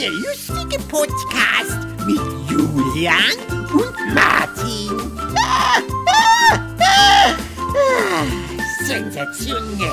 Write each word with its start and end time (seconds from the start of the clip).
Der 0.00 0.12
lustige 0.12 0.82
Podcast 0.88 1.86
mit 2.06 2.16
Julian 2.50 3.36
und 3.70 4.14
Martin. 4.14 4.98
Ah, 5.36 5.82
ah, 6.78 8.24
sensationell. 8.82 9.92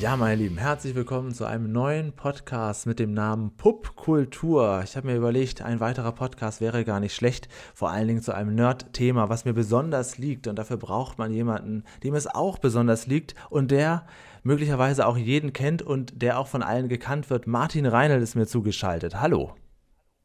Ja, 0.00 0.16
meine 0.16 0.36
Lieben, 0.36 0.56
herzlich 0.56 0.94
willkommen 0.94 1.34
zu 1.34 1.44
einem 1.44 1.70
neuen 1.70 2.14
Podcast 2.14 2.86
mit 2.86 2.98
dem 2.98 3.12
Namen 3.12 3.54
Puppkultur. 3.58 4.80
Ich 4.82 4.96
habe 4.96 5.08
mir 5.08 5.16
überlegt, 5.16 5.60
ein 5.60 5.78
weiterer 5.78 6.12
Podcast 6.12 6.62
wäre 6.62 6.82
gar 6.84 6.98
nicht 6.98 7.14
schlecht, 7.14 7.48
vor 7.74 7.90
allen 7.90 8.08
Dingen 8.08 8.22
zu 8.22 8.34
einem 8.34 8.54
Nerd-Thema, 8.54 9.28
was 9.28 9.44
mir 9.44 9.52
besonders 9.52 10.16
liegt. 10.16 10.48
Und 10.48 10.56
dafür 10.56 10.78
braucht 10.78 11.18
man 11.18 11.32
jemanden, 11.32 11.84
dem 12.02 12.14
es 12.14 12.26
auch 12.26 12.56
besonders 12.58 13.06
liegt 13.06 13.34
und 13.50 13.70
der 13.70 14.06
möglicherweise 14.42 15.06
auch 15.06 15.16
jeden 15.16 15.52
kennt 15.52 15.82
und 15.82 16.20
der 16.22 16.38
auch 16.38 16.46
von 16.46 16.62
allen 16.62 16.88
gekannt 16.88 17.30
wird. 17.30 17.46
Martin 17.46 17.86
Reinl 17.86 18.20
ist 18.20 18.34
mir 18.34 18.46
zugeschaltet. 18.46 19.20
Hallo. 19.20 19.54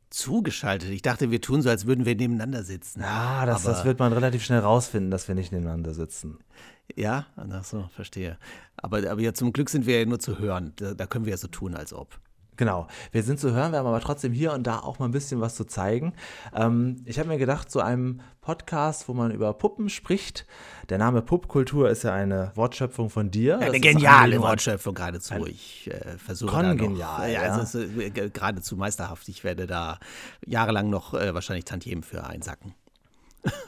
Zugeschaltet. 0.09 0.89
Ich 0.89 1.01
dachte, 1.01 1.31
wir 1.31 1.41
tun 1.41 1.61
so, 1.61 1.69
als 1.69 1.85
würden 1.85 2.05
wir 2.05 2.15
nebeneinander 2.15 2.63
sitzen. 2.63 3.01
Ja, 3.01 3.45
das, 3.45 3.63
das 3.63 3.83
wird 3.83 3.99
man 3.99 4.13
relativ 4.13 4.43
schnell 4.43 4.59
rausfinden, 4.59 5.11
dass 5.11 5.27
wir 5.27 5.35
nicht 5.35 5.51
nebeneinander 5.51 5.93
sitzen. 5.93 6.37
Ja, 6.95 7.25
ach 7.35 7.63
so, 7.65 7.89
verstehe. 7.93 8.37
Aber, 8.77 8.97
aber 9.09 9.19
ja, 9.19 9.33
zum 9.33 9.51
Glück 9.51 9.69
sind 9.69 9.85
wir 9.85 9.99
ja 9.99 10.05
nur 10.05 10.19
zu 10.19 10.39
hören. 10.39 10.71
Da, 10.77 10.93
da 10.93 11.05
können 11.07 11.25
wir 11.25 11.31
ja 11.31 11.37
so 11.37 11.47
tun, 11.47 11.75
als 11.75 11.91
ob. 11.91 12.19
Genau, 12.57 12.87
wir 13.11 13.21
sind 13.23 13.39
zu 13.39 13.53
hören, 13.53 13.71
wir 13.71 13.79
haben 13.79 13.87
aber 13.87 14.01
trotzdem 14.01 14.33
hier 14.33 14.51
und 14.53 14.65
da 14.65 14.79
auch 14.79 14.97
mal 14.97 15.05
ein 15.05 15.11
bisschen 15.11 15.39
was 15.39 15.55
zu 15.55 15.65
zeigen. 15.65 16.13
Ähm, 16.55 17.03
ich 17.05 17.19
habe 17.19 17.29
mir 17.29 17.37
gedacht, 17.37 17.69
zu 17.69 17.81
einem 17.81 18.21
Podcast, 18.41 19.07
wo 19.07 19.13
man 19.13 19.31
über 19.31 19.53
Puppen 19.53 19.89
spricht, 19.89 20.47
der 20.89 20.97
Name 20.97 21.21
Puppkultur 21.21 21.89
ist 21.89 22.03
ja 22.03 22.13
eine 22.13 22.51
Wortschöpfung 22.55 23.09
von 23.09 23.29
dir. 23.29 23.59
Eine 23.59 23.79
geniale 23.79 24.41
Wortschöpfung 24.41 24.95
geradezu. 24.95 25.35
Ich 25.45 25.89
äh, 25.91 26.17
versuche 26.17 26.51
Kongenial, 26.51 26.97
da 26.97 27.27
noch, 27.27 27.27
ja, 27.27 27.41
also 27.41 27.61
es 27.61 27.75
ist 27.75 27.97
äh, 27.97 28.29
geradezu 28.29 28.75
meisterhaft. 28.75 29.29
Ich 29.29 29.43
werde 29.43 29.67
da 29.67 29.99
jahrelang 30.45 30.89
noch 30.89 31.13
äh, 31.13 31.33
wahrscheinlich 31.33 31.65
Tantiemen 31.65 32.03
für 32.03 32.25
einsacken. 32.25 32.73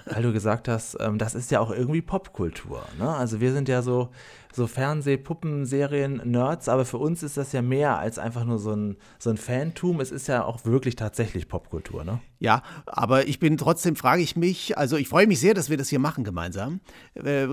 Weil 0.05 0.23
du 0.23 0.33
gesagt 0.33 0.67
hast, 0.67 0.97
ähm, 0.99 1.17
das 1.17 1.35
ist 1.35 1.51
ja 1.51 1.59
auch 1.59 1.71
irgendwie 1.71 2.01
Popkultur. 2.01 2.83
Ne? 2.97 3.07
Also 3.07 3.39
wir 3.39 3.53
sind 3.53 3.69
ja 3.69 3.81
so, 3.81 4.09
so 4.51 4.65
Fernseh-, 4.65 5.17
Puppenserien, 5.17 6.21
Nerds, 6.25 6.69
aber 6.69 6.85
für 6.85 6.97
uns 6.97 7.23
ist 7.23 7.37
das 7.37 7.51
ja 7.51 7.61
mehr 7.61 7.99
als 7.99 8.17
einfach 8.17 8.45
nur 8.45 8.57
so 8.57 8.73
ein, 8.73 8.97
so 9.19 9.29
ein 9.29 9.37
Fantum. 9.37 9.99
Es 9.99 10.11
ist 10.11 10.27
ja 10.27 10.43
auch 10.43 10.65
wirklich 10.65 10.95
tatsächlich 10.95 11.47
Popkultur, 11.47 12.03
ne? 12.03 12.19
Ja, 12.39 12.63
aber 12.85 13.27
ich 13.27 13.39
bin 13.39 13.57
trotzdem, 13.57 13.95
frage 13.95 14.21
ich 14.21 14.35
mich, 14.35 14.77
also 14.77 14.97
ich 14.97 15.07
freue 15.07 15.27
mich 15.27 15.39
sehr, 15.39 15.53
dass 15.53 15.69
wir 15.69 15.77
das 15.77 15.89
hier 15.89 15.99
machen 15.99 16.23
gemeinsam. 16.23 16.79
Äh, 17.13 17.47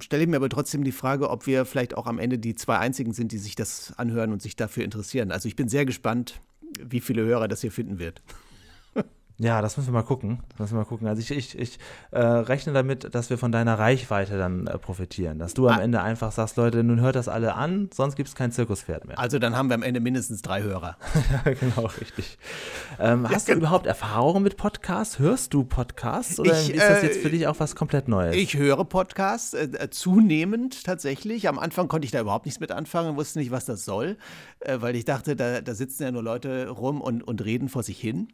Stelle 0.00 0.26
mir 0.26 0.36
aber 0.36 0.48
trotzdem 0.48 0.84
die 0.84 0.92
Frage, 0.92 1.28
ob 1.30 1.46
wir 1.46 1.64
vielleicht 1.64 1.96
auch 1.96 2.06
am 2.06 2.18
Ende 2.18 2.38
die 2.38 2.54
zwei 2.54 2.78
einzigen 2.78 3.12
sind, 3.12 3.32
die 3.32 3.38
sich 3.38 3.54
das 3.54 3.92
anhören 3.96 4.32
und 4.32 4.40
sich 4.40 4.56
dafür 4.56 4.84
interessieren. 4.84 5.32
Also 5.32 5.48
ich 5.48 5.56
bin 5.56 5.68
sehr 5.68 5.84
gespannt, 5.84 6.40
wie 6.80 7.00
viele 7.00 7.22
Hörer 7.22 7.48
das 7.48 7.60
hier 7.60 7.72
finden 7.72 7.98
wird. 7.98 8.22
Ja, 9.42 9.62
das 9.62 9.78
müssen 9.78 9.88
wir 9.88 9.94
mal 9.94 10.02
gucken. 10.02 10.40
Das 10.50 10.58
müssen 10.58 10.74
wir 10.74 10.80
mal 10.80 10.84
gucken. 10.84 11.08
Also 11.08 11.22
ich, 11.22 11.30
ich, 11.30 11.58
ich 11.58 11.78
äh, 12.10 12.20
rechne 12.20 12.74
damit, 12.74 13.14
dass 13.14 13.30
wir 13.30 13.38
von 13.38 13.50
deiner 13.50 13.78
Reichweite 13.78 14.36
dann 14.36 14.66
äh, 14.66 14.76
profitieren. 14.76 15.38
Dass 15.38 15.54
du 15.54 15.66
am 15.66 15.78
ah. 15.78 15.82
Ende 15.82 16.02
einfach 16.02 16.30
sagst, 16.30 16.58
Leute, 16.58 16.84
nun 16.84 17.00
hört 17.00 17.16
das 17.16 17.26
alle 17.26 17.54
an, 17.54 17.88
sonst 17.90 18.16
gibt 18.16 18.28
es 18.28 18.34
kein 18.34 18.52
Zirkuspferd 18.52 19.06
mehr. 19.06 19.18
Also 19.18 19.38
dann 19.38 19.56
haben 19.56 19.70
wir 19.70 19.76
am 19.76 19.82
Ende 19.82 20.00
mindestens 20.00 20.42
drei 20.42 20.62
Hörer. 20.62 20.98
ja, 21.46 21.52
genau, 21.54 21.86
richtig. 21.86 22.36
Ähm, 22.98 23.24
ja, 23.24 23.30
hast 23.30 23.48
du 23.48 23.54
überhaupt 23.54 23.86
Erfahrungen 23.86 24.42
mit 24.42 24.58
Podcasts? 24.58 25.18
Hörst 25.18 25.54
du 25.54 25.64
Podcasts 25.64 26.38
oder 26.38 26.60
ich, 26.60 26.74
ist 26.74 26.86
das 26.86 27.02
jetzt 27.02 27.20
für 27.20 27.28
äh, 27.28 27.30
dich 27.30 27.46
auch 27.46 27.58
was 27.58 27.74
komplett 27.74 28.08
Neues? 28.08 28.36
Ich 28.36 28.58
höre 28.58 28.84
Podcasts 28.84 29.54
äh, 29.54 29.70
äh, 29.72 29.88
zunehmend 29.88 30.84
tatsächlich. 30.84 31.48
Am 31.48 31.58
Anfang 31.58 31.88
konnte 31.88 32.04
ich 32.04 32.10
da 32.10 32.20
überhaupt 32.20 32.44
nichts 32.44 32.60
mit 32.60 32.72
anfangen, 32.72 33.16
wusste 33.16 33.38
nicht, 33.38 33.50
was 33.50 33.64
das 33.64 33.86
soll, 33.86 34.18
äh, 34.58 34.82
weil 34.82 34.94
ich 34.96 35.06
dachte, 35.06 35.34
da, 35.34 35.62
da 35.62 35.74
sitzen 35.74 36.02
ja 36.02 36.12
nur 36.12 36.22
Leute 36.22 36.68
rum 36.68 37.00
und, 37.00 37.22
und 37.22 37.42
reden 37.42 37.70
vor 37.70 37.82
sich 37.82 37.98
hin 37.98 38.28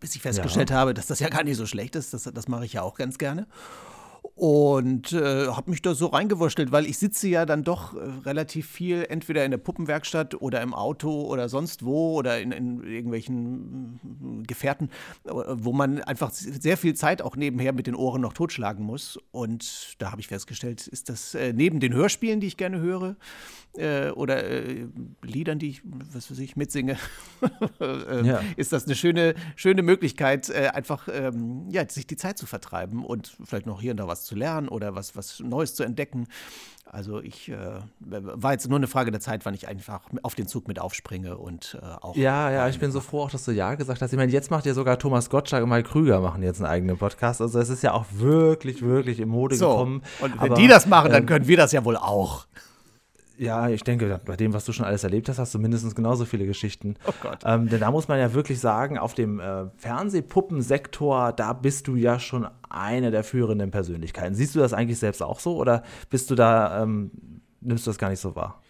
bis 0.00 0.14
ich 0.14 0.22
festgestellt 0.22 0.70
ja. 0.70 0.76
habe, 0.76 0.94
dass 0.94 1.06
das 1.06 1.20
ja 1.20 1.28
gar 1.28 1.44
nicht 1.44 1.56
so 1.56 1.66
schlecht 1.66 1.96
ist. 1.96 2.14
Das, 2.14 2.24
das 2.24 2.48
mache 2.48 2.64
ich 2.64 2.74
ja 2.74 2.82
auch 2.82 2.94
ganz 2.94 3.18
gerne 3.18 3.46
und 4.38 5.12
äh, 5.14 5.48
habe 5.48 5.68
mich 5.68 5.82
da 5.82 5.94
so 5.94 6.06
reingewurschtelt, 6.06 6.70
weil 6.70 6.86
ich 6.86 6.96
sitze 6.96 7.26
ja 7.26 7.44
dann 7.44 7.64
doch 7.64 7.94
äh, 7.94 7.98
relativ 8.24 8.68
viel 8.68 9.04
entweder 9.08 9.44
in 9.44 9.50
der 9.50 9.58
Puppenwerkstatt 9.58 10.40
oder 10.40 10.62
im 10.62 10.74
Auto 10.74 11.22
oder 11.22 11.48
sonst 11.48 11.84
wo 11.84 12.14
oder 12.14 12.40
in, 12.40 12.52
in 12.52 12.84
irgendwelchen 12.84 13.98
mm, 14.00 14.44
Gefährten, 14.46 14.90
äh, 15.24 15.32
wo 15.32 15.72
man 15.72 16.00
einfach 16.02 16.30
sehr 16.30 16.76
viel 16.76 16.94
Zeit 16.94 17.20
auch 17.20 17.34
nebenher 17.34 17.72
mit 17.72 17.88
den 17.88 17.96
Ohren 17.96 18.20
noch 18.20 18.32
totschlagen 18.32 18.84
muss. 18.84 19.18
Und 19.32 19.96
da 19.98 20.12
habe 20.12 20.20
ich 20.20 20.28
festgestellt, 20.28 20.86
ist 20.86 21.08
das 21.08 21.34
äh, 21.34 21.52
neben 21.52 21.80
den 21.80 21.92
Hörspielen, 21.92 22.38
die 22.38 22.46
ich 22.46 22.56
gerne 22.56 22.78
höre, 22.78 23.16
äh, 23.76 24.10
oder 24.10 24.42
Liedern, 25.22 25.58
die 25.58 25.70
ich, 25.70 25.82
was 25.84 26.30
weiß 26.30 26.38
ich, 26.38 26.54
mitsinge, 26.54 26.96
ja. 27.80 28.40
ist 28.56 28.72
das 28.72 28.86
eine 28.86 28.94
schöne, 28.94 29.34
schöne 29.56 29.82
Möglichkeit, 29.82 30.50
einfach 30.50 31.08
ähm, 31.12 31.68
ja, 31.70 31.88
sich 31.88 32.06
die 32.06 32.16
Zeit 32.16 32.38
zu 32.38 32.46
vertreiben 32.46 33.04
und 33.04 33.36
vielleicht 33.44 33.66
noch 33.66 33.80
hier 33.80 33.90
und 33.90 33.98
da 33.98 34.08
was 34.08 34.27
zu 34.28 34.36
lernen 34.36 34.68
oder 34.68 34.94
was, 34.94 35.16
was 35.16 35.40
Neues 35.40 35.74
zu 35.74 35.82
entdecken. 35.82 36.28
Also 36.90 37.20
ich 37.20 37.50
äh, 37.50 37.80
war 38.00 38.52
jetzt 38.52 38.68
nur 38.68 38.78
eine 38.78 38.86
Frage 38.86 39.10
der 39.10 39.20
Zeit, 39.20 39.44
wann 39.44 39.52
ich 39.52 39.68
einfach 39.68 40.00
auf 40.22 40.34
den 40.34 40.46
Zug 40.46 40.68
mit 40.68 40.78
aufspringe 40.78 41.36
und 41.36 41.78
äh, 41.82 41.84
auch. 41.84 42.16
Ja, 42.16 42.50
ja, 42.50 42.68
ich 42.68 42.78
bin 42.78 42.92
so 42.92 43.00
froh, 43.00 43.22
auch 43.22 43.30
dass 43.30 43.44
du 43.44 43.52
ja 43.52 43.74
gesagt 43.74 44.00
hast. 44.00 44.12
Ich 44.12 44.16
meine, 44.16 44.32
jetzt 44.32 44.50
macht 44.50 44.64
ja 44.64 44.72
sogar 44.72 44.98
Thomas 44.98 45.28
Gottschalk 45.28 45.64
und 45.64 45.68
Mike 45.68 45.90
Krüger 45.90 46.20
machen 46.20 46.42
jetzt 46.42 46.60
einen 46.60 46.70
eigenen 46.70 46.96
Podcast. 46.96 47.42
Also 47.42 47.58
es 47.58 47.68
ist 47.68 47.82
ja 47.82 47.92
auch 47.92 48.06
wirklich, 48.12 48.82
wirklich 48.82 49.20
in 49.20 49.28
Mode 49.28 49.56
so, 49.56 49.68
gekommen. 49.68 50.02
Und 50.20 50.40
wenn 50.40 50.52
Aber, 50.52 50.54
die 50.54 50.68
das 50.68 50.86
machen, 50.86 51.10
dann 51.12 51.22
ähm, 51.22 51.26
können 51.26 51.46
wir 51.46 51.56
das 51.56 51.72
ja 51.72 51.84
wohl 51.84 51.96
auch. 51.96 52.46
Ja, 53.38 53.68
ich 53.68 53.84
denke, 53.84 54.20
bei 54.24 54.36
dem, 54.36 54.52
was 54.52 54.64
du 54.64 54.72
schon 54.72 54.84
alles 54.84 55.04
erlebt 55.04 55.28
hast, 55.28 55.38
hast 55.38 55.54
du 55.54 55.60
mindestens 55.60 55.94
genauso 55.94 56.24
viele 56.24 56.44
Geschichten. 56.44 56.96
Oh 57.06 57.12
Gott. 57.22 57.38
Ähm, 57.44 57.68
denn 57.68 57.78
da 57.78 57.92
muss 57.92 58.08
man 58.08 58.18
ja 58.18 58.34
wirklich 58.34 58.58
sagen, 58.58 58.98
auf 58.98 59.14
dem 59.14 59.38
äh, 59.38 59.66
Fernsehpuppensektor, 59.76 61.32
da 61.32 61.52
bist 61.52 61.86
du 61.86 61.94
ja 61.94 62.18
schon 62.18 62.48
eine 62.68 63.12
der 63.12 63.22
führenden 63.22 63.70
Persönlichkeiten. 63.70 64.34
Siehst 64.34 64.56
du 64.56 64.58
das 64.58 64.72
eigentlich 64.72 64.98
selbst 64.98 65.22
auch 65.22 65.38
so 65.38 65.56
oder 65.56 65.84
bist 66.10 66.30
du 66.30 66.34
da, 66.34 66.82
ähm, 66.82 67.12
nimmst 67.60 67.86
du 67.86 67.90
das 67.90 67.98
gar 67.98 68.10
nicht 68.10 68.20
so 68.20 68.34
wahr? 68.34 68.60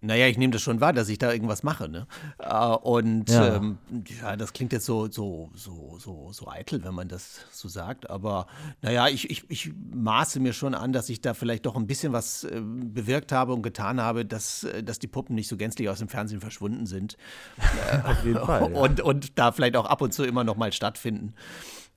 Naja, 0.00 0.28
ich 0.28 0.38
nehme 0.38 0.52
das 0.52 0.62
schon 0.62 0.80
wahr, 0.80 0.92
dass 0.92 1.08
ich 1.08 1.18
da 1.18 1.32
irgendwas 1.32 1.64
mache, 1.64 1.88
ne? 1.88 2.06
Äh, 2.38 2.54
und 2.54 3.30
ja. 3.30 3.56
Ähm, 3.56 3.78
ja, 4.20 4.36
das 4.36 4.52
klingt 4.52 4.72
jetzt 4.72 4.86
so, 4.86 5.10
so, 5.10 5.50
so, 5.54 5.98
so, 5.98 6.32
so 6.32 6.48
eitel, 6.48 6.84
wenn 6.84 6.94
man 6.94 7.08
das 7.08 7.40
so 7.50 7.68
sagt. 7.68 8.08
Aber 8.08 8.46
naja, 8.80 9.08
ich, 9.08 9.28
ich, 9.28 9.44
ich 9.48 9.72
maße 9.92 10.38
mir 10.38 10.52
schon 10.52 10.74
an, 10.74 10.92
dass 10.92 11.08
ich 11.08 11.20
da 11.20 11.34
vielleicht 11.34 11.66
doch 11.66 11.74
ein 11.74 11.88
bisschen 11.88 12.12
was 12.12 12.44
äh, 12.44 12.60
bewirkt 12.62 13.32
habe 13.32 13.52
und 13.52 13.62
getan 13.62 14.00
habe, 14.00 14.24
dass, 14.24 14.62
äh, 14.64 14.84
dass 14.84 15.00
die 15.00 15.08
Puppen 15.08 15.34
nicht 15.34 15.48
so 15.48 15.56
gänzlich 15.56 15.88
aus 15.88 15.98
dem 15.98 16.08
Fernsehen 16.08 16.40
verschwunden 16.40 16.86
sind. 16.86 17.16
Auf 18.04 18.24
jeden 18.24 18.44
Fall. 18.44 18.72
Ja. 18.72 18.78
Und, 18.78 19.00
und 19.00 19.36
da 19.36 19.50
vielleicht 19.50 19.76
auch 19.76 19.86
ab 19.86 20.00
und 20.00 20.14
zu 20.14 20.22
immer 20.22 20.44
noch 20.44 20.56
mal 20.56 20.72
stattfinden. 20.72 21.34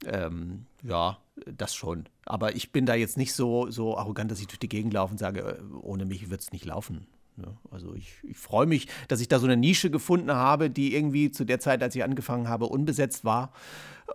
Ähm, 0.05 0.65
ja, 0.81 1.19
das 1.45 1.75
schon. 1.75 2.05
Aber 2.25 2.55
ich 2.55 2.71
bin 2.71 2.87
da 2.87 2.95
jetzt 2.95 3.17
nicht 3.17 3.33
so, 3.33 3.69
so 3.69 3.95
arrogant, 3.95 4.31
dass 4.31 4.39
ich 4.39 4.47
durch 4.47 4.59
die 4.59 4.69
Gegend 4.69 4.93
laufe 4.93 5.11
und 5.11 5.17
sage, 5.19 5.63
ohne 5.81 6.05
mich 6.05 6.31
wird 6.31 6.41
es 6.41 6.51
nicht 6.51 6.65
laufen. 6.65 7.05
Ja, 7.41 7.53
also 7.71 7.93
ich, 7.95 8.13
ich 8.23 8.37
freue 8.37 8.65
mich, 8.65 8.87
dass 9.07 9.21
ich 9.21 9.27
da 9.27 9.39
so 9.39 9.45
eine 9.45 9.57
Nische 9.57 9.89
gefunden 9.89 10.31
habe, 10.31 10.69
die 10.69 10.95
irgendwie 10.95 11.31
zu 11.31 11.45
der 11.45 11.59
Zeit, 11.59 11.81
als 11.81 11.95
ich 11.95 12.03
angefangen 12.03 12.47
habe, 12.47 12.67
unbesetzt 12.67 13.25
war 13.25 13.51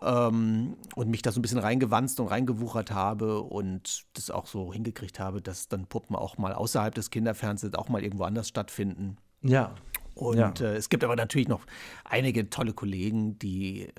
ähm, 0.03 0.77
und 0.95 1.09
mich 1.09 1.23
da 1.23 1.33
so 1.33 1.41
ein 1.41 1.43
bisschen 1.43 1.59
reingewanzt 1.59 2.21
und 2.21 2.29
reingewuchert 2.29 2.91
habe 2.91 3.41
und 3.41 4.05
das 4.15 4.31
auch 4.31 4.47
so 4.47 4.73
hingekriegt 4.73 5.19
habe, 5.19 5.43
dass 5.43 5.69
dann 5.69 5.87
Puppen 5.87 6.17
auch 6.17 6.39
mal 6.39 6.53
außerhalb 6.53 6.95
des 6.95 7.11
Kinderfernsehens 7.11 7.75
auch 7.75 7.89
mal 7.89 8.03
irgendwo 8.03 8.25
anders 8.25 8.49
stattfinden. 8.49 9.17
Ja, 9.43 9.75
und 10.17 10.39
ja. 10.39 10.53
äh, 10.61 10.77
es 10.77 10.89
gibt 10.89 11.05
aber 11.05 11.15
natürlich 11.15 11.47
noch 11.47 11.67
einige 12.05 12.49
tolle 12.49 12.73
Kollegen, 12.73 13.39
die, 13.39 13.83
äh, 13.83 13.93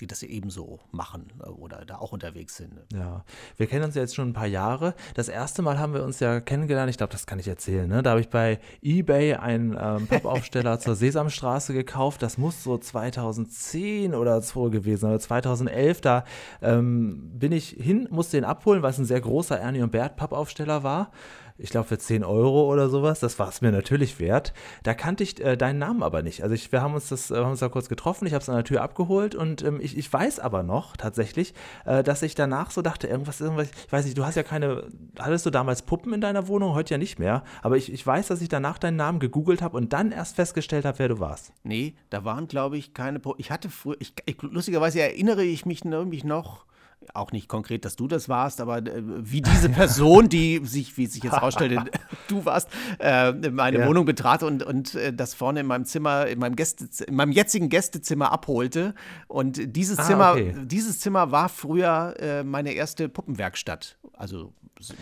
die 0.00 0.06
das 0.06 0.22
ebenso 0.22 0.80
machen 0.92 1.32
äh, 1.42 1.48
oder 1.48 1.84
da 1.84 1.96
auch 1.96 2.12
unterwegs 2.12 2.56
sind. 2.56 2.74
Ja, 2.92 3.24
wir 3.56 3.66
kennen 3.66 3.84
uns 3.84 3.94
ja 3.94 4.02
jetzt 4.02 4.14
schon 4.14 4.28
ein 4.28 4.32
paar 4.32 4.46
Jahre. 4.46 4.94
Das 5.14 5.28
erste 5.28 5.62
Mal 5.62 5.78
haben 5.78 5.94
wir 5.94 6.04
uns 6.04 6.20
ja 6.20 6.40
kennengelernt, 6.40 6.90
ich 6.90 6.96
glaube, 6.96 7.12
das 7.12 7.26
kann 7.26 7.38
ich 7.38 7.48
erzählen. 7.48 7.88
Ne? 7.88 8.02
Da 8.02 8.10
habe 8.10 8.20
ich 8.20 8.28
bei 8.28 8.58
eBay 8.82 9.34
einen 9.34 9.76
ähm, 9.78 10.06
Pappaufsteller 10.06 10.78
zur 10.80 10.94
Sesamstraße 10.94 11.72
gekauft. 11.72 12.22
Das 12.22 12.38
muss 12.38 12.62
so 12.62 12.78
2010 12.78 14.14
oder 14.14 14.40
so 14.42 14.70
gewesen, 14.70 15.06
oder 15.06 15.20
2011. 15.20 16.00
Da 16.00 16.24
ähm, 16.62 17.30
bin 17.38 17.52
ich 17.52 17.70
hin, 17.70 18.08
musste 18.10 18.36
den 18.36 18.44
abholen, 18.44 18.82
weil 18.82 18.90
es 18.90 18.98
ein 18.98 19.04
sehr 19.04 19.20
großer 19.20 19.58
Ernie 19.58 19.82
und 19.82 19.92
Bert 19.92 20.16
Pappaufsteller 20.16 20.82
war 20.82 21.10
ich 21.58 21.70
glaube 21.70 21.88
für 21.88 21.98
10 21.98 22.24
Euro 22.24 22.70
oder 22.70 22.88
sowas. 22.88 23.20
Das 23.20 23.38
war 23.38 23.48
es 23.48 23.60
mir 23.60 23.72
natürlich 23.72 24.20
wert. 24.20 24.52
Da 24.82 24.94
kannte 24.94 25.22
ich 25.22 25.42
äh, 25.42 25.56
deinen 25.56 25.78
Namen 25.78 26.02
aber 26.02 26.22
nicht. 26.22 26.42
Also 26.42 26.54
ich, 26.54 26.72
wir 26.72 26.82
haben 26.82 26.94
uns 26.94 27.08
das, 27.08 27.30
äh, 27.30 27.36
haben 27.36 27.50
uns 27.50 27.60
da 27.60 27.68
kurz 27.68 27.88
getroffen, 27.88 28.26
ich 28.26 28.34
habe 28.34 28.42
es 28.42 28.48
an 28.48 28.56
der 28.56 28.64
Tür 28.64 28.82
abgeholt 28.82 29.34
und 29.34 29.62
ähm, 29.62 29.80
ich, 29.86 29.96
ich 29.96 30.12
weiß 30.12 30.40
aber 30.40 30.62
noch 30.62 30.96
tatsächlich, 30.96 31.54
äh, 31.84 32.02
dass 32.02 32.22
ich 32.22 32.34
danach 32.34 32.70
so 32.70 32.82
dachte, 32.82 33.06
irgendwas, 33.06 33.40
irgendwas, 33.40 33.68
ich 33.86 33.92
weiß 33.92 34.04
nicht, 34.04 34.18
du 34.18 34.26
hast 34.26 34.34
ja 34.34 34.42
keine, 34.42 34.86
hattest 35.18 35.46
du 35.46 35.50
damals 35.50 35.82
Puppen 35.82 36.12
in 36.12 36.20
deiner 36.20 36.48
Wohnung? 36.48 36.74
Heute 36.74 36.94
ja 36.94 36.98
nicht 36.98 37.18
mehr. 37.18 37.42
Aber 37.62 37.76
ich, 37.76 37.92
ich 37.92 38.06
weiß, 38.06 38.26
dass 38.28 38.42
ich 38.42 38.48
danach 38.48 38.78
deinen 38.78 38.96
Namen 38.96 39.18
gegoogelt 39.18 39.62
habe 39.62 39.76
und 39.76 39.92
dann 39.92 40.12
erst 40.12 40.36
festgestellt 40.36 40.84
habe, 40.84 40.98
wer 40.98 41.08
du 41.08 41.20
warst. 41.20 41.52
Nee, 41.62 41.94
da 42.10 42.24
waren, 42.24 42.48
glaube 42.48 42.76
ich, 42.76 42.92
keine 42.92 43.20
Puppen. 43.20 43.40
Ich 43.40 43.50
hatte 43.50 43.70
früher, 43.70 43.96
ich, 44.00 44.12
ich, 44.26 44.42
lustigerweise 44.42 45.00
erinnere 45.00 45.44
ich 45.44 45.64
mich 45.64 45.84
nämlich 45.84 46.24
noch 46.24 46.66
auch 47.14 47.32
nicht 47.32 47.48
konkret, 47.48 47.84
dass 47.84 47.96
du 47.96 48.08
das 48.08 48.28
warst, 48.28 48.60
aber 48.60 48.78
äh, 48.78 49.02
wie 49.04 49.40
diese 49.40 49.68
Person, 49.68 50.28
die 50.28 50.60
sich, 50.64 50.96
wie 50.96 51.06
sich 51.06 51.22
jetzt 51.22 51.34
herausstellte, 51.34 51.84
du 52.28 52.44
warst, 52.44 52.68
äh, 52.98 53.32
meine 53.32 53.80
ja. 53.80 53.86
Wohnung 53.86 54.04
betrat 54.04 54.42
und, 54.42 54.62
und 54.62 54.94
äh, 54.94 55.12
das 55.12 55.34
vorne 55.34 55.60
in 55.60 55.66
meinem 55.66 55.84
Zimmer, 55.84 56.26
in 56.26 56.38
meinem, 56.38 56.56
Gäste, 56.56 56.88
in 57.04 57.14
meinem 57.14 57.32
jetzigen 57.32 57.68
Gästezimmer 57.68 58.32
abholte. 58.32 58.94
Und 59.28 59.76
dieses, 59.76 59.98
ah, 59.98 60.04
Zimmer, 60.04 60.32
okay. 60.32 60.54
dieses 60.64 61.00
Zimmer 61.00 61.30
war 61.30 61.48
früher 61.48 62.14
äh, 62.18 62.44
meine 62.44 62.72
erste 62.72 63.08
Puppenwerkstatt. 63.08 63.98
Also 64.12 64.52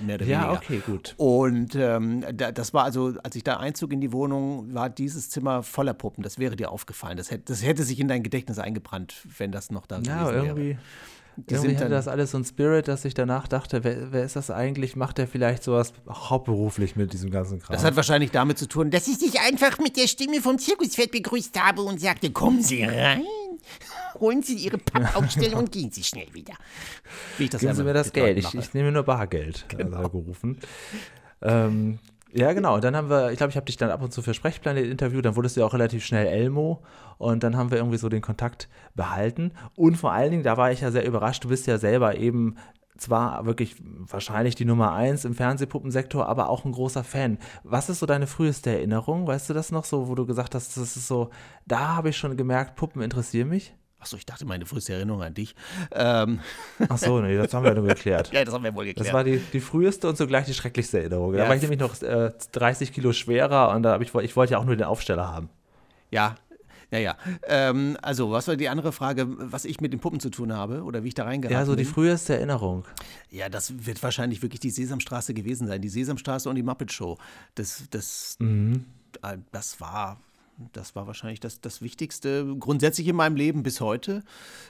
mehr 0.05 0.17
oder 0.17 0.27
ja, 0.27 0.43
weniger. 0.43 0.53
Ja, 0.53 0.59
okay, 0.59 0.83
gut. 0.85 1.15
Und 1.17 1.75
ähm, 1.75 2.25
da, 2.35 2.53
das 2.53 2.75
war 2.75 2.85
also, 2.85 3.15
als 3.23 3.37
ich 3.37 3.45
da 3.45 3.57
einzog 3.57 3.93
in 3.93 4.01
die 4.01 4.13
Wohnung, 4.13 4.73
war 4.73 4.91
dieses 4.91 5.31
Zimmer 5.31 5.63
voller 5.63 5.95
Puppen. 5.95 6.23
Das 6.23 6.39
wäre 6.39 6.57
dir 6.57 6.71
aufgefallen. 6.71 7.17
Das 7.17 7.31
hätte, 7.31 7.45
das 7.47 7.65
hätte 7.65 7.83
sich 7.83 7.99
in 7.99 8.09
dein 8.09 8.23
Gedächtnis 8.23 8.59
eingebrannt, 8.59 9.27
wenn 9.39 9.53
das 9.53 9.71
noch 9.71 9.87
da 9.87 9.99
ja, 10.01 10.31
gewesen 10.31 10.47
irgendwie. 10.47 10.79
Die 11.37 11.55
Irgendwie 11.55 11.77
hatte 11.77 11.89
das 11.89 12.07
alles 12.07 12.31
so 12.31 12.39
ein 12.39 12.45
Spirit, 12.45 12.87
dass 12.87 13.05
ich 13.05 13.15
danach 13.15 13.49
dachte, 13.49 13.83
wer, 13.83 14.13
wer 14.13 14.25
ist 14.25 14.37
das 14.37 14.51
eigentlich? 14.51 14.95
Macht 14.95 15.19
der 15.19 15.27
vielleicht 15.27 15.65
sowas 15.65 15.93
hauptberuflich 16.09 16.95
mit 16.95 17.13
diesem 17.13 17.31
ganzen 17.31 17.61
Kram? 17.61 17.75
Das 17.75 17.85
hat 17.85 17.97
wahrscheinlich 17.97 18.31
damit 18.31 18.59
zu 18.59 18.69
tun, 18.69 18.91
dass 18.91 19.09
ich 19.09 19.19
dich 19.19 19.41
einfach 19.41 19.79
mit 19.79 19.97
der 19.97 20.07
Stimme 20.07 20.41
vom 20.41 20.59
Zirkusfeld 20.59 21.11
begrüßt 21.11 21.61
habe 21.61 21.83
und 21.83 22.01
sagte, 22.01 22.31
kommen 22.31 22.63
Sie 22.63 22.85
rein, 22.85 23.25
holen 24.21 24.43
Sie 24.43 24.55
Ihre 24.55 24.79
Pappaufstellung 24.79 25.61
und 25.61 25.73
gehen 25.73 25.91
Sie 25.91 26.05
schnell 26.05 26.33
wieder. 26.33 26.55
Wie 27.39 27.45
ich 27.45 27.51
das 27.51 27.61
Geben 27.61 27.75
Sie 27.75 27.83
mir 27.83 27.95
das 27.95 28.13
Geld, 28.13 28.39
ich, 28.39 28.55
ich, 28.55 28.75
nehme 28.75 28.93
nur 28.93 29.03
Bargeld, 29.03 29.65
genau. 29.69 29.97
hat 29.97 30.05
er 30.05 30.11
gerufen. 30.11 30.59
Ähm, 31.43 31.99
ja, 32.33 32.53
genau. 32.53 32.75
Und 32.75 32.85
dann 32.85 32.97
haben 32.97 33.11
wir, 33.11 33.31
ich 33.31 33.39
glaube, 33.39 33.51
ich 33.51 33.57
habe 33.57 33.67
dich 33.67 33.77
dann 33.77 33.91
ab 33.91 34.03
und 34.03 34.13
zu 34.13 34.23
für 34.23 34.35
Sprechplanet 34.35 34.87
interviewt, 34.87 35.25
dann 35.25 35.37
wurdest 35.37 35.57
du 35.57 35.61
ja 35.61 35.67
auch 35.67 35.75
relativ 35.75 36.05
schnell 36.05 36.27
Elmo 36.27 36.83
und 37.19 37.43
dann 37.43 37.57
haben 37.57 37.71
wir 37.71 37.79
irgendwie 37.79 37.99
so 37.99 38.09
den 38.09 38.23
Kontakt 38.23 38.69
behalten. 38.95 39.53
Und 39.75 39.97
vor 39.97 40.13
allen 40.13 40.31
Dingen, 40.31 40.43
da 40.43 40.57
war 40.57 40.73
ich 40.73 40.81
ja 40.81 40.91
sehr 40.91 41.07
überrascht, 41.07 41.45
du 41.45 41.49
bist 41.49 41.67
ja 41.67 41.79
selber 41.79 42.17
eben 42.17 42.57
zwar 42.97 43.45
wirklich 43.45 43.77
wahrscheinlich 43.83 44.55
die 44.55 44.65
Nummer 44.65 44.93
eins 44.93 45.25
im 45.25 45.35
Fernsehpuppensektor, 45.35 46.29
aber 46.29 46.49
auch 46.49 46.65
ein 46.65 46.73
großer 46.73 47.05
Fan. 47.05 47.39
Was 47.65 47.89
ist 47.89 47.99
so 47.99 48.07
deine 48.07 48.27
früheste 48.27 48.71
Erinnerung? 48.71 49.27
Weißt 49.27 49.51
du 49.51 49.55
das 49.55 49.73
noch 49.73 49.85
so, 49.85 50.09
wo 50.09 50.15
du 50.15 50.27
gesagt 50.27 50.55
hast, 50.55 50.77
das 50.77 50.97
ist 50.97 51.09
so, 51.09 51.31
da 51.67 51.97
habe 51.97 52.11
ich 52.11 52.17
schon 52.17 52.37
gemerkt, 52.37 52.77
Puppen 52.77 53.03
interessieren 53.03 53.49
mich? 53.49 53.75
Achso, 54.05 54.19
ich 54.19 54.27
dachte, 54.27 54.45
meine 54.45 54.67
früheste 54.67 54.93
Erinnerung 54.93 55.23
an 55.23 55.33
dich. 55.33 55.55
Ähm. 55.91 56.41
Achso, 56.91 57.23
nee, 57.23 57.39
das 57.39 57.55
haben 57.55 57.65
wir 57.65 57.73
nur 57.73 57.87
geklärt. 57.87 58.31
ja, 58.33 58.45
das 58.45 58.53
haben 58.53 58.63
wir 58.63 58.75
wohl 58.75 58.85
geklärt. 58.85 59.07
Das 59.07 59.15
war 59.15 59.25
die, 59.25 59.39
die 59.39 59.61
früheste 59.61 60.11
und 60.11 60.17
zugleich 60.17 60.45
die 60.45 60.53
schrecklichste 60.53 60.99
Erinnerung. 60.99 61.33
Ja. 61.33 61.45
Da 61.45 61.49
war 61.49 61.57
ich 61.57 61.63
nämlich 61.63 61.81
noch 61.81 62.01
äh, 62.03 62.31
30 62.53 62.93
Kilo 62.93 63.15
schwerer 63.15 63.75
und 63.75 63.83
da 63.83 63.99
ich, 63.99 64.15
ich 64.15 64.37
wollte 64.37 64.53
ja 64.53 64.59
auch 64.59 64.67
nur 64.67 64.77
den 64.77 64.85
Aufsteller 64.85 65.33
haben. 65.33 65.49
Ja, 66.11 66.35
ja, 66.95 67.01
ja. 67.01 67.17
Ähm, 67.49 67.97
also, 68.03 68.31
was 68.31 68.47
war 68.47 68.57
die 68.57 68.69
andere 68.69 68.93
Frage, 68.93 69.27
was 69.29 69.65
ich 69.65 69.81
mit 69.81 69.93
den 69.93 70.01
Puppen 70.01 70.21
zu 70.21 70.31
tun 70.31 70.53
habe 70.53 70.83
oder 70.83 71.03
wie 71.03 71.09
ich 71.09 71.15
da 71.15 71.25
reingeraten 71.25 71.57
bin? 71.57 71.61
Ja, 71.61 71.67
so 71.67 71.75
die 71.75 71.85
früheste 71.85 72.35
Erinnerung. 72.35 72.85
Ja, 73.31 73.49
das 73.49 73.87
wird 73.87 74.03
wahrscheinlich 74.03 74.43
wirklich 74.43 74.61
die 74.61 74.71
Sesamstraße 74.71 75.35
gewesen 75.35 75.67
sein. 75.67 75.83
Die 75.83 75.89
Sesamstraße 75.89 76.49
und 76.49 76.55
die 76.55 76.63
Muppet 76.63 76.93
Show. 76.93 77.19
Das, 77.57 77.85
das, 77.91 78.37
mhm. 78.39 78.85
Äh, 79.23 79.39
das 79.51 79.81
war 79.81 80.19
das 80.73 80.95
war 80.95 81.09
wahrscheinlich 81.09 81.41
das, 81.41 81.61
das 81.61 81.83
Wichtigste 81.83 82.55
grundsätzlich 82.61 83.09
in 83.09 83.17
meinem 83.17 83.35
Leben 83.35 83.65
bis 83.65 83.81
heute, 83.81 84.23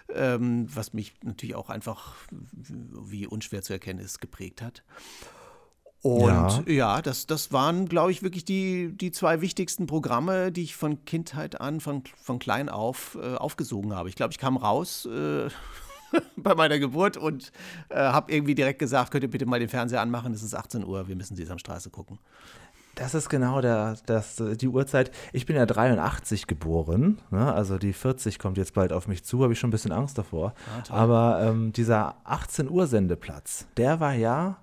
ähm, 0.08 0.66
was 0.74 0.94
mich 0.94 1.12
natürlich 1.22 1.54
auch 1.54 1.68
einfach, 1.68 2.14
wie 2.30 3.26
unschwer 3.26 3.60
zu 3.60 3.74
erkennen 3.74 4.00
ist, 4.00 4.22
geprägt 4.22 4.62
hat. 4.62 4.82
Und 6.04 6.66
ja, 6.66 6.72
ja 6.74 7.02
das, 7.02 7.26
das 7.26 7.50
waren, 7.50 7.88
glaube 7.88 8.10
ich, 8.10 8.22
wirklich 8.22 8.44
die, 8.44 8.92
die 8.94 9.10
zwei 9.10 9.40
wichtigsten 9.40 9.86
Programme, 9.86 10.52
die 10.52 10.62
ich 10.62 10.76
von 10.76 11.02
Kindheit 11.06 11.62
an, 11.62 11.80
von, 11.80 12.02
von 12.22 12.38
klein 12.38 12.68
auf 12.68 13.16
äh, 13.18 13.36
aufgesogen 13.36 13.94
habe. 13.94 14.10
Ich 14.10 14.14
glaube, 14.14 14.30
ich 14.30 14.38
kam 14.38 14.58
raus 14.58 15.06
äh, 15.06 15.48
bei 16.36 16.54
meiner 16.54 16.78
Geburt 16.78 17.16
und 17.16 17.52
äh, 17.88 17.96
habe 17.96 18.30
irgendwie 18.30 18.54
direkt 18.54 18.80
gesagt, 18.80 19.12
könnt 19.12 19.24
ihr 19.24 19.30
bitte 19.30 19.46
mal 19.46 19.58
den 19.58 19.70
Fernseher 19.70 20.02
anmachen, 20.02 20.34
es 20.34 20.42
ist 20.42 20.54
18 20.54 20.84
Uhr, 20.84 21.08
wir 21.08 21.16
müssen 21.16 21.36
Sesamstraße 21.36 21.88
gucken. 21.88 22.18
Das 22.96 23.14
ist 23.14 23.30
genau 23.30 23.62
der, 23.62 23.96
das, 24.04 24.36
die 24.36 24.68
Uhrzeit. 24.68 25.10
Ich 25.32 25.46
bin 25.46 25.56
ja 25.56 25.64
83 25.64 26.46
geboren, 26.46 27.18
ne? 27.30 27.50
also 27.50 27.78
die 27.78 27.94
40 27.94 28.38
kommt 28.38 28.58
jetzt 28.58 28.74
bald 28.74 28.92
auf 28.92 29.08
mich 29.08 29.24
zu, 29.24 29.42
habe 29.42 29.54
ich 29.54 29.58
schon 29.58 29.68
ein 29.68 29.72
bisschen 29.72 29.90
Angst 29.90 30.18
davor. 30.18 30.52
Ah, 30.90 30.94
Aber 30.94 31.40
ähm, 31.42 31.72
dieser 31.72 32.16
18 32.24 32.68
Uhr 32.68 32.86
Sendeplatz, 32.86 33.66
der 33.78 34.00
war 34.00 34.12
ja 34.12 34.58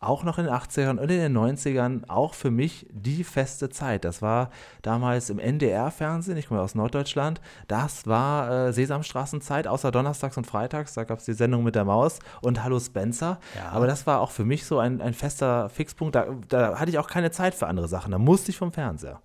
auch 0.00 0.22
noch 0.22 0.38
in 0.38 0.44
den 0.44 0.54
80ern 0.54 0.98
und 0.98 1.10
in 1.10 1.18
den 1.18 1.36
90ern 1.36 2.08
auch 2.08 2.34
für 2.34 2.50
mich 2.50 2.86
die 2.90 3.24
feste 3.24 3.68
Zeit. 3.68 4.04
Das 4.04 4.22
war 4.22 4.50
damals 4.82 5.28
im 5.28 5.38
NDR-Fernsehen, 5.38 6.36
ich 6.36 6.48
komme 6.48 6.60
aus 6.60 6.74
Norddeutschland, 6.74 7.40
das 7.66 8.06
war 8.06 8.68
äh, 8.68 8.72
Sesamstraßenzeit, 8.72 9.66
außer 9.66 9.90
donnerstags 9.90 10.36
und 10.36 10.46
freitags, 10.46 10.94
da 10.94 11.04
gab 11.04 11.18
es 11.18 11.24
die 11.24 11.32
Sendung 11.32 11.64
mit 11.64 11.74
der 11.74 11.84
Maus 11.84 12.20
und 12.42 12.62
Hallo 12.62 12.78
Spencer. 12.78 13.38
Ja. 13.56 13.70
Aber 13.70 13.86
das 13.86 14.06
war 14.06 14.20
auch 14.20 14.30
für 14.30 14.44
mich 14.44 14.66
so 14.66 14.78
ein, 14.78 15.00
ein 15.00 15.14
fester 15.14 15.68
Fixpunkt, 15.68 16.14
da, 16.14 16.26
da 16.48 16.78
hatte 16.78 16.90
ich 16.90 16.98
auch 16.98 17.08
keine 17.08 17.30
Zeit 17.32 17.54
für 17.54 17.66
andere 17.66 17.88
Sachen, 17.88 18.12
da 18.12 18.18
musste 18.18 18.50
ich 18.50 18.58
vom 18.58 18.72
Fernseher. 18.72 19.20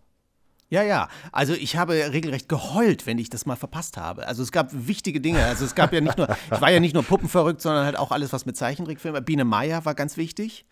Ja, 0.74 0.81
ja. 0.81 1.08
Also 1.31 1.54
ich 1.54 1.78
habe 1.78 1.94
regelrecht 1.94 2.50
geheult, 2.50 3.06
wenn 3.06 3.20
ich 3.20 3.30
das 3.30 3.46
mal 3.46 3.56
verpasst 3.56 3.96
habe. 3.96 4.25
Also 4.25 4.42
es 4.42 4.52
gab 4.52 4.70
wichtige 4.72 5.22
Dinge. 5.22 5.46
Also 5.46 5.66
es 5.66 5.75
gab 5.75 5.94
ja 5.94 6.02
nicht 6.02 6.18
nur, 6.18 6.28
ich 6.52 6.62
war 6.62 6.72
ja 6.72 6.80
nicht 6.80 6.96
nur 6.96 7.04
puppenverrückt, 7.04 7.62
sondern 7.62 7.86
halt 7.86 7.96
auch 7.96 8.10
alles, 8.12 8.34
was 8.34 8.48
mit 8.48 8.58
Zeichentrickfilmen. 8.58 9.24
Biene 9.24 9.46
Meier 9.46 9.86
war 9.86 9.94
ganz 9.94 10.18
wichtig 10.18 10.66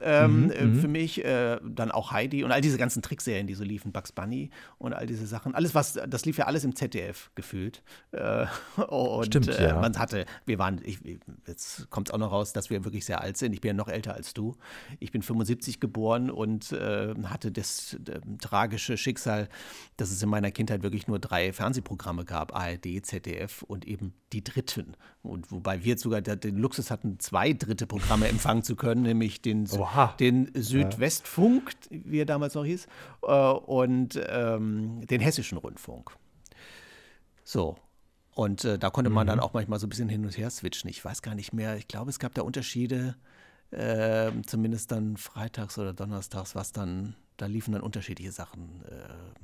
ähm, 0.00 0.44
mhm, 0.44 0.50
äh, 0.50 0.64
mhm. 0.64 0.80
für 0.80 0.88
mich. 0.88 1.24
Äh, 1.24 1.58
dann 1.64 1.90
auch 1.90 2.12
Heidi 2.12 2.44
und 2.44 2.52
all 2.52 2.60
diese 2.60 2.78
ganzen 2.78 3.02
Trickserien, 3.02 3.46
die 3.46 3.54
so 3.54 3.64
liefen, 3.64 3.92
Bugs 3.92 4.12
Bunny 4.12 4.50
und 4.78 4.92
all 4.92 5.06
diese 5.06 5.26
Sachen. 5.26 5.54
Alles, 5.54 5.74
was, 5.74 5.98
das 6.08 6.24
lief 6.24 6.38
ja 6.38 6.46
alles 6.46 6.64
im 6.64 6.74
ZDF 6.74 7.30
gefühlt. 7.34 7.82
Äh, 8.12 8.46
und 8.88 9.26
Stimmt, 9.26 9.48
äh, 9.48 9.68
ja. 9.68 9.80
man 9.80 9.98
hatte, 9.98 10.26
wir 10.44 10.58
waren, 10.58 10.80
ich, 10.84 10.98
jetzt 11.46 11.90
kommt 11.90 12.08
es 12.08 12.14
auch 12.14 12.18
noch 12.18 12.32
raus, 12.32 12.52
dass 12.52 12.70
wir 12.70 12.84
wirklich 12.84 13.04
sehr 13.04 13.20
alt 13.20 13.36
sind. 13.36 13.52
Ich 13.52 13.60
bin 13.60 13.68
ja 13.70 13.74
noch 13.74 13.88
älter 13.88 14.14
als 14.14 14.34
du. 14.34 14.56
Ich 15.00 15.12
bin 15.12 15.22
75 15.22 15.80
geboren 15.80 16.30
und 16.30 16.72
äh, 16.72 17.14
hatte 17.24 17.52
das 17.52 17.96
tragische 18.40 18.96
Schicksal, 18.96 19.48
dass 19.96 20.10
es 20.10 20.22
in 20.22 20.28
meiner 20.28 20.50
Kindheit 20.50 20.82
wirklich 20.82 21.06
nur 21.06 21.18
drei 21.18 21.52
Fernsehprogramme 21.52 22.24
gab: 22.24 22.54
ARD, 22.54 23.04
ZDF 23.04 23.62
und 23.62 23.86
eben 23.86 24.12
die 24.32 24.42
dritten. 24.42 24.96
Und 25.22 25.50
wobei 25.50 25.84
wir 25.84 25.98
sogar 25.98 26.20
den 26.20 26.56
Luxus 26.56 26.90
hatten, 26.90 27.18
zwei 27.18 27.52
dritte 27.52 27.86
Programme 27.86 28.28
empfangen 28.28 28.62
zu 28.62 28.76
können, 28.76 29.02
nämlich 29.02 29.42
den, 29.42 29.66
den 30.18 30.50
Südwestfunk, 30.54 31.72
wie 31.90 32.20
er 32.20 32.26
damals 32.26 32.54
noch 32.54 32.64
hieß, 32.64 32.86
äh, 33.22 33.32
und 33.32 34.20
ähm, 34.28 35.06
den 35.06 35.20
Hessischen 35.20 35.58
Rundfunk. 35.58 36.12
So. 37.44 37.76
Und 38.34 38.64
äh, 38.64 38.78
da 38.78 38.90
konnte 38.90 39.10
man 39.10 39.26
mhm. 39.26 39.30
dann 39.30 39.40
auch 39.40 39.54
manchmal 39.54 39.78
so 39.78 39.86
ein 39.86 39.90
bisschen 39.90 40.10
hin 40.10 40.24
und 40.24 40.36
her 40.36 40.50
switchen. 40.50 40.90
Ich 40.90 41.02
weiß 41.02 41.22
gar 41.22 41.34
nicht 41.34 41.52
mehr. 41.52 41.76
Ich 41.76 41.88
glaube, 41.88 42.10
es 42.10 42.18
gab 42.18 42.34
da 42.34 42.42
Unterschiede, 42.42 43.16
äh, 43.70 44.30
zumindest 44.46 44.92
dann 44.92 45.16
freitags 45.16 45.78
oder 45.78 45.94
donnerstags, 45.94 46.54
was 46.54 46.72
dann, 46.72 47.16
da 47.36 47.46
liefen 47.46 47.72
dann 47.72 47.82
unterschiedliche 47.82 48.32
Sachen. 48.32 48.82
Äh, 48.88 49.36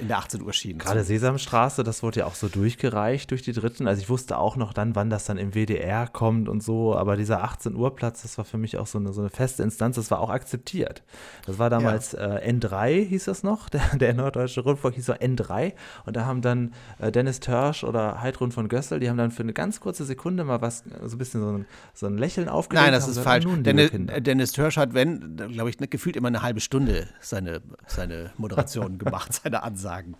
in 0.00 0.08
der 0.08 0.18
18 0.18 0.42
Uhr 0.42 0.52
Schiene. 0.52 0.78
Gerade 0.78 1.04
Sesamstraße, 1.04 1.84
das 1.84 2.02
wurde 2.02 2.20
ja 2.20 2.26
auch 2.26 2.34
so 2.34 2.48
durchgereicht 2.48 3.30
durch 3.30 3.42
die 3.42 3.52
Dritten. 3.52 3.86
Also 3.86 4.02
ich 4.02 4.08
wusste 4.08 4.38
auch 4.38 4.56
noch 4.56 4.72
dann, 4.72 4.96
wann 4.96 5.10
das 5.10 5.24
dann 5.24 5.38
im 5.38 5.52
WDR 5.52 6.08
kommt 6.08 6.48
und 6.48 6.62
so. 6.62 6.96
Aber 6.96 7.16
dieser 7.16 7.42
18 7.44 7.74
Uhr 7.74 7.94
Platz, 7.94 8.22
das 8.22 8.38
war 8.38 8.44
für 8.44 8.58
mich 8.58 8.76
auch 8.78 8.86
so 8.86 8.98
eine, 8.98 9.12
so 9.12 9.20
eine 9.20 9.30
feste 9.30 9.62
Instanz. 9.62 9.96
Das 9.96 10.10
war 10.10 10.20
auch 10.20 10.30
akzeptiert. 10.30 11.02
Das 11.46 11.58
war 11.58 11.70
damals 11.70 12.12
ja. 12.12 12.36
äh, 12.36 12.50
N3 12.50 13.06
hieß 13.06 13.24
das 13.26 13.42
noch. 13.42 13.68
Der, 13.76 13.96
der 13.96 14.14
Norddeutsche 14.14 14.62
Rundfunk 14.62 14.94
hieß 14.94 15.06
so 15.06 15.12
N3. 15.12 15.74
Und 16.06 16.16
da 16.16 16.24
haben 16.24 16.40
dann 16.40 16.72
äh, 16.98 17.12
Dennis 17.12 17.40
Törsch 17.40 17.84
oder 17.84 18.22
Heidrun 18.22 18.50
von 18.50 18.68
Gössel, 18.68 19.00
die 19.00 19.10
haben 19.10 19.18
dann 19.18 19.30
für 19.30 19.42
eine 19.42 19.52
ganz 19.52 19.80
kurze 19.80 20.04
Sekunde 20.04 20.44
mal 20.44 20.62
was, 20.62 20.82
so 21.04 21.16
ein 21.16 21.18
bisschen 21.18 21.42
so 21.42 21.48
ein, 21.48 21.66
so 21.92 22.06
ein 22.06 22.16
Lächeln 22.16 22.48
aufgelegt. 22.48 22.84
Nein, 22.84 22.92
das 22.92 23.06
ist 23.06 23.18
falsch. 23.18 23.44
Dennis, 23.58 23.90
Dennis 24.18 24.52
Törsch 24.52 24.78
hat, 24.78 24.94
wenn, 24.94 25.36
glaube 25.36 25.68
ich, 25.68 25.76
gefühlt 25.90 26.16
immer 26.16 26.28
eine 26.28 26.42
halbe 26.42 26.60
Stunde 26.60 26.95
seine, 27.20 27.62
seine 27.86 28.32
Moderation 28.36 28.98
gemacht, 28.98 29.32
seine. 29.32 29.62
Ansagen. 29.62 30.16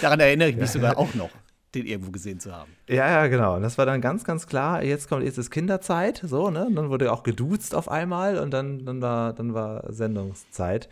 Daran 0.00 0.20
erinnere 0.20 0.48
ich 0.48 0.56
mich 0.56 0.70
sogar 0.70 0.98
auch 0.98 1.14
noch 1.14 1.30
den 1.74 1.86
irgendwo 1.86 2.10
gesehen 2.10 2.40
zu 2.40 2.54
haben. 2.54 2.72
Ja, 2.88 3.08
ja, 3.08 3.26
genau. 3.26 3.56
Und 3.56 3.62
das 3.62 3.76
war 3.76 3.84
dann 3.84 4.00
ganz, 4.00 4.24
ganz 4.24 4.46
klar, 4.46 4.82
jetzt 4.82 5.08
kommt 5.08 5.24
jetzt 5.24 5.38
ist 5.38 5.50
Kinderzeit, 5.50 6.22
so, 6.24 6.50
ne? 6.50 6.66
Und 6.66 6.76
dann 6.76 6.88
wurde 6.88 7.12
auch 7.12 7.22
geduzt 7.22 7.74
auf 7.74 7.90
einmal 7.90 8.38
und 8.38 8.50
dann, 8.52 8.84
dann, 8.84 9.02
war, 9.02 9.32
dann 9.34 9.52
war 9.54 9.92
Sendungszeit. 9.92 10.88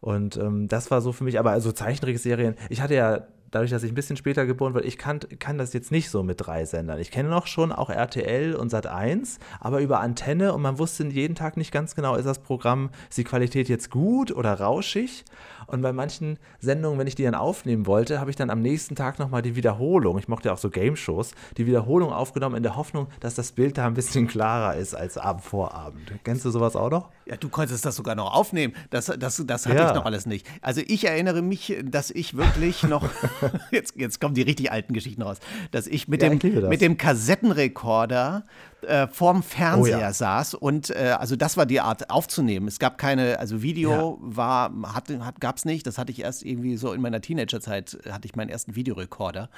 Und 0.00 0.36
ähm, 0.36 0.68
das 0.68 0.90
war 0.90 1.00
so 1.00 1.12
für 1.12 1.24
mich, 1.24 1.38
aber 1.38 1.50
also 1.50 1.72
Zeichentrickserien, 1.72 2.56
ich 2.68 2.80
hatte 2.80 2.94
ja 2.94 3.26
dadurch, 3.52 3.70
dass 3.70 3.84
ich 3.84 3.92
ein 3.92 3.94
bisschen 3.94 4.16
später 4.16 4.44
geboren 4.44 4.74
wurde, 4.74 4.86
ich 4.86 4.98
kann, 4.98 5.20
kann 5.38 5.58
das 5.58 5.72
jetzt 5.72 5.92
nicht 5.92 6.10
so 6.10 6.24
mit 6.24 6.44
drei 6.44 6.64
Sendern. 6.64 6.98
Ich 6.98 7.12
kenne 7.12 7.28
noch 7.28 7.46
schon 7.46 7.70
auch 7.70 7.90
RTL 7.90 8.56
und 8.56 8.70
Sat 8.70 8.88
1, 8.88 9.38
aber 9.60 9.80
über 9.80 10.00
Antenne 10.00 10.52
und 10.52 10.62
man 10.62 10.78
wusste 10.78 11.04
jeden 11.04 11.34
Tag 11.34 11.56
nicht 11.56 11.70
ganz 11.70 11.94
genau, 11.94 12.16
ist 12.16 12.24
das 12.24 12.40
Programm, 12.40 12.90
ist 13.08 13.18
die 13.18 13.24
Qualität 13.24 13.68
jetzt 13.68 13.90
gut 13.90 14.32
oder 14.32 14.54
rauschig? 14.54 15.24
Und 15.66 15.80
bei 15.80 15.92
manchen 15.92 16.38
Sendungen, 16.60 16.98
wenn 16.98 17.06
ich 17.06 17.14
die 17.14 17.22
dann 17.22 17.34
aufnehmen 17.34 17.86
wollte, 17.86 18.20
habe 18.20 18.30
ich 18.30 18.36
dann 18.36 18.50
am 18.50 18.60
nächsten 18.60 18.94
Tag 18.94 19.18
nochmal 19.18 19.42
die 19.42 19.56
Wiederholung, 19.56 20.18
ich 20.18 20.28
mochte 20.28 20.48
ja 20.48 20.54
auch 20.54 20.58
so 20.58 20.70
Game-Shows, 20.70 21.32
die 21.56 21.66
Wiederholung 21.66 22.12
aufgenommen 22.12 22.56
in 22.56 22.62
der 22.62 22.76
Hoffnung, 22.76 23.06
dass 23.20 23.34
das 23.34 23.52
Bild 23.52 23.78
da 23.78 23.86
ein 23.86 23.94
bisschen 23.94 24.26
klarer 24.26 24.76
ist 24.76 24.94
als 24.94 25.16
Abend 25.18 25.44
Vorabend. 25.44 26.12
Kennst 26.24 26.44
du 26.44 26.50
sowas 26.50 26.76
auch 26.76 26.90
noch? 26.90 27.08
Ja, 27.26 27.36
du 27.36 27.48
konntest 27.48 27.84
das 27.84 27.96
sogar 27.96 28.14
noch 28.14 28.34
aufnehmen. 28.34 28.74
Das, 28.90 29.06
das, 29.06 29.42
das 29.46 29.66
hatte 29.66 29.78
ja. 29.78 29.88
ich 29.88 29.94
noch 29.94 30.04
alles 30.04 30.26
nicht. 30.26 30.46
Also 30.60 30.82
ich 30.86 31.06
erinnere 31.06 31.42
mich, 31.42 31.78
dass 31.84 32.10
ich 32.10 32.36
wirklich 32.36 32.82
noch 32.82 33.08
jetzt, 33.70 33.94
jetzt 33.96 34.20
kommen 34.20 34.34
die 34.34 34.42
richtig 34.42 34.70
alten 34.72 34.92
Geschichten 34.92 35.22
raus, 35.22 35.38
dass 35.70 35.86
ich 35.86 36.08
mit, 36.08 36.22
Ja, 36.22 36.28
dem, 36.30 36.38
ich 36.42 36.68
mit 36.68 36.80
dem 36.80 36.96
Kassettenrekorder 36.96 38.44
äh, 38.82 39.06
vorm 39.06 39.42
Fernseher 39.44 39.96
Oh 39.96 40.00
ja. 40.00 40.12
saß 40.12 40.54
und 40.54 40.90
äh, 40.90 41.14
also 41.18 41.36
das 41.36 41.56
war 41.56 41.66
die 41.66 41.80
Art 41.80 42.10
aufzunehmen. 42.10 42.66
Es 42.66 42.78
gab 42.80 42.98
keine, 42.98 43.38
also 43.38 43.62
Video 43.62 44.18
Ja. 44.20 44.36
war, 44.36 44.72
hatte, 44.94 45.24
hat, 45.24 45.40
gab 45.40 45.56
es 45.56 45.64
nicht, 45.64 45.86
das 45.86 45.98
hatte 45.98 46.10
ich 46.10 46.20
erst 46.20 46.42
irgendwie 46.44 46.76
so 46.76 46.92
in 46.92 47.00
meiner 47.00 47.20
Teenagerzeit, 47.20 47.98
äh, 48.04 48.10
hatte 48.10 48.26
ich 48.26 48.34
meinen 48.34 48.48
ersten 48.48 48.74
Videorekorder. 48.74 49.50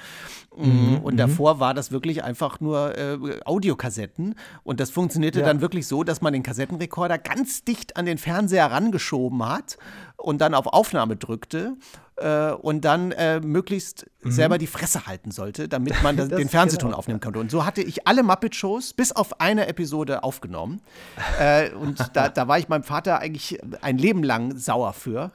Mm, 0.55 0.97
und 0.97 1.17
davor 1.17 1.59
war 1.59 1.73
das 1.73 1.91
wirklich 1.91 2.23
einfach 2.23 2.59
nur 2.59 2.95
äh, 2.97 3.17
Audiokassetten 3.45 4.35
und 4.63 4.79
das 4.79 4.91
funktionierte 4.91 5.39
Ja. 5.39 5.45
dann 5.45 5.59
wirklich 5.61 5.87
so, 5.87 6.03
dass 6.03 6.21
man 6.21 6.33
den 6.33 6.43
Kassettenrekorder 6.43 7.17
ganz 7.17 7.63
dicht 7.63 7.97
an 7.97 8.05
den 8.05 8.17
Fernseher 8.19 8.69
rangeschoben 8.71 9.43
hat 9.47 9.77
und 10.17 10.39
dann 10.39 10.53
auf 10.53 10.67
Aufnahme 10.67 11.15
drückte 11.15 11.73
äh, 12.17 12.51
und 12.51 12.85
dann 12.85 13.11
äh, 13.11 13.39
möglichst 13.39 14.07
selber 14.23 14.57
die 14.57 14.67
Fresse 14.67 15.05
halten 15.05 15.31
sollte, 15.31 15.67
damit 15.67 16.01
man 16.01 16.17
das, 16.17 16.29
Das 16.29 16.39
den 16.39 16.49
Fernsehton 16.49 16.89
genau, 16.89 16.97
aufnehmen 16.97 17.19
konnte. 17.19 17.39
Und 17.39 17.51
so 17.51 17.65
hatte 17.65 17.81
ich 17.81 18.07
alle 18.07 18.23
Muppet-Shows 18.23 18.93
bis 18.93 19.11
auf 19.11 19.39
eine 19.39 19.67
Episode 19.67 20.23
aufgenommen. 20.23 20.81
äh, 21.39 21.71
und 21.71 22.11
da, 22.13 22.29
da 22.29 22.47
war 22.47 22.57
ich 22.57 22.69
meinem 22.69 22.83
Vater 22.83 23.19
eigentlich 23.19 23.59
ein 23.81 23.97
Leben 23.97 24.23
lang 24.23 24.57
sauer 24.57 24.93
für. 24.93 25.31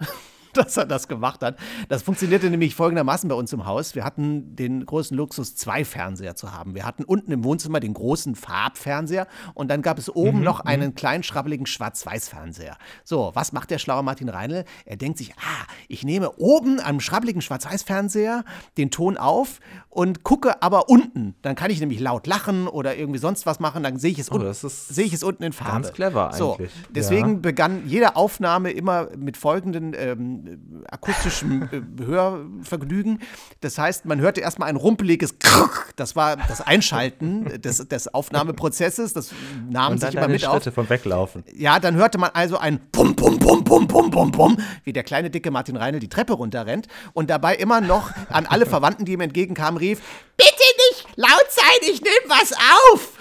Dass 0.54 0.76
er 0.76 0.86
das 0.86 1.06
gemacht 1.08 1.42
hat. 1.42 1.56
Das 1.88 2.02
funktionierte 2.02 2.50
nämlich 2.50 2.74
folgendermaßen 2.74 3.28
bei 3.28 3.34
uns 3.34 3.52
im 3.52 3.66
Haus. 3.66 3.94
Wir 3.94 4.04
hatten 4.04 4.56
den 4.56 4.84
großen 4.84 5.16
Luxus, 5.16 5.54
zwei 5.54 5.84
Fernseher 5.84 6.34
zu 6.36 6.52
haben. 6.52 6.74
Wir 6.74 6.84
hatten 6.84 7.04
unten 7.04 7.30
im 7.32 7.44
Wohnzimmer 7.44 7.80
den 7.80 7.94
großen 7.94 8.34
Farbfernseher 8.34 9.26
und 9.54 9.68
dann 9.68 9.82
gab 9.82 9.98
es 9.98 10.10
oben 10.14 10.42
noch 10.42 10.60
einen 10.60 10.94
kleinen, 10.94 11.22
schrabbeligen 11.22 11.66
Schwarz-Weiß-Fernseher. 11.66 12.76
So, 13.04 13.30
was 13.34 13.52
macht 13.52 13.70
der 13.70 13.78
schlaue 13.78 14.02
Martin 14.02 14.28
Reinl? 14.28 14.64
Er 14.84 14.96
denkt 14.96 15.18
sich, 15.18 15.32
ah, 15.38 15.66
ich 15.88 16.04
nehme 16.04 16.32
oben 16.38 16.80
am 16.80 17.00
schrabbeligen 17.00 17.42
Schwarz-Weiß-Fernseher 17.42 18.44
den 18.76 18.90
Ton 18.90 19.16
auf 19.16 19.60
und 19.88 20.22
gucke 20.24 20.62
aber 20.62 20.88
unten. 20.88 21.34
Dann 21.42 21.54
kann 21.56 21.70
ich 21.70 21.80
nämlich 21.80 22.00
laut 22.00 22.26
lachen 22.26 22.66
oder 22.68 22.96
irgendwie 22.96 23.18
sonst 23.18 23.46
was 23.46 23.60
machen. 23.60 23.82
Dann 23.82 23.98
sehe 23.98 24.10
ich 24.10 24.18
es, 24.18 24.30
Oh, 24.32 24.52
sehe 24.52 25.04
ich 25.04 25.12
es 25.12 25.22
unten 25.22 25.42
in 25.42 25.52
Farbe. 25.52 25.72
ganz 25.72 25.92
clever 25.92 26.32
So, 26.32 26.54
eigentlich. 26.54 26.70
deswegen 26.90 27.34
Ja. 27.34 27.38
begann 27.40 27.82
jede 27.86 28.16
Aufnahme 28.16 28.70
immer 28.70 29.08
mit 29.16 29.36
folgenden 29.36 29.94
ähm, 29.96 30.39
akustischem 30.88 31.68
äh, 31.72 32.04
Hörvergnügen. 32.04 33.20
Das 33.60 33.78
heißt, 33.78 34.04
man 34.04 34.20
hörte 34.20 34.40
erstmal 34.40 34.68
ein 34.68 34.76
rumpeliges 34.76 35.38
Krrrk. 35.38 35.92
Das 35.96 36.16
war 36.16 36.36
das 36.36 36.60
Einschalten 36.60 37.60
des, 37.60 37.88
des 37.88 38.12
Aufnahmeprozesses. 38.12 39.12
Das 39.12 39.32
nahm 39.68 39.98
sich 39.98 40.14
immer 40.14 40.28
mit 40.28 40.44
auf. 40.46 40.54
Schritte 40.54 40.72
vom 40.72 40.88
Weglaufen. 40.88 41.44
Ja, 41.54 41.78
dann 41.78 41.94
hörte 41.96 42.18
man 42.18 42.30
also 42.34 42.58
ein 42.58 42.80
Pum, 42.92 43.16
Pum, 43.16 43.38
Pum, 43.38 43.64
Pum, 43.64 43.86
Pum, 43.86 44.10
Pum, 44.10 44.32
Pum, 44.32 44.56
wie 44.84 44.92
der 44.92 45.02
kleine, 45.02 45.30
dicke 45.30 45.50
Martin 45.50 45.76
Reinl 45.76 46.00
die 46.00 46.08
Treppe 46.08 46.34
runterrennt 46.34 46.88
und 47.12 47.30
dabei 47.30 47.56
immer 47.56 47.80
noch 47.80 48.10
an 48.28 48.46
alle 48.46 48.66
Verwandten, 48.66 49.04
die 49.04 49.12
ihm 49.12 49.20
entgegenkamen, 49.20 49.78
rief, 49.78 50.00
bitte 50.36 50.50
nicht 50.90 51.06
laut 51.16 51.46
sein, 51.50 51.90
ich 51.90 52.00
nehme 52.00 52.28
was 52.28 52.52
auf. 52.52 53.12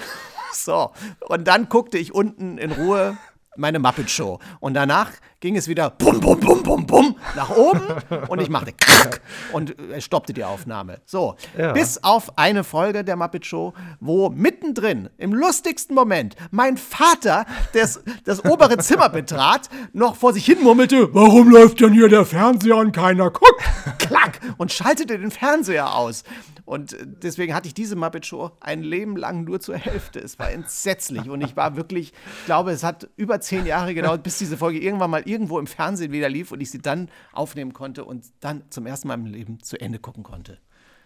So, 0.53 0.91
und 1.27 1.47
dann 1.47 1.69
guckte 1.69 1.97
ich 1.97 2.13
unten 2.13 2.57
in 2.57 2.71
Ruhe 2.71 3.17
meine 3.55 3.79
Muppet 3.79 4.09
Show. 4.09 4.39
Und 4.59 4.73
danach 4.73 5.11
ging 5.41 5.55
es 5.55 5.67
wieder 5.67 5.89
bum, 5.89 6.19
bum, 6.19 6.39
bum, 6.39 6.63
bum, 6.63 6.85
bum 6.85 7.15
nach 7.35 7.49
oben 7.55 7.81
und 8.27 8.41
ich 8.41 8.49
machte 8.49 8.73
krack 8.73 9.21
und 9.53 9.79
äh, 9.79 10.01
stoppte 10.01 10.33
die 10.33 10.43
Aufnahme. 10.43 10.99
So, 11.05 11.35
Ja. 11.57 11.71
bis 11.73 12.03
auf 12.03 12.37
eine 12.37 12.63
Folge 12.63 13.03
der 13.03 13.15
Muppet 13.15 13.45
Show, 13.45 13.73
wo 13.99 14.29
mittendrin, 14.29 15.09
im 15.17 15.33
lustigsten 15.33 15.95
Moment, 15.95 16.35
mein 16.51 16.77
Vater 16.77 17.45
das, 17.73 18.01
das 18.25 18.43
obere 18.43 18.77
Zimmer 18.79 19.09
betrat, 19.09 19.69
noch 19.93 20.15
vor 20.15 20.33
sich 20.33 20.45
hin 20.45 20.57
murmelte, 20.61 21.13
warum 21.13 21.49
läuft 21.49 21.79
denn 21.79 21.93
hier 21.93 22.09
der 22.09 22.25
Fernseher 22.25 22.77
und 22.77 22.91
keiner 22.91 23.29
guckt? 23.31 23.61
Klack! 23.97 24.39
Und 24.57 24.71
schaltete 24.73 25.17
den 25.17 25.31
Fernseher 25.31 25.95
aus. 25.95 26.23
Und 26.65 26.93
äh, 26.93 26.97
deswegen 27.05 27.53
hatte 27.55 27.67
ich 27.67 27.73
diese 27.73 27.95
Muppet 27.95 28.25
Show 28.25 28.51
ein 28.59 28.83
Leben 28.83 29.15
lang 29.17 29.43
nur 29.43 29.59
zur 29.59 29.75
Hälfte. 29.77 30.19
Es 30.19 30.37
war 30.37 30.51
entsetzlich 30.51 31.29
und 31.29 31.41
ich 31.41 31.55
war 31.55 31.75
wirklich, 31.75 32.13
ich 32.39 32.45
glaube, 32.45 32.71
es 32.71 32.83
hat 32.83 33.07
über 33.15 33.39
zehn 33.41 33.65
Jahre 33.65 33.93
gedauert, 33.95 34.21
bis 34.21 34.37
diese 34.37 34.57
Folge 34.57 34.79
irgendwann 34.79 35.09
mal 35.09 35.27
irgendwo 35.29 35.59
im 35.59 35.67
Fernsehen 35.67 36.11
wieder 36.11 36.29
lief 36.29 36.51
und 36.51 36.61
ich 36.61 36.71
sie 36.71 36.81
dann 36.81 37.09
aufnehmen 37.31 37.73
konnte 37.73 38.03
und 38.03 38.25
dann 38.39 38.63
zum 38.69 38.85
ersten 38.85 39.07
Mal 39.07 39.13
im 39.13 39.25
Leben 39.25 39.61
zu 39.61 39.79
Ende 39.79 39.99
gucken 39.99 40.23
konnte. 40.23 40.59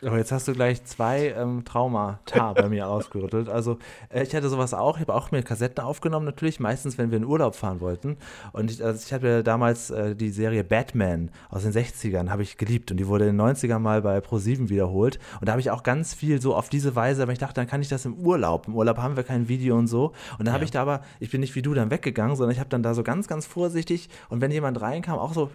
Aber 0.05 0.17
jetzt 0.17 0.31
hast 0.31 0.47
du 0.47 0.53
gleich 0.53 0.83
zwei 0.85 1.29
ähm, 1.29 1.63
Traumata 1.65 2.53
bei 2.53 2.69
mir 2.69 2.87
ausgerüttelt. 2.89 3.49
Also 3.49 3.77
äh, 4.09 4.23
ich 4.23 4.35
hatte 4.35 4.49
sowas 4.49 4.73
auch. 4.73 4.97
Ich 4.97 5.01
habe 5.01 5.13
auch 5.13 5.31
mir 5.31 5.43
Kassetten 5.43 5.83
aufgenommen 5.83 6.25
natürlich, 6.25 6.59
meistens 6.59 6.97
wenn 6.97 7.11
wir 7.11 7.17
in 7.17 7.25
Urlaub 7.25 7.55
fahren 7.55 7.79
wollten. 7.79 8.17
Und 8.51 8.71
ich, 8.71 8.83
also 8.83 9.01
ich 9.05 9.13
hatte 9.13 9.43
damals 9.43 9.89
äh, 9.89 10.15
die 10.15 10.29
Serie 10.29 10.63
Batman 10.63 11.31
aus 11.49 11.63
den 11.63 11.71
60ern, 11.71 12.29
habe 12.29 12.43
ich 12.43 12.57
geliebt. 12.57 12.91
Und 12.91 12.97
die 12.97 13.07
wurde 13.07 13.27
in 13.27 13.37
den 13.37 13.45
90ern 13.45 13.79
mal 13.79 14.01
bei 14.01 14.19
Pro7 14.19 14.69
wiederholt. 14.69 15.19
Und 15.39 15.47
da 15.47 15.53
habe 15.53 15.61
ich 15.61 15.71
auch 15.71 15.83
ganz 15.83 16.13
viel 16.13 16.41
so 16.41 16.55
auf 16.55 16.69
diese 16.69 16.95
Weise, 16.95 17.23
aber 17.23 17.31
ich 17.31 17.39
dachte, 17.39 17.55
dann 17.55 17.67
kann 17.67 17.81
ich 17.81 17.89
das 17.89 18.05
im 18.05 18.15
Urlaub. 18.15 18.67
Im 18.67 18.75
Urlaub 18.75 18.97
haben 18.97 19.15
wir 19.15 19.23
kein 19.23 19.47
Video 19.47 19.77
und 19.77 19.87
so. 19.87 20.13
Und 20.37 20.45
dann 20.45 20.53
habe 20.53 20.63
ich 20.63 20.71
da 20.71 20.81
aber, 20.81 21.01
ich 21.19 21.31
bin 21.31 21.41
nicht 21.41 21.55
wie 21.55 21.61
du 21.61 21.73
dann 21.73 21.91
weggegangen, 21.91 22.35
sondern 22.35 22.53
ich 22.53 22.59
habe 22.59 22.69
dann 22.69 22.83
da 22.83 22.93
so 22.93 23.03
ganz, 23.03 23.27
ganz 23.27 23.45
vorsichtig 23.45 24.09
und 24.29 24.41
wenn 24.41 24.51
jemand 24.51 24.81
reinkam, 24.81 25.19
auch 25.19 25.33
so 25.33 25.49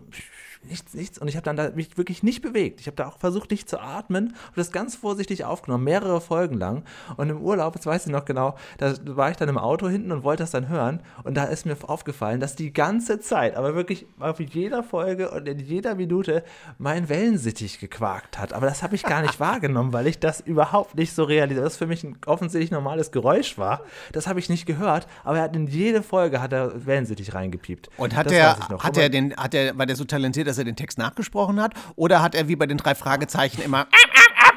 nichts, 0.62 0.94
nichts. 0.94 1.18
Und 1.18 1.28
ich 1.28 1.36
habe 1.36 1.44
dann 1.44 1.56
da 1.56 1.70
mich 1.70 1.96
wirklich 1.96 2.22
nicht 2.22 2.42
bewegt. 2.42 2.80
Ich 2.80 2.86
habe 2.86 2.96
da 2.96 3.06
auch 3.06 3.18
versucht, 3.18 3.50
nicht 3.50 3.68
zu 3.68 3.80
atmen 3.80 4.28
und 4.28 4.56
das 4.56 4.72
ganz 4.72 4.96
vorsichtig 4.96 5.44
aufgenommen, 5.44 5.84
mehrere 5.84 6.20
Folgen 6.20 6.56
lang. 6.56 6.84
Und 7.16 7.30
im 7.30 7.40
Urlaub, 7.40 7.74
jetzt 7.74 7.86
weiß 7.86 8.06
ich 8.06 8.12
noch 8.12 8.24
genau, 8.24 8.56
da 8.78 8.94
war 9.04 9.30
ich 9.30 9.36
dann 9.36 9.48
im 9.48 9.58
Auto 9.58 9.88
hinten 9.88 10.12
und 10.12 10.24
wollte 10.24 10.42
das 10.42 10.50
dann 10.50 10.68
hören. 10.68 11.00
Und 11.24 11.36
da 11.36 11.44
ist 11.44 11.66
mir 11.66 11.76
aufgefallen, 11.82 12.40
dass 12.40 12.56
die 12.56 12.72
ganze 12.72 13.20
Zeit, 13.20 13.56
aber 13.56 13.74
wirklich 13.74 14.06
auf 14.18 14.40
jeder 14.40 14.82
Folge 14.82 15.30
und 15.30 15.48
in 15.48 15.58
jeder 15.58 15.94
Minute 15.94 16.42
mein 16.78 17.08
Wellensittich 17.08 17.78
gequakt 17.78 18.38
hat. 18.38 18.52
Aber 18.52 18.66
das 18.66 18.82
habe 18.82 18.94
ich 18.94 19.02
gar 19.02 19.22
nicht 19.22 19.40
wahrgenommen, 19.40 19.92
weil 19.92 20.06
ich 20.06 20.18
das 20.18 20.40
überhaupt 20.40 20.96
nicht 20.96 21.14
so 21.14 21.24
realisiert. 21.24 21.64
Das 21.64 21.76
für 21.76 21.86
mich 21.86 22.04
ein 22.04 22.18
offensichtlich 22.26 22.70
normales 22.70 23.12
Geräusch 23.12 23.58
war. 23.58 23.82
Das 24.12 24.26
habe 24.26 24.40
ich 24.40 24.48
nicht 24.48 24.66
gehört. 24.66 25.06
Aber 25.24 25.38
er 25.38 25.44
hat 25.44 25.56
in 25.56 25.66
jede 25.66 26.02
Folge 26.02 26.40
hat 26.40 26.52
er 26.52 26.86
Wellensittich 26.86 27.34
reingepiept. 27.34 27.88
Und 27.96 28.16
hat 28.16 28.26
Das 28.26 28.32
er, 28.32 28.58
hat 28.58 28.96
er 28.96 29.08
den, 29.08 29.34
hat 29.36 29.54
er, 29.54 29.76
war 29.78 29.86
der 29.86 29.96
so 29.96 30.04
talentiert, 30.04 30.47
dass 30.48 30.58
er 30.58 30.64
den 30.64 30.76
Text 30.76 30.98
nachgesprochen 30.98 31.60
hat? 31.60 31.74
Oder 31.96 32.22
hat 32.22 32.34
er 32.34 32.48
wie 32.48 32.56
bei 32.56 32.66
den 32.66 32.78
drei 32.78 32.94
Fragezeichen 32.94 33.62
immer 33.62 33.86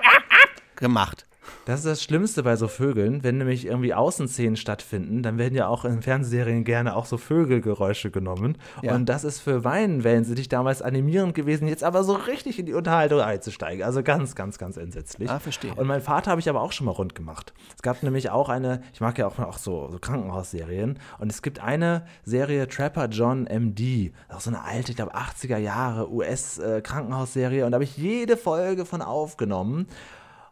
gemacht? 0.76 1.26
Das 1.66 1.80
ist 1.80 1.86
das 1.86 2.04
Schlimmste 2.04 2.44
bei 2.44 2.56
so 2.56 2.68
Vögeln, 2.68 3.24
wenn 3.24 3.38
nämlich 3.38 3.66
irgendwie 3.66 3.94
Außenszenen 3.94 4.56
stattfinden, 4.56 5.22
dann 5.22 5.38
werden 5.38 5.54
ja 5.54 5.68
auch 5.68 5.86
in 5.86 6.02
Fernsehserien 6.02 6.64
gerne 6.64 6.96
auch 6.96 7.06
so 7.06 7.18
Vögelgeräusche 7.18 8.10
genommen. 8.10 8.58
Ja. 8.82 8.96
Und 8.96 9.08
das 9.08 9.24
ist 9.24 9.40
für 9.40 9.64
Weinwellensittich 9.64 10.50
damals 10.50 10.82
animierend 10.82 11.36
gewesen, 11.36 11.68
jetzt 11.68 11.84
aber 11.84 12.04
so 12.04 12.14
richtig 12.14 12.58
in 12.58 12.66
die 12.66 12.74
Unterhaltung 12.74 13.22
einzusteigen. 13.22 13.86
Also 13.86 14.02
ganz, 14.02 14.36
ganz, 14.36 14.58
ganz 14.58 14.78
entsetzlich. 14.78 15.30
Ah, 15.30 15.40
verstehe. 15.40 15.76
Und 15.76 15.86
mein 15.86 16.02
Vater 16.02 16.32
habe 16.32 16.42
ich 16.42 16.50
aber 16.50 16.62
auch 16.62 16.72
schon 16.72 16.86
mal 16.86 16.94
rund 16.94 17.14
gemacht. 17.14 17.54
Es 17.76 17.84
gab 17.84 18.02
nämlich 18.02 18.32
auch 18.32 18.50
eine, 18.50 18.82
ich 18.94 19.02
mag 19.02 19.18
ja 19.20 19.28
auch, 19.28 19.38
auch 19.38 19.60
so, 19.60 19.90
so 19.92 20.00
Krankenhausserien, 20.00 20.98
und 21.20 21.32
es 21.32 21.42
gibt 21.42 21.60
eine 21.60 22.06
Serie 22.24 22.68
Trapper 22.68 23.08
John 23.08 23.44
MD, 23.44 24.14
auch 24.30 24.42
so 24.42 24.50
eine 24.50 24.64
alte, 24.64 24.92
ich 24.92 24.98
glaube 24.98 25.16
80er 25.16 25.58
Jahre 25.58 26.12
US-Krankenhausserie, 26.12 27.66
und 27.66 27.72
da 27.72 27.76
habe 27.76 27.84
ich 27.84 27.98
jede 27.98 28.36
Folge 28.36 28.86
von 28.86 29.02
aufgenommen. 29.02 29.88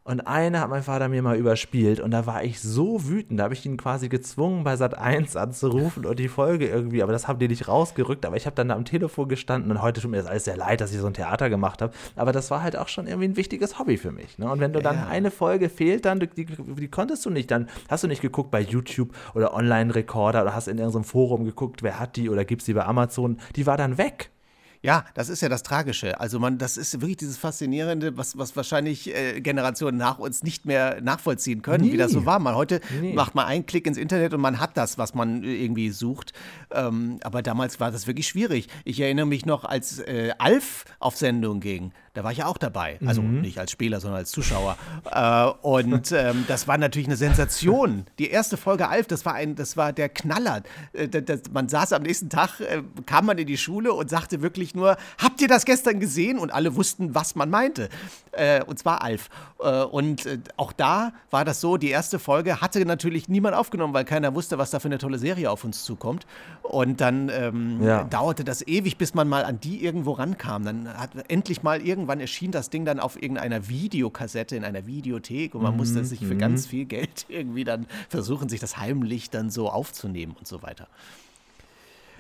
Und 0.10 0.22
eine 0.26 0.60
hat 0.60 0.72
mein 0.72 0.82
Vater 0.82 1.08
mir 1.08 1.22
mal 1.22 1.38
überspielt 1.38 2.00
und 2.00 2.10
da 2.10 2.26
war 2.26 2.44
ich 2.44 2.60
so 2.62 3.08
wütend, 3.08 3.40
da 3.40 3.44
habe 3.44 3.54
ich 3.54 3.64
ihn 3.64 3.78
quasi 3.78 4.10
gezwungen, 4.10 4.64
bei 4.64 4.76
Sat 4.76 4.98
1 4.98 5.36
anzurufen 5.36 6.04
und 6.04 6.18
die 6.18 6.30
Folge 6.30 6.68
irgendwie, 6.68 7.04
aber 7.04 7.12
das 7.12 7.28
haben 7.28 7.38
die 7.38 7.48
nicht 7.48 7.68
rausgerückt, 7.68 8.26
aber 8.26 8.36
ich 8.36 8.48
habe 8.48 8.56
dann 8.56 8.70
da 8.70 8.76
am 8.76 8.86
Telefon 8.86 9.30
gestanden 9.30 9.70
und 9.70 9.84
heute 9.84 10.02
tut 10.02 10.10
mir 10.10 10.18
das 10.18 10.26
alles 10.26 10.46
sehr 10.46 10.58
leid, 10.58 10.82
dass 10.82 10.92
ich 10.92 10.98
so 11.00 11.06
ein 11.06 11.14
Theater 11.14 11.52
gemacht 11.52 11.84
habe, 11.84 11.94
aber 12.16 12.32
das 12.32 12.50
war 12.50 12.64
halt 12.64 12.76
auch 12.76 12.88
schon 12.88 13.06
irgendwie 13.06 13.28
ein 13.28 13.38
wichtiges 13.38 13.78
Hobby 13.78 13.98
für 13.98 14.12
mich. 14.12 14.40
Ne? 14.40 14.50
Und 14.52 14.60
wenn 14.60 14.74
du 14.74 14.82
dann 14.82 14.96
Ja. 14.96 15.08
eine 15.10 15.30
Folge 15.30 15.70
fehlt, 15.70 16.06
dann 16.06 16.20
die, 16.20 16.28
die 16.48 16.88
konntest 16.88 17.24
du 17.28 17.30
nicht, 17.30 17.52
dann 17.52 17.70
hast 17.88 18.04
du 18.04 18.08
nicht 18.08 18.24
geguckt 18.24 18.50
bei 18.50 18.62
YouTube 18.62 19.14
oder 19.36 19.54
Online-Recorder 19.54 20.42
oder 20.42 20.56
hast 20.56 20.68
in 20.68 20.80
irgendeinem 20.80 21.04
Forum 21.04 21.46
geguckt, 21.46 21.84
wer 21.84 22.00
hat 22.00 22.16
die 22.16 22.32
oder 22.32 22.46
gibt's 22.46 22.66
die 22.66 22.74
bei 22.74 22.84
Amazon, 22.84 23.38
die 23.56 23.68
war 23.68 23.78
dann 23.78 24.00
weg. 24.00 24.32
Ja, 24.82 25.04
das 25.14 25.28
ist 25.28 25.42
ja 25.42 25.50
das 25.50 25.64
Tragische. 25.64 26.20
Also 26.22 26.40
man, 26.40 26.58
das 26.58 26.78
ist 26.78 27.02
wirklich 27.02 27.18
dieses 27.18 27.38
Faszinierende, 27.38 28.16
was, 28.18 28.38
was 28.38 28.56
wahrscheinlich 28.56 29.14
äh, 29.14 29.42
Generationen 29.42 29.98
nach 29.98 30.20
uns 30.20 30.42
nicht 30.42 30.66
mehr 30.66 31.02
nachvollziehen 31.02 31.62
können, 31.62 31.84
wie 31.84 31.92
Nie. 31.92 31.98
das 31.98 32.12
so 32.12 32.26
war. 32.26 32.40
Man 32.40 32.56
heute 32.56 32.80
Nie. 33.02 33.12
macht 33.14 33.36
man 33.36 33.46
einen 33.46 33.66
Klick 33.66 33.86
ins 33.88 33.98
Internet 33.98 34.34
und 34.34 34.40
man 34.40 34.60
hat 34.60 34.78
das, 34.78 34.98
was 34.98 35.14
man 35.14 35.44
äh, 35.44 35.48
irgendwie 35.64 35.90
sucht. 35.90 36.32
Ähm, 36.72 37.20
aber 37.24 37.42
damals 37.42 37.82
war 37.82 37.92
das 37.92 38.08
wirklich 38.08 38.28
schwierig. 38.30 38.68
Ich 38.86 39.02
erinnere 39.02 39.26
mich 39.26 39.46
noch, 39.46 39.66
als 39.66 40.00
äh, 40.00 40.32
Alf 40.38 40.86
auf 41.00 41.18
Sendung 41.18 41.60
ging. 41.60 41.92
Da 42.14 42.24
war 42.24 42.32
ich 42.32 42.40
ja 42.40 42.46
auch 42.48 42.58
dabei. 42.58 43.00
Also 43.06 43.22
nicht 43.22 43.60
als 43.60 43.72
Spieler, 43.72 44.00
sondern 44.00 44.20
als 44.20 44.32
Zuschauer. 44.32 44.78
äh, 45.12 45.46
und 45.62 46.12
ähm, 46.12 46.46
das 46.48 46.68
war 46.68 46.78
natürlich 46.78 47.08
eine 47.08 47.18
Sensation. 47.18 48.06
Die 48.18 48.30
erste 48.30 48.58
Folge 48.58 48.88
Alf, 48.90 49.08
das 49.08 49.26
war 49.26 49.34
ein, 49.36 49.56
das 49.56 49.78
war 49.78 49.94
der 49.94 50.10
Knaller. 50.10 50.64
Äh, 50.94 51.08
das, 51.08 51.42
man 51.52 51.70
saß 51.70 51.94
am 51.94 52.04
nächsten 52.04 52.30
Tag, 52.30 52.60
äh, 52.60 52.82
kam 53.06 53.26
man 53.26 53.38
in 53.38 53.48
die 53.48 53.58
Schule 53.58 53.94
und 53.94 54.10
sagte 54.10 54.42
wirklich 54.42 54.76
nur, 54.76 54.98
habt 55.22 55.42
ihr 55.42 55.48
das 55.48 55.66
gestern 55.66 56.00
gesehen? 56.00 56.40
Und 56.40 56.52
alle 56.52 56.76
wussten, 56.76 57.14
was 57.16 57.36
man 57.36 57.50
meinte. 57.50 57.90
Äh, 58.32 58.64
und 58.64 58.80
zwar 58.80 59.02
Alf. 59.04 59.30
Äh, 59.60 59.84
und 59.84 60.26
äh, 60.26 60.40
auch 60.58 60.72
da 60.74 61.12
war 61.30 61.46
das 61.46 61.62
so, 61.62 61.78
die 61.78 61.90
erste 61.90 62.20
Folge 62.20 62.62
hatte 62.62 62.84
natürlich 62.86 63.30
niemand 63.30 63.56
aufgenommen, 63.56 63.94
weil 63.94 64.06
keiner 64.06 64.34
wusste, 64.36 64.58
was 64.58 64.72
da 64.72 64.80
für 64.80 64.88
eine 64.88 64.98
tolle 64.98 65.18
Serie 65.20 65.50
auf 65.52 65.64
uns 65.64 65.84
zukommt. 65.84 66.26
Und 66.64 67.02
dann 67.02 67.30
ähm, 67.30 67.82
Ja. 67.84 68.04
dauerte 68.04 68.44
das 68.44 68.66
ewig, 68.66 68.98
bis 68.98 69.14
man 69.14 69.28
mal 69.28 69.44
an 69.46 69.60
die 69.60 69.84
irgendwo 69.84 70.12
rankam. 70.14 70.64
Dann 70.66 70.88
hat 70.98 71.10
endlich 71.28 71.64
mal 71.64 71.82
irgendwann 71.82 71.99
irgendwann 72.00 72.22
erschien 72.22 72.52
das 72.52 72.70
Ding 72.70 72.86
dann 72.86 73.00
auf 73.00 73.22
irgendeiner 73.22 73.68
Videokassette 73.68 74.56
in 74.56 74.64
einer 74.64 74.88
Videothek 74.88 75.54
und 75.54 75.64
man 75.64 75.76
musste 75.76 76.06
sich 76.06 76.26
für 76.26 76.38
ganz 76.38 76.66
viel 76.66 76.86
Geld 76.86 77.26
irgendwie 77.30 77.66
dann 77.66 77.88
versuchen, 78.08 78.48
sich 78.48 78.62
das 78.62 78.78
heimlich 78.78 79.30
dann 79.30 79.50
so 79.50 79.70
aufzunehmen 79.70 80.36
und 80.38 80.48
so 80.48 80.64
weiter. 80.64 80.88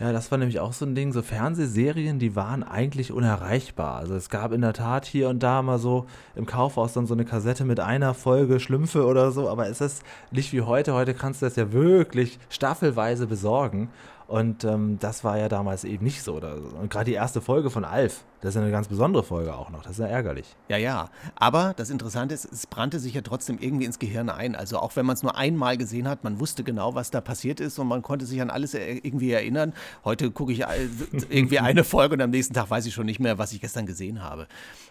Ja, 0.01 0.13
das 0.13 0.31
war 0.31 0.37
nämlich 0.37 0.61
auch 0.61 0.71
so 0.71 0.85
ein 0.85 0.95
Ding, 0.95 1.11
so 1.11 1.21
Fernsehserien, 1.21 2.19
die 2.19 2.33
waren 2.33 2.63
eigentlich 2.63 3.11
unerreichbar. 3.11 3.97
Also 3.97 4.15
es 4.15 4.29
gab 4.29 4.53
in 4.53 4.61
der 4.61 4.71
Tat 4.71 5.05
hier 5.05 5.27
und 5.27 5.43
da 5.43 5.61
mal 5.61 5.77
so 5.77 6.05
im 6.35 6.45
Kaufhaus 6.45 6.93
dann 6.93 7.05
so 7.05 7.13
eine 7.13 7.25
Kassette 7.25 7.65
mit 7.65 7.81
einer 7.81 8.13
Folge 8.13 8.61
Schlümpfe 8.61 9.05
oder 9.05 9.31
so, 9.31 9.49
aber 9.49 9.67
es 9.67 9.81
ist 9.81 10.03
nicht 10.31 10.53
wie 10.53 10.61
heute. 10.61 10.93
Heute 10.93 11.13
kannst 11.13 11.41
du 11.41 11.47
das 11.47 11.57
ja 11.57 11.73
wirklich 11.73 12.39
staffelweise 12.49 13.27
besorgen. 13.27 13.89
Und 14.29 14.63
ähm, 14.63 14.99
das 14.99 15.23
war 15.23 15.39
ja 15.39 15.49
damals 15.49 15.83
eben 15.83 16.03
nicht 16.05 16.21
so. 16.21 16.35
Und 16.35 16.91
gerade 16.91 17.05
die 17.05 17.13
erste 17.13 17.41
Folge 17.41 17.71
von 17.71 17.83
Alf, 17.83 18.25
das 18.41 18.49
ist 18.49 18.55
ja 18.57 18.61
eine 18.61 18.69
ganz 18.69 18.87
besondere 18.87 19.23
Folge 19.23 19.55
auch 19.55 19.71
noch. 19.71 19.81
Das 19.81 19.93
ist 19.93 19.97
ja 19.97 20.05
ärgerlich. 20.05 20.55
Ja, 20.67 20.77
ja. 20.77 21.09
Aber 21.33 21.73
das 21.75 21.89
Interessante 21.89 22.35
ist, 22.35 22.45
es 22.45 22.67
brannte 22.67 22.99
sich 22.99 23.15
ja 23.15 23.21
trotzdem 23.21 23.57
irgendwie 23.59 23.85
ins 23.85 23.97
Gehirn 23.97 24.29
ein. 24.29 24.55
Also 24.55 24.77
auch 24.77 24.95
wenn 24.95 25.07
man 25.07 25.15
es 25.15 25.23
nur 25.23 25.35
einmal 25.35 25.77
gesehen 25.77 26.07
hat, 26.07 26.23
man 26.23 26.39
wusste 26.39 26.63
genau, 26.63 26.93
was 26.93 27.09
da 27.09 27.21
passiert 27.21 27.59
ist 27.59 27.79
und 27.79 27.87
man 27.87 28.03
konnte 28.03 28.27
sich 28.27 28.39
an 28.39 28.51
alles 28.51 28.75
irgendwie 28.75 29.31
erinnern. 29.31 29.73
Heute 30.05 30.29
gucke 30.29 30.51
ich 30.51 30.59
irgendwie 31.29 31.57
eine 31.57 31.83
Folge 31.83 32.13
und 32.13 32.21
am 32.21 32.29
nächsten 32.29 32.53
Tag 32.53 32.69
weiß 32.69 32.85
ich 32.85 32.93
schon 32.93 33.07
nicht 33.07 33.19
mehr, 33.19 33.39
was 33.39 33.51
ich 33.51 33.61
gestern 33.61 33.87
gesehen 33.87 34.21
habe. 34.21 34.45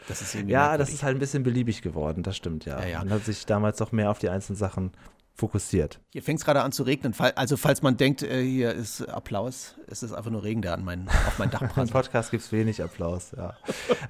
Das 0.09 0.21
ist 0.21 0.35
ja, 0.35 0.42
merkwürdig. 0.42 0.78
das 0.78 0.90
ist 0.95 1.04
halt 1.04 1.16
ein 1.16 1.21
bisschen 1.21 1.45
beliebig 1.45 1.83
geworden, 1.83 2.25
das 2.25 2.37
stimmt 2.37 2.64
ja. 2.64 2.80
ja, 2.80 2.88
ja. 2.88 2.99
Man 2.99 3.11
hat 3.11 3.25
sich 3.25 3.47
damals 3.47 3.78
doch 3.78 3.92
mehr 3.92 4.11
auf 4.11 4.18
die 4.18 4.30
einzelnen 4.30 4.57
Sachen 4.57 4.90
fokussiert. 5.38 6.00
Hier 6.11 6.23
fängt 6.23 6.40
es 6.40 6.45
gerade 6.45 6.62
an 6.62 6.73
zu 6.73 6.83
regnen. 6.83 7.14
Also 7.37 7.57
falls 7.57 7.80
man 7.80 7.97
denkt, 7.97 8.25
äh, 8.25 8.42
hier 8.42 8.73
ist 8.73 9.02
Applaus, 9.09 9.76
ist 9.87 10.02
es 10.02 10.12
einfach 10.12 10.33
nur 10.33 10.42
Regen, 10.42 10.62
der 10.62 10.75
an 10.75 10.85
mein, 10.85 11.07
auf 11.09 11.38
mein 11.38 11.50
Dach 11.52 11.61
prasselt. 11.61 11.88
Im 11.88 11.92
Podcast 11.92 12.30
gibt 12.33 12.42
es 12.42 12.50
wenig 12.50 12.83
Applaus, 12.83 13.30
ja. 13.37 13.54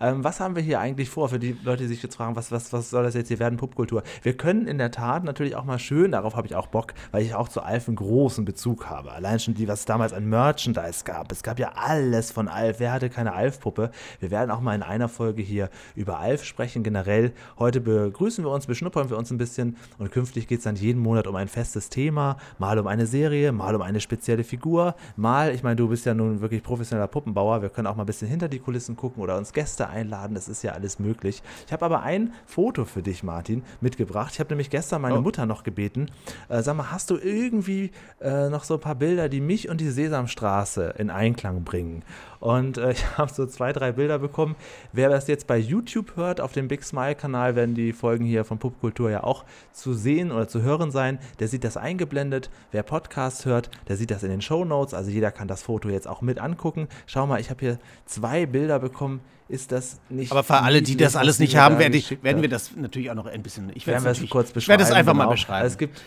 ähm, 0.01 0.25
was 0.25 0.41
haben 0.41 0.57
wir 0.57 0.63
hier 0.63 0.81
eigentlich 0.81 1.11
vor 1.11 1.29
für 1.29 1.39
die 1.39 1.55
Leute, 1.63 1.83
die 1.83 1.89
sich 1.89 2.03
jetzt 2.03 2.17
fragen, 2.17 2.35
was, 2.35 2.51
was, 2.51 2.73
was 2.73 2.89
soll 2.89 3.05
das 3.05 3.15
jetzt 3.15 3.29
hier 3.29 3.39
werden, 3.39 3.59
Popkultur? 3.59 4.03
Wir 4.23 4.35
können 4.39 4.67
in 4.67 4.79
der 4.79 4.91
Tat 4.91 5.23
natürlich 5.23 5.55
auch 5.55 5.65
mal 5.65 5.79
schön, 5.79 6.13
darauf 6.13 6.35
habe 6.35 6.47
ich 6.47 6.55
auch 6.55 6.69
Bock, 6.69 6.95
weil 7.11 7.23
ich 7.23 7.35
auch 7.35 7.51
zu 7.51 7.61
Alf 7.61 7.89
einen 7.89 7.97
großen 7.97 8.47
Bezug 8.47 8.87
habe. 8.87 9.13
Allein 9.13 9.39
schon 9.39 9.53
die, 9.53 9.69
was 9.69 9.81
es 9.81 9.85
damals 9.85 10.15
an 10.15 10.25
Merchandise 10.25 11.05
gab. 11.05 11.31
Es 11.31 11.43
gab 11.43 11.59
ja 11.59 11.73
alles 11.75 12.31
von 12.31 12.49
Alf. 12.49 12.81
Wer 12.81 12.93
hatte 12.93 13.11
keine 13.11 13.35
Alf-Puppe? 13.35 13.91
Wir 14.21 14.31
werden 14.31 14.51
auch 14.51 14.61
mal 14.61 14.75
in 14.75 14.83
einer 14.83 15.11
Folge 15.11 15.43
hier 15.43 15.69
über 15.95 16.19
Alf 16.21 16.45
sprechen, 16.45 16.83
generell. 16.83 17.33
Heute 17.59 17.83
begrüßen 17.83 18.43
wir 18.45 18.51
uns, 18.51 18.67
beschnuppern 18.67 19.11
wir 19.11 19.19
uns 19.19 19.31
ein 19.31 19.37
bisschen 19.37 19.77
und 19.99 20.11
künftig 20.11 20.49
geht 20.49 20.59
es 20.59 20.65
dann 20.65 20.77
jeden 20.77 21.03
Monat 21.03 21.18
Monat 21.19 21.27
um 21.27 21.35
ein 21.35 21.49
festes 21.49 21.89
Thema, 21.89 22.37
mal 22.59 22.79
um 22.79 22.87
eine 22.87 23.05
Serie, 23.07 23.51
mal 23.51 23.75
um 23.75 23.83
eine 23.83 24.01
spezielle 24.01 24.45
Figur, 24.45 24.95
mal, 25.17 25.53
ich 25.53 25.65
meine, 25.65 25.75
du 25.75 25.89
bist 25.89 26.07
ja 26.07 26.15
nun 26.15 26.41
wirklich 26.41 26.63
professioneller 26.63 27.09
Puppenbauer, 27.09 27.61
wir 27.61 27.71
können 27.71 27.89
auch 27.89 27.97
mal 27.97 28.05
ein 28.05 28.07
bisschen 28.07 28.29
hinter 28.29 28.49
die 28.49 28.61
Kulissen 28.61 28.95
gucken 28.95 29.21
oder 29.21 29.37
uns 29.37 29.53
Gäste 29.53 29.89
einladen, 29.89 30.35
das 30.35 30.49
ist 30.49 30.63
ja 30.63 30.73
alles 30.73 31.01
möglich. 31.01 31.43
Ich 31.67 31.73
habe 31.73 31.85
aber 31.85 32.03
ein 32.03 32.33
Foto 32.47 32.85
für 32.85 33.03
dich, 33.03 33.25
Martin, 33.25 33.65
mitgebracht. 33.81 34.33
Ich 34.35 34.39
habe 34.39 34.51
nämlich 34.51 34.71
gestern 34.71 35.03
meine 35.03 35.19
oh. 35.19 35.23
Mutter 35.23 35.45
noch 35.45 35.65
gebeten, 35.65 36.09
äh, 36.49 36.63
sag 36.63 36.77
mal, 36.77 36.93
hast 36.93 37.11
du 37.11 37.17
irgendwie 37.17 37.91
äh, 38.21 38.49
noch 38.49 38.63
so 38.63 38.75
ein 38.75 38.81
paar 38.81 38.95
Bilder, 38.95 39.29
die 39.29 39.41
mich 39.41 39.69
und 39.69 39.81
die 39.81 39.91
Sesamstraße 39.91 40.95
in 40.99 41.11
Einklang 41.11 41.65
bringen? 41.65 42.05
Und 42.41 42.79
äh, 42.79 42.91
ich 42.93 43.19
habe 43.19 43.33
so 43.33 43.47
zwei, 43.47 43.73
drei 43.73 43.93
Bilder 43.93 44.19
bekommen. 44.19 44.57
Wer 44.93 45.09
das 45.09 45.27
jetzt 45.27 45.47
bei 45.47 45.59
YouTube 45.59 46.17
hört, 46.17 46.41
auf 46.41 46.53
dem 46.53 46.69
Big 46.69 46.85
Smile-Kanal 46.85 47.57
werden 47.57 47.75
die 47.75 47.93
Folgen 47.93 48.25
hier 48.25 48.45
von 48.45 48.59
Popkultur 48.59 49.11
ja 49.11 49.25
auch 49.25 49.45
zu 49.73 49.95
sehen 49.95 50.31
oder 50.31 50.49
zu 50.49 50.63
hören 50.63 50.91
sein. 50.91 51.19
Der 51.39 51.49
sieht 51.49 51.65
das 51.65 51.77
eingeblendet. 51.77 52.51
Wer 52.73 52.83
Podcast 52.83 53.47
hört, 53.47 53.71
der 53.89 53.97
sieht 53.97 54.11
das 54.11 54.23
in 54.23 54.31
den 54.31 54.41
Show 54.41 54.65
Notes. 54.65 54.95
Also 54.95 55.11
jeder 55.11 55.31
kann 55.31 55.49
das 55.49 55.63
Foto 55.63 55.89
jetzt 55.89 56.09
auch 56.09 56.23
mit 56.23 56.39
angucken. 56.39 56.89
Schau 57.07 57.27
mal, 57.27 57.41
ich 57.41 57.51
habe 57.51 57.61
hier 57.61 57.79
zwei 58.07 58.47
Bilder 58.47 58.79
bekommen. 58.79 59.21
Ist 59.49 59.73
das 59.73 59.99
nicht. 60.11 60.31
Aber 60.31 60.45
für 60.45 60.57
alle, 60.57 60.83
die 60.83 60.95
das 60.97 61.17
alles 61.17 61.39
nicht 61.39 61.57
haben, 61.57 61.79
werden, 61.79 61.95
ich, 61.95 62.23
werden 62.23 62.43
wir 62.43 62.51
das 62.51 62.77
natürlich 62.77 63.11
auch 63.11 63.15
noch 63.15 63.25
ein 63.25 63.43
bisschen. 63.43 63.73
Ich 63.75 63.87
werde 63.87 64.07
es 64.07 64.29
kurz 64.29 64.53
beschreiben. 64.53 64.59
Ich 64.59 64.69
werde 64.69 64.83
es 64.83 64.91
einfach 64.91 65.13
genau. 65.13 65.25
mal 65.25 65.31
beschreiben. 65.31 65.63
Also 65.63 65.73
es 65.73 65.79
gibt. 65.79 66.03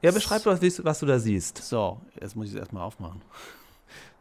Ja, 0.00 0.12
beschreib 0.12 0.42
doch, 0.44 0.58
was 0.62 0.98
du 0.98 1.04
da 1.04 1.18
siehst. 1.18 1.58
So, 1.58 2.00
jetzt 2.18 2.34
muss 2.34 2.46
ich 2.46 2.54
es 2.54 2.58
erstmal 2.58 2.82
aufmachen. 2.82 3.20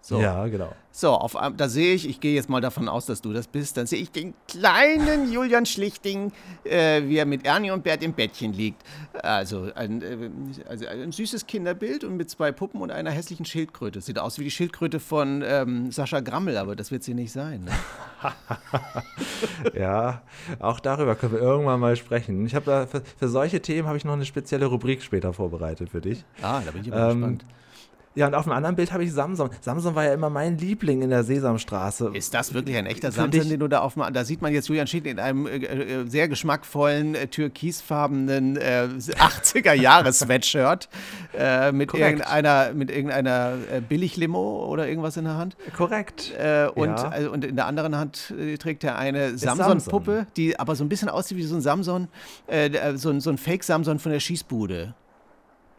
So. 0.02 0.20
Ja, 0.20 0.48
genau. 0.48 0.72
So, 0.92 1.12
auf, 1.12 1.38
da 1.56 1.70
sehe 1.70 1.94
ich, 1.94 2.10
ich 2.10 2.20
gehe 2.20 2.34
jetzt 2.34 2.50
mal 2.50 2.62
davon 2.62 2.90
aus, 2.90 3.06
dass 3.06 3.22
du 3.22 3.32
das 3.32 3.48
bist, 3.48 3.78
dann 3.78 3.86
sehe 3.86 4.02
ich 4.02 4.12
den 4.12 4.34
kleinen 4.48 5.32
Julian 5.32 5.66
Schlichting, 5.66 6.32
äh, 6.64 7.04
wie 7.04 7.18
er 7.18 7.26
mit 7.26 7.46
Ernie 7.46 7.72
und 7.72 7.84
Bert 7.84 8.04
im 8.04 8.14
Bettchen 8.14 8.54
liegt. 8.54 8.82
Also 9.14 9.70
ein, 9.76 10.02
äh, 10.02 10.30
also 10.68 10.88
ein 10.88 11.12
süßes 11.12 11.46
Kinderbild 11.46 12.04
und 12.04 12.18
mit 12.18 12.30
zwei 12.30 12.52
Puppen 12.52 12.82
und 12.82 12.92
einer 12.92 13.12
hässlichen 13.12 13.46
Schildkröte. 13.46 14.02
Sieht 14.02 14.20
aus 14.20 14.40
wie 14.40 14.44
die 14.46 14.52
Schildkröte 14.52 15.00
von 15.00 15.44
ähm, 15.46 15.92
Sascha 15.92 16.22
Grammel, 16.22 16.58
aber 16.58 16.76
das 16.76 16.92
wird 16.92 17.04
sie 17.04 17.14
nicht 17.14 17.32
sein. 17.32 17.66
Ne? 17.66 17.72
ja, 19.80 20.22
auch 20.60 20.80
darüber 20.80 21.16
können 21.16 21.34
wir 21.34 21.40
irgendwann 21.40 21.80
mal 21.80 21.96
sprechen. 21.96 22.46
Ich 22.46 22.56
habe 22.56 22.66
da 22.66 22.88
für, 22.88 23.02
für 23.02 23.28
solche 23.28 23.62
Themen 23.62 23.88
habe 23.88 23.98
ich 23.98 24.06
noch 24.06 24.14
eine 24.14 24.26
spezielle 24.26 24.66
Rubrik 24.66 25.04
später 25.04 25.34
vorbereitet 25.34 25.90
für 25.90 26.02
dich. 26.02 26.26
Ah, 26.42 26.62
da 26.66 26.72
bin 26.72 26.82
ich 26.82 26.92
aber 26.92 27.12
ähm, 27.12 27.20
gespannt. 27.20 27.46
Ja, 28.16 28.26
und 28.26 28.34
auf 28.34 28.46
dem 28.46 28.54
anderen 28.54 28.76
Bild 28.76 28.92
habe 28.92 29.04
ich 29.04 29.14
Samson. 29.14 29.52
Samson 29.62 29.94
war 29.94 30.04
ja 30.04 30.14
immer 30.14 30.32
mein 30.32 30.58
Liebling 30.58 31.04
in 31.04 31.12
der 31.12 31.24
Sesamstraße. 31.24 32.10
Ist 32.14 32.34
das 32.34 32.56
wirklich 32.56 32.76
ein 32.76 32.88
echter 32.88 33.12
Samson, 33.12 33.48
den 33.48 33.60
du 33.60 33.68
da 33.68 33.82
aufmachst? 33.82 34.16
Da 34.16 34.26
sieht 34.26 34.42
man 34.42 34.52
jetzt 34.52 34.68
Julian 34.68 34.88
Schied 34.88 35.06
in 35.06 35.20
einem 35.20 35.46
äh, 35.46 35.58
äh, 35.58 36.08
sehr 36.08 36.28
geschmackvollen, 36.28 37.14
äh, 37.14 37.28
türkisfarbenen 37.28 38.58
äh, 38.58 38.88
80er-Jahres-Sweatshirt 38.98 40.90
äh, 41.38 41.72
mit, 41.72 41.94
irgendeiner, 41.94 42.74
mit 42.74 42.90
irgendeiner 42.90 43.54
äh, 43.72 43.80
Billiglimo 43.80 44.66
oder 44.66 44.88
irgendwas 44.88 45.16
in 45.16 45.26
der 45.26 45.38
Hand. 45.38 45.56
Korrekt. 45.78 46.34
und, 46.76 46.90
ja. 46.90 47.30
und 47.30 47.46
in 47.46 47.56
der 47.56 47.68
anderen 47.68 47.96
Hand 47.96 48.34
trägt 48.60 48.84
er 48.84 48.98
eine 48.98 49.38
Samson-Puppe, 49.38 50.26
die 50.36 50.60
aber 50.60 50.76
so 50.76 50.84
ein 50.84 50.90
bisschen 50.90 51.10
aussieht 51.10 51.38
wie 51.38 51.44
so 51.44 51.56
ein 51.56 51.62
Samson, 51.62 52.08
so, 52.96 53.20
so 53.20 53.30
ein 53.30 53.38
Fake-Samson 53.38 54.00
von 54.00 54.12
der 54.12 54.20
Schießbude. 54.20 54.94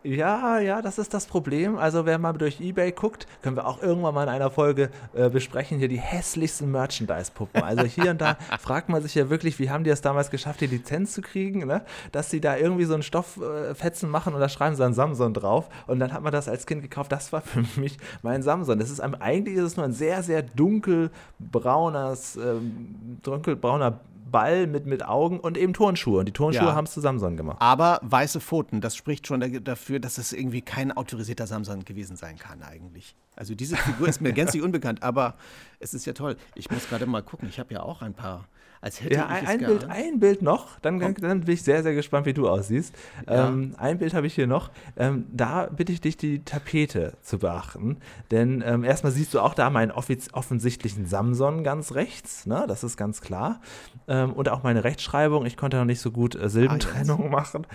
Ja, 0.03 0.59
ja, 0.61 0.81
das 0.81 0.97
ist 0.97 1.13
das 1.13 1.27
Problem. 1.27 1.77
Also, 1.77 2.07
wer 2.07 2.17
mal 2.19 2.33
durch 2.33 2.59
Ebay 2.59 2.91
guckt, 2.91 3.27
können 3.43 3.57
wir 3.57 3.67
auch 3.67 3.83
irgendwann 3.83 4.15
mal 4.15 4.23
in 4.23 4.31
einer 4.31 4.51
Folge 4.51 4.89
äh, 5.13 5.29
besprechen, 5.29 5.79
hier 5.79 5.89
die 5.89 6.01
hässlichsten 6.01 6.71
Merchandise-Puppen. 6.71 7.63
Also, 7.63 7.85
hier 7.85 8.13
und 8.13 8.19
da 8.19 8.39
fragt 8.61 8.89
man 8.89 9.03
sich 9.03 9.15
ja 9.15 9.29
wirklich, 9.29 9.59
wie 9.59 9.69
haben 9.69 9.85
die 9.85 9.91
es 9.91 10.01
damals 10.01 10.31
geschafft, 10.31 10.63
die 10.63 10.69
Lizenz 10.69 11.13
zu 11.13 11.21
kriegen, 11.21 11.67
ne? 11.67 11.83
dass 12.13 12.31
sie 12.31 12.41
da 12.41 12.57
irgendwie 12.57 12.85
so 12.85 12.95
einen 12.95 13.03
Stofffetzen 13.03 14.09
äh, 14.09 14.13
machen 14.13 14.33
und 14.33 14.41
da 14.41 14.49
schreiben 14.49 14.75
sie 14.75 14.81
dann 14.81 14.95
Samson 14.95 15.35
drauf. 15.35 15.69
Und 15.87 15.99
dann 16.01 16.15
hat 16.15 16.23
man 16.23 16.33
das 16.33 16.49
als 16.49 16.65
Kind 16.65 16.81
gekauft. 16.81 17.13
Das 17.13 17.31
war 17.35 17.41
für 17.43 17.63
mich 17.79 17.99
mein 18.23 18.43
Samson. 18.43 18.79
Das 18.79 18.89
ist 18.89 19.01
eigentlich 19.01 19.57
ist 19.57 19.65
es 19.65 19.77
nur 19.77 19.85
ein 19.85 19.93
sehr, 19.93 20.23
sehr 20.23 20.41
dunkelbraunes, 20.41 22.37
ähm, 22.37 23.19
dunkelbrauner 23.23 24.01
Ball 24.31 24.67
mit, 24.67 24.87
mit 24.87 25.05
Augen 25.05 25.41
und 25.41 25.57
eben 25.57 25.73
Turnschuhe. 25.73 26.21
Und 26.21 26.27
die 26.27 26.33
Turnschuhe 26.33 26.67
ja. 26.67 26.75
haben 26.75 26.85
es 26.85 26.93
zu 26.93 27.01
Samson 27.01 27.37
gemacht. 27.37 27.59
Aber 27.61 28.01
weiße 28.03 28.41
Pfoten, 28.41 28.81
das 28.81 28.97
spricht 28.97 29.27
schon 29.27 29.65
dafür, 29.65 30.01
dass 30.01 30.19
es 30.19 30.33
irgendwie 30.33 30.63
kein 30.63 30.93
autorisierter 30.93 31.47
Samson 31.47 31.85
gewesen 31.85 32.17
sein 32.17 32.39
kann 32.39 32.63
eigentlich. 32.63 33.15
Also 33.37 33.55
diese 33.55 33.77
Figur 33.77 34.09
ist 34.09 34.21
mir 34.21 34.33
gänzlich 34.35 34.63
unbekannt, 34.63 35.03
aber 35.03 35.35
es 35.79 35.95
ist 35.95 36.07
ja 36.07 36.13
toll. 36.13 36.37
Ich 36.55 36.71
muss 36.71 36.89
gerade 36.89 37.07
mal 37.07 37.23
gucken, 37.23 37.49
ich 37.49 37.59
habe 37.59 37.73
ja 37.73 37.83
auch 37.83 38.03
ein 38.03 38.15
paar 38.15 38.49
als 38.83 39.03
hätte 39.03 39.15
ja, 39.15 39.29
ich 39.43 39.47
ein, 39.47 39.59
Bild, 39.59 39.91
ein 39.91 40.21
Bild 40.21 40.41
noch, 40.41 40.79
dann, 40.81 40.99
dann, 40.99 41.41
bin 41.41 41.55
ich 41.55 41.63
sehr, 41.63 41.83
sehr 41.83 41.95
gespannt, 41.95 42.25
wie 42.25 42.33
du 42.33 42.49
aussiehst. 42.49 42.95
Ja. 43.29 43.49
Ähm, 43.49 43.75
ein 43.77 43.99
Bild 43.99 44.15
habe 44.15 44.27
ich 44.27 44.35
hier 44.35 44.47
noch. 44.47 44.71
Ähm, 44.97 45.27
da 45.31 45.67
bitte 45.67 45.93
ich 45.93 46.01
dich, 46.01 46.17
die 46.17 46.45
Tapete 46.45 47.13
zu 47.21 47.39
beachten. 47.39 47.99
Denn 48.31 48.63
ähm, 48.65 48.83
erstmal 48.83 49.13
siehst 49.13 49.35
du 49.35 49.41
auch 49.41 49.53
da 49.53 49.69
meinen 49.69 49.91
offensichtlichen 49.91 51.05
Samson 51.05 51.63
ganz 51.63 51.93
rechts. 51.93 52.47
Ne? 52.47 52.65
Das 52.69 52.83
ist 52.83 52.97
ganz 52.97 53.21
klar. 53.21 53.61
Ähm, 54.09 54.33
und 54.33 54.49
auch 54.49 54.63
meine 54.63 54.83
Rechtschreibung. 54.83 55.45
Ich 55.45 55.59
konnte 55.59 55.77
noch 55.77 55.85
nicht 55.85 56.01
so 56.01 56.11
gut 56.11 56.35
äh, 56.35 56.49
Silbentrennung 56.49 57.27
ah, 57.27 57.31
machen. 57.31 57.67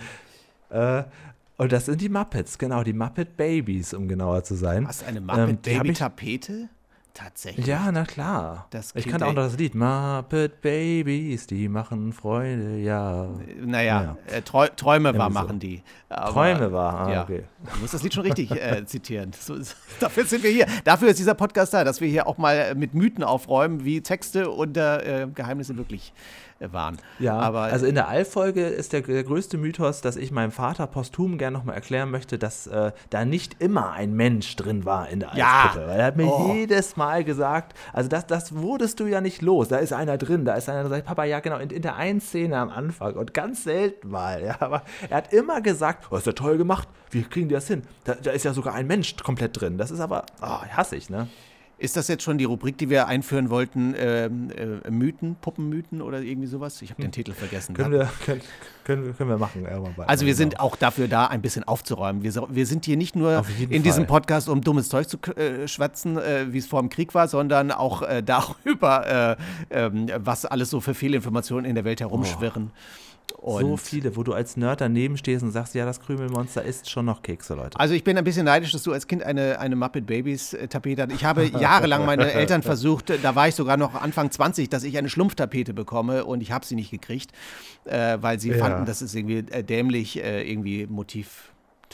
Äh, 0.70 1.04
und 1.58 1.72
das 1.72 1.86
sind 1.86 2.00
die 2.00 2.08
Muppets, 2.08 2.58
genau, 2.58 2.82
die 2.82 2.92
Muppet 2.92 3.36
Babies, 3.36 3.94
um 3.94 4.08
genauer 4.08 4.44
zu 4.44 4.56
sein. 4.56 4.86
Was, 4.86 5.04
eine 5.04 5.20
Muppet 5.20 5.48
ähm, 5.48 5.58
Baby 5.62 5.92
Tapete? 5.92 6.68
Tatsächlich. 7.16 7.66
Ja, 7.66 7.90
na 7.92 8.04
klar. 8.04 8.68
Ich 8.94 9.08
kannte 9.08 9.24
auch 9.24 9.32
noch 9.32 9.44
das 9.44 9.56
Lied. 9.56 9.74
Muppet 9.74 10.60
Babies, 10.60 11.46
die 11.46 11.66
machen 11.66 12.12
Freude, 12.12 12.76
ja. 12.76 13.30
Naja, 13.58 14.16
ja. 14.28 14.36
Äh, 14.36 14.42
Trau 14.42 14.66
Träume 14.66 15.16
war, 15.16 15.30
machen 15.30 15.58
die. 15.58 15.82
Aber, 16.10 16.32
Träume 16.32 16.72
war, 16.72 17.06
ah, 17.06 17.12
ja. 17.12 17.22
okay. 17.22 17.44
Du 17.72 17.80
musst 17.80 17.94
das 17.94 18.02
Lied 18.02 18.12
schon 18.12 18.24
richtig 18.24 18.50
äh, 18.50 18.84
zitieren. 18.84 19.30
So, 19.38 19.56
dafür 20.00 20.26
sind 20.26 20.42
wir 20.42 20.50
hier. 20.50 20.66
Dafür 20.84 21.08
ist 21.08 21.18
dieser 21.18 21.32
Podcast 21.32 21.72
da, 21.72 21.84
dass 21.84 22.02
wir 22.02 22.08
hier 22.08 22.26
auch 22.26 22.36
mal 22.36 22.74
mit 22.74 22.92
Mythen 22.92 23.24
aufräumen, 23.24 23.82
wie 23.86 24.02
Texte 24.02 24.50
und 24.50 24.76
äh, 24.76 25.26
Geheimnisse 25.34 25.74
wirklich 25.78 26.12
waren. 26.60 26.98
Ja, 27.18 27.38
aber 27.38 27.62
also 27.62 27.86
in 27.86 27.94
der 27.94 28.08
All-Folge 28.08 28.66
ist 28.66 28.92
der, 28.92 29.02
der, 29.02 29.24
größte 29.24 29.58
Mythos, 29.58 30.00
dass 30.00 30.16
ich 30.16 30.30
meinem 30.30 30.50
Vater 30.50 30.86
posthum 30.86 31.38
gerne 31.38 31.56
nochmal 31.58 31.74
erklären 31.74 32.10
möchte, 32.10 32.38
dass 32.38 32.66
äh, 32.66 32.92
da 33.10 33.24
nicht 33.24 33.60
immer 33.60 33.92
ein 33.92 34.14
Mensch 34.14 34.56
drin 34.56 34.84
war 34.84 35.08
in 35.08 35.20
der 35.20 35.30
Eispuppe. 35.30 35.80
Ja. 35.80 35.88
Weil 35.88 36.00
er 36.00 36.06
hat 36.06 36.16
mir 36.16 36.26
oh. 36.26 36.52
jedes 36.54 36.96
Mal 36.96 37.24
gesagt, 37.24 37.76
also 37.92 38.08
das, 38.08 38.26
das 38.26 38.54
wurdest 38.54 39.00
du 39.00 39.06
ja 39.06 39.20
nicht 39.20 39.42
los. 39.42 39.68
Da 39.68 39.76
ist 39.76 39.92
einer 39.92 40.16
drin, 40.18 40.44
da 40.44 40.54
ist 40.54 40.68
einer, 40.68 40.88
sagt 40.88 41.06
Papa, 41.06 41.24
ja 41.24 41.40
genau, 41.40 41.58
in, 41.58 41.70
in 41.70 41.82
der 41.82 41.96
einen 41.96 42.20
Szene 42.20 42.56
am 42.56 42.70
Anfang 42.70 43.14
und 43.14 43.34
ganz 43.34 43.64
selten 43.64 44.08
mal, 44.08 44.42
ja, 44.42 44.56
aber 44.60 44.82
er 45.08 45.18
hat 45.18 45.32
immer 45.32 45.60
gesagt, 45.60 46.06
oh, 46.10 46.16
ist 46.16 46.26
ja 46.26 46.32
toll 46.32 46.56
gemacht, 46.56 46.88
wie 47.10 47.22
kriegen 47.22 47.48
die 47.48 47.54
das 47.54 47.68
hin? 47.68 47.82
Da, 48.04 48.14
da 48.14 48.30
ist 48.30 48.44
ja 48.44 48.52
sogar 48.52 48.74
ein 48.74 48.86
Mensch 48.86 49.16
komplett 49.22 49.60
drin. 49.60 49.78
Das 49.78 49.90
ist 49.90 50.00
aber, 50.00 50.24
oh, 50.40 50.62
hasse 50.70 50.96
ich, 50.96 51.10
ne? 51.10 51.28
Ist 51.78 51.94
das 51.96 52.08
jetzt 52.08 52.22
schon 52.22 52.38
die 52.38 52.44
Rubrik, 52.44 52.78
die 52.78 52.88
wir 52.88 53.06
einführen 53.06 53.50
wollten? 53.50 53.94
Ähm, 53.98 54.50
äh, 54.50 54.90
Mythen, 54.90 55.36
Puppenmythen 55.42 56.00
oder 56.00 56.22
irgendwie 56.22 56.46
sowas? 56.48 56.80
Ich 56.80 56.90
habe 56.90 57.02
den 57.02 57.12
Titel 57.12 57.32
vergessen. 57.32 57.74
Können 57.74 57.92
wir, 57.92 58.10
können, 58.24 58.40
können, 58.84 59.14
können 59.14 59.28
wir 59.28 59.36
machen. 59.36 59.66
Also 60.06 60.24
wir 60.24 60.34
sind 60.34 60.54
Genau. 60.54 60.62
auch 60.64 60.76
dafür 60.76 61.06
da, 61.06 61.26
ein 61.26 61.42
bisschen 61.42 61.64
aufzuräumen. 61.64 62.22
Wir, 62.22 62.32
wir 62.48 62.64
sind 62.64 62.86
hier 62.86 62.96
nicht 62.96 63.14
nur 63.14 63.44
in 63.68 63.82
diesem 63.82 64.06
Fall. 64.06 64.20
Podcast, 64.20 64.48
um 64.48 64.62
dummes 64.62 64.88
Zeug 64.88 65.06
zu 65.06 65.18
äh, 65.36 65.68
schwatzen, 65.68 66.16
äh, 66.16 66.46
wie 66.50 66.58
es 66.58 66.66
vor 66.66 66.80
dem 66.80 66.88
Krieg 66.88 67.14
war, 67.14 67.28
sondern 67.28 67.70
auch 67.70 68.00
äh, 68.00 68.22
darüber, 68.24 69.36
äh, 69.70 69.76
ähm, 69.84 70.10
was 70.16 70.46
alles 70.46 70.70
so 70.70 70.80
für 70.80 70.94
Fehlinformationen 70.94 71.66
in 71.66 71.74
der 71.74 71.84
Welt 71.84 72.00
herumschwirren. 72.00 72.70
Und 73.34 73.60
so 73.62 73.76
viele, 73.76 74.16
wo 74.16 74.22
du 74.22 74.32
als 74.32 74.56
Nerd 74.56 74.80
daneben 74.80 75.16
stehst 75.16 75.42
und 75.44 75.50
sagst, 75.52 75.74
ja, 75.74 75.84
das 75.84 76.00
Krümelmonster 76.00 76.62
isst 76.62 76.90
schon 76.90 77.04
noch 77.04 77.22
Kekse, 77.22 77.54
Leute. 77.54 77.78
Also 77.78 77.94
ich 77.94 78.02
bin 78.02 78.16
ein 78.18 78.24
bisschen 78.24 78.44
neidisch, 78.46 78.72
dass 78.72 78.82
du 78.82 78.92
als 78.92 79.06
Kind 79.06 79.22
eine, 79.22 79.60
eine 79.60 79.76
Muppet 79.76 80.06
Babies 80.06 80.52
äh, 80.54 80.66
Tapete 80.68 81.02
hattest. 81.02 81.20
Ich 81.20 81.24
habe 81.24 81.44
jahrelang 81.44 82.04
meine 82.06 82.32
Eltern 82.32 82.62
versucht, 82.62 83.12
da 83.22 83.34
war 83.34 83.46
ich 83.48 83.54
sogar 83.54 83.76
noch 83.76 83.94
Anfang 83.94 84.30
20, 84.30 84.68
dass 84.68 84.82
ich 84.84 84.96
eine 84.98 85.08
Schlumpftapete 85.08 85.74
bekomme 85.74 86.24
und 86.24 86.40
ich 86.40 86.50
habe 86.50 86.64
sie 86.66 86.74
nicht 86.74 86.90
gekriegt, 86.90 87.30
äh, 87.84 88.18
weil 88.20 88.40
sie 88.40 88.50
Ja. 88.50 88.56
fanden, 88.58 88.84
das 88.86 89.02
ist 89.02 89.14
irgendwie 89.14 89.38
äh, 89.52 89.62
dämlich, 89.62 90.22
äh, 90.22 90.50
irgendwie 90.50 90.86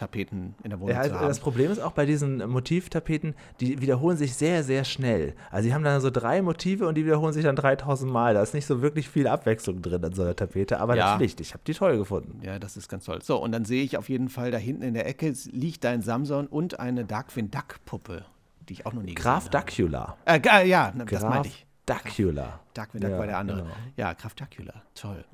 Motivtapeten 0.03 0.55
in 0.63 0.71
der 0.71 0.81
Wohnung 0.81 0.95
Ja, 0.97 1.03
zu 1.05 1.15
haben. 1.15 1.29
das 1.29 1.41
Problem 1.41 1.71
ist 1.71 1.79
auch 1.81 1.93
bei 1.93 2.07
diesen 2.07 2.39
Motivtapeten, 2.49 3.35
die 3.61 3.81
wiederholen 3.81 4.17
sich 4.17 4.35
sehr, 4.35 4.63
sehr 4.65 4.85
schnell. 4.85 5.35
Also 5.51 5.69
sie 5.69 5.75
haben 5.75 5.85
dann 5.85 6.01
so 6.01 6.11
drei 6.11 6.43
Motive 6.43 6.87
und 6.87 6.97
die 6.97 7.05
wiederholen 7.05 7.33
sich 7.33 7.45
dann 7.45 7.57
3000 7.57 8.11
Mal. 8.11 8.35
Da 8.35 8.43
ist 8.43 8.55
nicht 8.55 8.67
so 8.67 8.83
wirklich 8.83 9.09
viel 9.09 9.27
Abwechslung 9.27 9.83
drin 9.83 10.03
in 10.03 10.13
so 10.13 10.23
einer 10.23 10.37
Tapete, 10.37 10.81
aber 10.81 10.97
Ja. 10.97 11.13
natürlich, 11.13 11.39
ich 11.41 11.53
habe 11.55 11.63
die 11.67 11.75
toll 11.75 11.97
gefunden. 11.99 12.41
Ja, 12.43 12.59
das 12.59 12.77
ist 12.77 12.89
ganz 12.89 13.05
toll. 13.05 13.21
So, 13.23 13.41
und 13.43 13.53
dann 13.53 13.65
sehe 13.65 13.83
ich 13.83 13.97
auf 13.97 14.09
jeden 14.09 14.29
Fall 14.29 14.51
da 14.51 14.59
hinten 14.59 14.83
in 14.83 14.95
der 14.95 15.07
Ecke 15.07 15.33
liegt 15.53 15.85
dein 15.85 16.03
Samson 16.03 16.47
und 16.47 16.81
eine 16.81 17.05
Darkwing 17.05 17.51
Duck 17.51 17.77
Puppe, 17.85 18.25
die 18.69 18.75
ich 18.75 18.87
auch 18.87 18.93
noch 18.93 19.03
nie 19.03 19.15
Graf 19.15 19.51
gesehen 19.51 19.53
Dacula. 19.91 20.01
habe. 20.09 20.17
Äh, 20.25 20.41
ga- 20.41 20.63
ja, 20.63 20.93
das 20.97 21.07
Graf 21.07 21.23
meinte 21.23 21.49
ich. 21.49 21.67
Dacula. 21.87 22.61
Darkwing 22.75 23.01
Duck 23.01 23.11
Ja, 23.11 23.19
war 23.19 23.27
der 23.27 23.39
andere. 23.39 23.63
genau. 23.63 23.71
Ja, 23.97 24.13
Graf 24.13 24.35
Dacula. 24.35 24.73
Toll. 24.95 25.25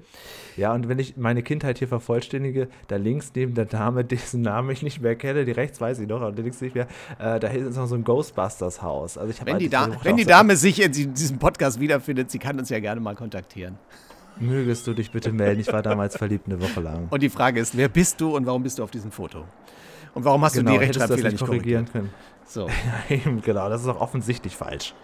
Ja, 0.57 0.73
und 0.73 0.89
wenn 0.89 0.99
ich 0.99 1.17
meine 1.19 1.43
Kindheit 1.43 1.79
hier 1.79 1.89
vervollständige, 1.89 2.69
da 2.89 2.97
links 2.97 3.33
neben 3.35 3.55
der 3.55 3.67
Dame, 3.67 4.03
dessen 4.05 4.41
Namen 4.41 4.71
ich 4.71 4.83
nicht 4.83 5.01
mehr 5.03 5.15
kenne, 5.15 5.45
die 5.45 5.53
rechts 5.53 5.79
weiß 5.81 5.99
ich 5.99 6.09
noch, 6.09 6.23
aber 6.23 6.33
die 6.33 6.43
links 6.43 6.61
nicht 6.63 6.75
mehr, 6.75 6.87
äh, 7.19 7.39
da 7.39 7.49
ist 7.49 7.77
noch 7.77 7.87
so 7.87 7.95
ein 7.97 8.03
Ghostbusters-Haus. 8.05 9.19
Also 9.19 9.31
ich 9.31 9.45
Wenn 9.45 9.59
die, 9.59 9.69
da 9.69 9.89
wenn 10.03 10.17
die 10.17 10.23
so- 10.23 10.29
Dame 10.31 10.57
sich 10.57 10.81
in 10.83 10.91
diesem 10.93 11.39
Podcast 11.39 11.81
wiederfindet, 11.81 12.31
sie 12.31 12.39
kann 12.39 12.59
uns 12.59 12.71
ja 12.71 12.81
gerne 12.81 13.01
mal 13.01 13.15
kontaktieren. 13.15 13.79
Mögest 14.41 14.87
du 14.87 14.95
dich 14.95 15.11
bitte 15.11 15.33
melden? 15.33 15.61
Ich 15.61 15.71
war 15.73 15.83
damals 15.83 16.17
verliebt 16.19 16.47
eine 16.47 16.61
Woche 16.63 16.81
lang. 16.81 17.09
Und 17.11 17.23
die 17.23 17.29
Frage 17.29 17.61
ist, 17.61 17.77
wer 17.77 17.89
bist 17.89 18.21
du 18.21 18.35
und 18.37 18.47
warum 18.47 18.63
bist 18.63 18.79
du 18.79 18.85
auf 18.85 18.91
diesem 18.91 19.11
Foto? 19.13 19.45
Und 20.15 20.25
warum 20.25 20.43
hast 20.45 20.55
genau, 20.55 20.71
du 20.73 20.79
die 20.79 20.85
Rechtschreibfehler 20.85 21.31
nicht 21.31 21.45
korrigieren 21.45 21.85
korrigiert? 21.87 21.93
können. 21.93 22.11
So. 22.47 22.69
Genau, 23.45 23.69
das 23.69 23.83
ist 23.83 23.89
auch 23.89 24.01
offensichtlich 24.01 24.57
falsch. 24.57 24.95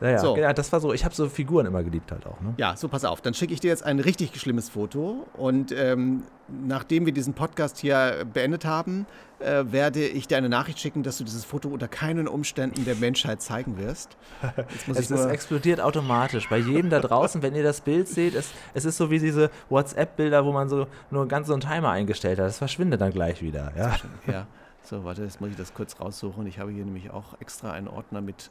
Naja, 0.00 0.18
So. 0.18 0.36
ja, 0.36 0.52
das 0.52 0.72
war 0.72 0.80
so, 0.80 0.92
ich 0.92 1.04
habe 1.04 1.14
so 1.14 1.28
Figuren 1.28 1.66
immer 1.66 1.82
geliebt 1.82 2.12
halt 2.12 2.26
auch, 2.26 2.40
ne? 2.40 2.54
Ja, 2.56 2.76
so 2.76 2.88
pass 2.88 3.04
auf. 3.04 3.20
Dann 3.20 3.34
schicke 3.34 3.52
ich 3.52 3.60
dir 3.60 3.68
jetzt 3.68 3.84
ein 3.84 4.00
richtig 4.00 4.38
schlimmes 4.40 4.68
Foto. 4.68 5.26
Und 5.34 5.72
ähm, 5.72 6.22
nachdem 6.48 7.06
wir 7.06 7.12
diesen 7.12 7.34
Podcast 7.34 7.78
hier 7.78 8.24
beendet 8.32 8.64
haben, 8.64 9.06
äh, 9.40 9.64
werde 9.70 10.06
ich 10.06 10.26
dir 10.28 10.36
eine 10.36 10.48
Nachricht 10.48 10.78
schicken, 10.80 11.02
dass 11.02 11.18
du 11.18 11.24
dieses 11.24 11.44
Foto 11.44 11.68
unter 11.68 11.88
keinen 11.88 12.26
Umständen 12.28 12.84
der 12.84 12.94
Menschheit 12.96 13.42
zeigen 13.42 13.78
wirst. 13.78 14.16
Es 14.88 15.10
ist 15.10 15.26
explodiert 15.26 15.80
automatisch. 15.80 16.48
Bei 16.48 16.58
jedem 16.58 16.90
da 16.90 17.00
draußen, 17.00 17.42
wenn 17.42 17.54
ihr 17.54 17.62
das 17.62 17.80
Bild 17.80 18.08
seht, 18.08 18.34
es, 18.34 18.50
es 18.74 18.84
ist 18.84 18.96
so 18.96 19.10
wie 19.10 19.18
diese 19.18 19.50
WhatsApp-Bilder, 19.68 20.44
wo 20.44 20.52
man 20.52 20.68
so 20.68 20.86
nur 21.10 21.28
ganz 21.28 21.46
so 21.46 21.52
einen 21.52 21.60
Timer 21.62 21.90
eingestellt 21.90 22.38
hat. 22.38 22.46
Das 22.46 22.58
verschwindet 22.58 23.00
dann 23.00 23.12
gleich 23.12 23.42
wieder. 23.42 23.72
Ja. 23.76 23.96
ja, 24.26 24.46
so, 24.82 25.04
warte, 25.04 25.22
jetzt 25.22 25.40
muss 25.40 25.50
ich 25.50 25.56
das 25.56 25.74
kurz 25.74 26.00
raussuchen. 26.00 26.46
Ich 26.46 26.58
habe 26.58 26.70
hier 26.72 26.84
nämlich 26.84 27.10
auch 27.10 27.40
extra 27.40 27.72
einen 27.72 27.88
Ordner 27.88 28.20
mit 28.20 28.50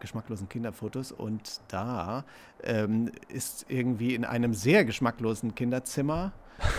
geschmacklosen 0.00 0.48
Kinderfotos 0.48 1.12
und 1.12 1.60
da 1.68 2.24
ähm, 2.62 3.10
ist 3.28 3.66
irgendwie 3.68 4.14
in 4.14 4.24
einem 4.24 4.54
sehr 4.54 4.84
geschmacklosen 4.84 5.54
Kinderzimmer 5.54 6.32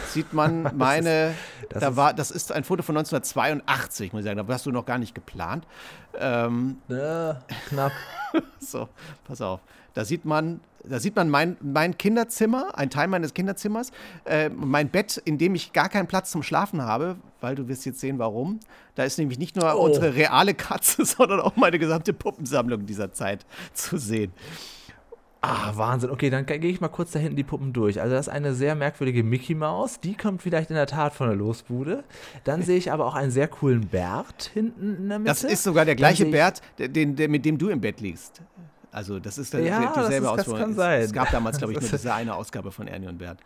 sieht 0.10 0.32
man 0.34 0.64
meine, 0.78 1.34
das 1.70 1.80
da 1.82 1.88
ist- 1.90 1.96
war, 1.96 2.14
das 2.14 2.30
ist 2.32 2.52
ein 2.52 2.64
Foto 2.64 2.84
von 2.84 2.96
1982, 2.98 4.14
muss 4.14 4.20
ich 4.22 4.26
sagen, 4.26 4.38
da 4.38 4.48
warst 4.48 4.66
du 4.66 4.72
noch 4.72 4.86
gar 4.86 4.98
nicht 5.00 5.16
geplant. 5.16 5.66
Ähm, 6.20 6.78
Äh, 6.90 7.34
knapp. 7.70 7.92
so, 8.60 8.90
pass 9.26 9.42
auf. 9.42 9.60
Da 9.94 10.06
sieht 10.06 10.24
man, 10.24 10.60
da 10.84 11.00
sieht 11.00 11.15
man 11.15 11.30
mein, 11.30 11.58
mein 11.62 11.98
Kinderzimmer, 11.98 12.78
ein 12.78 12.89
Teil 12.89 13.08
meines 13.08 13.34
Kinderzimmers, 13.34 13.91
äh, 14.26 14.50
mein 14.50 14.89
Bett, 14.89 15.22
in 15.26 15.38
dem 15.38 15.56
ich 15.56 15.74
gar 15.74 15.89
keinen 15.89 16.08
Platz 16.08 16.32
zum 16.32 16.44
Schlafen 16.44 16.82
habe, 16.82 17.17
weil 17.39 17.56
du 17.56 17.67
wirst 17.67 17.86
jetzt 17.86 18.00
sehen, 18.00 18.20
warum. 18.20 18.60
Da 18.96 19.04
ist 19.04 19.17
nämlich 19.17 19.39
nicht 19.39 19.56
nur 19.56 19.74
Oh. 19.76 19.86
unsere 19.86 20.15
reale 20.15 20.54
Katze, 20.54 21.06
sondern 21.06 21.39
auch 21.39 21.56
meine 21.56 21.80
gesamte 21.80 22.13
Puppensammlung 22.13 22.86
dieser 22.86 23.12
Zeit 23.13 23.46
zu 23.74 23.98
sehen. 23.98 24.32
Ah, 25.44 25.72
Wahnsinn. 25.76 26.12
Okay, 26.12 26.30
dann 26.30 26.46
gehe 26.46 26.60
ich 26.65 26.82
mal 26.82 26.88
kurz 26.88 27.12
da 27.12 27.20
hinten 27.20 27.36
die 27.36 27.44
Puppen 27.44 27.74
durch. 27.74 28.00
Also 28.00 28.13
das 28.13 28.28
ist 28.28 28.34
eine 28.34 28.54
sehr 28.54 28.76
merkwürdige 28.76 29.24
Mickey 29.24 29.56
Maus. 29.56 30.00
Die 30.00 30.15
kommt 30.15 30.44
vielleicht 30.44 30.70
in 30.70 30.76
der 30.76 30.86
Tat 30.86 31.13
von 31.15 31.28
der 31.28 31.36
Losbude. 31.36 32.04
Dann 32.44 32.62
sehe 32.62 32.78
ich 32.78 32.91
aber 32.91 33.08
auch 33.08 33.15
einen 33.15 33.32
sehr 33.32 33.48
coolen 33.48 33.88
Bert 33.88 34.52
hinten 34.54 34.98
in 34.98 35.10
der 35.10 35.17
Mitte. 35.17 35.32
Das 35.32 35.44
ist 35.44 35.63
sogar 35.63 35.84
der 35.86 35.96
gleiche 35.96 36.26
Bert, 36.28 36.62
den, 36.78 37.15
der, 37.15 37.28
mit 37.28 37.44
dem 37.44 37.58
du 37.58 37.70
im 37.70 37.82
Bett 37.82 38.02
liegst. 38.02 38.44
Also 38.92 39.20
das 39.20 39.38
ist 39.38 39.54
der, 39.54 39.62
Ja, 39.62 39.80
der, 39.80 39.88
das 39.90 39.96
dieselbe 40.06 40.16
ist- 40.16 40.22
das 40.24 40.40
Ausgabe. 40.40 40.60
kann 40.60 40.70
Es- 40.72 40.76
sein. 40.76 41.02
Es 41.02 41.14
gab 41.14 41.32
damals, 41.32 41.58
glaube 41.58 41.74
ich, 41.74 41.80
nur 41.80 41.90
Das 41.90 42.02
diese 42.02 42.14
eine 42.14 42.36
Ausgabe 42.36 42.72
von 42.72 42.88
Ernie 42.88 43.08
und 43.08 43.18
Bert. 43.18 43.40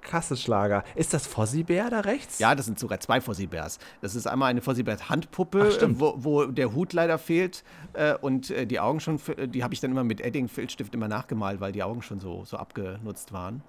Kasseschlager. 0.00 0.84
Ist 0.94 1.12
das 1.12 1.26
Fossi-Bär 1.26 1.90
da 1.90 2.00
rechts? 2.00 2.38
Ja, 2.38 2.54
das 2.54 2.66
sind 2.66 2.78
sogar 2.78 3.00
zwei 3.00 3.20
Fossi-Bärs. 3.20 3.78
Das 4.00 4.14
ist 4.14 4.26
einmal 4.26 4.48
eine 4.50 4.60
Fossi-Bär-Handpuppe, 4.60 5.98
wo, 5.98 6.14
wo 6.18 6.44
der 6.46 6.72
Hut 6.72 6.92
leider 6.92 7.18
fehlt 7.18 7.64
äh, 7.94 8.14
und 8.14 8.50
äh, 8.50 8.64
die 8.66 8.80
Augen 8.80 9.00
schon, 9.00 9.20
die 9.46 9.62
habe 9.64 9.74
ich 9.74 9.80
dann 9.80 9.90
immer 9.90 10.04
mit 10.04 10.20
Edding-Filzstift 10.20 10.94
immer 10.94 11.08
nachgemalt, 11.08 11.60
weil 11.60 11.72
die 11.72 11.82
Augen 11.82 12.02
schon 12.02 12.20
so, 12.20 12.44
so 12.44 12.56
abgenutzt 12.56 13.32
waren. 13.32 13.62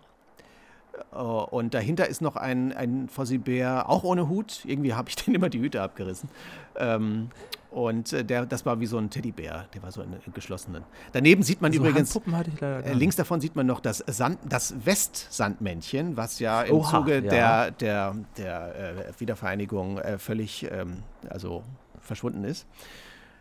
Äh, 1.12 1.16
und 1.18 1.74
dahinter 1.74 2.08
ist 2.08 2.22
noch 2.22 2.36
ein, 2.36 2.74
ein 2.74 3.10
Fossi-Bär, 3.10 3.90
auch 3.90 4.04
ohne 4.04 4.30
Hut. 4.30 4.62
Irgendwie 4.66 4.94
habe 4.94 5.10
ich 5.10 5.16
den 5.24 5.36
immer 5.36 5.50
die 5.50 5.60
Hüte 5.60 5.82
abgerissen. 5.82 6.30
Ähm, 6.78 7.30
und 7.72 8.14
äh, 8.14 8.26
der, 8.26 8.46
das 8.46 8.66
war 8.66 8.80
wie 8.80 8.88
so 8.88 8.98
ein 8.98 9.10
Teddybär, 9.10 9.68
der 9.74 9.84
war 9.84 9.92
so 9.92 10.02
in, 10.02 10.16
geschlossenen. 10.34 10.84
Daneben 11.12 11.44
sieht 11.44 11.62
man 11.62 11.72
so 11.72 11.80
übrigens, 11.80 12.16
äh, 12.62 12.94
links 12.94 13.16
davon 13.16 13.42
sieht 13.42 13.56
man 13.56 13.68
noch 13.68 13.80
das, 13.80 14.04
Sand, 14.08 14.40
das 14.48 14.74
Westsandmännchen, 14.86 16.18
was 16.18 16.40
ja 16.40 16.64
im 16.64 16.76
Oha, 16.76 16.90
Zuge 16.90 17.22
der, 17.22 17.34
ja. 17.34 17.72
der, 17.72 18.16
der 18.38 18.76
äh, 19.10 19.20
Wiedervereinigung 19.20 20.00
äh, 20.00 20.18
völlig 20.18 20.68
ähm, 20.72 21.04
also 21.30 21.64
verschwunden 22.02 22.44
ist. 22.44 22.66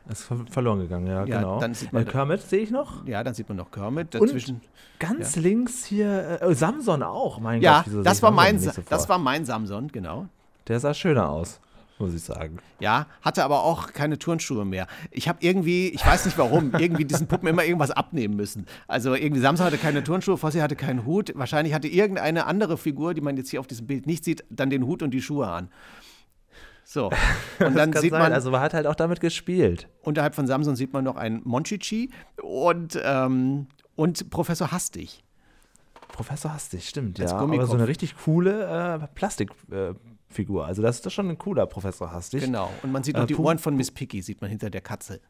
Das 0.08 0.20
ist 0.20 0.24
ver 0.26 0.38
verloren 0.50 0.80
gegangen, 0.80 1.06
ja, 1.06 1.24
Ja, 1.26 1.38
genau. 1.40 1.60
dann 1.60 1.74
sieht 1.74 1.92
man- 1.92 2.02
äh, 2.02 2.06
Kermit 2.10 2.40
sehe 2.40 2.60
ich 2.60 2.70
noch. 2.70 3.06
Ja, 3.06 3.22
dann 3.22 3.34
sieht 3.34 3.48
man 3.48 3.58
noch 3.58 3.70
Kermit. 3.70 4.14
Und 4.16 4.28
Dazwischen. 4.28 4.60
Ganz 4.98 5.36
links 5.36 5.84
hier, 5.84 6.40
äh, 6.40 6.54
Samson 6.54 7.02
auch, 7.02 7.38
mein 7.40 7.60
ja, 7.60 7.82
Gott. 7.82 7.92
sehe 7.92 8.02
das 8.02 8.22
war, 8.22 8.30
mein, 8.30 8.58
sofort? 8.58 8.86
das 8.90 9.08
war 9.08 9.18
mein 9.18 9.44
Samson, 9.44 9.88
genau. 9.92 10.26
Der 10.66 10.80
sah 10.80 10.92
schöner 10.94 11.28
aus, 11.28 11.60
muss 11.98 12.14
ich 12.14 12.22
sagen. 12.22 12.58
Ja, 12.80 13.06
hatte 13.22 13.44
aber 13.44 13.62
auch 13.64 13.92
keine 13.92 14.18
Turnschuhe 14.18 14.64
mehr. 14.64 14.86
Ich 15.10 15.28
habe 15.28 15.38
irgendwie, 15.42 15.88
ich 15.88 16.04
weiß 16.04 16.24
nicht 16.24 16.38
warum, 16.38 16.72
irgendwie 16.78 17.04
diesen 17.04 17.26
Puppen 17.26 17.46
immer 17.48 17.64
irgendwas 17.64 17.90
abnehmen 17.90 18.34
müssen. 18.34 18.66
Also 18.86 19.14
irgendwie 19.14 19.40
Samson 19.42 19.66
hatte 19.66 19.78
keine 19.78 20.02
Turnschuhe, 20.02 20.36
Fossi 20.38 20.58
hatte 20.58 20.74
keinen 20.76 21.04
Hut. 21.04 21.32
Wahrscheinlich 21.36 21.74
hatte 21.74 21.86
irgendeine 21.88 22.46
andere 22.46 22.76
Figur, 22.78 23.12
die 23.14 23.20
man 23.20 23.36
jetzt 23.36 23.50
hier 23.50 23.60
auf 23.60 23.66
diesem 23.66 23.86
Bild 23.86 24.06
nicht 24.06 24.24
sieht, 24.24 24.42
dann 24.50 24.70
den 24.70 24.84
Hut 24.86 25.02
und 25.02 25.10
die 25.12 25.22
Schuhe 25.22 25.46
an. 25.48 25.68
So, 26.90 27.11
und 27.59 27.74
dann 27.77 27.92
sieht 27.92 28.12
sein, 28.12 28.20
man, 28.22 28.33
also 28.33 28.51
man 28.51 28.62
hat 28.62 28.72
halt 28.72 28.87
auch 28.87 28.94
damit 28.94 29.20
gespielt. 29.20 29.88
unterhalb 30.01 30.35
von 30.35 30.46
Samson 30.46 30.74
sieht 30.74 30.94
man 30.94 31.05
noch 31.05 31.16
einen 31.16 31.42
Monchichi 31.44 32.09
und, 32.42 32.98
ähm, 33.05 33.66
und 33.94 34.31
Professor 34.31 34.72
Hastig. 34.72 35.22
Professor 36.11 36.55
Hastig, 36.55 36.88
stimmt, 36.88 37.20
Als 37.20 37.31
ja. 37.31 37.37
Aber 37.37 37.44
Gummikopf. 37.46 37.68
so 37.68 37.74
eine 37.77 37.87
richtig 37.88 38.14
coole 38.16 39.01
äh, 39.03 39.07
Plastikfigur. 39.14 40.64
also 40.64 40.81
das 40.81 40.96
ist 40.96 41.05
doch 41.05 41.11
schon 41.11 41.29
ein 41.29 41.37
cooler 41.37 41.66
Professor 41.66 42.11
Hastig. 42.11 42.42
Genau. 42.44 42.70
Und 42.83 42.90
man 42.90 43.03
sieht 43.03 43.16
noch 43.16 43.24
Äh, 43.24 43.27
die 43.27 43.35
Pum- 43.35 43.44
Ohren 43.44 43.59
von 43.59 43.77
Miss 43.77 43.90
Piggy, 43.90 44.22
sieht 44.22 44.40
man 44.40 44.48
hinter 44.48 44.70
der 44.70 44.81
Katze. 44.81 45.20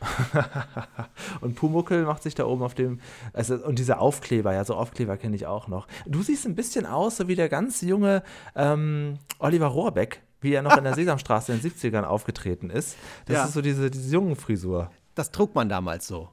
Und 1.40 1.54
Pumuckel 1.54 2.04
macht 2.04 2.22
sich 2.24 2.34
da 2.34 2.46
oben 2.46 2.62
auf 2.62 2.74
dem, 2.74 2.98
also, 3.32 3.54
und 3.56 3.78
diese 3.78 3.98
Aufkleber, 3.98 4.52
ja, 4.54 4.64
so 4.64 4.74
Aufkleber 4.74 5.16
kenne 5.18 5.36
ich 5.36 5.46
auch 5.46 5.68
noch. 5.68 5.86
Du 6.06 6.22
siehst 6.22 6.46
ein 6.46 6.54
bisschen 6.54 6.86
aus, 6.86 7.18
so 7.18 7.28
wie 7.28 7.34
der 7.36 7.48
ganz 7.48 7.80
junge 7.82 8.22
ähm, 8.56 9.18
Oliver 9.38 9.66
Rohrbeck, 9.66 10.22
wie 10.40 10.52
er 10.52 10.62
noch 10.62 10.76
in 10.76 10.84
der 10.84 10.94
Sesamstraße 10.94 11.52
in 11.52 11.60
den 11.60 11.70
70ern 11.70 12.02
aufgetreten 12.04 12.70
ist. 12.70 12.96
Das 13.26 13.36
Ja. 13.36 13.44
ist 13.44 13.52
so 13.54 13.60
diese, 13.62 13.90
diese 13.90 14.12
jungen 14.12 14.36
Frisur. 14.36 14.90
Das 15.14 15.30
trug 15.30 15.54
man 15.54 15.68
damals 15.68 16.06
so. 16.06 16.28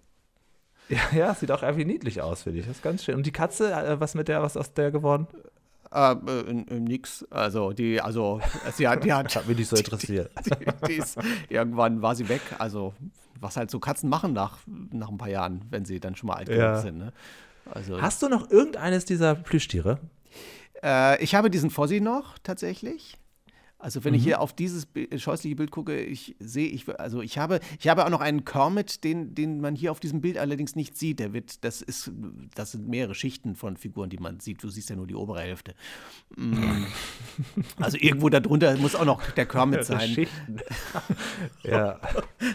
Ja, 0.90 1.00
ja, 1.16 1.34
sieht 1.36 1.52
auch 1.52 1.64
irgendwie 1.64 1.86
niedlich 1.86 2.22
aus, 2.22 2.44
finde 2.44 2.60
ich. 2.60 2.68
Das 2.68 2.78
ist 2.78 2.84
ganz 2.84 3.04
schön. 3.04 3.16
Und 3.16 3.26
die 3.26 3.32
Katze, 3.32 3.72
äh, 3.74 4.00
was 4.00 4.16
mit 4.16 4.28
der, 4.28 4.42
was 4.42 4.56
aus 4.56 4.74
der 4.74 4.92
geworden? 4.92 5.28
Äh, 5.92 6.12
äh, 6.14 6.40
äh, 6.50 6.80
nix. 6.80 7.26
Also 7.30 7.72
die, 7.74 8.00
also 8.02 8.40
sie 8.74 8.88
hat, 8.88 9.04
die 9.04 9.12
hat, 9.14 9.34
Hat 9.36 9.48
mich 9.48 9.58
nicht 9.58 9.70
so 9.70 9.76
interessiert. 9.76 10.32
die, 10.46 10.88
die 10.88 10.94
ist, 10.94 11.18
irgendwann 11.50 12.02
war 12.02 12.16
sie 12.16 12.28
weg. 12.30 12.42
Also 12.60 12.94
was 13.40 13.56
halt 13.58 13.70
so 13.70 13.80
Katzen 13.80 14.10
machen 14.10 14.34
nach, 14.34 14.58
nach 14.66 15.10
ein 15.10 15.18
paar 15.18 15.30
Jahren, 15.30 15.62
wenn 15.70 15.86
sie 15.86 16.00
dann 16.00 16.16
schon 16.16 16.28
mal 16.28 16.36
alt 16.36 16.48
genug 16.48 16.62
Ja. 16.62 16.82
sind. 16.82 16.98
Ne? 16.98 17.14
Also 17.70 18.02
Hast 18.02 18.22
du 18.24 18.30
noch 18.30 18.50
irgendeines 18.50 19.06
dieser 19.06 19.36
Plüschtiere? 19.36 20.00
äh, 20.84 21.22
ich 21.22 21.36
habe 21.36 21.50
diesen 21.50 21.70
Fossi 21.70 22.00
noch 22.00 22.38
tatsächlich. 22.40 23.18
Also 23.80 24.04
wenn 24.04 24.16
ich 24.16 24.24
hier 24.24 24.42
auf 24.42 24.54
dieses 24.54 24.88
Bi- 24.88 25.08
scheußliche 25.18 25.56
Bild 25.56 25.70
gucke, 25.70 26.00
ich 26.02 26.36
sehe, 26.40 26.68
ich, 26.68 26.88
also 27.00 27.22
ich 27.22 27.38
habe, 27.38 27.60
ich 27.80 27.88
habe 27.88 28.06
auch 28.06 28.10
noch 28.10 28.22
einen 28.22 28.44
Kermit, 28.44 29.04
den, 29.04 29.36
den 29.36 29.62
man 29.62 29.76
hier 29.76 29.92
auf 29.92 30.00
diesem 30.00 30.20
Bild 30.20 30.40
allerdings 30.40 30.76
nicht 30.76 30.98
sieht. 30.98 31.20
Der 31.20 31.32
wird, 31.32 31.64
das 31.64 31.84
ist, 31.84 32.12
das 32.56 32.72
sind 32.72 32.88
mehrere 32.88 33.14
Schichten 33.14 33.56
von 33.56 33.78
Figuren, 33.78 34.10
die 34.10 34.18
man 34.18 34.40
sieht. 34.40 34.64
Du 34.64 34.70
siehst 34.70 34.90
ja 34.90 34.96
nur 34.96 35.06
die 35.06 35.14
obere 35.16 35.42
Hälfte. 35.42 35.76
Mm. 36.36 36.86
Also 37.80 37.98
irgendwo 38.00 38.30
darunter 38.30 38.76
muss 38.78 38.96
auch 38.96 39.06
noch 39.06 39.22
der 39.32 39.46
Kermit 39.46 39.86
sein. 39.86 40.00
Geschichten. 40.00 40.58
ja. 41.64 42.00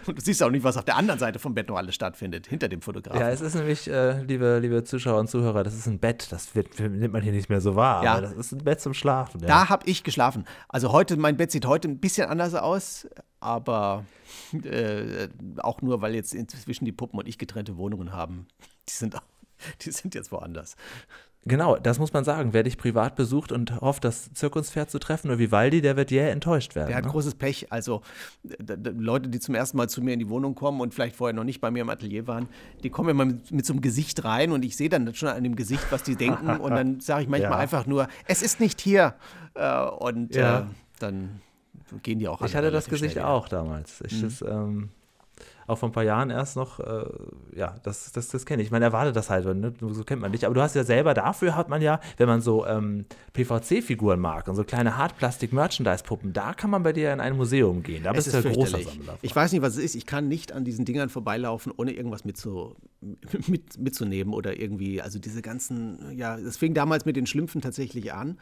Und 0.06 0.18
du 0.18 0.22
siehst 0.22 0.42
auch 0.42 0.50
nicht, 0.50 0.64
was 0.64 0.76
auf 0.76 0.84
der 0.84 0.96
anderen 0.96 1.18
Seite 1.20 1.38
vom 1.38 1.54
Bett 1.54 1.68
noch 1.68 1.76
alles 1.76 1.94
stattfindet, 1.94 2.46
hinter 2.48 2.68
dem 2.68 2.82
Fotografen. 2.82 3.20
ja, 3.20 3.30
es 3.30 3.40
ist 3.40 3.54
nämlich, 3.54 3.88
äh, 3.88 4.22
liebe, 4.22 4.58
liebe 4.60 4.82
Zuschauer 4.84 5.20
und 5.20 5.28
Zuhörer, 5.28 5.62
das 5.62 5.74
ist 5.74 5.86
ein 5.86 5.98
Bett. 5.98 6.26
Das 6.30 6.54
wird, 6.54 6.78
nimmt 6.80 7.12
man 7.12 7.22
hier 7.22 7.32
nicht 7.32 7.48
mehr 7.48 7.60
so 7.60 7.76
wahr. 7.76 8.02
Ja. 8.04 8.20
Das 8.20 8.32
ist 8.32 8.52
ein 8.52 8.64
Bett 8.64 8.80
zum 8.80 8.94
Schlafen. 8.94 9.40
Ja. 9.40 9.46
Da 9.46 9.68
habe 9.68 9.88
ich 9.88 10.02
geschlafen. 10.02 10.44
Also 10.68 10.92
heute, 10.92 11.11
mein 11.16 11.36
Bett 11.36 11.50
sieht 11.50 11.66
heute 11.66 11.88
ein 11.88 11.98
bisschen 11.98 12.28
anders 12.28 12.54
aus, 12.54 13.08
aber 13.40 14.04
äh, 14.64 15.28
auch 15.58 15.82
nur, 15.82 16.00
weil 16.02 16.14
jetzt 16.14 16.34
inzwischen 16.34 16.84
die 16.84 16.92
Puppen 16.92 17.18
und 17.18 17.28
ich 17.28 17.38
getrennte 17.38 17.76
Wohnungen 17.76 18.12
haben. 18.12 18.46
Die 18.88 18.92
sind, 18.94 19.16
auch, 19.16 19.22
die 19.82 19.90
sind 19.90 20.14
jetzt 20.14 20.32
woanders. 20.32 20.76
Genau, 21.44 21.76
das 21.76 21.98
muss 21.98 22.12
man 22.12 22.22
sagen. 22.22 22.52
Wer 22.52 22.62
dich 22.62 22.78
privat 22.78 23.16
besucht 23.16 23.50
und 23.50 23.80
hofft, 23.80 24.04
das 24.04 24.32
Zirkuspferd 24.32 24.88
zu 24.92 25.00
treffen 25.00 25.26
oder 25.26 25.40
Vivaldi, 25.40 25.80
der 25.80 25.96
wird 25.96 26.12
jäh 26.12 26.28
enttäuscht 26.30 26.76
werden. 26.76 26.86
Der 26.86 26.96
hat 26.96 27.04
ne? 27.04 27.10
großes 27.10 27.34
Pech. 27.34 27.72
Also 27.72 28.02
Leute, 28.44 29.28
die 29.28 29.40
zum 29.40 29.56
ersten 29.56 29.76
Mal 29.76 29.88
zu 29.88 30.02
mir 30.02 30.12
in 30.12 30.20
die 30.20 30.28
Wohnung 30.28 30.54
kommen 30.54 30.80
und 30.80 30.94
vielleicht 30.94 31.16
vorher 31.16 31.34
noch 31.34 31.42
nicht 31.42 31.60
bei 31.60 31.72
mir 31.72 31.80
im 31.80 31.90
Atelier 31.90 32.28
waren, 32.28 32.48
die 32.84 32.90
kommen 32.90 33.08
immer 33.08 33.24
mit, 33.24 33.50
mit 33.50 33.66
so 33.66 33.72
einem 33.72 33.80
Gesicht 33.82 34.22
rein 34.22 34.52
und 34.52 34.64
ich 34.64 34.76
sehe 34.76 34.88
dann 34.88 35.12
schon 35.16 35.30
an 35.30 35.42
dem 35.42 35.56
Gesicht, 35.56 35.84
was 35.90 36.04
die 36.04 36.14
denken 36.14 36.48
und 36.60 36.70
dann 36.76 37.00
sage 37.00 37.22
ich 37.24 37.28
manchmal 37.28 37.50
Ja. 37.50 37.58
einfach 37.58 37.86
nur, 37.86 38.06
es 38.28 38.40
ist 38.42 38.60
nicht 38.60 38.80
hier. 38.80 39.14
Äh, 39.54 39.80
und 39.88 40.36
Ja. 40.36 40.60
äh, 40.60 40.64
dann 41.02 41.40
gehen 42.02 42.18
die 42.18 42.28
auch 42.28 42.40
Ich 42.42 42.54
hatte 42.54 42.70
das 42.70 42.88
Gesicht 42.88 43.18
auch 43.18 43.48
damals. 43.48 44.02
Ich, 44.06 44.20
das, 44.20 44.42
ähm, 44.42 44.90
auch 45.66 45.76
vor 45.78 45.88
ein 45.88 45.92
paar 45.92 46.04
Jahren 46.04 46.30
erst 46.30 46.56
noch, 46.56 46.80
äh, 46.80 47.04
ja, 47.54 47.76
das, 47.82 48.12
das, 48.12 48.28
das 48.28 48.46
kenne 48.46 48.62
ich. 48.62 48.70
Man 48.70 48.82
erwartet 48.82 49.16
das 49.16 49.30
halt, 49.30 49.44
ne? 49.46 49.72
so 49.80 50.04
kennt 50.04 50.20
man 50.22 50.32
dich. 50.32 50.44
Aber 50.46 50.54
du 50.54 50.60
hast 50.62 50.74
ja 50.74 50.84
selber, 50.84 51.14
dafür 51.14 51.56
hat 51.56 51.68
man 51.68 51.82
ja, 51.82 52.00
wenn 52.16 52.28
man 52.28 52.40
so 52.40 52.66
ähm, 52.66 53.04
PVC-Figuren 53.32 54.20
mag 54.20 54.48
und 54.48 54.54
so 54.56 54.64
kleine 54.64 54.96
Hartplastik-Merchandise-Puppen, 54.96 56.32
da 56.32 56.54
kann 56.54 56.70
man 56.70 56.82
bei 56.82 56.92
dir 56.92 57.12
in 57.12 57.20
ein 57.20 57.36
Museum 57.36 57.82
gehen. 57.82 58.04
Da 58.04 58.12
bist 58.12 58.28
ist 58.28 58.42
du 58.44 58.48
ein 58.48 58.54
großer. 58.54 58.80
Sammler. 58.82 59.18
Ich 59.22 59.34
weiß 59.34 59.52
nicht, 59.52 59.62
was 59.62 59.76
es 59.76 59.84
ist. 59.84 59.94
Ich 59.94 60.06
kann 60.06 60.28
nicht 60.28 60.52
an 60.52 60.64
diesen 60.64 60.84
Dingern 60.84 61.08
vorbeilaufen, 61.08 61.72
ohne 61.76 61.92
irgendwas 61.92 62.24
mitzu, 62.24 62.76
mit, 63.46 63.78
mitzunehmen 63.78 64.34
oder 64.34 64.58
irgendwie, 64.58 65.00
also 65.00 65.18
diese 65.18 65.42
ganzen, 65.42 66.16
ja, 66.16 66.36
das 66.36 66.56
fing 66.56 66.74
damals 66.74 67.04
mit 67.04 67.16
den 67.16 67.26
Schlümpfen 67.26 67.60
tatsächlich 67.60 68.12
an. 68.12 68.38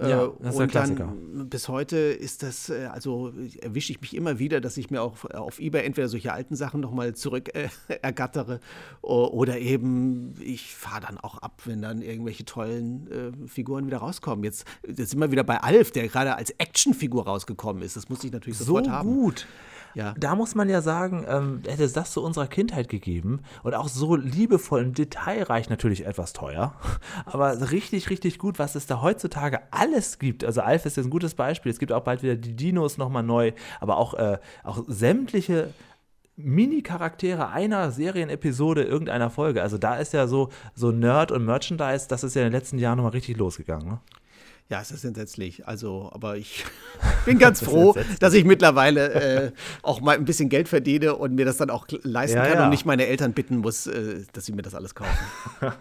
Ja, 0.00 0.24
Äh, 0.24 0.30
das 0.40 0.54
ist 0.54 0.60
und 0.60 0.70
Klassiker. 0.70 1.04
dann 1.04 1.48
bis 1.48 1.68
heute 1.68 1.96
ist 1.96 2.42
das, 2.42 2.68
äh, 2.68 2.86
also 2.92 3.32
erwische 3.60 3.92
ich 3.92 4.00
mich 4.00 4.14
immer 4.16 4.38
wieder, 4.38 4.60
dass 4.60 4.76
ich 4.76 4.90
mir 4.90 5.02
auch 5.02 5.24
auf 5.24 5.58
Ebay 5.58 5.84
entweder 5.84 6.08
solche 6.08 6.32
alten 6.32 6.54
Sachen 6.56 6.65
nochmal 6.74 7.14
zurück 7.14 7.54
äh, 7.54 7.68
ergattere 8.02 8.60
oder 9.02 9.58
eben 9.58 10.34
ich 10.40 10.74
fahre 10.74 11.02
dann 11.06 11.18
auch 11.18 11.38
ab, 11.38 11.62
wenn 11.64 11.82
dann 11.82 12.02
irgendwelche 12.02 12.44
tollen 12.44 13.10
äh, 13.10 13.48
Figuren 13.48 13.86
wieder 13.86 13.98
rauskommen. 13.98 14.44
Jetzt, 14.44 14.66
jetzt 14.86 15.10
sind 15.10 15.20
wir 15.20 15.30
wieder 15.30 15.44
bei 15.44 15.58
Alf, 15.58 15.92
der 15.92 16.08
gerade 16.08 16.36
als 16.36 16.50
Actionfigur 16.50 17.24
rausgekommen 17.26 17.82
ist. 17.82 17.96
Das 17.96 18.08
muss 18.08 18.24
ich 18.24 18.32
natürlich 18.32 18.58
so 18.58 18.64
sofort 18.64 18.88
haben. 18.88 19.08
gut. 19.08 19.46
Ja. 19.96 20.14
Da 20.18 20.34
muss 20.34 20.54
man 20.54 20.68
ja 20.68 20.82
sagen, 20.82 21.24
ähm, 21.26 21.62
hätte 21.66 21.82
es 21.82 21.94
das 21.94 22.12
zu 22.12 22.22
unserer 22.22 22.48
Kindheit 22.48 22.90
gegeben 22.90 23.40
und 23.62 23.72
auch 23.72 23.88
so 23.88 24.14
liebevoll 24.14 24.84
und 24.84 24.98
detailreich 24.98 25.70
natürlich 25.70 26.04
etwas 26.04 26.34
teuer, 26.34 26.74
aber 27.24 27.70
richtig, 27.70 28.10
richtig 28.10 28.38
gut, 28.38 28.58
was 28.58 28.74
es 28.74 28.86
da 28.86 29.00
heutzutage 29.00 29.60
alles 29.70 30.18
gibt. 30.18 30.44
Also 30.44 30.60
Alf 30.60 30.84
ist 30.84 30.98
jetzt 30.98 31.06
ein 31.06 31.10
gutes 31.10 31.34
Beispiel. 31.34 31.72
Es 31.72 31.78
gibt 31.78 31.92
auch 31.92 32.02
bald 32.02 32.22
wieder 32.22 32.36
die 32.36 32.54
Dinos 32.54 32.98
nochmal 32.98 33.22
neu, 33.22 33.52
aber 33.80 33.96
auch, 33.96 34.12
äh, 34.12 34.36
auch 34.64 34.84
sämtliche 34.86 35.72
Mini-Charaktere 36.36 37.48
einer 37.48 37.90
Serienepisode 37.90 38.82
irgendeiner 38.82 39.30
Folge. 39.30 39.62
Also 39.62 39.78
da 39.78 39.96
ist 39.96 40.12
ja 40.12 40.26
so, 40.26 40.50
so 40.74 40.90
Nerd 40.90 41.32
und 41.32 41.44
Merchandise, 41.44 42.06
das 42.08 42.24
ist 42.24 42.34
ja 42.36 42.42
in 42.42 42.48
den 42.48 42.52
letzten 42.52 42.78
Jahren 42.78 42.98
nochmal 42.98 43.12
richtig 43.12 43.36
losgegangen. 43.38 43.88
Ne? 43.88 44.00
Ja, 44.68 44.80
es 44.80 44.90
ist 44.90 45.04
entsetzlich. 45.04 45.66
Also, 45.66 46.10
aber 46.12 46.36
ich 46.36 46.64
bin 47.24 47.38
ganz 47.38 47.60
froh, 47.64 47.94
dass 48.20 48.34
ich 48.34 48.44
mittlerweile 48.44 49.12
äh, 49.12 49.52
auch 49.82 50.00
mal 50.00 50.16
ein 50.16 50.24
bisschen 50.24 50.48
Geld 50.48 50.68
verdiene 50.68 51.14
und 51.16 51.34
mir 51.34 51.44
das 51.44 51.56
dann 51.56 51.70
auch 51.70 51.86
leisten 52.02 52.36
Ja, 52.36 52.46
kann 52.46 52.58
ja. 52.58 52.64
und 52.64 52.70
nicht 52.70 52.84
meine 52.84 53.06
Eltern 53.06 53.32
bitten 53.32 53.58
muss, 53.58 53.86
äh, 53.86 54.24
dass 54.32 54.46
sie 54.46 54.52
mir 54.52 54.62
das 54.62 54.74
alles 54.74 54.94
kaufen. 54.94 55.16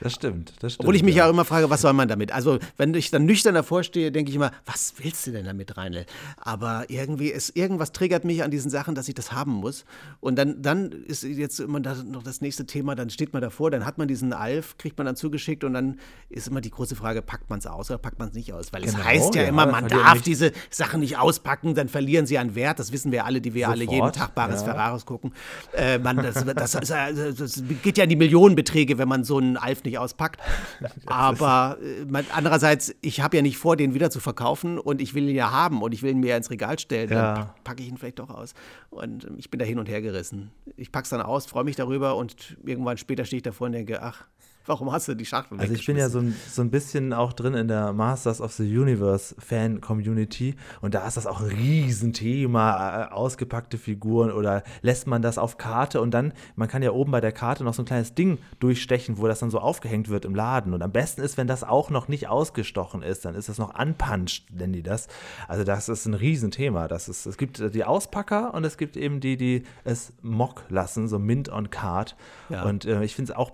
Das 0.00 0.12
stimmt, 0.14 0.52
das 0.60 0.74
stimmt. 0.74 0.84
Obwohl 0.84 0.96
ich 0.96 1.02
mich 1.02 1.16
ja. 1.16 1.26
auch 1.26 1.30
immer 1.30 1.44
frage, 1.44 1.70
was 1.70 1.80
soll 1.82 1.92
man 1.92 2.08
damit? 2.08 2.32
Also, 2.32 2.58
wenn 2.76 2.92
ich 2.94 3.10
dann 3.10 3.24
nüchtern 3.24 3.54
davor 3.54 3.82
stehe, 3.82 4.10
denke 4.12 4.30
ich 4.30 4.36
immer, 4.36 4.50
was 4.66 4.94
willst 4.98 5.26
du 5.26 5.32
denn 5.32 5.44
damit, 5.46 5.76
Reinl? 5.76 6.06
Aber 6.36 6.84
irgendwie, 6.88 7.32
es, 7.32 7.50
irgendwas 7.50 7.92
triggert 7.92 8.24
mich 8.24 8.42
an 8.42 8.50
diesen 8.50 8.70
Sachen, 8.70 8.94
dass 8.94 9.08
ich 9.08 9.14
das 9.14 9.32
haben 9.32 9.52
muss. 9.52 9.84
Und 10.20 10.36
dann, 10.36 10.62
dann 10.62 10.90
ist 10.92 11.22
jetzt 11.22 11.60
immer 11.60 11.80
noch 11.80 12.22
das 12.22 12.40
nächste 12.40 12.66
Thema, 12.66 12.94
dann 12.94 13.10
steht 13.10 13.32
man 13.32 13.42
davor, 13.42 13.70
dann 13.70 13.84
hat 13.86 13.98
man 13.98 14.08
diesen 14.08 14.32
Alf, 14.32 14.76
kriegt 14.78 14.98
man 14.98 15.06
dann 15.06 15.16
zugeschickt 15.16 15.64
und 15.64 15.74
dann 15.74 15.98
ist 16.28 16.48
immer 16.48 16.60
die 16.60 16.70
große 16.70 16.96
Frage, 16.96 17.22
packt 17.22 17.50
man 17.50 17.58
es 17.58 17.66
aus 17.66 17.90
oder 17.90 17.98
packt 17.98 18.18
man 18.18 18.28
es 18.28 18.34
nicht 18.34 18.52
aus? 18.52 18.72
Weil 18.72 18.84
es 18.84 18.92
Genau, 18.92 19.04
heißt 19.04 19.34
ja, 19.34 19.42
ja, 19.42 19.48
immer, 19.48 19.66
man 19.66 19.88
darf 19.88 20.14
nicht- 20.14 20.26
diese 20.26 20.52
Sachen 20.70 21.00
nicht 21.00 21.18
auspacken, 21.18 21.74
dann 21.74 21.88
verlieren 21.88 22.26
sie 22.26 22.38
an 22.38 22.54
Wert. 22.54 22.78
Das 22.78 22.92
wissen 22.92 23.12
wir 23.12 23.24
alle, 23.24 23.40
die 23.40 23.54
wir 23.54 23.68
alle 23.68 23.80
jeden 23.84 23.96
Sofort, 23.96 24.16
Tag 24.16 24.34
Bares 24.34 24.60
ja. 24.60 24.66
Ferraris 24.66 25.04
gucken. 25.06 25.32
Äh, 25.74 25.98
man, 25.98 26.16
das, 26.16 26.44
das, 26.44 26.74
ist, 26.74 26.88
ja- 26.90 27.12
das 27.12 27.62
geht 27.82 27.98
ja 27.98 28.04
in 28.04 28.10
die 28.10 28.16
Millionenbeträge, 28.16 28.98
wenn 28.98 29.08
man 29.08 29.24
so 29.24 29.38
einen 29.42 29.56
Alf 29.56 29.84
nicht 29.84 29.98
auspackt. 29.98 30.40
Aber 31.06 31.78
äh, 31.82 32.22
andererseits, 32.32 32.94
ich 33.00 33.20
habe 33.20 33.36
ja 33.36 33.42
nicht 33.42 33.58
vor, 33.58 33.76
den 33.76 33.94
wieder 33.94 34.10
zu 34.10 34.20
verkaufen 34.20 34.78
und 34.78 35.00
ich 35.00 35.14
will 35.14 35.28
ihn 35.28 35.36
ja 35.36 35.50
haben 35.50 35.82
und 35.82 35.92
ich 35.92 36.02
will 36.02 36.12
ihn 36.12 36.20
mir 36.20 36.36
ins 36.36 36.50
Regal 36.50 36.78
stellen. 36.78 37.10
Ja. 37.10 37.34
Dann 37.34 37.50
packe 37.64 37.82
ich 37.82 37.88
ihn 37.88 37.96
vielleicht 37.96 38.18
doch 38.18 38.30
aus. 38.30 38.54
Und 38.90 39.24
ähm, 39.24 39.34
ich 39.38 39.50
bin 39.50 39.58
da 39.58 39.64
hin 39.64 39.78
und 39.78 39.88
her 39.88 40.02
gerissen. 40.02 40.50
Ich 40.76 40.92
packe 40.92 41.04
es 41.04 41.10
dann 41.10 41.22
aus, 41.22 41.46
freue 41.46 41.64
mich 41.64 41.76
darüber 41.76 42.16
und 42.16 42.56
irgendwann 42.64 42.96
später 42.96 43.24
stehe 43.24 43.38
ich 43.38 43.42
davor 43.42 43.66
und 43.66 43.72
denke, 43.72 44.02
ach, 44.02 44.26
warum 44.66 44.92
hast 44.92 45.08
du 45.08 45.14
die 45.14 45.24
Schachtel 45.26 45.58
Also 45.60 45.72
ich 45.74 45.84
bin 45.86 45.96
ja 45.96 46.08
so 46.08 46.18
ein, 46.20 46.34
so 46.50 46.62
ein 46.62 46.70
bisschen 46.70 47.12
auch 47.12 47.32
drin 47.32 47.54
in 47.54 47.68
der 47.68 47.92
Masters 47.92 48.40
of 48.40 48.52
the 48.52 48.62
Universe 48.78 49.34
Fan 49.38 49.80
Community 49.80 50.54
und 50.80 50.94
da 50.94 51.06
ist 51.06 51.16
das 51.16 51.26
auch 51.26 51.40
ein 51.40 51.48
Riesenthema, 51.48 53.04
äh, 53.04 53.12
ausgepackte 53.12 53.78
Figuren 53.78 54.30
oder 54.32 54.62
lässt 54.82 55.06
man 55.06 55.22
das 55.22 55.38
auf 55.38 55.58
Karte 55.58 56.00
und 56.00 56.12
dann, 56.12 56.32
man 56.56 56.68
kann 56.68 56.82
ja 56.82 56.92
oben 56.92 57.10
bei 57.12 57.20
der 57.20 57.32
Karte 57.32 57.64
noch 57.64 57.74
so 57.74 57.82
ein 57.82 57.86
kleines 57.86 58.14
Ding 58.14 58.38
durchstechen, 58.60 59.18
wo 59.18 59.26
das 59.28 59.40
dann 59.40 59.50
so 59.50 59.58
aufgehängt 59.60 60.08
wird 60.08 60.24
im 60.24 60.34
Laden 60.34 60.74
und 60.74 60.82
am 60.82 60.92
besten 60.92 61.20
ist, 61.22 61.36
wenn 61.36 61.46
das 61.46 61.64
auch 61.64 61.90
noch 61.90 62.08
nicht 62.08 62.28
ausgestochen 62.28 63.02
ist, 63.02 63.24
dann 63.24 63.34
ist 63.34 63.48
das 63.48 63.58
noch 63.58 63.78
unpunched, 63.78 64.52
nennen 64.52 64.72
die 64.72 64.82
das. 64.82 65.08
Also 65.48 65.64
das 65.64 65.88
ist 65.88 66.06
ein 66.06 66.14
Riesenthema. 66.14 66.88
Das 66.88 67.08
ist, 67.08 67.26
es 67.26 67.36
gibt 67.36 67.74
die 67.74 67.84
Auspacker 67.84 68.54
und 68.54 68.64
es 68.64 68.76
gibt 68.76 68.96
eben 68.96 69.20
die, 69.20 69.36
die 69.36 69.62
es 69.84 70.12
mock 70.22 70.64
lassen, 70.68 71.08
so 71.08 71.18
Mint 71.18 71.48
on 71.48 71.70
Card 71.70 72.16
Ja. 72.48 72.64
und 72.64 72.84
äh, 72.84 73.02
ich 73.04 73.14
finde 73.14 73.32
es 73.32 73.36
auch 73.38 73.52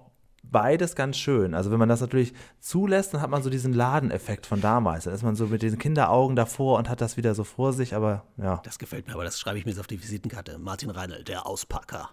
beides 0.50 0.94
ganz 0.94 1.16
schön. 1.16 1.54
Also 1.54 1.70
wenn 1.70 1.78
man 1.78 1.88
das 1.88 2.00
natürlich 2.00 2.32
zulässt, 2.61 3.14
dann 3.14 3.20
hat 3.20 3.30
man 3.30 3.42
so 3.42 3.50
diesen 3.50 3.72
Ladeneffekt 3.72 4.46
von 4.46 4.61
damals. 4.61 5.04
Dann 5.04 5.14
ist 5.14 5.22
man 5.22 5.37
so 5.37 5.46
mit 5.46 5.62
diesen 5.62 5.78
Kinderaugen 5.78 6.37
davor 6.37 6.78
und 6.78 6.88
hat 6.88 7.00
das 7.00 7.16
wieder 7.16 7.34
so 7.34 7.44
vor 7.44 7.72
sich, 7.72 7.94
aber 7.94 8.24
ja. 8.37 8.61
Das 8.64 8.78
gefällt 8.78 9.06
mir, 9.06 9.14
aber 9.14 9.24
das 9.24 9.38
schreibe 9.38 9.58
ich 9.58 9.64
mir 9.64 9.70
jetzt 9.72 9.80
auf 9.80 9.87
die 9.87 10.02
Visitenkarte. 10.02 10.58
Martin 10.58 10.90
Reinl, 10.90 11.24
der 11.24 11.46
Auspacker. 11.46 12.11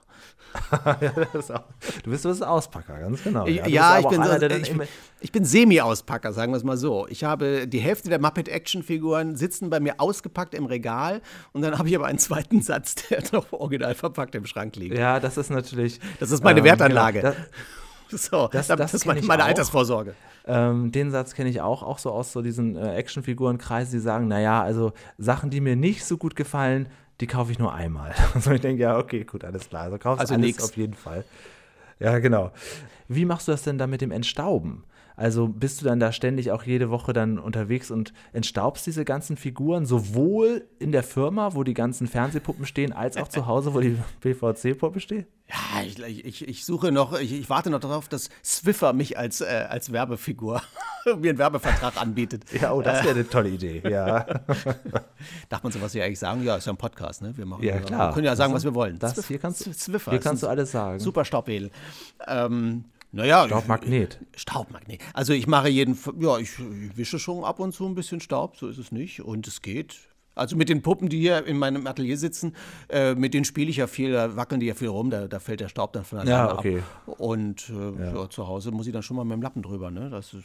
Das 1.34 1.46
ist 1.46 1.52
auch, 1.52 1.64
du 2.04 2.10
bist, 2.10 2.24
du 2.24 2.30
bist 2.30 2.42
ein 2.42 2.48
Auspacker, 2.48 3.00
ganz 3.00 3.22
genau. 3.24 3.46
Ja, 3.48 3.68
ja, 3.68 4.00
ich 4.00 4.08
bin, 4.08 4.22
einer, 4.22 4.52
ich, 4.52 4.70
immer- 4.70 4.86
ich 5.20 5.32
bin 5.32 5.44
Semi-Auspacker, 5.44 6.32
sagen 6.32 6.54
wir 6.54 6.58
es 6.58 6.64
mal 6.64 6.78
so. 6.78 7.08
Ich 7.10 7.24
habe 7.24 7.68
die 7.68 7.80
Hälfte 7.80 8.10
der 8.10 8.20
Muppet-Action-Figuren 8.20 9.36
sitzen 9.36 9.70
bei 9.70 9.80
mir 9.80 9.96
ausgepackt 10.00 10.54
im 10.54 10.66
Regal 10.66 11.22
und 11.52 11.62
dann 11.62 11.78
habe 11.78 11.90
ich 11.90 11.96
aber 11.96 12.06
einen 12.06 12.20
zweiten 12.20 12.62
Satz, 12.62 12.96
der 13.10 13.22
noch 13.34 13.52
original 13.52 13.96
verpackt 13.96 14.36
im 14.36 14.46
Schrank 14.46 14.76
liegt. 14.78 14.98
Ja, 14.98 15.20
das 15.20 15.38
ist 15.38 15.50
natürlich. 15.50 16.00
Das 16.20 16.32
ist 16.32 16.44
meine 16.44 16.60
ähm, 16.60 16.66
Wertanlage. 16.66 17.22
Genau, 17.22 17.36
So, 18.10 18.48
Das- 18.52 18.68
das, 18.68 18.78
das 18.78 18.94
ist 18.94 19.06
meine, 19.06 19.22
meine. 19.24 19.44
Altersvorsorge. 19.44 20.14
Ähm, 20.48 20.92
den 20.92 21.10
Satz 21.12 21.34
kenne 21.34 21.50
ich 21.50 21.62
auch, 21.62 21.82
auch 21.82 21.98
so 21.98 22.12
aus 22.12 22.32
so 22.32 22.42
diesen 22.42 22.76
äh, 22.76 22.96
Actionfigurenkreisen, 22.96 23.94
die 23.94 24.00
sagen, 24.00 24.28
naja, 24.28 24.62
also 24.62 24.94
Sachen, 25.18 25.50
die 25.50 25.60
mir 25.60 25.76
nicht 25.76 26.06
so 26.06 26.18
gut 26.18 26.36
gefallen, 26.36 26.88
die 27.20 27.28
kaufe 27.28 27.52
ich 27.52 27.58
nur 27.60 27.74
einmal. 27.74 28.14
Also 28.36 28.52
ich 28.52 28.62
denke, 28.62 28.84
ja, 28.84 28.98
okay, 28.98 29.24
gut, 29.24 29.44
alles 29.44 29.68
klar. 29.70 29.84
Also 29.84 29.98
kaufst 29.98 30.22
Also 30.22 30.36
alles 30.36 30.46
nix. 30.46 30.64
auf 30.64 30.78
jeden 30.78 30.94
Fall. 30.94 31.24
Ja, 32.00 32.20
genau. 32.20 32.52
Wie 33.08 33.26
machst 33.26 33.48
du 33.48 33.54
das 33.54 33.64
denn 33.64 33.78
da 33.78 33.88
mit 33.88 34.02
dem 34.02 34.12
Entstauben? 34.12 34.84
Also 35.18 35.48
bist 35.48 35.82
du 35.82 35.86
dann 35.86 36.00
da 36.00 36.12
ständig 36.12 36.52
auch 36.52 36.64
jede 36.64 36.90
Woche 36.90 37.14
dann 37.14 37.40
unterwegs 37.40 37.90
und 37.92 38.14
entstaubst 38.34 38.86
diese 38.86 39.06
ganzen 39.06 39.38
Figuren, 39.38 39.86
sowohl 39.86 40.66
in 40.80 40.92
der 40.92 41.04
Firma, 41.04 41.54
wo 41.56 41.64
die 41.64 41.74
ganzen 41.74 42.08
Fernsehpuppen 42.08 42.66
stehen, 42.66 42.92
als 42.94 43.16
auch 43.18 43.28
zu 43.30 43.46
Hause, 43.48 43.74
wo 43.74 43.80
die 43.80 43.98
PVC-Puppe 44.22 45.00
steht? 45.00 45.28
Ja, 45.48 45.84
ich, 45.84 46.00
ich, 46.26 46.48
ich 46.48 46.66
suche 46.66 46.92
noch, 46.92 47.18
ich, 47.20 47.32
ich 47.32 47.50
warte 47.50 47.70
noch 47.70 47.80
darauf, 47.80 48.08
dass 48.10 48.30
Swiffer 48.44 48.94
mich 48.94 49.18
als, 49.18 49.42
äh, 49.42 49.66
als 49.70 49.92
Werbefigur 49.92 50.62
mir 51.20 51.30
einen 51.30 51.38
Werbevertrag 51.38 52.02
anbietet. 52.02 52.44
Ja, 52.60 52.74
oh, 52.74 52.82
das 52.82 53.04
wäre 53.04 53.14
eine 53.16 53.30
tolle 53.30 53.50
Idee, 53.50 53.82
ja. 53.88 54.26
Darf 55.50 55.62
man 55.64 55.72
sowas 55.72 55.92
hier 55.92 56.04
eigentlich 56.04 56.20
sagen? 56.20 56.44
Ja, 56.44 56.56
ist 56.56 56.66
ja 56.66 56.74
ein 56.74 56.78
Podcast, 56.78 57.22
ne? 57.22 57.38
Wir 57.38 57.46
machen 57.46 57.64
Ja, 57.64 57.80
klar. 57.80 58.10
Wir 58.10 58.14
können 58.16 58.26
ja 58.26 58.36
sagen, 58.36 58.54
was 58.54 58.64
wir 58.64 58.74
wollen. 58.74 58.98
das- 59.00 59.14
Zwiff- 59.16 59.28
hier 59.28 59.40
kannst 59.40 59.66
du- 59.66 59.72
Zwiffer. 59.72 60.12
hier 60.12 60.20
kannst 60.20 60.42
du 60.44 60.48
alles 60.48 60.72
sagen. 60.72 61.00
Super 61.00 61.26
Stoppwedel. 61.26 61.70
Ähm, 62.28 62.86
Naja, 63.16 63.48
Staubmagnet. 63.48 64.20
Ich, 64.34 64.42
Staubmagnet. 64.42 65.00
Also 65.14 65.32
ich 65.32 65.48
mache 65.48 65.70
jeden, 65.70 65.98
ja, 66.20 66.38
ich, 66.38 66.52
ich 66.60 66.98
wische 66.98 67.18
schon 67.18 67.44
ab 67.46 67.60
und 67.60 67.72
zu 67.74 67.86
ein 67.86 67.96
bisschen 67.96 68.20
Staub, 68.20 68.58
so 68.58 68.68
ist 68.68 68.78
es 68.78 68.92
nicht. 68.92 69.22
Und 69.22 69.48
es 69.48 69.62
geht. 69.62 69.96
Also 70.36 70.58
mit 70.58 70.68
den 70.68 70.82
Puppen, 70.82 71.08
die 71.08 71.20
hier 71.22 71.46
in 71.46 71.58
meinem 71.58 71.88
Atelier 71.88 72.18
sitzen, 72.18 72.54
äh, 72.90 73.16
mit 73.16 73.34
denen 73.34 73.46
spiele 73.46 73.70
ich 73.70 73.78
ja 73.78 73.88
viel, 73.88 74.12
da 74.12 74.36
wackeln 74.36 74.60
die 74.60 74.68
ja 74.68 74.74
viel 74.74 74.90
rum, 74.90 75.10
da, 75.10 75.30
da 75.30 75.40
fällt 75.40 75.62
der 75.62 75.70
Staub 75.70 75.94
dann 75.94 76.04
von 76.04 76.20
alleine 76.20 76.30
Ja, 76.50 76.54
okay. 76.54 76.80
ab. 77.08 77.20
Und 77.20 77.70
äh, 77.70 78.04
Ja. 78.04 78.16
ja, 78.16 78.30
zu 78.30 78.46
Hause 78.46 78.72
muss 78.72 78.86
ich 78.86 78.92
dann 78.92 79.02
schon 79.02 79.16
mal 79.16 79.24
mit 79.24 79.32
dem 79.38 79.42
Lappen 79.42 79.62
drüber, 79.62 79.92
ne? 79.92 80.10
Das 80.10 80.34
ist 80.34 80.44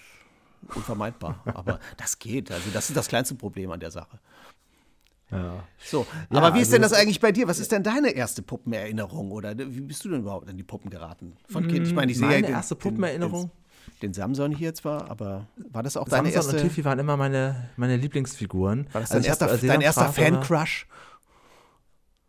unvermeidbar. 0.77 1.43
Aber 1.55 1.81
das 1.97 2.21
geht. 2.21 2.53
Also 2.53 2.71
das 2.73 2.89
ist 2.89 2.97
das 2.97 3.09
kleinste 3.09 3.35
Problem 3.35 3.73
an 3.73 3.81
der 3.81 3.91
Sache. 3.91 4.21
Ja. 5.33 5.63
So, 5.85 6.07
Ja, 6.33 6.39
aber 6.41 6.55
wie 6.55 6.59
ist 6.61 6.67
also 6.69 6.73
denn 6.73 6.83
das 6.83 6.93
eigentlich 6.93 7.21
bei 7.21 7.33
dir? 7.33 7.47
Was 7.49 7.59
ist 7.59 7.71
denn 7.73 7.83
deine 7.83 8.11
erste 8.11 8.43
Puppenerinnerung? 8.43 9.31
Oder 9.31 9.57
wie 9.57 9.81
bist 9.81 10.05
du 10.05 10.09
denn 10.09 10.21
überhaupt 10.21 10.49
an 10.49 10.57
die 10.57 10.63
Puppen 10.63 10.91
geraten? 10.91 11.35
Von 11.49 11.69
Kind? 11.69 11.87
Ich 11.87 11.95
meine, 11.95 12.11
ich 12.13 12.19
sehe 12.19 12.27
ja 12.29 12.35
Meine 12.41 12.51
erste 12.51 12.75
Puppenerinnerung? 12.75 13.51
Den, 14.03 14.11
den 14.11 14.15
Samson 14.15 14.53
hier 14.53 14.75
zwar, 14.75 15.11
aber 15.11 15.47
war 15.71 15.83
das 15.83 15.97
auch 15.97 16.09
deine 16.09 16.31
Samson 16.31 16.55
erste? 16.55 16.57
und 16.57 16.63
Tiffy 16.69 16.85
waren 16.85 16.99
immer 16.99 17.17
meine, 17.17 17.71
meine 17.77 17.97
Lieblingsfiguren. 17.97 18.87
War 18.93 19.01
das 19.03 19.11
Also 19.13 19.23
dein 19.25 19.33
hab, 19.33 19.41
erster, 19.51 19.67
dein 19.67 19.81
erster 19.81 20.01
Sesamstraße 20.09 20.29
immer- 20.29 20.43
Fan-Crush? 20.43 20.87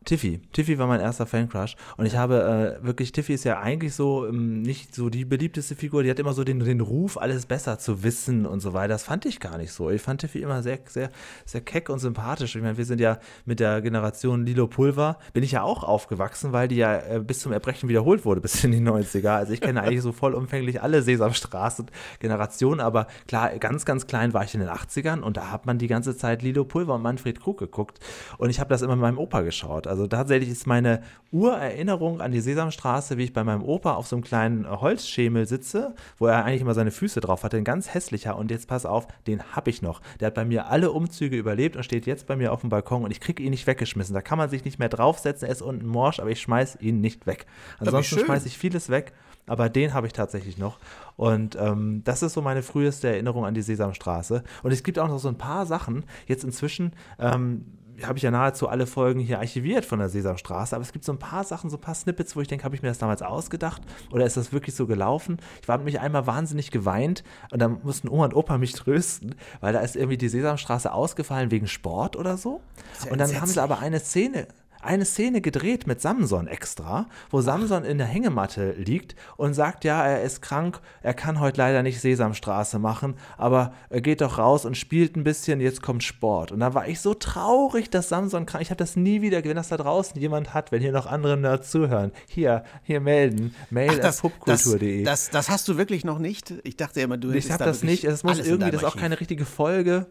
Tiffy. 0.03 0.41
Tiffy 0.51 0.79
war 0.79 0.87
mein 0.87 0.99
erster 0.99 1.27
Fan-Crush. 1.27 1.75
Und 1.95 2.07
ich 2.07 2.15
habe 2.15 2.79
äh, 2.81 2.85
wirklich, 2.85 3.11
Tiffy 3.11 3.35
ist 3.35 3.43
ja 3.43 3.59
eigentlich 3.59 3.93
so 3.93 4.25
ähm, 4.25 4.63
nicht 4.63 4.95
so 4.95 5.09
die 5.09 5.25
beliebteste 5.25 5.75
Figur. 5.75 6.01
Die 6.01 6.09
hat 6.09 6.17
immer 6.17 6.33
so 6.33 6.43
den, 6.43 6.59
den 6.59 6.81
Ruf, 6.81 7.19
alles 7.19 7.45
besser 7.45 7.77
zu 7.77 8.01
wissen 8.01 8.47
und 8.47 8.61
so 8.61 8.73
weiter. 8.73 8.89
Das 8.89 9.03
fand 9.03 9.27
ich 9.27 9.39
gar 9.39 9.59
nicht 9.59 9.71
so. 9.71 9.91
Ich 9.91 10.01
fand 10.01 10.21
Tiffy 10.21 10.41
immer 10.41 10.63
sehr, 10.63 10.79
sehr, 10.87 11.11
sehr 11.45 11.61
keck 11.61 11.89
und 11.89 11.99
sympathisch. 11.99 12.55
Ich 12.55 12.63
meine, 12.63 12.77
wir 12.77 12.85
sind 12.85 12.99
ja 12.99 13.19
mit 13.45 13.59
der 13.59 13.81
Generation 13.81 14.43
Lilo 14.43 14.65
Pulver, 14.65 15.19
bin 15.33 15.43
ich 15.43 15.51
ja 15.51 15.61
auch 15.61 15.83
aufgewachsen, 15.83 16.51
weil 16.51 16.67
die 16.67 16.77
ja 16.77 16.97
äh, 16.97 17.19
bis 17.19 17.39
zum 17.39 17.51
Erbrechen 17.51 17.87
wiederholt 17.87 18.25
wurde, 18.25 18.41
bis 18.41 18.63
in 18.63 18.71
die 18.71 18.81
90er. 18.81 19.29
Also 19.29 19.53
ich 19.53 19.61
kenne 19.61 19.81
eigentlich 19.83 20.01
so 20.01 20.13
vollumfänglich 20.13 20.81
alle 20.81 21.03
Sesamstraßen-Generationen. 21.03 22.79
Aber 22.79 23.05
klar, 23.27 23.51
ganz, 23.59 23.85
ganz 23.85 24.07
klein 24.07 24.33
war 24.33 24.43
ich 24.43 24.55
in 24.55 24.61
den 24.61 24.69
80ern 24.69 25.21
und 25.21 25.37
da 25.37 25.51
hat 25.51 25.67
man 25.67 25.77
die 25.77 25.87
ganze 25.87 26.17
Zeit 26.17 26.41
Lilo 26.41 26.65
Pulver 26.65 26.95
und 26.95 27.03
Manfred 27.03 27.39
Krug 27.39 27.59
geguckt. 27.59 27.99
Und 28.39 28.49
ich 28.49 28.59
habe 28.59 28.71
das 28.71 28.81
immer 28.81 28.95
mit 28.95 29.01
meinem 29.01 29.19
Opa 29.19 29.41
geschaut. 29.41 29.90
Also 29.91 30.07
tatsächlich 30.07 30.49
ist 30.49 30.67
meine 30.67 31.01
Urerinnerung 31.33 32.21
an 32.21 32.31
die 32.31 32.39
Sesamstraße, 32.39 33.17
wie 33.17 33.25
ich 33.25 33.33
bei 33.33 33.43
meinem 33.43 33.61
Opa 33.61 33.95
auf 33.95 34.07
so 34.07 34.15
einem 34.15 34.23
kleinen 34.23 34.63
äh, 34.63 34.69
Holzschemel 34.69 35.45
sitze, 35.45 35.95
wo 36.17 36.27
er 36.27 36.45
eigentlich 36.45 36.61
immer 36.61 36.73
seine 36.73 36.91
Füße 36.91 37.19
drauf 37.19 37.43
hatte, 37.43 37.57
ein 37.57 37.65
ganz 37.65 37.93
hässlicher. 37.93 38.37
Und 38.37 38.51
jetzt 38.51 38.69
pass 38.69 38.85
auf, 38.85 39.05
den 39.27 39.43
habe 39.53 39.69
ich 39.69 39.81
noch. 39.81 40.01
Der 40.21 40.27
hat 40.27 40.33
bei 40.33 40.45
mir 40.45 40.67
alle 40.67 40.91
Umzüge 40.91 41.37
überlebt 41.37 41.75
und 41.75 41.83
steht 41.83 42.05
jetzt 42.05 42.25
bei 42.25 42.37
mir 42.37 42.53
auf 42.53 42.61
dem 42.61 42.69
Balkon 42.69 43.03
und 43.03 43.11
ich 43.11 43.19
kriege 43.19 43.43
ihn 43.43 43.49
nicht 43.49 43.67
weggeschmissen. 43.67 44.13
Da 44.13 44.21
kann 44.21 44.37
man 44.37 44.49
sich 44.49 44.63
nicht 44.63 44.79
mehr 44.79 44.87
draufsetzen, 44.87 45.45
er 45.45 45.51
ist 45.51 45.61
unten 45.61 45.85
morsch, 45.85 46.21
aber 46.21 46.29
ich 46.29 46.39
schmeiß 46.39 46.77
ihn 46.79 47.01
nicht 47.01 47.27
weg. 47.27 47.45
Ansonsten 47.79 48.19
schmeiße 48.19 48.47
ich 48.47 48.57
vieles 48.57 48.89
weg. 48.89 49.11
Aber 49.47 49.69
den 49.69 49.93
habe 49.93 50.07
ich 50.07 50.13
tatsächlich 50.13 50.57
noch. 50.57 50.77
Und 51.17 51.57
ähm, 51.59 52.03
das 52.05 52.23
ist 52.23 52.33
so 52.33 52.41
meine 52.41 52.61
früheste 52.61 53.09
Erinnerung 53.09 53.43
an 53.43 53.53
die 53.53 53.61
Sesamstraße. 53.63 54.43
Und 54.63 54.71
es 54.71 54.83
gibt 54.83 54.99
auch 54.99 55.07
noch 55.07 55.17
so 55.17 55.27
ein 55.27 55.37
paar 55.37 55.65
Sachen. 55.65 56.05
Jetzt 56.27 56.43
inzwischen 56.43 56.93
ähm, 57.19 57.65
habe 58.07 58.17
ich 58.17 58.23
ja 58.23 58.31
nahezu 58.31 58.67
alle 58.67 58.87
Folgen 58.87 59.19
hier 59.19 59.39
archiviert 59.39 59.85
von 59.85 59.99
der 59.99 60.09
Sesamstraße, 60.09 60.75
aber 60.75 60.83
es 60.83 60.91
gibt 60.91 61.05
so 61.05 61.11
ein 61.11 61.19
paar 61.19 61.43
Sachen, 61.43 61.69
so 61.69 61.77
ein 61.77 61.81
paar 61.81 61.95
Snippets, 61.95 62.35
wo 62.35 62.41
ich 62.41 62.47
denke, 62.47 62.63
habe 62.63 62.75
ich 62.75 62.81
mir 62.81 62.89
das 62.89 62.97
damals 62.97 63.21
ausgedacht 63.21 63.81
oder 64.11 64.25
ist 64.25 64.37
das 64.37 64.53
wirklich 64.53 64.75
so 64.75 64.87
gelaufen? 64.87 65.37
Ich 65.61 65.69
habe 65.69 65.83
mich 65.83 65.99
einmal 65.99 66.27
wahnsinnig 66.27 66.71
geweint 66.71 67.23
und 67.51 67.61
dann 67.61 67.79
mussten 67.83 68.09
Oma 68.09 68.25
und 68.25 68.35
Opa 68.35 68.57
mich 68.57 68.73
trösten, 68.73 69.35
weil 69.59 69.73
da 69.73 69.79
ist 69.79 69.95
irgendwie 69.95 70.17
die 70.17 70.29
Sesamstraße 70.29 70.91
ausgefallen 70.91 71.51
wegen 71.51 71.67
Sport 71.67 72.15
oder 72.15 72.37
so. 72.37 72.61
Und 73.09 73.19
dann 73.19 73.33
haben 73.39 73.47
sie 73.47 73.61
aber 73.61 73.79
eine 73.79 73.99
Szene 73.99 74.47
eine 74.83 75.05
Szene 75.05 75.41
gedreht 75.41 75.87
mit 75.87 76.01
Samson 76.01 76.47
extra, 76.47 77.07
wo 77.29 77.41
Samson 77.41 77.83
in 77.83 77.97
der 77.97 78.07
Hängematte 78.07 78.71
liegt 78.73 79.15
und 79.37 79.53
sagt, 79.53 79.83
ja, 79.83 80.05
er 80.05 80.23
ist 80.23 80.41
krank, 80.41 80.79
er 81.01 81.13
kann 81.13 81.39
heute 81.39 81.57
leider 81.57 81.83
nicht 81.83 82.01
Sesamstraße 82.01 82.79
machen, 82.79 83.15
aber 83.37 83.73
er 83.89 84.01
geht 84.01 84.21
doch 84.21 84.37
raus 84.37 84.65
und 84.65 84.77
spielt 84.77 85.15
ein 85.15 85.23
bisschen, 85.23 85.61
jetzt 85.61 85.81
kommt 85.81 86.03
Sport. 86.03 86.51
Und 86.51 86.59
da 86.59 86.73
war 86.73 86.87
ich 86.87 86.99
so 86.99 87.13
traurig, 87.13 87.89
dass 87.89 88.09
Samson 88.09 88.45
krank, 88.45 88.61
ich 88.61 88.69
habe 88.69 88.77
das 88.77 88.95
nie 88.95 89.21
wieder, 89.21 89.43
wenn 89.43 89.55
das 89.55 89.69
da 89.69 89.77
draußen 89.77 90.19
jemand 90.19 90.53
hat, 90.53 90.71
wenn 90.71 90.81
hier 90.81 90.91
noch 90.91 91.05
andere 91.05 91.37
Nerds 91.37 91.71
zuhören, 91.71 92.11
hier, 92.27 92.63
hier 92.83 93.01
melden, 93.01 93.55
mail 93.69 93.97
das, 93.99 94.21
pupkultur.de. 94.21 95.03
das, 95.03 95.29
das 95.29 95.49
hast 95.49 95.67
du 95.67 95.77
wirklich 95.77 96.05
noch 96.05 96.19
nicht? 96.19 96.53
Ich 96.63 96.77
dachte 96.77 97.01
immer, 97.01 97.17
du 97.17 97.29
Ich 97.29 97.35
hättest 97.35 97.51
habe 97.51 97.63
da 97.65 97.69
das 97.71 97.83
nicht. 97.83 98.03
Es 98.03 98.23
muss 98.23 98.39
irgendwie, 98.39 98.71
das 98.71 98.81
ist 98.81 98.87
auch 98.87 98.97
keine 98.97 99.19
richtige 99.19 99.45
Folge. 99.45 100.07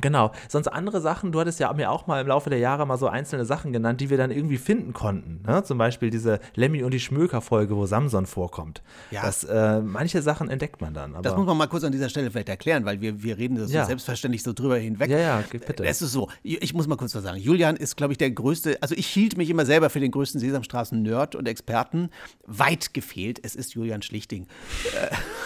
Genau. 0.00 0.32
Sonst 0.48 0.68
andere 0.68 1.00
Sachen, 1.00 1.32
du 1.32 1.40
hattest 1.40 1.58
ja 1.60 1.72
mir 1.72 1.90
auch 1.90 2.06
mal 2.06 2.20
im 2.20 2.26
Laufe 2.26 2.50
der 2.50 2.58
Jahre 2.58 2.86
mal 2.86 2.98
so 2.98 3.08
einzelne 3.08 3.44
Sachen 3.44 3.72
genannt, 3.72 4.00
die 4.00 4.10
wir 4.10 4.18
dann 4.18 4.30
irgendwie 4.30 4.58
finden 4.58 4.92
konnten. 4.92 5.40
Ne? 5.46 5.64
Zum 5.64 5.78
Beispiel 5.78 6.10
diese 6.10 6.38
Lemmy 6.54 6.82
und 6.82 6.92
die 6.92 7.00
Schmöker-Folge, 7.00 7.74
wo 7.76 7.86
Samson 7.86 8.26
vorkommt. 8.26 8.82
Ja. 9.10 9.22
Das, 9.22 9.44
äh, 9.44 9.80
manche 9.80 10.20
Sachen 10.22 10.50
entdeckt 10.50 10.80
man 10.80 10.92
dann. 10.92 11.14
Aber 11.14 11.22
Das 11.22 11.36
muss 11.36 11.46
man 11.46 11.56
mal 11.56 11.66
kurz 11.66 11.84
an 11.84 11.92
dieser 11.92 12.08
Stelle 12.08 12.30
vielleicht 12.30 12.48
erklären, 12.50 12.84
weil 12.84 13.00
wir, 13.00 13.22
wir 13.22 13.38
reden 13.38 13.56
das 13.56 13.70
so 13.70 13.76
Ja. 13.76 13.86
selbstverständlich 13.86 14.42
so 14.42 14.52
drüber 14.52 14.76
hinweg. 14.76 15.08
Ja, 15.10 15.18
ja, 15.18 15.44
bitte. 15.50 15.84
Es 15.86 16.02
ist 16.02 16.12
so, 16.12 16.28
ich 16.42 16.74
muss 16.74 16.86
mal 16.86 16.96
kurz 16.96 17.14
was 17.14 17.22
sagen. 17.22 17.38
Julian 17.38 17.76
ist, 17.76 17.96
glaube 17.96 18.12
ich, 18.12 18.18
der 18.18 18.30
größte, 18.30 18.76
also 18.82 18.94
ich 18.94 19.06
hielt 19.06 19.36
mich 19.38 19.48
immer 19.50 19.64
selber 19.64 19.88
für 19.90 20.00
den 20.00 20.10
größten 20.10 20.40
Sesamstraßen-Nerd 20.40 21.34
und 21.36 21.48
Experten. 21.48 22.10
Weit 22.46 22.92
gefehlt, 22.94 23.40
es 23.42 23.56
ist 23.56 23.74
Julian 23.74 24.02
Schlichting. 24.02 24.46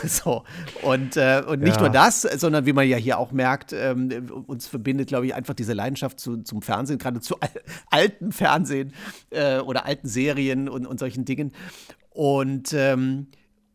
Äh, 0.02 0.06
so, 0.08 0.44
und, 0.82 1.16
äh, 1.16 1.42
und 1.46 1.60
nicht 1.60 1.76
Ja. 1.76 1.82
nur 1.82 1.90
das, 1.90 2.22
sondern 2.22 2.66
wie 2.66 2.72
man 2.72 2.86
ja 2.88 2.96
hier 2.96 3.18
auch 3.18 3.32
merkt, 3.32 3.72
ähm, 3.72 4.39
uns 4.44 4.66
verbindet, 4.66 5.08
glaube 5.08 5.26
ich, 5.26 5.34
einfach 5.34 5.54
diese 5.54 5.72
Leidenschaft 5.72 6.18
zu, 6.20 6.38
zum 6.42 6.62
Fernsehen, 6.62 6.98
gerade 6.98 7.20
zu 7.20 7.38
al 7.40 7.50
alten 7.90 8.32
Fernsehen 8.32 8.92
äh, 9.30 9.58
oder 9.60 9.84
alten 9.86 10.08
Serien 10.08 10.68
und, 10.68 10.86
und 10.86 10.98
solchen 11.00 11.24
Dingen. 11.24 11.52
Und 12.10 12.72
ähm, 12.72 13.26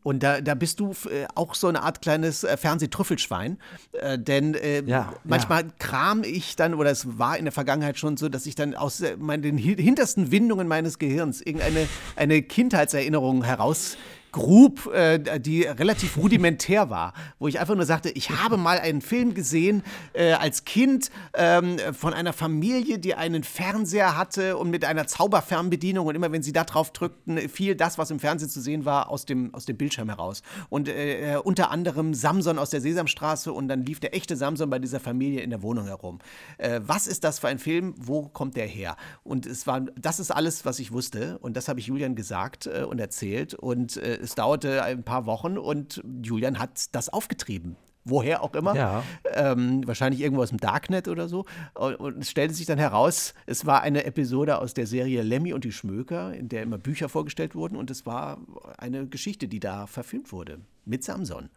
und 0.02 0.22
da, 0.22 0.40
da 0.40 0.54
bist 0.54 0.78
du 0.78 0.92
äh, 1.10 1.26
auch 1.34 1.56
so 1.56 1.66
eine 1.66 1.82
Art 1.82 2.00
kleines 2.00 2.44
äh, 2.44 2.56
Fernsehtrüffelschwein. 2.56 3.58
Äh, 3.90 4.16
denn 4.20 4.54
äh, 4.54 4.84
Ja, 4.86 5.12
manchmal 5.24 5.64
kram 5.80 6.22
ich 6.22 6.54
dann, 6.54 6.74
oder 6.74 6.90
es 6.92 7.18
war 7.18 7.36
in 7.36 7.44
der 7.44 7.50
Vergangenheit 7.50 7.98
schon 7.98 8.16
so, 8.16 8.28
dass 8.28 8.46
ich 8.46 8.54
dann 8.54 8.76
aus 8.76 9.00
äh, 9.00 9.16
meinen, 9.16 9.42
den 9.42 9.58
hi- 9.58 9.74
hintersten 9.82 10.30
Windungen 10.30 10.68
meines 10.68 11.00
Gehirns 11.00 11.40
irgendeine 11.40 11.88
eine 12.14 12.40
Kindheitserinnerung 12.42 13.42
heraus 13.42 13.96
grub, 14.32 14.86
äh, 14.92 15.40
die 15.40 15.62
relativ 15.62 16.16
rudimentär 16.16 16.90
war, 16.90 17.12
wo 17.38 17.48
ich 17.48 17.58
einfach 17.58 17.74
nur 17.74 17.86
sagte, 17.86 18.10
ich 18.10 18.30
habe 18.30 18.56
mal 18.56 18.78
einen 18.78 19.00
Film 19.00 19.34
gesehen 19.34 19.82
äh, 20.12 20.32
als 20.32 20.64
Kind 20.64 21.10
ähm, 21.34 21.78
von 21.92 22.12
einer 22.12 22.32
Familie, 22.32 22.98
die 22.98 23.14
einen 23.14 23.44
Fernseher 23.44 24.16
hatte 24.16 24.56
und 24.56 24.70
mit 24.70 24.84
einer 24.84 25.06
Zauberfernbedienung 25.06 26.06
und 26.06 26.14
immer 26.14 26.32
wenn 26.32 26.42
sie 26.42 26.52
da 26.52 26.64
drauf 26.64 26.92
drückten, 26.92 27.48
fiel 27.48 27.74
das, 27.74 27.98
was 27.98 28.10
im 28.10 28.20
Fernsehen 28.20 28.48
zu 28.48 28.60
sehen 28.60 28.84
war, 28.84 29.10
aus 29.10 29.24
dem, 29.24 29.54
aus 29.54 29.64
dem 29.64 29.76
Bildschirm 29.76 30.08
heraus. 30.08 30.42
Und 30.68 30.88
äh, 30.88 31.34
äh, 31.34 31.36
unter 31.38 31.70
anderem 31.70 32.14
Samson 32.14 32.58
aus 32.58 32.70
der 32.70 32.80
Sesamstraße 32.80 33.52
und 33.52 33.68
dann 33.68 33.84
lief 33.84 34.00
der 34.00 34.14
echte 34.14 34.36
Samson 34.36 34.68
bei 34.70 34.78
dieser 34.78 35.00
Familie 35.00 35.40
in 35.40 35.50
der 35.50 35.62
Wohnung 35.62 35.86
herum. 35.86 36.18
Äh, 36.58 36.80
was 36.84 37.06
ist 37.06 37.24
das 37.24 37.38
für 37.38 37.48
ein 37.48 37.58
Film? 37.58 37.94
Wo 37.96 38.28
kommt 38.28 38.56
der 38.56 38.66
her? 38.66 38.96
Und 39.22 39.46
es 39.46 39.66
war, 39.66 39.80
das 39.80 40.20
ist 40.20 40.30
alles, 40.30 40.64
was 40.64 40.78
ich 40.78 40.92
wusste 40.92 41.38
und 41.38 41.56
das 41.56 41.68
habe 41.68 41.80
ich 41.80 41.86
Julian 41.86 42.14
gesagt 42.14 42.66
äh, 42.66 42.82
und 42.82 42.98
erzählt 42.98 43.54
und 43.54 43.96
äh, 43.96 44.25
es 44.26 44.34
dauerte 44.34 44.82
ein 44.82 45.04
paar 45.04 45.24
Wochen 45.24 45.56
und 45.56 46.02
Julian 46.22 46.58
hat 46.58 46.94
das 46.94 47.08
aufgetrieben. 47.08 47.76
Woher 48.04 48.42
auch 48.42 48.54
immer. 48.54 48.76
Ja. 48.76 49.02
Ähm, 49.34 49.86
wahrscheinlich 49.86 50.20
irgendwo 50.20 50.42
aus 50.42 50.50
dem 50.50 50.58
Darknet 50.58 51.08
oder 51.08 51.28
so. 51.28 51.44
Und, 51.74 51.96
und 51.96 52.18
es 52.18 52.30
stellte 52.30 52.54
sich 52.54 52.66
dann 52.66 52.78
heraus, 52.78 53.34
es 53.46 53.66
war 53.66 53.82
eine 53.82 54.04
Episode 54.04 54.58
aus 54.58 54.74
der 54.74 54.86
Serie 54.86 55.22
Lemmy 55.22 55.52
und 55.52 55.64
die 55.64 55.72
Schmöker, 55.72 56.32
in 56.32 56.48
der 56.48 56.62
immer 56.62 56.78
Bücher 56.78 57.08
vorgestellt 57.08 57.56
wurden. 57.56 57.76
Und 57.76 57.90
es 57.90 58.06
war 58.06 58.38
eine 58.78 59.08
Geschichte, 59.08 59.48
die 59.48 59.58
da 59.58 59.86
verfilmt 59.86 60.30
wurde. 60.30 60.60
Mit 60.84 61.02
Samson. 61.02 61.50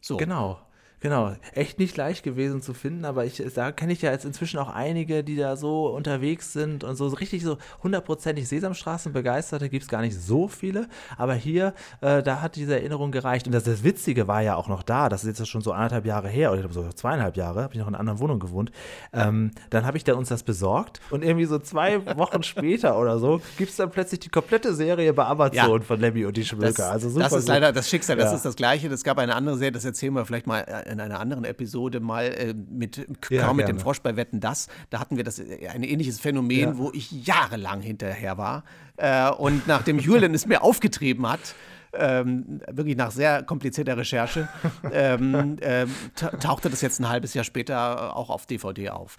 So. 0.00 0.16
Genau. 0.16 0.60
Genau, 1.00 1.32
echt 1.54 1.78
nicht 1.78 1.94
leicht 1.98 2.22
gewesen 2.22 2.62
zu 2.62 2.72
finden, 2.72 3.04
aber 3.04 3.26
ich, 3.26 3.42
da 3.54 3.70
kenne 3.70 3.92
ich 3.92 4.00
ja 4.00 4.10
jetzt 4.12 4.24
inzwischen 4.24 4.58
auch 4.58 4.70
einige, 4.70 5.22
die 5.22 5.36
da 5.36 5.56
so 5.56 5.88
unterwegs 5.88 6.54
sind 6.54 6.84
und 6.84 6.96
so 6.96 7.06
richtig 7.08 7.42
so 7.44 7.58
hundertprozentig 7.82 8.48
Sesamstraßen 8.48 9.12
begeisterte, 9.12 9.68
gibt 9.68 9.82
es 9.82 9.88
gar 9.90 10.00
nicht 10.00 10.18
so 10.18 10.48
viele, 10.48 10.88
aber 11.18 11.34
hier, 11.34 11.74
äh, 12.00 12.22
da 12.22 12.40
hat 12.40 12.56
diese 12.56 12.74
Erinnerung 12.76 13.12
gereicht 13.12 13.46
und 13.46 13.52
das, 13.52 13.64
das 13.64 13.84
Witzige 13.84 14.26
war 14.26 14.40
ja 14.40 14.56
auch 14.56 14.68
noch 14.68 14.82
da, 14.82 15.10
das 15.10 15.22
ist 15.24 15.38
jetzt 15.38 15.48
schon 15.50 15.60
so 15.60 15.72
anderthalb 15.72 16.06
Jahre 16.06 16.28
her, 16.28 16.50
oder 16.50 16.66
sogar 16.72 16.96
zweieinhalb 16.96 17.36
Jahre, 17.36 17.62
habe 17.62 17.74
ich 17.74 17.78
noch 17.78 17.88
in 17.88 17.94
einer 17.94 18.00
anderen 18.00 18.18
Wohnung 18.18 18.38
gewohnt, 18.38 18.72
ähm, 19.12 19.50
dann 19.68 19.84
habe 19.84 19.98
ich 19.98 20.04
da 20.04 20.14
uns 20.14 20.30
das 20.30 20.44
besorgt 20.44 21.00
und 21.10 21.22
irgendwie 21.22 21.44
so 21.44 21.58
zwei 21.58 22.04
Wochen 22.16 22.42
später 22.42 22.98
oder 22.98 23.18
so 23.18 23.42
gibt 23.58 23.70
es 23.70 23.76
dann 23.76 23.90
plötzlich 23.90 24.20
die 24.20 24.30
komplette 24.30 24.74
Serie 24.74 25.12
bei 25.12 25.26
Amazon 25.26 25.54
Ja. 25.54 25.80
von 25.80 26.00
Lemmy 26.00 26.24
und 26.24 26.36
die 26.38 26.44
Schmöker, 26.44 26.68
Das, 26.68 26.80
also 26.80 27.10
super 27.10 27.24
das 27.24 27.32
ist 27.34 27.38
gut. 27.40 27.48
leider 27.48 27.72
das 27.72 27.90
Schicksal, 27.90 28.16
das 28.16 28.30
Ja. 28.30 28.36
ist 28.36 28.44
das 28.46 28.56
Gleiche. 28.56 28.88
Es 28.88 29.04
gab 29.04 29.18
eine 29.18 29.34
andere 29.34 29.56
Serie, 29.58 29.72
das 29.72 29.84
erzählen 29.84 30.14
wir 30.14 30.24
vielleicht 30.24 30.46
mal 30.46 30.60
äh, 30.60 30.85
in 30.86 31.00
einer 31.00 31.20
anderen 31.20 31.44
Episode 31.44 32.00
mal 32.00 32.24
äh, 32.26 32.54
mit 32.54 33.06
Ja, 33.30 33.46
Kaum 33.46 33.56
mit 33.56 33.68
dem. 33.68 33.78
Frosch 33.78 34.00
bei 34.00 34.16
Wetten 34.16 34.40
das. 34.40 34.68
Da 34.90 35.00
hatten 35.00 35.16
wir 35.16 35.24
das 35.24 35.38
äh, 35.38 35.68
ein 35.68 35.82
ähnliches 35.82 36.18
Phänomen, 36.20 36.58
Ja. 36.60 36.78
wo 36.78 36.90
ich 36.94 37.10
jahrelang 37.26 37.80
hinterher 37.80 38.38
war. 38.38 38.64
Äh, 38.96 39.30
und 39.30 39.66
nachdem 39.66 39.98
Julian 39.98 40.34
es 40.34 40.46
mir 40.46 40.62
aufgetrieben 40.62 41.28
hat, 41.28 41.54
ähm, 41.98 42.60
wirklich 42.70 42.96
nach 42.96 43.10
sehr 43.10 43.42
komplizierter 43.42 43.96
Recherche, 43.96 44.48
ähm, 44.92 45.56
ähm, 45.62 45.90
ta- 46.14 46.30
tauchte 46.30 46.68
das 46.68 46.80
jetzt 46.82 47.00
ein 47.00 47.08
halbes 47.08 47.32
Jahr 47.34 47.44
später 47.44 48.14
auch 48.16 48.28
auf 48.30 48.44
DVD 48.46 48.90
auf. 48.90 49.16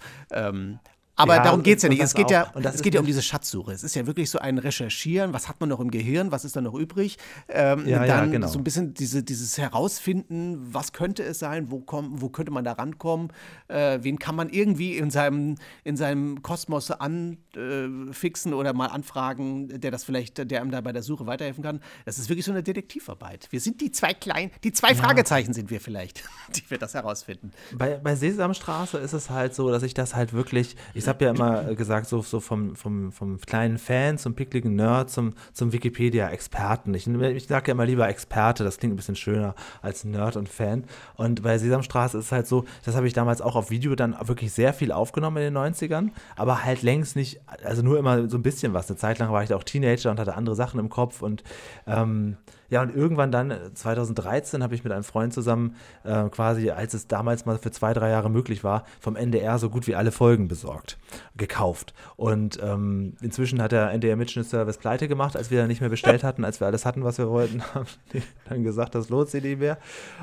Aber 1.18 1.34
Ja, 1.34 1.42
darum 1.42 1.62
geht 1.64 1.78
es 1.78 1.82
ja 1.82 1.88
nicht. 1.88 2.00
Es 2.00 2.14
geht 2.14 2.30
ja, 2.30 2.50
Und 2.54 2.64
das 2.64 2.76
es 2.76 2.82
geht 2.82 2.94
ja 2.94 3.00
um 3.00 3.06
diese 3.06 3.22
Schatzsuche. 3.22 3.72
Es 3.72 3.82
ist 3.82 3.96
ja 3.96 4.06
wirklich 4.06 4.30
so 4.30 4.38
ein 4.38 4.56
Recherchieren. 4.56 5.32
Was 5.32 5.48
hat 5.48 5.58
man 5.58 5.68
noch 5.68 5.80
im 5.80 5.90
Gehirn? 5.90 6.30
Was 6.30 6.44
ist 6.44 6.54
da 6.54 6.60
noch 6.60 6.74
übrig? 6.74 7.18
Ähm, 7.48 7.86
Ja, 7.88 8.04
ja, 8.04 8.16
dann 8.18 8.30
genau. 8.30 8.46
so 8.46 8.58
ein 8.58 8.64
bisschen 8.64 8.94
diese, 8.94 9.24
dieses 9.24 9.58
Herausfinden, 9.58 10.72
was 10.72 10.92
könnte 10.92 11.24
es 11.24 11.40
sein? 11.40 11.72
Wo, 11.72 11.80
komm, 11.80 12.20
wo 12.22 12.28
könnte 12.28 12.52
man 12.52 12.62
da 12.64 12.72
rankommen? 12.72 13.32
Äh, 13.66 13.98
wen 14.02 14.18
kann 14.20 14.36
man 14.36 14.48
irgendwie 14.48 14.96
in 14.96 15.10
seinem, 15.10 15.56
in 15.82 15.96
seinem 15.96 16.40
Kosmos 16.42 16.92
anfixen 16.92 18.54
oder 18.54 18.72
mal 18.72 18.86
anfragen, 18.86 19.80
der 19.80 19.90
das 19.90 20.04
vielleicht, 20.04 20.38
der 20.50 20.60
einem 20.60 20.70
da 20.70 20.80
bei 20.80 20.92
der 20.92 21.02
Suche 21.02 21.26
weiterhelfen 21.26 21.64
kann? 21.64 21.80
Das 22.04 22.18
ist 22.18 22.28
wirklich 22.28 22.44
so 22.44 22.52
eine 22.52 22.62
Detektivarbeit. 22.62 23.48
Wir 23.50 23.60
sind 23.60 23.80
die 23.80 23.90
zwei 23.90 24.14
kleinen, 24.14 24.52
die 24.62 24.72
zwei 24.72 24.94
Fragezeichen 24.94 25.52
sind 25.52 25.70
wir 25.70 25.80
vielleicht, 25.80 26.22
die 26.54 26.62
wir 26.68 26.78
das 26.78 26.94
herausfinden. 26.94 27.50
Bei, 27.74 27.96
bei 27.96 28.14
Sesamstraße 28.14 28.98
ist 28.98 29.14
es 29.14 29.30
halt 29.30 29.54
so, 29.54 29.70
dass 29.70 29.82
ich 29.82 29.94
das 29.94 30.14
halt 30.14 30.32
wirklich, 30.32 30.76
ich 30.94 31.07
habe 31.08 31.24
ja 31.24 31.30
immer 31.30 31.74
gesagt, 31.74 32.06
so, 32.06 32.22
so 32.22 32.40
vom, 32.40 32.76
vom, 32.76 33.12
vom 33.12 33.38
kleinen 33.38 33.78
Fan 33.78 34.18
zum 34.18 34.34
pickligen 34.34 34.74
Nerd 34.74 35.10
zum, 35.10 35.34
zum 35.52 35.72
Wikipedia-Experten. 35.72 36.94
Ich, 36.94 37.06
ich 37.06 37.46
sage 37.46 37.68
ja 37.68 37.72
immer 37.72 37.86
lieber 37.86 38.08
Experte, 38.08 38.64
das 38.64 38.78
klingt 38.78 38.94
ein 38.94 38.96
bisschen 38.96 39.16
schöner 39.16 39.54
als 39.82 40.04
Nerd 40.04 40.36
und 40.36 40.48
Fan. 40.48 40.84
Und 41.16 41.42
bei 41.42 41.58
Sesamstraße 41.58 42.18
ist 42.18 42.26
es 42.26 42.32
halt 42.32 42.46
so, 42.46 42.64
das 42.84 42.96
habe 42.96 43.06
ich 43.06 43.12
damals 43.12 43.40
auch 43.40 43.56
auf 43.56 43.70
Video 43.70 43.94
dann 43.94 44.16
wirklich 44.22 44.52
sehr 44.52 44.72
viel 44.72 44.92
aufgenommen 44.92 45.38
in 45.38 45.54
den 45.54 45.56
90ern, 45.56 46.10
aber 46.36 46.64
halt 46.64 46.82
längst 46.82 47.16
nicht, 47.16 47.40
also 47.64 47.82
nur 47.82 47.98
immer 47.98 48.28
so 48.28 48.36
ein 48.36 48.42
bisschen 48.42 48.74
was. 48.74 48.88
Eine 48.88 48.98
Zeit 48.98 49.18
lang 49.18 49.32
war 49.32 49.42
ich 49.42 49.48
da 49.48 49.56
auch 49.56 49.64
Teenager 49.64 50.10
und 50.10 50.20
hatte 50.20 50.34
andere 50.34 50.56
Sachen 50.56 50.78
im 50.78 50.88
Kopf 50.88 51.22
und 51.22 51.42
ähm, 51.86 52.36
ja, 52.70 52.82
und 52.82 52.94
irgendwann 52.94 53.32
dann, 53.32 53.50
äh, 53.50 53.72
2013, 53.72 54.62
habe 54.62 54.74
ich 54.74 54.84
mit 54.84 54.92
einem 54.92 55.04
Freund 55.04 55.32
zusammen 55.32 55.74
äh, 56.04 56.28
quasi, 56.28 56.70
als 56.70 56.94
es 56.94 57.06
damals 57.06 57.46
mal 57.46 57.58
für 57.58 57.70
zwei, 57.70 57.94
drei 57.94 58.10
Jahre 58.10 58.30
möglich 58.30 58.62
war, 58.62 58.84
vom 59.00 59.16
NDR 59.16 59.58
so 59.58 59.70
gut 59.70 59.86
wie 59.86 59.94
alle 59.94 60.12
Folgen 60.12 60.48
besorgt, 60.48 60.98
gekauft. 61.36 61.94
Und 62.16 62.58
ähm, 62.62 63.14
inzwischen 63.22 63.62
hat 63.62 63.72
der 63.72 63.90
NDR 63.92 64.16
Mitschnittservice 64.16 64.78
pleite 64.78 65.08
gemacht, 65.08 65.36
als 65.36 65.50
wir 65.50 65.58
dann 65.58 65.68
nicht 65.68 65.80
mehr 65.80 65.90
bestellt 65.90 66.24
hatten, 66.24 66.44
als 66.44 66.60
wir 66.60 66.66
alles 66.66 66.84
hatten, 66.84 67.04
was 67.04 67.18
wir 67.18 67.28
wollten, 67.28 67.62
haben 67.74 67.86
die 68.12 68.22
dann 68.48 68.62
gesagt, 68.62 68.94
das 68.94 69.08
lohnt 69.08 69.30
sich 69.30 69.42
nicht 69.42 69.60
mehr. 69.60 69.78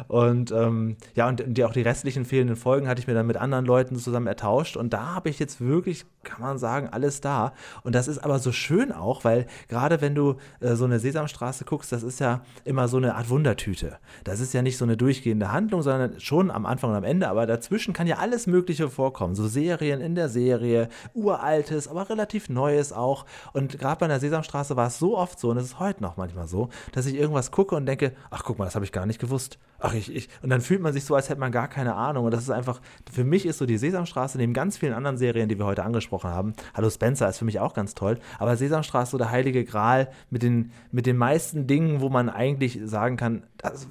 Und 0.07 0.51
ähm, 0.51 0.97
ja, 1.15 1.27
und 1.27 1.43
die, 1.45 1.63
auch 1.63 1.73
die 1.73 1.81
restlichen 1.81 2.25
fehlenden 2.25 2.55
Folgen 2.55 2.87
hatte 2.87 3.01
ich 3.01 3.07
mir 3.07 3.13
dann 3.13 3.27
mit 3.27 3.37
anderen 3.37 3.65
Leuten 3.65 3.95
zusammen 3.95 4.27
ertauscht. 4.27 4.77
Und 4.77 4.93
da 4.93 5.15
habe 5.15 5.29
ich 5.29 5.39
jetzt 5.39 5.61
wirklich, 5.61 6.05
kann 6.23 6.41
man 6.41 6.57
sagen, 6.59 6.89
alles 6.91 7.21
da. 7.21 7.53
Und 7.83 7.95
das 7.95 8.07
ist 8.07 8.19
aber 8.19 8.37
so 8.37 8.51
schön 8.51 8.91
auch, 8.91 9.23
weil 9.23 9.47
gerade 9.67 10.01
wenn 10.01 10.13
du 10.13 10.35
äh, 10.59 10.75
so 10.75 10.85
eine 10.85 10.99
Sesamstraße 10.99 11.65
guckst, 11.65 11.91
das 11.91 12.03
ist 12.03 12.19
ja 12.19 12.34
immer 12.63 12.87
so 12.87 12.97
eine 12.97 13.15
Art 13.15 13.29
Wundertüte. 13.29 13.97
Das 14.23 14.39
ist 14.39 14.53
ja 14.53 14.61
nicht 14.61 14.77
so 14.77 14.85
eine 14.85 14.97
durchgehende 14.97 15.51
Handlung, 15.51 15.81
sondern 15.81 16.19
schon 16.19 16.51
am 16.51 16.65
Anfang 16.65 16.91
und 16.91 16.95
am 16.95 17.03
Ende, 17.03 17.27
aber 17.27 17.45
dazwischen 17.45 17.93
kann 17.93 18.07
ja 18.07 18.17
alles 18.17 18.47
Mögliche 18.47 18.89
vorkommen. 18.89 19.35
So 19.35 19.47
Serien 19.47 20.01
in 20.01 20.15
der 20.15 20.29
Serie, 20.29 20.89
uraltes, 21.13 21.87
aber 21.87 22.09
relativ 22.09 22.49
neues 22.49 22.93
auch. 22.93 23.25
Und 23.53 23.77
gerade 23.79 23.99
bei 23.99 24.07
der 24.07 24.19
Sesamstraße 24.19 24.75
war 24.75 24.87
es 24.87 24.99
so 24.99 25.17
oft 25.17 25.39
so, 25.39 25.49
und 25.49 25.57
es 25.57 25.65
ist 25.65 25.79
heute 25.79 26.01
noch 26.01 26.17
manchmal 26.17 26.47
so, 26.47 26.69
dass 26.91 27.05
ich 27.05 27.15
irgendwas 27.15 27.51
gucke 27.51 27.75
und 27.75 27.85
denke, 27.85 28.13
ach 28.31 28.43
guck 28.43 28.59
mal, 28.59 28.65
das 28.65 28.75
habe 28.75 28.85
ich 28.85 28.91
gar 28.91 29.05
nicht 29.05 29.19
gewusst. 29.19 29.57
Ach, 29.79 29.93
ich, 29.93 30.13
ich. 30.13 30.29
Und 30.41 30.49
dann 30.49 30.61
fühlt 30.61 30.81
man 30.81 30.93
sich 30.93 31.03
so, 31.03 31.15
als 31.15 31.29
hätte 31.29 31.39
man 31.39 31.51
gar 31.51 31.67
keine 31.67 31.95
Ahnung. 31.95 32.25
Und 32.25 32.31
das 32.31 32.41
ist 32.41 32.49
einfach, 32.49 32.81
für 33.11 33.23
mich 33.23 33.45
ist 33.45 33.57
so 33.57 33.65
die 33.65 33.77
Sesamstraße, 33.77 34.37
neben 34.37 34.53
ganz 34.53 34.77
vielen 34.77 34.93
anderen 34.93 35.17
Serien, 35.17 35.49
die 35.49 35.59
wir 35.59 35.65
heute 35.65 35.83
angesprochen 35.83 36.29
haben, 36.29 36.53
Hallo 36.73 36.89
Spencer 36.89 37.29
ist 37.29 37.37
für 37.37 37.45
mich 37.45 37.59
auch 37.59 37.73
ganz 37.73 37.93
toll, 37.93 38.19
aber 38.39 38.57
Sesamstraße 38.57 39.11
so 39.11 39.17
der 39.17 39.31
heilige 39.31 39.63
Gral 39.65 40.09
mit 40.29 40.43
den, 40.43 40.71
mit 40.91 41.05
den 41.05 41.17
meisten 41.17 41.67
Dingen, 41.67 42.01
wo 42.01 42.09
man 42.09 42.24
eigentlich 42.29 42.79
sagen 42.83 43.17
kann, 43.17 43.43
das, 43.57 43.87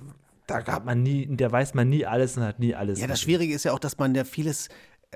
da 0.47 0.61
gab 0.61 0.85
man 0.85 1.03
nie, 1.03 1.27
da 1.37 1.51
weiß 1.51 1.75
man 1.75 1.89
nie 1.89 2.07
alles 2.07 2.37
und 2.37 2.45
hat 2.45 2.59
nie 2.59 2.75
alles. 2.75 3.01
Ja, 3.01 3.07
das 3.07 3.21
Schwierige 3.21 3.55
ist 3.55 3.65
ja 3.65 3.73
auch, 3.73 3.79
dass 3.79 3.99
man 3.99 4.15
ja 4.15 4.25
vieles 4.25 4.69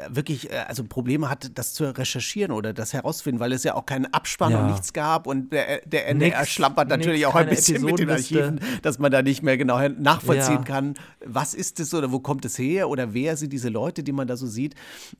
wirklich, 0.08 0.50
äh, 0.50 0.64
also 0.68 0.84
Probleme 0.84 1.28
hat, 1.30 1.50
das 1.58 1.74
zu 1.74 1.84
recherchieren 1.84 2.52
oder 2.52 2.72
das 2.72 2.92
herausfinden, 2.92 3.40
weil 3.40 3.52
es 3.52 3.64
ja 3.64 3.74
auch 3.74 3.86
keinen 3.86 4.06
Abspann 4.12 4.52
Ja. 4.52 4.60
und 4.60 4.66
nichts 4.66 4.92
gab 4.92 5.26
und 5.26 5.52
der, 5.52 5.80
der 5.86 6.08
NDR 6.08 6.38
Nix, 6.40 6.50
schlampert 6.50 6.88
natürlich 6.88 7.20
nix, 7.20 7.28
auch 7.28 7.34
ein 7.34 7.48
bisschen 7.48 7.84
mit 7.84 7.98
den. 7.98 8.10
Archiven, 8.10 8.60
dass 8.82 8.98
man 8.98 9.10
da 9.12 9.22
nicht 9.22 9.42
mehr 9.42 9.56
genau 9.58 9.86
nachvollziehen 9.88 10.58
Ja. 10.58 10.62
kann, 10.64 10.94
was 11.24 11.54
ist 11.54 11.80
es 11.80 11.92
oder 11.94 12.12
wo 12.12 12.20
kommt 12.20 12.44
es 12.44 12.58
her 12.58 12.88
oder 12.88 13.14
wer 13.14 13.36
sind 13.36 13.52
diese 13.52 13.68
Leute, 13.68 14.02
die 14.02 14.12
man 14.12 14.26
da 14.28 14.36
so 14.36 14.46
sieht 14.46 14.74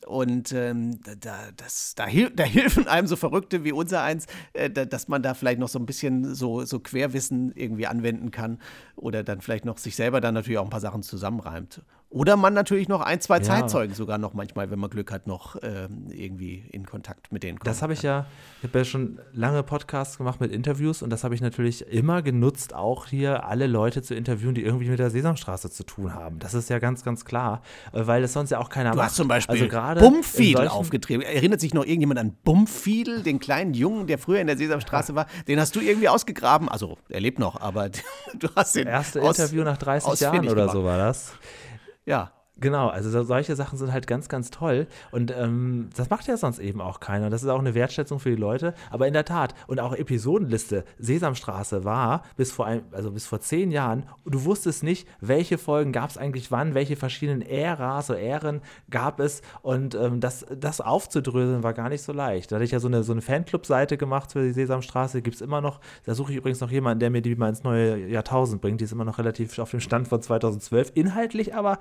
und 0.06 0.52
ähm, 0.52 1.00
da, 1.02 1.14
da, 1.14 1.36
das, 1.56 1.94
da, 1.94 2.06
hil 2.06 2.30
da 2.30 2.44
helfen 2.44 2.86
einem 2.88 3.06
so 3.06 3.16
Verrückte 3.16 3.64
wie 3.64 3.72
unser 3.72 4.02
eins, 4.02 4.26
äh, 4.52 4.70
da, 4.70 4.84
dass 4.84 5.08
man 5.08 5.22
da 5.22 5.34
vielleicht 5.34 5.58
noch 5.58 5.68
so 5.68 5.78
ein 5.78 5.86
bisschen 5.86 6.34
so, 6.34 6.64
so 6.64 6.80
Querwissen 6.80 7.52
irgendwie 7.54 7.86
anwenden 7.86 8.30
kann 8.30 8.58
oder 8.96 9.22
dann 9.22 9.40
vielleicht 9.40 9.64
noch 9.64 9.78
sich 9.78 9.96
selber 9.96 10.20
dann 10.20 10.34
natürlich 10.34 10.58
auch 10.58 10.64
ein 10.64 10.70
paar 10.70 10.80
Sachen 10.80 11.02
zusammenreimt. 11.02 11.82
Oder 12.11 12.38
man 12.38 12.54
natürlich 12.54 12.88
noch 12.88 13.02
ein, 13.02 13.20
zwei 13.20 13.36
Ja. 13.36 13.42
Zeitzeugen 13.42 13.94
sogar 13.94 14.16
noch 14.16 14.32
manchmal, 14.32 14.70
wenn 14.70 14.78
man 14.78 14.88
Glück 14.88 15.12
hat, 15.12 15.26
noch 15.26 15.56
ähm, 15.62 16.06
irgendwie 16.11 16.64
in 16.72 16.86
Kontakt 16.86 17.30
mit 17.32 17.42
denen 17.42 17.59
kommt. 17.59 17.66
Das 17.66 17.82
habe 17.82 17.92
ich 17.92 18.00
ja, 18.00 18.24
ich 18.62 18.68
habe 18.68 18.78
ja 18.78 18.84
schon 18.86 19.18
lange 19.34 19.62
Podcasts 19.62 20.16
gemacht 20.16 20.40
mit 20.40 20.50
Interviews 20.50 21.02
und 21.02 21.11
das 21.11 21.22
habe 21.22 21.34
ich 21.34 21.42
natürlich 21.42 21.86
immer 21.86 22.22
genutzt, 22.22 22.74
auch 22.74 23.04
hier 23.06 23.44
alle 23.44 23.66
Leute 23.66 24.00
zu 24.00 24.14
interviewen, 24.14 24.54
die 24.54 24.62
irgendwie 24.62 24.88
mit 24.88 24.98
der 24.98 25.11
Sesamstraße 25.11 25.70
zu 25.70 25.84
tun 25.84 26.14
haben. 26.14 26.38
Das 26.38 26.54
ist 26.54 26.70
ja 26.70 26.78
ganz, 26.78 27.04
ganz 27.04 27.26
klar, 27.26 27.61
äh, 27.92 28.06
weil 28.06 28.24
es 28.24 28.32
sonst 28.32 28.48
ja 28.50 28.59
auch 28.59 28.70
keiner 28.70 28.92
Du 28.92 28.96
macht. 28.96 29.09
hast 29.09 29.16
zum 29.16 29.28
Beispiel 29.28 29.68
also 29.70 30.16
solchen- 30.24 30.68
aufgetrieben. 30.70 31.22
Erinnert 31.26 31.61
sich 31.61 31.74
noch 31.74 31.84
irgendjemand 31.84 32.18
an 32.20 32.34
Bummfiedel, 32.42 33.22
den 33.22 33.38
kleinen 33.38 33.74
Jungen, 33.74 34.06
der 34.06 34.16
früher 34.16 34.40
in 34.40 34.46
der 34.46 34.56
Sesamstraße 34.56 35.14
war? 35.14 35.26
Den 35.46 35.61
hast 35.61 35.76
du 35.76 35.80
irgendwie 35.80 36.09
ausgegraben. 36.09 36.70
Also, 36.70 36.96
er 37.11 37.20
lebt 37.20 37.38
noch, 37.38 37.61
aber 37.61 37.90
du 38.38 38.48
hast 38.56 38.76
den 38.76 38.86
Erste 38.86 39.20
aus- 39.20 39.38
Interview 39.38 39.62
nach 39.62 39.76
30 39.76 40.20
Jahren 40.20 40.46
oder 40.46 40.54
gemacht. 40.54 40.72
so 40.72 40.84
war 40.84 40.96
das. 40.96 41.32
Ja. 42.09 42.38
Genau, 42.61 42.88
also 42.88 43.09
so, 43.09 43.22
solche 43.22 43.54
Sachen 43.54 43.78
sind 43.78 43.92
halt 43.92 44.09
ganz, 44.09 44.28
ganz 44.28 44.50
toll. 44.50 44.88
Und 45.12 45.30
ähm, 45.30 45.90
das 45.96 46.11
macht 46.11 46.26
ja 46.26 46.36
sonst 46.36 46.59
eben 46.59 46.80
auch 46.80 46.98
keiner. 46.98 47.30
Das 47.30 47.42
ist 47.44 47.48
auch 47.48 47.61
eine 47.61 47.74
Wertschätzung 47.74 48.18
für 48.18 48.30
die 48.30 48.36
Leute. 48.36 48.74
Aber 48.90 49.06
in 49.06 49.12
der 49.12 49.24
Tat, 49.24 49.54
und 49.68 49.78
auch 49.78 49.94
Episodenliste, 49.94 50.84
Sesamstraße 50.98 51.84
war 51.84 52.24
bis 52.36 52.50
vor 52.50 52.66
ein, 52.66 52.82
also 52.90 53.12
bis 53.12 53.26
vor 53.26 53.40
zehn 53.40 53.70
Jahren, 53.70 54.06
du 54.24 54.44
wusstest 54.44 54.82
nicht, 54.82 55.06
welche 55.20 55.56
Folgen 55.56 55.92
gab 55.92 56.11
es 56.11 56.18
eigentlich 56.18 56.50
wann, 56.50 56.74
welche 56.74 56.96
verschiedenen 56.96 57.42
Äras 57.42 58.11
oder 58.11 58.18
Ähren 58.18 58.61
gab 58.90 59.20
es. 59.20 59.42
Und 59.62 59.94
ähm, 59.94 60.20
das, 60.20 60.44
das 60.59 60.80
aufzudröseln 60.80 61.62
war 61.62 61.74
gar 61.74 61.88
nicht 61.88 62.02
so 62.02 62.12
leicht. 62.12 62.50
Da 62.50 62.56
hatte 62.56 62.64
ich 62.64 62.72
ja 62.72 62.80
so 62.80 62.88
eine, 62.88 63.04
so 63.04 63.12
eine 63.12 63.22
Fanclub-Seite 63.22 63.96
gemacht 63.98 64.32
für 64.32 64.42
die 64.42 64.52
Sesamstraße, 64.52 65.22
gibt 65.22 65.36
es 65.36 65.42
immer 65.42 65.61
noch. 65.61 65.80
Da 66.06 66.14
suche 66.14 66.32
ich 66.32 66.38
übrigens 66.38 66.61
noch 66.61 66.72
jemanden, 66.72 66.98
der 66.98 67.11
mir 67.11 67.22
die 67.22 67.36
mal 67.36 67.50
ins 67.50 67.62
neue 67.62 68.09
Jahrtausend 68.09 68.61
bringt. 68.61 68.80
Die 68.80 68.84
ist 68.84 68.92
immer 68.92 69.04
noch 69.04 69.18
relativ 69.18 69.56
auf 69.61 69.70
dem 69.70 69.80
Stand 69.80 70.09
von 70.09 70.20
2012. 70.20 70.92
Inhaltlich 70.94 71.54
aber 71.54 71.78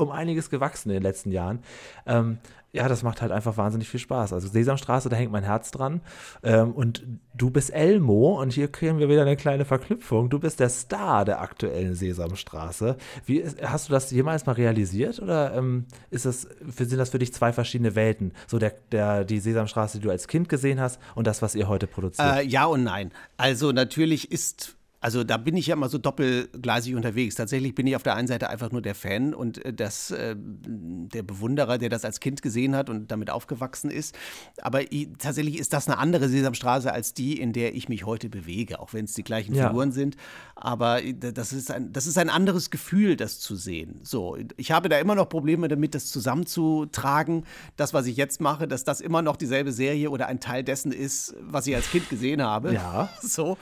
um 0.00 0.10
einiges 0.10 0.50
gewachsen 0.50 0.90
in 0.90 0.94
den 0.94 1.02
letzten 1.02 1.30
Jahren. 1.30 1.60
Ähm, 2.06 2.38
ja, 2.72 2.88
das 2.88 3.02
macht 3.02 3.20
halt 3.20 3.32
einfach 3.32 3.56
wahnsinnig 3.56 3.88
viel 3.88 3.98
Spaß. 3.98 4.32
Also 4.32 4.46
Sesamstraße, 4.46 5.08
da 5.08 5.16
hängt 5.16 5.32
mein 5.32 5.42
Herz 5.42 5.70
dran. 5.72 6.00
Ähm, 6.44 6.72
und 6.72 7.04
du 7.34 7.50
bist 7.50 7.72
Elmo 7.72 8.40
und 8.40 8.52
hier 8.52 8.68
kriegen 8.68 8.98
wir 8.98 9.08
wieder 9.08 9.22
eine 9.22 9.36
kleine 9.36 9.64
Verknüpfung. 9.64 10.30
Du 10.30 10.38
bist 10.38 10.60
der 10.60 10.68
Star 10.68 11.24
der 11.24 11.40
aktuellen 11.40 11.94
Sesamstraße. 11.94 12.96
Wie 13.26 13.44
hast 13.62 13.88
du 13.88 13.92
das 13.92 14.10
jemals 14.12 14.46
mal 14.46 14.52
realisiert 14.52 15.20
oder 15.20 15.54
ähm, 15.54 15.86
ist 16.10 16.26
das, 16.26 16.42
sind 16.42 16.98
das 16.98 17.10
für 17.10 17.18
dich 17.18 17.34
zwei 17.34 17.52
verschiedene 17.52 17.96
Welten? 17.96 18.32
So 18.46 18.58
der, 18.58 18.74
der, 18.92 19.24
die 19.24 19.40
Sesamstraße, 19.40 19.98
die 19.98 20.04
du 20.04 20.10
als 20.10 20.28
Kind 20.28 20.48
gesehen 20.48 20.80
hast 20.80 21.00
und 21.16 21.26
das, 21.26 21.42
was 21.42 21.56
ihr 21.56 21.66
heute 21.66 21.88
produziert? 21.88 22.36
Äh, 22.36 22.42
ja 22.42 22.66
und 22.66 22.84
nein. 22.84 23.10
Also 23.36 23.72
natürlich 23.72 24.30
ist, 24.30 24.76
also 25.00 25.24
da 25.24 25.36
bin 25.38 25.56
ich 25.56 25.66
ja 25.68 25.74
immer 25.74 25.88
so 25.88 25.98
doppelgleisig 25.98 26.94
unterwegs. 26.94 27.34
Tatsächlich 27.34 27.74
bin 27.74 27.86
ich 27.86 27.96
auf 27.96 28.02
der 28.02 28.14
einen 28.16 28.28
Seite 28.28 28.50
einfach 28.50 28.70
nur 28.70 28.82
der 28.82 28.94
Fan 28.94 29.32
und 29.34 29.64
äh, 29.64 29.72
das, 29.72 30.10
äh, 30.10 30.36
der 30.38 31.22
Bewunderer, 31.22 31.78
der 31.78 31.88
das 31.88 32.04
als 32.04 32.20
Kind 32.20 32.42
gesehen 32.42 32.76
hat 32.76 32.90
und 32.90 33.10
damit 33.10 33.30
aufgewachsen 33.30 33.90
ist. 33.90 34.14
Aber 34.60 34.92
i- 34.92 35.08
tatsächlich 35.18 35.58
ist 35.58 35.72
das 35.72 35.88
eine 35.88 35.98
andere 35.98 36.28
Sesamstraße 36.28 36.92
als 36.92 37.14
die, 37.14 37.40
in 37.40 37.52
der 37.52 37.74
ich 37.74 37.88
mich 37.88 38.04
heute 38.04 38.28
bewege, 38.28 38.78
auch 38.80 38.92
wenn 38.92 39.06
es 39.06 39.14
die 39.14 39.24
gleichen 39.24 39.54
Ja. 39.54 39.68
Figuren 39.68 39.92
sind. 39.92 40.16
Aber 40.54 41.00
das 41.02 41.52
ist, 41.52 41.70
ein, 41.70 41.92
das 41.92 42.06
ist 42.06 42.18
ein 42.18 42.28
anderes 42.28 42.70
Gefühl, 42.70 43.16
das 43.16 43.40
zu 43.40 43.56
sehen. 43.56 44.00
So, 44.02 44.36
ich 44.56 44.70
habe 44.70 44.88
da 44.90 44.98
immer 44.98 45.14
noch 45.14 45.28
Probleme 45.28 45.68
damit, 45.68 45.94
das 45.94 46.06
zusammenzutragen. 46.06 47.44
Das, 47.76 47.94
was 47.94 48.06
ich 48.06 48.16
jetzt 48.16 48.40
mache, 48.40 48.68
dass 48.68 48.84
das 48.84 49.00
immer 49.00 49.22
noch 49.22 49.36
dieselbe 49.36 49.72
Serie 49.72 50.10
oder 50.10 50.26
ein 50.26 50.40
Teil 50.40 50.62
dessen 50.64 50.92
ist, 50.92 51.34
was 51.40 51.66
ich 51.66 51.74
als 51.74 51.90
Kind 51.90 52.08
gesehen 52.10 52.42
habe. 52.42 52.74
Ja. 52.74 53.08
So. 53.22 53.56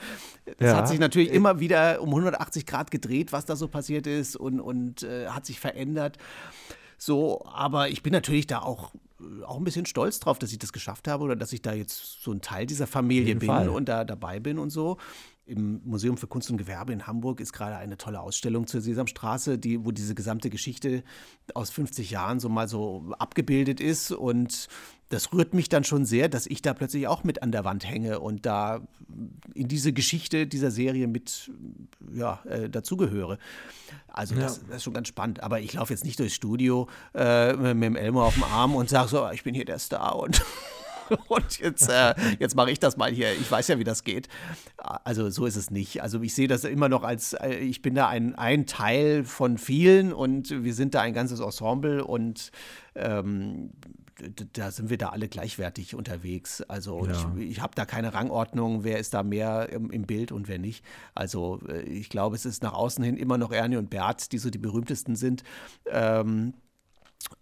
Es 0.59 0.67
Ja. 0.67 0.77
hat 0.77 0.89
sich 0.89 0.99
natürlich 0.99 1.28
immer 1.33 1.61
wieder 1.61 2.01
um 2.01 2.09
180 2.11 2.67
Grad 2.67 2.91
gedreht, 2.91 3.33
was 3.33 3.45
da 3.45 3.57
so 3.57 3.69
passiert 3.69 4.07
ist 4.07 4.37
und, 4.37 4.61
und 4.61 5.03
äh, 5.03 5.29
hat 5.29 5.47
sich 5.47 5.61
verändert. 5.61 6.19
So, 6.99 7.47
aber 7.47 7.89
ich 7.89 8.03
bin 8.03 8.13
natürlich 8.13 8.49
da 8.49 8.59
auch, 8.59 8.93
äh, 9.21 9.45
auch 9.45 9.57
ein 9.57 9.65
bisschen 9.65 9.87
stolz 9.87 10.19
drauf, 10.19 10.39
dass 10.39 10.53
ich 10.53 10.59
das 10.59 10.73
geschafft 10.73 11.07
habe 11.07 11.23
oder 11.25 11.37
dass 11.37 11.53
ich 11.53 11.63
da 11.63 11.73
jetzt 11.73 12.21
so 12.21 12.33
ein 12.33 12.41
Teil 12.41 12.67
dieser 12.67 12.89
Familie 12.89 13.37
bin 13.37 13.49
Fall. 13.49 13.69
und 13.69 13.89
da 13.89 14.05
dabei 14.05 14.41
bin 14.41 14.59
und 14.59 14.71
so. 14.71 14.99
Im 15.47 15.81
Museum 15.85 16.19
für 16.19 16.27
Kunst 16.27 16.51
und 16.51 16.59
Gewerbe 16.59 16.93
in 16.93 17.07
Hamburg 17.07 17.41
ist 17.41 17.55
gerade 17.55 17.77
eine 17.77 17.97
tolle 17.97 18.21
Ausstellung 18.21 18.67
zur 18.67 18.83
Sesamstraße, 18.83 19.59
die, 19.59 19.83
wo 19.83 19.93
diese 19.93 20.15
gesamte 20.15 20.51
Geschichte 20.51 21.03
aus 21.55 21.71
50 21.71 22.11
Jahren 22.11 22.39
so 22.39 22.51
mal 22.51 22.69
so 22.69 23.15
abgebildet 23.19 23.81
ist. 23.81 24.11
Und 24.11 24.69
das 25.09 25.33
rührt 25.33 25.55
mich 25.55 25.69
dann 25.69 25.85
schon 25.85 26.05
sehr, 26.05 26.29
dass 26.29 26.47
ich 26.47 26.61
da 26.61 26.75
plötzlich 26.75 27.07
auch 27.07 27.25
mit 27.25 27.43
an 27.43 27.53
der 27.53 27.65
Wand 27.65 27.89
hänge 27.89 28.21
und 28.21 28.45
da 28.45 28.81
in 29.55 29.69
diese 29.69 29.93
Geschichte 29.93 30.47
dieser 30.47 30.71
Serie 30.71 31.07
mit 31.07 31.51
ja, 32.13 32.41
äh, 32.45 32.69
dazugehöre. 32.69 33.39
Also 34.09 34.35
das, 34.35 34.61
das, 34.67 34.77
ist 34.79 34.83
schon 34.83 34.95
ganz 34.95 35.09
spannend. 35.09 35.43
Aber 35.43 35.61
ich 35.61 35.73
laufe 35.73 35.93
jetzt 35.93 36.05
nicht 36.05 36.19
durchs 36.19 36.35
Studio 36.35 36.89
äh, 37.15 37.55
mit 37.55 37.85
dem 37.85 37.97
Elmo 37.97 38.23
auf 38.23 38.35
dem 38.35 38.45
Arm 38.45 38.75
und 38.75 38.89
sage 38.91 39.09
so, 39.09 39.31
ich 39.31 39.45
bin 39.45 39.55
hier 39.55 39.65
der 39.65 39.79
Star 39.79 40.17
und 40.17 40.43
und 41.29 41.59
jetzt, 41.59 41.89
äh, 41.89 42.15
jetzt 42.39 42.55
mache 42.55 42.71
ich 42.71 42.79
das 42.79 42.97
mal 42.97 43.11
hier. 43.11 43.33
Ich 43.33 43.51
weiß 43.51 43.69
ja, 43.69 43.79
wie 43.79 43.85
das 43.85 44.05
geht. 44.05 44.29
Also 44.77 45.31
so 45.31 45.47
ist 45.47 45.57
es 45.57 45.71
nicht. 45.71 46.03
Also 46.03 46.21
ich 46.21 46.35
sehe 46.35 46.49
das 46.49 46.65
immer 46.65 46.89
noch 46.89 47.03
als, 47.03 47.33
äh, 47.33 47.55
ich 47.55 47.83
bin 47.83 47.95
da 47.95 48.09
ein, 48.09 48.35
ein 48.35 48.67
Teil 48.67 49.25
von 49.25 49.59
vielen 49.59 50.13
und 50.13 50.51
wir 50.65 50.75
sind 50.75 50.95
da 50.95 51.01
ein 51.01 51.15
ganzes 51.15 51.41
Ensemble 51.41 52.05
und 52.05 52.51
ähm, 52.95 53.71
da 54.53 54.71
sind 54.71 54.91
wir 54.91 54.99
da 54.99 55.11
alle 55.11 55.29
gleichwertig 55.29 55.95
unterwegs. 55.95 56.63
Also 56.63 57.07
ja. 57.07 57.13
ich, 57.37 57.51
ich 57.51 57.61
habe 57.61 57.75
da 57.75 57.85
keine 57.85 58.15
Rangordnung, 58.15 58.85
wer 58.85 58.99
ist 58.99 59.15
da 59.15 59.23
mehr 59.23 59.69
im, 59.71 59.91
im, 59.91 60.03
Bild 60.03 60.33
und 60.33 60.49
wer 60.49 60.59
nicht. 60.59 60.85
Also 61.15 61.61
äh, 61.69 61.83
ich 61.83 62.09
glaube, 62.09 62.37
es 62.37 62.45
ist 62.45 62.63
nach 62.63 62.73
außen 62.73 63.05
hin 63.05 63.17
immer 63.17 63.39
noch 63.39 63.53
Ernie 63.53 63.77
und 63.77 63.91
Bert, 63.91 64.33
die 64.33 64.39
so 64.39 64.51
die 64.51 64.59
berühmtesten 64.59 65.17
sind. 65.17 65.43
Ähm, 65.87 66.55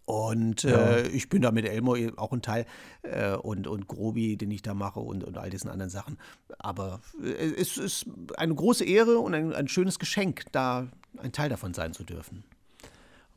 und 0.05 0.63
ja. 0.63 0.77
äh, 0.77 1.09
ich 1.09 1.29
bin 1.29 1.43
da 1.43 1.51
mit 1.51 1.67
Elmo 1.67 1.97
auch 2.17 2.33
ein 2.33 2.43
Teil 2.43 2.67
äh, 3.03 3.35
und, 3.35 3.67
und 3.67 3.89
Grobi, 3.89 4.37
den 4.37 4.51
ich 4.51 4.63
da 4.63 4.75
mache 4.75 5.01
und, 5.01 5.25
und 5.25 5.39
all 5.39 5.51
diesen 5.51 5.71
anderen 5.71 5.91
Sachen. 5.91 6.19
Aber 6.59 7.01
äh, 7.23 7.29
es 7.29 7.77
ist 7.77 8.07
eine 8.37 8.55
große 8.55 8.85
Ehre 8.85 9.19
und 9.19 9.35
ein, 9.35 9.53
ein 9.53 9.69
schönes 9.69 9.99
Geschenk, 9.99 10.45
da 10.53 10.89
ein 11.19 11.33
Teil 11.33 11.49
davon 11.49 11.75
sein 11.75 11.93
zu 11.93 12.05
dürfen 12.05 12.45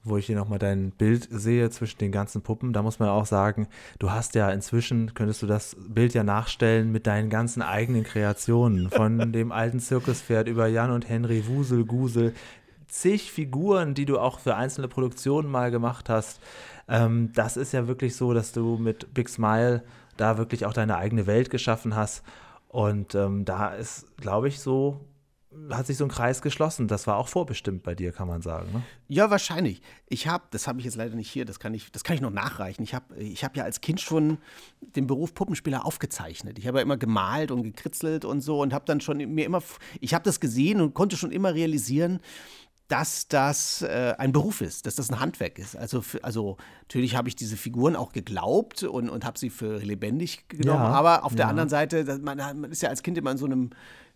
wo 0.10 0.18
ich 0.18 0.26
hier 0.26 0.36
nochmal 0.36 0.60
dein 0.60 0.92
Bild 0.92 1.28
sehe 1.32 1.70
zwischen 1.70 2.00
den 2.00 2.12
ganzen 2.12 2.42
Puppen, 2.42 2.74
da 2.74 2.82
muss 2.82 3.00
man 3.00 3.10
auch 3.10 3.26
sagen, 3.26 3.68
du 4.00 4.12
hast 4.12 4.36
ja 4.36 4.50
inzwischen, 4.50 5.14
könntest 5.14 5.42
du 5.42 5.48
das 5.48 5.76
Bild 5.88 6.14
ja 6.14 6.24
nachstellen 6.24 6.92
mit 6.92 7.08
deinen 7.08 7.30
ganzen 7.30 7.62
eigenen 7.62 8.04
Kreationen, 8.04 8.90
von 8.90 9.32
dem 9.34 9.52
alten 9.52 9.80
Zirkuspferd 9.80 10.48
über 10.48 10.68
Jan 10.68 10.92
und 10.92 11.08
Henry, 11.08 11.48
Wusel, 11.48 11.86
Gusel, 11.86 12.34
zig 12.88 13.32
Figuren, 13.32 13.94
die 13.94 14.06
du 14.06 14.20
auch 14.20 14.40
für 14.40 14.56
einzelne 14.56 14.88
Produktionen 14.88 15.50
mal 15.50 15.72
gemacht 15.72 16.10
hast. 16.10 16.42
Ähm, 16.88 17.32
das 17.34 17.56
ist 17.56 17.72
ja 17.72 17.88
wirklich 17.88 18.16
so, 18.16 18.34
dass 18.34 18.52
du 18.52 18.78
mit 18.78 19.14
Big 19.14 19.30
Smile 19.30 19.84
da 20.18 20.38
wirklich 20.38 20.66
auch 20.66 20.74
deine 20.74 20.98
eigene 20.98 21.28
Welt 21.28 21.50
geschaffen 21.50 21.96
hast. 21.96 22.24
Und 22.68 23.16
ähm, 23.16 23.46
da 23.46 23.70
ist, 23.70 24.06
glaube 24.18 24.48
ich, 24.48 24.60
so 24.60 25.00
hat 25.72 25.88
sich 25.88 25.98
so 25.98 26.06
ein 26.06 26.10
Kreis 26.10 26.42
geschlossen. 26.42 26.88
Das 26.88 27.08
war 27.08 27.18
auch 27.18 27.28
vorbestimmt 27.28 27.84
bei 27.84 27.96
dir, 27.96 28.12
kann 28.12 28.28
man 28.28 28.42
sagen. 28.42 28.72
Ne? 28.72 28.84
Ja, 29.08 29.30
wahrscheinlich. 29.30 29.82
Ich 30.08 30.28
habe, 30.28 30.44
das 30.52 30.68
habe 30.68 30.80
ich 30.80 30.86
jetzt 30.86 30.96
leider 30.96 31.16
nicht 31.16 31.30
hier, 31.30 31.46
das 31.46 31.60
kann 31.60 31.74
ich, 31.74 31.92
das 31.92 32.04
kann 32.04 32.16
ich 32.16 32.22
noch 32.22 32.32
nachreichen. 32.32 32.84
Ich 32.84 32.94
habe 32.94 33.16
ich 33.18 33.44
hab 33.44 33.56
ja 33.58 33.64
als 33.64 33.82
Kind 33.82 34.02
schon 34.02 34.38
den 34.82 35.08
Beruf 35.08 35.34
Puppenspieler 35.34 35.86
aufgezeichnet. 35.86 36.60
Ich 36.60 36.68
habe 36.68 36.80
ja 36.80 36.84
immer 36.84 36.98
gemalt 36.98 37.52
und 37.52 37.64
gekritzelt 37.64 38.26
und 38.26 38.42
so 38.42 38.62
und 38.62 38.74
habe 38.74 38.86
dann 38.86 39.02
schon 39.02 39.18
mir 39.18 39.46
immer, 39.46 39.62
ich 40.00 40.14
habe 40.14 40.24
das 40.24 40.40
gesehen 40.40 40.82
und 40.82 40.94
konnte 40.94 41.18
schon 41.18 41.32
immer 41.32 41.54
realisieren, 41.54 42.20
dass 42.90 43.28
das 43.28 43.84
äh, 43.84 44.16
ein 44.18 44.32
Beruf 44.32 44.62
ist, 44.62 44.86
dass 44.86 44.96
das 44.96 45.10
ein 45.10 45.20
Handwerk 45.20 45.60
ist. 45.60 45.78
Also, 45.78 46.02
für, 46.02 46.24
also 46.24 46.58
natürlich 46.82 47.16
habe 47.16 47.30
ich 47.30 47.36
diese 47.36 47.56
Figuren 47.56 47.96
auch 47.96 48.12
geglaubt 48.12 48.84
und, 48.84 49.10
und 49.10 49.26
habe 49.26 49.40
sie 49.40 49.50
für 49.50 49.78
lebendig 49.78 50.50
genommen, 50.50 50.84
ja, 50.84 50.90
aber 50.90 51.24
auf 51.24 51.36
der 51.36 51.48
anderen 51.48 51.70
Seite, 51.70 52.04
man, 52.22 52.38
man, 52.38 52.72
ist 52.72 52.82
ja 52.82 52.90
als 52.90 53.04
Kind 53.04 53.18
immer 53.18 53.32
in 53.32 53.38
so 53.38 53.46
einem 53.46 53.70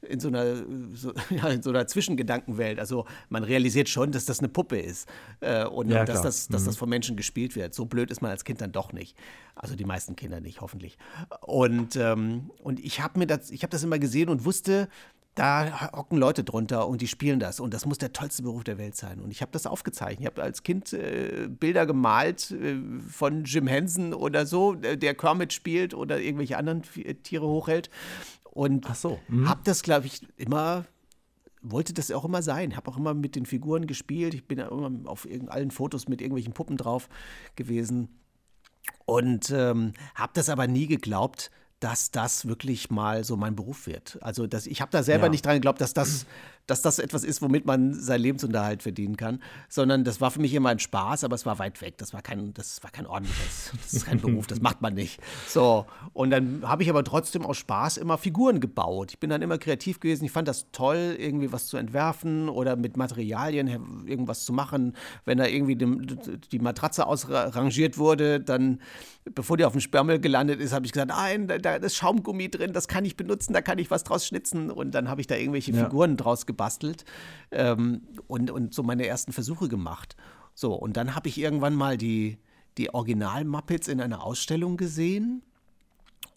in 0.10 0.20
so 0.20 0.28
einer, 0.28 0.58
so, 0.94 1.14
ja, 1.30 1.48
in 1.48 1.62
so 1.62 1.70
einer 1.70 1.88
Zwischengedankenwelt. 1.88 2.80
Also 2.80 3.06
man 3.30 3.44
realisiert 3.44 3.88
schon, 3.88 4.12
dass 4.12 4.26
das 4.26 4.40
eine 4.40 4.50
Puppe 4.50 4.78
ist 4.78 5.08
äh, 5.40 5.66
und, 5.66 5.90
ja, 5.90 6.02
und 6.02 6.10
dass, 6.10 6.22
das, 6.22 6.48
dass 6.48 6.64
mhm. 6.64 6.66
das 6.66 6.78
von 6.78 6.90
Menschen 6.90 7.16
gespielt 7.16 7.56
wird. 7.56 7.74
So 7.74 7.86
blöd 7.86 8.12
ist 8.12 8.22
man 8.22 8.32
als 8.32 8.44
Kind 8.44 8.60
dann 8.60 8.72
doch 8.72 8.92
nicht. 8.92 9.18
Also 9.56 9.76
die 9.76 9.86
meisten 9.86 10.16
Kinder 10.16 10.42
nicht, 10.42 10.62
hoffentlich. 10.62 10.98
Und, 11.42 11.96
ähm, 11.96 12.52
und 12.62 12.80
ich 12.80 13.02
habe 13.02 13.26
das, 13.26 13.50
ich 13.50 13.62
das 13.62 13.84
immer 13.84 14.00
gesehen 14.00 14.30
und 14.30 14.46
wusste, 14.46 14.90
da 15.36 15.92
hocken 15.94 16.18
Leute 16.18 16.44
drunter 16.44 16.88
und 16.88 17.02
die 17.02 17.08
spielen 17.08 17.40
das. 17.40 17.60
Und 17.60 17.74
das 17.74 17.86
muss 17.86 17.98
der 17.98 18.14
tollste 18.14 18.44
Beruf 18.44 18.64
der 18.64 18.78
Welt 18.78 18.96
sein. 18.96 19.20
Und 19.20 19.32
ich 19.32 19.42
habe 19.42 19.52
das 19.52 19.66
aufgezeichnet. 19.66 20.20
Ich 20.22 20.26
habe 20.28 20.44
als 20.44 20.64
Kind 20.64 20.94
äh, 20.94 21.48
Bilder 21.50 21.86
gemalt 21.86 22.52
äh, 22.52 22.76
von 23.10 23.44
Jim 23.46 23.68
Henson 23.68 24.14
oder 24.14 24.46
so, 24.46 24.76
der 24.76 25.16
Kermit 25.16 25.54
spielt 25.54 25.94
oder 25.94 26.20
irgendwelche 26.20 26.58
anderen 26.58 26.84
Tiere 27.24 27.48
hochhält. 27.48 27.90
Und 28.44 28.86
so. 28.96 29.20
mhm. 29.28 29.50
habe 29.50 29.62
das, 29.64 29.82
glaube 29.82 30.06
ich, 30.06 30.22
immer 30.38 30.86
wollte 31.64 31.94
das 31.94 32.12
auch 32.12 32.26
immer 32.26 32.42
sein. 32.42 32.76
Habe 32.76 32.92
auch 32.92 32.98
immer 32.98 33.14
mit 33.14 33.36
den 33.36 33.46
Figuren 33.46 33.88
gespielt. 33.88 34.34
Ich 34.34 34.46
bin 34.46 34.60
ja 34.60 34.68
immer 34.68 34.92
auf 35.06 35.28
allen 35.48 35.72
Fotos 35.72 36.08
mit 36.08 36.22
irgendwelchen 36.22 36.54
Puppen 36.54 36.78
drauf 36.78 37.10
gewesen. 37.56 38.10
Und 39.06 39.50
ähm, 39.50 39.94
habe 40.14 40.34
das 40.36 40.50
aber 40.50 40.68
nie 40.68 40.88
geglaubt, 40.88 41.52
dass 41.84 42.12
das 42.12 42.48
wirklich 42.48 42.90
mal 42.90 43.24
so 43.24 43.36
mein 43.36 43.56
Beruf 43.56 43.88
wird. 43.88 44.18
Also 44.22 44.48
dass, 44.48 44.68
ich 44.68 44.82
habe 44.82 44.92
da 44.92 45.04
selber 45.04 45.26
ja. 45.26 45.30
nicht 45.30 45.46
dran 45.46 45.56
geglaubt, 45.56 45.82
dass 45.82 45.94
das 45.94 46.26
dass 46.68 46.82
das 46.82 47.00
etwas 47.00 47.24
ist, 47.24 47.42
womit 47.42 47.66
man 47.66 47.94
seinen 47.94 48.22
Lebensunterhalt 48.22 48.84
verdienen 48.84 49.18
kann, 49.18 49.40
sondern 49.68 50.04
das 50.04 50.22
war 50.22 50.32
für 50.32 50.40
mich 50.40 50.54
immer 50.54 50.70
ein 50.70 50.80
Spaß, 50.80 51.24
aber 51.24 51.36
es 51.36 51.46
war 51.46 51.60
weit 51.60 51.82
weg. 51.82 51.98
Das 51.98 52.14
war 52.14 52.22
kein, 52.22 52.54
das 52.54 52.82
war 52.84 52.92
kein 52.92 53.06
ordentliches, 53.06 53.72
das 53.82 53.94
ist 53.94 54.06
kein 54.06 54.22
Beruf, 54.22 54.48
das 54.48 54.62
macht 54.62 54.82
man 54.82 54.94
nicht. 54.94 55.20
So, 55.48 55.86
und 56.14 56.30
dann 56.30 56.62
habe 56.64 56.84
ich 56.84 56.90
aber 56.90 57.04
trotzdem 57.04 57.46
aus 57.46 57.58
Spaß 57.58 57.98
immer 57.98 58.18
Figuren 58.18 58.60
gebaut. 58.62 59.12
Ich 59.12 59.20
bin 59.20 59.30
dann 59.30 59.42
immer 59.42 59.58
kreativ 59.58 60.00
gewesen. 60.00 60.24
Ich 60.24 60.32
fand 60.32 60.48
das 60.48 60.68
toll, 60.72 61.16
irgendwie 61.18 61.52
was 61.52 61.68
zu 61.68 61.78
entwerfen 61.78 62.48
oder 62.48 62.76
mit 62.76 62.96
Materialien 62.96 64.06
irgendwas 64.08 64.46
zu 64.46 64.54
machen. 64.54 64.96
Wenn 65.26 65.38
da 65.38 65.46
irgendwie 65.46 65.76
die, 65.76 66.40
die 66.52 66.60
Matratze 66.60 67.06
ausrangiert 67.06 67.98
wurde, 67.98 68.40
dann, 68.40 68.80
bevor 69.36 69.58
die 69.58 69.66
auf 69.66 69.74
dem 69.74 69.82
Sperrmüll 69.82 70.20
gelandet 70.20 70.62
ist, 70.62 70.72
habe 70.72 70.86
ich 70.86 70.94
gesagt, 70.94 71.10
nein, 71.10 71.48
da, 71.48 71.73
ist 71.82 71.96
Schaumgummi 71.96 72.50
drin, 72.50 72.74
das 72.74 72.88
kann 72.88 73.06
ich 73.06 73.18
benutzen, 73.18 73.54
da 73.54 73.62
kann 73.62 73.80
ich 73.80 73.90
was 73.90 74.04
draus 74.04 74.28
schnitzen. 74.28 74.70
Und 74.70 74.92
dann 74.92 75.10
habe 75.10 75.22
ich 75.22 75.28
da 75.28 75.36
irgendwelche 75.36 75.72
ja. 75.72 75.84
Figuren 75.84 76.18
draus 76.18 76.46
gebastelt 76.46 77.06
ähm, 77.52 78.02
und, 78.28 78.52
und 78.52 78.74
so 78.74 78.84
meine 78.84 79.08
ersten 79.08 79.32
Versuche 79.32 79.68
gemacht. 79.68 80.16
So, 80.54 80.74
und 80.74 80.98
dann 80.98 81.16
habe 81.16 81.30
ich 81.30 81.40
irgendwann 81.40 81.76
mal 81.76 81.98
die, 81.98 82.38
die 82.78 82.94
Original-Muppets 82.94 83.88
in 83.88 84.02
einer 84.02 84.24
Ausstellung 84.24 84.78
gesehen 84.78 85.42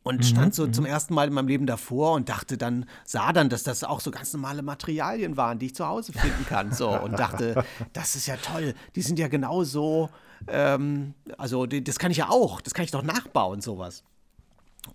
und 0.03 0.18
mhm, 0.18 0.22
stand 0.22 0.55
so 0.55 0.66
zum 0.68 0.84
mhm. 0.84 0.91
ersten 0.91 1.14
Mal 1.14 1.28
in 1.28 1.34
meinem 1.34 1.49
Leben 1.49 1.66
davor 1.66 2.12
und 2.12 2.28
dachte 2.28 2.57
dann, 2.57 2.87
sah 3.05 3.32
dann, 3.32 3.49
dass 3.49 3.64
das 3.64 3.84
auch 3.84 4.01
so 4.01 4.11
ganz 4.11 4.32
normale 4.32 4.62
Materialien 4.62 5.37
waren, 5.37 5.59
die 5.59 5.66
ich 5.66 5.74
zu 5.74 5.87
Hause 5.87 6.12
finden 6.12 6.47
kann. 6.47 6.72
So 6.72 6.89
und 6.91 7.18
dachte, 7.18 7.64
das 7.93 8.14
ist 8.14 8.26
ja 8.26 8.37
toll, 8.37 8.74
die 8.95 9.03
sind 9.03 9.18
ja 9.18 9.28
genauso, 9.28 10.09
ähm, 10.49 11.14
also 11.37 11.66
die, 11.66 11.82
das 11.82 11.99
kann 11.99 12.11
ich 12.11 12.18
ja 12.18 12.30
auch, 12.30 12.61
das 12.61 12.72
kann 12.72 12.84
ich 12.84 12.91
doch 12.91 13.03
nachbauen, 13.03 13.61
sowas 13.61 14.05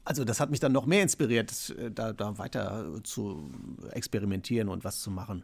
also 0.04 0.24
das 0.24 0.40
hat 0.40 0.50
mich 0.50 0.60
dann 0.60 0.72
noch 0.72 0.86
mehr 0.86 1.04
inspiriert, 1.04 1.52
äh, 1.78 1.92
da, 1.92 2.14
da 2.14 2.38
weiter 2.38 2.86
zu 3.04 3.52
experimentieren 3.92 4.70
und 4.70 4.84
was 4.84 5.02
zu 5.02 5.12
machen. 5.12 5.44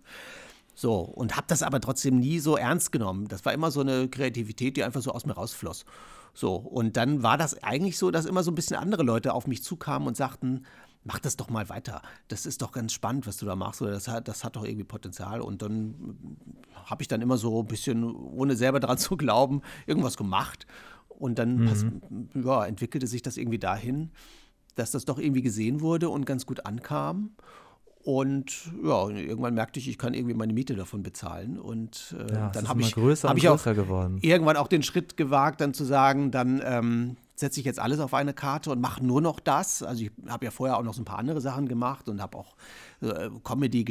So, 0.76 1.00
und 1.00 1.36
habe 1.36 1.48
das 1.48 1.64
aber 1.64 1.82
trotzdem 1.82 2.20
nie 2.20 2.40
so 2.40 2.56
ernst 2.56 2.92
genommen. 2.92 3.28
Das 3.28 3.46
war 3.46 3.54
immer 3.54 3.72
so 3.72 3.82
eine 3.82 4.10
Kreativität, 4.10 4.78
die 4.78 4.84
einfach 4.84 5.02
so 5.02 5.12
aus 5.12 5.26
mir 5.26 5.34
rausfloss. 5.34 5.86
So, 6.36 6.56
und 6.56 6.98
dann 6.98 7.24
war 7.24 7.36
das 7.36 7.64
eigentlich 7.64 7.98
so, 7.98 8.12
dass 8.12 8.26
immer 8.26 8.44
so 8.44 8.52
ein 8.52 8.56
bisschen 8.56 8.78
andere 8.78 9.02
Leute 9.02 9.34
auf 9.34 9.48
mich 9.48 9.64
zukamen 9.64 10.08
und 10.08 10.16
sagten, 10.16 10.66
mach 11.04 11.20
das 11.20 11.36
doch 11.36 11.50
mal 11.50 11.68
weiter. 11.70 12.02
Das 12.28 12.46
ist 12.46 12.62
doch 12.62 12.72
ganz 12.72 12.94
spannend, 12.94 13.26
was 13.26 13.38
du 13.38 13.46
da 13.48 13.56
machst. 13.56 13.82
Oder 13.82 13.92
das 13.92 14.08
hat, 14.08 14.28
das 14.28 14.44
hat 14.44 14.56
doch 14.56 14.66
irgendwie 14.66 14.84
Potenzial. 14.84 15.42
Und 15.42 15.62
dann 15.62 16.18
habe 16.86 17.02
ich 17.02 17.08
dann 17.08 17.22
immer 17.22 17.38
so 17.38 17.62
ein 17.62 17.68
bisschen, 17.68 18.04
ohne 18.04 18.56
selber 18.56 18.80
daran 18.80 18.98
zu 19.00 19.18
glauben, 19.18 19.62
irgendwas 19.88 20.18
gemacht. 20.18 20.68
Und 21.18 21.40
dann 21.40 21.58
mhm. 21.58 22.30
ja, 22.44 22.66
entwickelte 22.66 23.08
sich 23.08 23.22
das 23.22 23.38
irgendwie 23.38 23.60
dahin, 23.60 24.12
dass 24.76 24.92
das 24.92 25.06
doch 25.06 25.18
irgendwie 25.18 25.42
gesehen 25.42 25.82
wurde 25.82 26.10
und 26.10 26.26
ganz 26.26 26.46
gut 26.46 26.66
ankam. 26.66 27.32
Und 28.04 28.72
ja, 28.86 29.10
irgendwann 29.10 29.56
merkte 29.56 29.82
ich, 29.82 29.90
ich 29.90 29.98
kann 29.98 30.14
irgendwie 30.14 30.34
meine 30.34 30.54
Miete 30.54 30.76
davon 30.76 31.04
bezahlen. 31.04 31.60
Und 31.60 32.16
äh, 32.18 32.34
ja, 32.34 32.50
dann 32.52 32.70
habe 32.70 32.80
ich, 32.82 32.96
hab 32.96 33.38
ich 33.38 33.50
auch 33.50 33.62
geworden. 33.62 34.20
irgendwann 34.22 34.56
auch 34.56 34.70
den 34.70 34.82
Schritt 34.82 35.18
gewagt, 35.18 35.60
dann 35.60 35.74
zu 35.74 35.84
sagen, 35.84 36.32
dann 36.32 36.62
ähm, 36.64 37.18
setze 37.36 37.60
ich 37.60 37.66
jetzt 37.66 37.80
alles 37.80 38.00
auf 38.00 38.14
eine 38.14 38.34
Karte 38.34 38.72
und 38.72 38.80
mache 38.80 39.06
nur 39.06 39.22
noch 39.22 39.42
das. 39.42 39.84
Also 39.84 40.04
ich 40.04 40.12
habe 40.28 40.46
ja 40.46 40.52
vorher 40.52 40.78
auch 40.78 40.84
noch 40.84 40.94
so 40.94 41.02
ein 41.02 41.06
paar 41.06 41.20
andere 41.20 41.42
Sachen 41.42 41.68
gemacht 41.68 42.08
und 42.08 42.22
habe 42.22 42.38
auch 42.38 42.56
äh, 43.02 43.30
Comedy, 43.44 43.86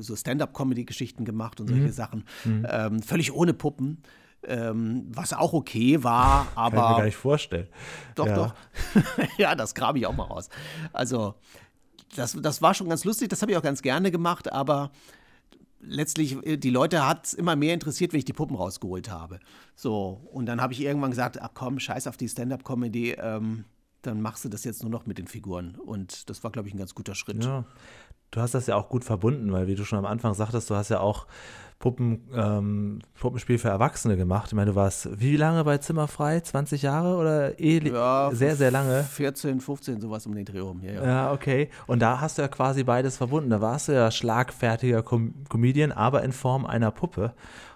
so 0.00 0.14
Stand-up-Comedy-Geschichten 0.14 1.24
gemacht 1.24 1.58
und 1.58 1.68
solche 1.68 1.84
mhm. 1.84 1.92
Sachen. 1.92 2.24
Mhm. 2.44 2.66
Ähm, 2.68 3.02
völlig 3.02 3.32
ohne 3.32 3.54
Puppen 3.54 4.02
ähm, 4.46 5.06
was 5.08 5.32
auch 5.32 5.52
okay 5.52 6.02
war, 6.02 6.48
aber. 6.54 6.76
Kann 6.76 6.84
ich 6.84 6.90
mir 6.90 6.96
gar 6.96 7.04
nicht 7.04 7.16
vorstellen. 7.16 7.68
Doch, 8.14 8.26
ja. 8.26 8.34
doch. 8.34 8.54
ja, 9.38 9.54
das 9.54 9.74
grabe 9.74 9.98
ich 9.98 10.06
auch 10.06 10.14
mal 10.14 10.24
raus. 10.24 10.48
Also, 10.92 11.34
das, 12.16 12.36
das 12.40 12.62
war 12.62 12.74
schon 12.74 12.88
ganz 12.88 13.04
lustig, 13.04 13.28
das 13.28 13.42
habe 13.42 13.52
ich 13.52 13.58
auch 13.58 13.62
ganz 13.62 13.82
gerne 13.82 14.10
gemacht, 14.10 14.52
aber 14.52 14.90
letztlich, 15.80 16.44
äh, 16.46 16.56
die 16.56 16.70
Leute 16.70 17.06
hat 17.06 17.26
es 17.26 17.34
immer 17.34 17.56
mehr 17.56 17.74
interessiert, 17.74 18.12
wenn 18.12 18.18
ich 18.18 18.24
die 18.24 18.32
Puppen 18.32 18.56
rausgeholt 18.56 19.10
habe. 19.10 19.40
So, 19.74 20.20
und 20.32 20.46
dann 20.46 20.60
habe 20.60 20.72
ich 20.72 20.80
irgendwann 20.80 21.10
gesagt, 21.10 21.40
ach 21.40 21.50
komm, 21.54 21.78
scheiß 21.78 22.06
auf 22.06 22.16
die 22.16 22.28
Stand-Up-Comedy, 22.28 23.12
ähm, 23.12 23.64
dann 24.02 24.20
machst 24.20 24.44
du 24.44 24.48
das 24.48 24.64
jetzt 24.64 24.82
nur 24.82 24.90
noch 24.90 25.06
mit 25.06 25.18
den 25.18 25.26
Figuren. 25.26 25.76
Und 25.76 26.28
das 26.28 26.44
war, 26.44 26.50
glaube 26.50 26.68
ich, 26.68 26.74
ein 26.74 26.78
ganz 26.78 26.94
guter 26.94 27.14
Schritt. 27.14 27.42
Ja. 27.44 27.64
Du 28.30 28.40
hast 28.40 28.54
das 28.54 28.66
ja 28.66 28.76
auch 28.76 28.88
gut 28.88 29.04
verbunden, 29.04 29.52
weil 29.52 29.66
wie 29.66 29.76
du 29.76 29.84
schon 29.84 29.98
am 29.98 30.06
Anfang 30.06 30.34
sagtest, 30.34 30.68
du 30.68 30.74
hast 30.74 30.88
ja 30.88 31.00
auch 31.00 31.26
Puppen, 31.78 32.28
ähm, 32.34 33.00
Puppenspiel 33.18 33.58
für 33.58 33.68
Erwachsene 33.68 34.16
gemacht. 34.16 34.46
Ich 34.48 34.54
meine, 34.54 34.70
du 34.70 34.76
warst 34.76 35.08
wie 35.20 35.36
lange 35.36 35.64
bei 35.64 35.78
Zimmerfrei? 35.78 36.40
20 36.40 36.82
Jahre 36.82 37.16
oder 37.16 37.60
eh 37.60 37.78
Ja, 37.86 38.30
sehr, 38.32 38.56
sehr 38.56 38.70
lange? 38.70 39.02
14, 39.02 39.60
15, 39.60 40.00
sowas 40.00 40.26
um 40.26 40.34
den 40.34 40.44
Dreh 40.44 40.60
rum. 40.60 40.80
Ja, 40.82 40.92
ja. 40.92 41.04
Ja, 41.04 41.32
okay. 41.32 41.68
Und 41.86 42.00
da 42.00 42.20
hast 42.20 42.38
du 42.38 42.42
ja 42.42 42.48
quasi 42.48 42.84
beides 42.84 43.16
verbunden. 43.18 43.50
Da 43.50 43.60
warst 43.60 43.88
du 43.88 43.92
ja 43.92 44.10
schlagfertiger 44.10 45.02
Com 45.02 45.34
Comedian, 45.48 45.92
aber 45.92 46.22
in 46.22 46.32
Form 46.32 46.64
einer 46.64 46.90
Puppe. 46.90 47.34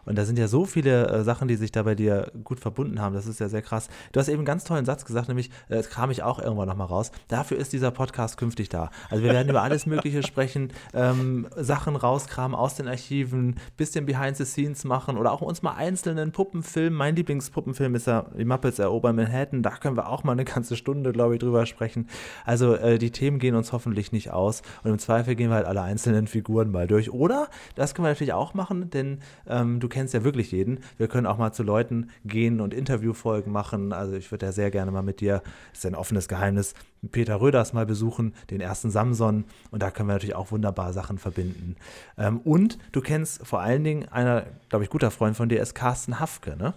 Und 0.08 0.16
da 0.16 0.24
sind 0.24 0.38
ja 0.38 0.48
so 0.48 0.64
viele 0.64 1.06
äh, 1.08 1.22
Sachen, 1.22 1.48
die 1.48 1.56
sich 1.56 1.70
da 1.70 1.82
bei 1.82 1.94
dir 1.94 2.32
gut 2.42 2.60
verbunden 2.60 3.00
haben. 3.00 3.14
Das 3.14 3.26
ist 3.26 3.40
ja 3.40 3.48
sehr 3.50 3.60
krass. 3.60 3.88
Du 4.12 4.20
hast 4.20 4.28
eben 4.28 4.38
einen 4.38 4.46
ganz 4.46 4.64
tollen 4.64 4.86
Satz 4.86 5.04
gesagt, 5.04 5.28
nämlich, 5.28 5.50
äh, 5.68 5.76
das 5.76 5.90
kam 5.90 6.10
ich 6.10 6.22
auch 6.22 6.38
irgendwann 6.38 6.66
nochmal 6.66 6.86
raus. 6.86 7.12
Dafür 7.28 7.58
ist 7.58 7.74
dieser 7.74 7.90
Podcast 7.90 8.38
künftig 8.38 8.70
da. 8.70 8.90
Also 9.10 9.22
wir 9.22 9.32
werden 9.32 9.50
über 9.50 9.62
alles 9.62 9.84
Mögliche 9.84 10.22
sprechen, 10.22 10.72
ähm, 10.94 11.46
Sachen 11.56 11.94
rauskramen 11.94 12.54
aus 12.56 12.74
den 12.74 12.88
Archiven, 12.88 13.56
bisschen 13.76 14.06
Behind 14.06 14.34
the 14.38 14.46
Scenes 14.46 14.84
machen 14.84 15.18
oder 15.18 15.30
auch 15.30 15.42
uns 15.42 15.60
mal 15.60 15.74
einzelnen 15.74 16.32
Puppenfilm. 16.32 16.94
Mein 16.94 17.14
Lieblingspuppenfilm 17.14 17.94
ist 17.94 18.06
ja 18.06 18.24
Die 18.38 18.46
Muppets 18.46 18.78
erobern 18.78 19.14
Manhattan. 19.14 19.62
Da 19.62 19.70
können 19.72 19.96
wir 19.98 20.08
auch 20.08 20.24
mal 20.24 20.32
eine 20.32 20.46
ganze 20.46 20.76
Stunde, 20.76 21.12
glaube 21.12 21.34
ich, 21.34 21.40
drüber 21.40 21.66
sprechen. 21.66 22.08
Also 22.46 22.74
äh, 22.74 22.96
die 22.96 23.10
Themen 23.10 23.38
gehen 23.38 23.54
uns 23.54 23.72
hoffentlich 23.72 24.10
nicht 24.12 24.30
aus. 24.30 24.62
Und 24.84 24.90
im 24.90 24.98
Zweifel 24.98 25.34
gehen 25.34 25.50
wir 25.50 25.56
halt 25.56 25.66
alle 25.66 25.82
einzelnen 25.82 26.26
Figuren 26.28 26.70
mal 26.70 26.86
durch. 26.86 27.12
Oder, 27.12 27.48
das 27.74 27.94
können 27.94 28.06
wir 28.06 28.10
natürlich 28.10 28.32
auch 28.32 28.54
machen, 28.54 28.88
denn 28.88 29.18
ähm, 29.46 29.80
du 29.80 29.88
kennst 29.88 29.97
ja 30.12 30.24
wirklich 30.24 30.52
jeden. 30.52 30.80
Wir 30.96 31.08
können 31.08 31.26
auch 31.26 31.38
mal 31.38 31.52
zu 31.52 31.62
Leuten 31.62 32.10
gehen 32.24 32.60
und 32.60 32.74
Interviewfolgen 32.74 33.52
machen. 33.52 33.92
Also 33.92 34.14
ich 34.14 34.30
würde 34.30 34.46
ja 34.46 34.52
sehr 34.52 34.70
gerne 34.70 34.90
mal 34.90 35.02
mit 35.02 35.20
dir, 35.20 35.42
ist 35.72 35.84
ein 35.86 35.94
offenes 35.94 36.28
Geheimnis, 36.28 36.74
Peter 37.12 37.40
Röders 37.40 37.72
mal 37.72 37.86
besuchen, 37.86 38.34
den 38.50 38.60
ersten 38.60 38.90
Samson. 38.90 39.44
Und 39.70 39.82
da 39.82 39.90
können 39.90 40.08
wir 40.08 40.14
natürlich 40.14 40.34
auch 40.34 40.50
wunderbar 40.50 40.92
Sachen 40.92 41.18
verbinden. 41.18 41.76
Ähm, 42.16 42.38
und 42.38 42.78
du 42.92 43.00
kennst 43.00 43.46
vor 43.46 43.60
allen 43.60 43.84
Dingen 43.84 44.08
einer, 44.08 44.46
glaube 44.68 44.84
ich, 44.84 44.90
guter 44.90 45.10
Freund 45.10 45.36
von 45.36 45.48
dir 45.48 45.60
ist 45.60 45.74
Carsten 45.74 46.20
Hafke, 46.20 46.56
ne? 46.56 46.74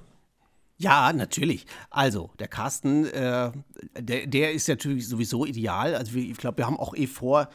Ja, 0.82 1.14
natürlich. 1.14 1.68
Also, 1.92 2.32
der 2.40 2.48
Carsten, 2.48 3.06
äh, 3.06 3.52
der, 4.00 4.26
der 4.26 4.52
ist 4.52 4.68
natürlich 4.68 5.08
sowieso 5.08 5.46
ideal. 5.46 5.94
Also, 5.94 6.18
ich 6.18 6.38
glaube, 6.38 6.58
wir 6.58 6.66
haben 6.66 6.80
auch 6.80 6.96
eh 6.96 7.06
vor, 7.06 7.50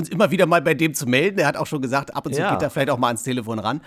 uns 0.00 0.08
immer 0.08 0.30
wieder 0.30 0.46
mal 0.46 0.60
bei 0.62 0.74
dem 0.74 0.94
zu 0.94 1.06
melden. 1.06 1.38
Er 1.38 1.46
hat 1.46 1.56
auch 1.56 1.66
schon 1.66 1.80
gesagt, 1.82 2.14
ab 2.14 2.26
und 2.26 2.34
zu 2.34 2.40
Ja. 2.40 2.52
geht 2.52 2.62
er 2.62 2.70
vielleicht 2.70 2.90
auch 2.90 2.98
mal 2.98 3.08
ans 3.08 3.22
Telefon 3.22 3.58
ran. 3.58 3.80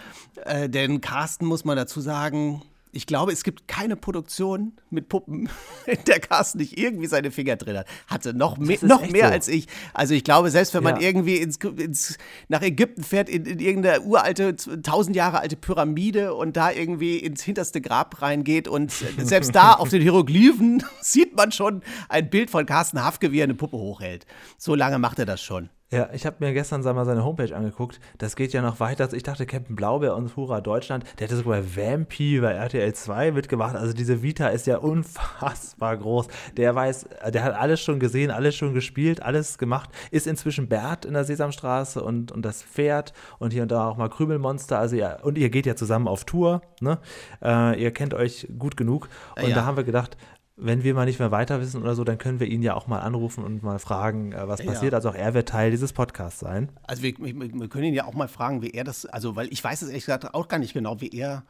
Äh, 0.45 0.69
denn 0.69 1.01
Carsten, 1.01 1.45
muss 1.45 1.65
man 1.65 1.75
dazu 1.75 1.99
sagen, 2.01 2.61
ich 2.95 3.07
glaube, 3.07 3.31
es 3.31 3.43
gibt 3.43 3.67
keine 3.67 3.95
Produktion 3.95 4.73
mit 4.91 5.09
Puppen, 5.09 5.49
in 5.87 5.97
der 6.05 6.19
Carsten 6.19 6.59
nicht 6.59 6.77
irgendwie 6.77 7.07
seine 7.07 7.31
Finger 7.31 7.55
drin 7.55 7.75
hat. 7.79 7.87
Hatte 8.05 8.35
noch, 8.35 8.59
mehr, 8.59 8.75
ist 8.75 8.83
noch 8.83 9.09
mehr 9.09 9.29
so. 9.29 9.33
als 9.33 9.47
ich. 9.47 9.65
Also 9.95 10.13
ich 10.13 10.23
glaube, 10.23 10.51
selbst 10.51 10.75
wenn 10.75 10.83
man 10.83 10.97
Ja. 10.97 11.07
irgendwie 11.07 11.37
ins, 11.37 11.57
ins, 11.57 12.19
nach 12.49 12.61
Ägypten 12.61 13.01
fährt, 13.03 13.29
in, 13.29 13.45
in 13.47 13.57
irgendeine 13.57 14.01
uralte, 14.01 14.55
tausend 14.83 15.15
Jahre 15.15 15.39
alte 15.39 15.55
Pyramide 15.55 16.35
und 16.35 16.55
da 16.55 16.69
irgendwie 16.71 17.17
ins 17.17 17.41
hinterste 17.41 17.81
Grab 17.81 18.21
reingeht 18.21 18.67
und 18.67 18.91
selbst 19.17 19.55
da 19.55 19.73
auf 19.73 19.89
den 19.89 20.03
Hieroglyphen 20.03 20.83
sieht 21.01 21.35
man 21.35 21.51
schon 21.51 21.81
ein 22.09 22.29
Bild 22.29 22.51
von 22.51 22.67
Carsten 22.67 23.03
Hafke, 23.03 23.31
wie 23.31 23.39
er 23.39 23.45
eine 23.45 23.55
Puppe 23.55 23.75
hochhält. 23.77 24.27
So 24.59 24.75
lange 24.75 24.99
macht 24.99 25.17
er 25.17 25.25
das 25.25 25.41
schon. 25.41 25.69
Ja, 25.93 26.09
ich 26.11 26.25
habe 26.25 26.37
mir 26.39 26.53
gestern 26.53 26.81
mal 26.81 27.05
seine 27.05 27.23
Homepage 27.23 27.55
angeguckt. 27.55 27.99
Das 28.17 28.35
geht 28.35 28.51
ja 28.51 28.63
noch 28.63 28.79
weiter. 28.79 29.13
Ich 29.13 29.21
dachte, 29.21 29.45
Captain 29.45 29.75
Blaubeer 29.75 30.15
und 30.15 30.35
Hurra 30.35 30.59
Deutschland, 30.59 31.05
der 31.19 31.27
hätte 31.27 31.35
sogar 31.35 31.61
bei 31.61 31.75
Vampy 31.75 32.39
bei 32.39 32.53
RTL 32.53 32.91
2 32.91 33.31
mitgemacht. 33.31 33.75
Also 33.75 33.93
diese 33.93 34.23
Vita 34.23 34.47
ist 34.47 34.65
ja 34.65 34.77
unfassbar 34.79 35.95
groß. 35.97 36.29
Der 36.57 36.73
weiß, 36.73 37.09
der 37.31 37.43
hat 37.43 37.53
alles 37.53 37.79
schon 37.79 37.99
gesehen, 37.99 38.31
alles 38.31 38.55
schon 38.55 38.73
gespielt, 38.73 39.21
alles 39.21 39.59
gemacht. 39.59 39.91
Ist 40.09 40.25
inzwischen 40.25 40.67
Bert 40.67 41.05
in 41.05 41.13
der 41.13 41.25
Sesamstraße 41.25 42.03
und, 42.03 42.31
und 42.31 42.43
das 42.43 42.63
Pferd 42.63 43.13
und 43.37 43.53
hier 43.53 43.61
und 43.61 43.71
da 43.71 43.87
auch 43.87 43.97
mal 43.97 44.09
Krümelmonster. 44.09 44.79
Also 44.79 44.95
ja, 44.95 45.21
und 45.21 45.37
ihr 45.37 45.51
geht 45.51 45.67
ja 45.67 45.75
zusammen 45.75 46.07
auf 46.07 46.25
Tour. 46.25 46.63
Ne? 46.81 46.97
Äh, 47.43 47.79
ihr 47.79 47.91
kennt 47.91 48.15
euch 48.15 48.47
gut 48.57 48.77
genug. 48.77 49.09
Und 49.37 49.49
Ja. 49.49 49.55
da 49.57 49.65
haben 49.65 49.77
wir 49.77 49.83
gedacht, 49.83 50.17
wenn 50.63 50.83
wir 50.83 50.93
mal 50.93 51.05
nicht 51.05 51.19
mehr 51.19 51.31
weiter 51.31 51.59
wissen 51.59 51.81
oder 51.81 51.93
so, 51.93 52.03
dann 52.03 52.17
können 52.17 52.39
wir 52.39 52.47
ihn 52.47 52.63
ja 52.63 52.73
auch 52.73 52.87
mal 52.87 52.99
anrufen 52.99 53.43
und 53.43 53.63
mal 53.63 53.79
fragen, 53.79 54.31
äh, 54.31 54.47
was 54.47 54.61
Ja. 54.61 54.67
passiert. 54.67 54.93
Also 54.93 55.09
auch 55.09 55.15
er 55.15 55.33
wird 55.33 55.49
Teil 55.49 55.71
dieses 55.71 55.91
Podcasts 55.91 56.39
sein. 56.39 56.69
Also 56.87 57.03
wir, 57.03 57.17
wir, 57.17 57.67
können 57.67 57.83
ihn 57.83 57.93
ja 57.93 58.05
auch 58.05 58.13
mal 58.13 58.29
fragen, 58.29 58.61
wie 58.61 58.71
er 58.71 58.83
das, 58.83 59.05
also 59.05 59.35
weil 59.35 59.51
ich 59.51 59.63
weiß 59.63 59.81
es 59.81 59.89
ehrlich 59.89 60.05
gesagt 60.05 60.33
auch 60.33 60.47
gar 60.47 60.59
nicht 60.59 60.73
genau, 60.73 61.01
wie 61.01 61.09
er, 61.09 61.43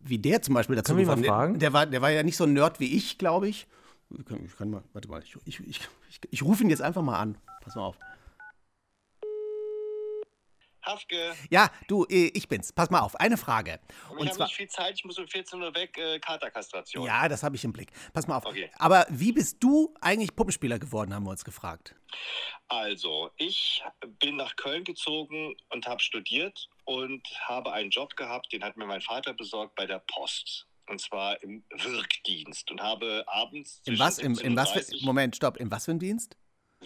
wie 0.00 0.18
der 0.18 0.40
zum 0.40 0.54
Beispiel 0.54 0.76
dazu 0.76 0.94
Können 0.94 1.06
wir 1.06 1.14
ihn 1.14 1.20
mal 1.20 1.26
fragen? 1.26 1.52
Der, 1.54 1.70
der, 1.70 1.72
war, 1.72 1.86
der 1.86 2.02
war 2.02 2.10
ja 2.10 2.22
nicht 2.22 2.36
so 2.36 2.44
ein 2.44 2.54
Nerd 2.54 2.80
wie 2.80 2.96
ich, 2.96 3.18
glaube 3.18 3.48
ich. 3.48 3.66
Ich 4.16 4.24
kann, 4.24 4.44
ich 4.44 4.56
kann 4.56 4.70
mal, 4.70 4.82
warte 4.92 5.08
mal, 5.08 5.22
ich, 5.22 5.60
ich, 5.66 5.80
ich 6.30 6.42
rufe 6.42 6.62
ihn 6.62 6.70
jetzt 6.70 6.82
einfach 6.82 7.02
mal 7.02 7.18
an. 7.18 7.36
Pass 7.62 7.74
mal 7.74 7.82
auf. 7.82 7.98
Hafke, 10.84 11.34
Ja, 11.50 11.70
du, 11.88 12.04
äh, 12.04 12.30
ich 12.34 12.48
bin's. 12.48 12.72
Pass 12.72 12.90
mal 12.90 13.00
auf, 13.00 13.14
eine 13.16 13.36
Frage. 13.36 13.80
ich 13.88 14.10
Und 14.10 14.26
habe 14.26 14.30
zwar, 14.36 14.46
nicht 14.46 14.56
viel 14.56 14.68
Zeit, 14.68 14.94
ich 14.96 15.04
muss 15.04 15.18
um 15.18 15.26
14 15.26 15.62
Uhr 15.62 15.74
weg, 15.74 15.96
äh, 15.98 16.18
Katerkastration. 16.18 17.06
ja, 17.06 17.28
das 17.28 17.42
habe 17.42 17.56
ich 17.56 17.64
im 17.64 17.72
Blick. 17.72 17.90
Pass 18.12 18.26
mal 18.26 18.36
auf. 18.36 18.46
Okay. 18.46 18.70
Aber 18.78 19.06
wie 19.08 19.32
bist 19.32 19.62
du 19.62 19.94
eigentlich 20.00 20.34
Puppenspieler 20.34 20.78
geworden, 20.78 21.14
haben 21.14 21.24
wir 21.24 21.30
uns 21.30 21.44
gefragt. 21.44 21.94
Also, 22.68 23.30
ich 23.36 23.82
bin 24.20 24.36
nach 24.36 24.56
Köln 24.56 24.84
gezogen 24.84 25.54
und 25.70 25.86
habe 25.86 26.00
studiert 26.00 26.68
und 26.84 27.26
habe 27.46 27.72
einen 27.72 27.90
Job 27.90 28.14
gehabt, 28.16 28.52
den 28.52 28.62
hat 28.64 28.76
mir 28.76 28.86
mein 28.86 29.00
Vater 29.00 29.34
besorgt 29.34 29.74
bei 29.74 29.86
der 29.86 29.98
Post. 30.00 30.66
Und 30.86 31.00
zwar 31.00 31.42
im 31.42 31.64
Wirkdienst 31.70 32.70
und 32.70 32.82
habe 32.82 33.24
abends. 33.26 33.78
In 33.86 33.96
zwischen 33.96 33.98
was, 34.00 34.18
im, 34.18 34.38
in 34.38 34.54
was 34.54 34.70
für, 34.70 34.80
17:30 34.80 35.04
Moment, 35.04 35.36
stopp, 35.36 35.56
in 35.56 35.70
was 35.70 35.86
für 35.86 35.92
ein 35.92 35.98
Dienst? 35.98 36.36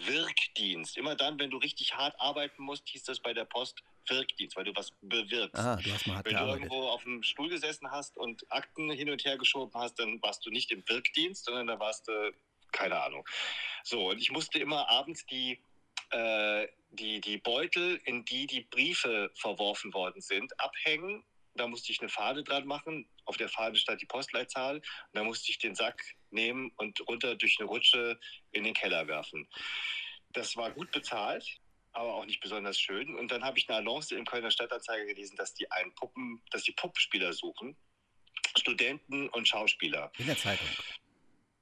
Wirkdienst. 0.07 0.97
Immer 0.97 1.15
dann, 1.15 1.39
wenn 1.39 1.49
du 1.49 1.57
richtig 1.57 1.95
hart 1.95 2.19
arbeiten 2.19 2.63
musst, 2.63 2.87
hieß 2.89 3.03
das 3.03 3.19
bei 3.19 3.33
der 3.33 3.45
Post 3.45 3.83
Wirkdienst, 4.07 4.55
weil 4.55 4.63
du 4.63 4.75
was 4.75 4.91
bewirkst. 5.01 5.55
Ah, 5.55 5.75
du 5.75 5.91
hast 5.93 6.07
mal 6.07 6.15
hart 6.15 6.25
Wenn 6.25 6.33
du 6.33 6.39
gearbeitet. 6.39 6.63
irgendwo 6.63 6.87
auf 6.89 7.03
dem 7.03 7.23
Stuhl 7.23 7.49
gesessen 7.49 7.91
hast 7.91 8.17
und 8.17 8.51
Akten 8.51 8.89
hin 8.91 9.09
und 9.09 9.23
her 9.23 9.37
geschoben 9.37 9.73
hast, 9.79 9.99
dann 9.99 10.21
warst 10.21 10.45
du 10.45 10.49
nicht 10.49 10.71
im 10.71 10.87
Wirkdienst, 10.87 11.45
sondern 11.45 11.67
da 11.67 11.79
warst 11.79 12.07
du, 12.07 12.33
keine 12.71 13.01
Ahnung. 13.01 13.27
So, 13.83 14.09
und 14.09 14.19
ich 14.19 14.31
musste 14.31 14.59
immer 14.59 14.89
abends 14.89 15.25
die, 15.25 15.59
äh, 16.11 16.67
die, 16.91 17.21
die 17.21 17.37
Beutel, 17.37 18.01
in 18.05 18.25
die 18.25 18.47
die 18.47 18.61
Briefe 18.61 19.31
verworfen 19.35 19.93
worden 19.93 20.21
sind, 20.21 20.59
abhängen. 20.59 21.23
Da 21.55 21.67
musste 21.67 21.91
ich 21.91 21.99
eine 21.99 22.09
Fahne 22.09 22.43
dran 22.43 22.65
machen. 22.65 23.07
Auf 23.29 23.37
der 23.37 23.47
Fahne 23.47 23.75
stand 23.75 24.01
die 24.01 24.07
Postleitzahl. 24.07 24.77
Und 24.77 24.83
da 25.13 25.23
musste 25.23 25.51
ich 25.51 25.59
den 25.59 25.75
Sack 25.75 26.01
nehmen 26.31 26.71
und 26.77 26.99
runter 27.07 27.35
durch 27.35 27.57
eine 27.59 27.69
Rutsche 27.69 28.19
in 28.51 28.63
den 28.63 28.73
Keller 28.73 29.07
werfen. 29.07 29.47
Das 30.33 30.57
war 30.57 30.71
gut 30.71 30.91
bezahlt 30.91 31.45
aber 31.91 32.15
auch 32.15 32.25
nicht 32.25 32.39
besonders 32.39 32.79
schön. 32.79 33.15
Und 33.15 33.31
dann 33.31 33.43
habe 33.43 33.57
ich 33.57 33.67
eine 33.67 33.79
Annonce 33.79 34.11
im 34.11 34.25
Kölner 34.25 34.51
Stadtanzeiger 34.51 35.05
gelesen, 35.05 35.35
dass 35.35 35.53
die 35.53 35.69
einen 35.71 35.93
Puppen, 35.95 36.41
dass 36.51 36.63
die 36.63 36.71
Puppenspieler 36.71 37.33
suchen, 37.33 37.75
Studenten 38.57 39.29
und 39.29 39.47
Schauspieler. 39.47 40.11
In 40.17 40.27
der 40.27 40.37
Zeitung. 40.37 40.67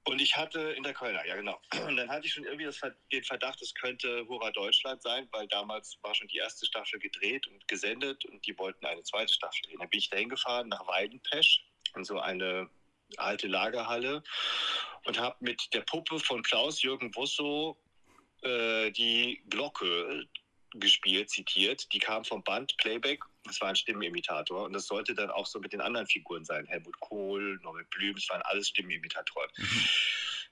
Und 0.08 0.22
ich 0.22 0.38
hatte 0.38 0.62
in 0.72 0.84
der 0.84 0.94
Kölner, 0.94 1.26
ja 1.26 1.36
genau. 1.36 1.60
Und 1.86 1.98
dann 1.98 2.10
hatte 2.10 2.28
ich 2.28 2.34
schon 2.34 2.46
irgendwie 2.46 2.64
das, 2.64 2.80
den 3.12 3.24
Verdacht, 3.24 3.62
es 3.62 3.74
könnte 3.74 4.26
Hurra 4.28 4.52
Deutschland 4.52 5.02
sein, 5.02 5.28
weil 5.32 5.48
damals 5.48 5.98
war 6.02 6.16
schon 6.16 6.30
die 6.30 6.38
erste 6.38 6.66
Staffel 6.66 6.98
gedreht 6.98 7.46
und 7.48 7.68
gesendet 7.68 8.24
und 8.24 8.46
die 8.48 8.58
wollten 8.58 8.86
eine 8.86 9.04
zweite 9.04 9.34
Staffel 9.34 9.64
drehen. 9.64 9.80
Dann 9.80 9.90
bin 9.90 10.00
ich 10.00 10.10
dahin 10.10 10.30
gefahren 10.30 10.70
nach 10.70 10.88
Weidenpesch 10.88 11.66
in 11.96 12.06
so 12.06 12.20
eine 12.20 12.70
alte 13.18 13.48
Lagerhalle 13.48 14.24
und 15.04 15.20
habe 15.20 15.36
mit 15.42 15.74
der 15.74 15.82
Puppe 15.82 16.20
von 16.20 16.42
Klaus-Jürgen 16.42 17.12
Busso 17.12 17.78
äh, 18.44 18.92
die 18.92 19.44
Glocke 19.50 20.26
gespielt, 20.74 21.30
zitiert. 21.30 21.92
Die 21.92 22.00
kam 22.00 22.24
vom 22.24 22.44
Band 22.44 22.78
Playback. 22.78 23.24
Das 23.48 23.62
war 23.62 23.70
ein 23.70 23.76
Stimmenimitator. 23.76 24.66
Und 24.66 24.74
das 24.74 24.88
sollte 24.88 25.14
dann 25.14 25.32
auch 25.32 25.46
so 25.46 25.60
mit 25.60 25.74
den 25.74 25.82
anderen 25.82 26.08
Figuren 26.08 26.46
sein. 26.46 26.66
Helmut 26.68 27.00
Kohl, 27.00 27.60
Norbert 27.64 27.90
Blüm, 27.90 28.16
es 28.16 28.30
waren 28.30 28.42
alles 28.44 28.70
Stimmenimitatoren. 28.70 29.50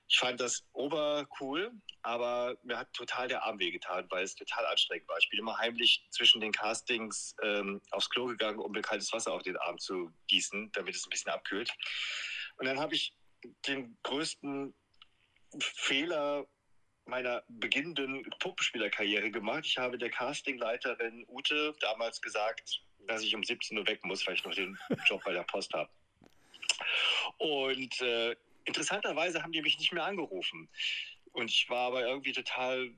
Ich 0.08 0.18
fand 0.18 0.40
das 0.40 0.64
obercool, 0.72 1.72
aber 2.02 2.56
mir 2.62 2.78
hat 2.78 2.92
total 2.92 3.26
der 3.26 3.42
Arm 3.42 3.58
wehgetan, 3.58 4.06
weil 4.10 4.22
es 4.22 4.36
total 4.36 4.64
anstrengend 4.66 5.08
war. 5.08 5.18
Ich 5.18 5.28
bin 5.30 5.40
immer 5.40 5.58
heimlich 5.58 6.06
zwischen 6.10 6.40
den 6.40 6.52
Castings 6.52 7.34
ähm, 7.42 7.82
aufs 7.90 8.08
Klo 8.08 8.26
gegangen, 8.26 8.60
um 8.60 8.70
mir 8.70 8.82
kaltes 8.82 9.12
Wasser 9.12 9.32
auf 9.32 9.42
den 9.42 9.56
Arm 9.56 9.78
zu 9.78 10.12
gießen, 10.28 10.70
damit 10.72 10.94
es 10.94 11.04
ein 11.04 11.10
bisschen 11.10 11.32
abkühlt. 11.32 11.72
Und 12.58 12.66
dann 12.66 12.78
habe 12.78 12.94
ich 12.94 13.16
den 13.66 13.98
größten 14.04 14.74
Fehler 15.58 16.46
meiner 17.06 17.42
beginnenden 17.48 18.28
Puppenspielerkarriere 18.40 19.30
gemacht. 19.30 19.64
Ich 19.64 19.78
habe 19.78 19.98
der 19.98 20.10
Castingleiterin 20.10 21.24
Ute 21.28 21.74
damals 21.80 22.20
gesagt, 22.20 22.82
dass 23.06 23.22
ich 23.22 23.34
um 23.34 23.42
17 23.42 23.76
Uhr 23.78 23.86
weg 23.86 24.04
muss, 24.04 24.26
weil 24.26 24.34
ich 24.34 24.44
noch 24.44 24.54
den 24.54 24.78
Job 25.06 25.22
bei 25.24 25.32
der 25.32 25.44
Post 25.44 25.72
habe. 25.72 25.90
Und 27.38 28.00
äh, 28.00 28.36
interessanterweise 28.64 29.42
haben 29.42 29.52
die 29.52 29.62
mich 29.62 29.78
nicht 29.78 29.92
mehr 29.92 30.04
angerufen. 30.04 30.68
Und 31.36 31.50
ich 31.50 31.68
war 31.68 31.88
aber 31.88 32.06
irgendwie 32.06 32.32
total 32.32 32.94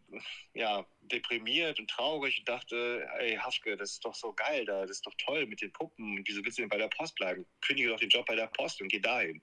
ja, 0.54 0.86
deprimiert 1.00 1.80
und 1.80 1.90
traurig 1.90 2.38
und 2.38 2.48
dachte, 2.48 3.04
ey 3.18 3.34
Hafke, 3.34 3.76
das 3.76 3.92
ist 3.92 4.04
doch 4.04 4.14
so 4.14 4.32
geil 4.32 4.64
da, 4.64 4.82
das 4.82 4.98
ist 4.98 5.06
doch 5.06 5.14
toll 5.18 5.44
mit 5.46 5.60
den 5.60 5.72
Puppen. 5.72 6.18
Und 6.18 6.28
wieso 6.28 6.44
willst 6.44 6.56
du 6.56 6.62
denn 6.62 6.68
bei 6.68 6.78
der 6.78 6.86
Post 6.86 7.16
bleiben? 7.16 7.44
Kündige 7.62 7.88
doch 7.88 7.98
den 7.98 8.10
Job 8.10 8.26
bei 8.26 8.36
der 8.36 8.46
Post 8.46 8.80
und 8.80 8.88
geh 8.88 9.00
dahin. 9.00 9.40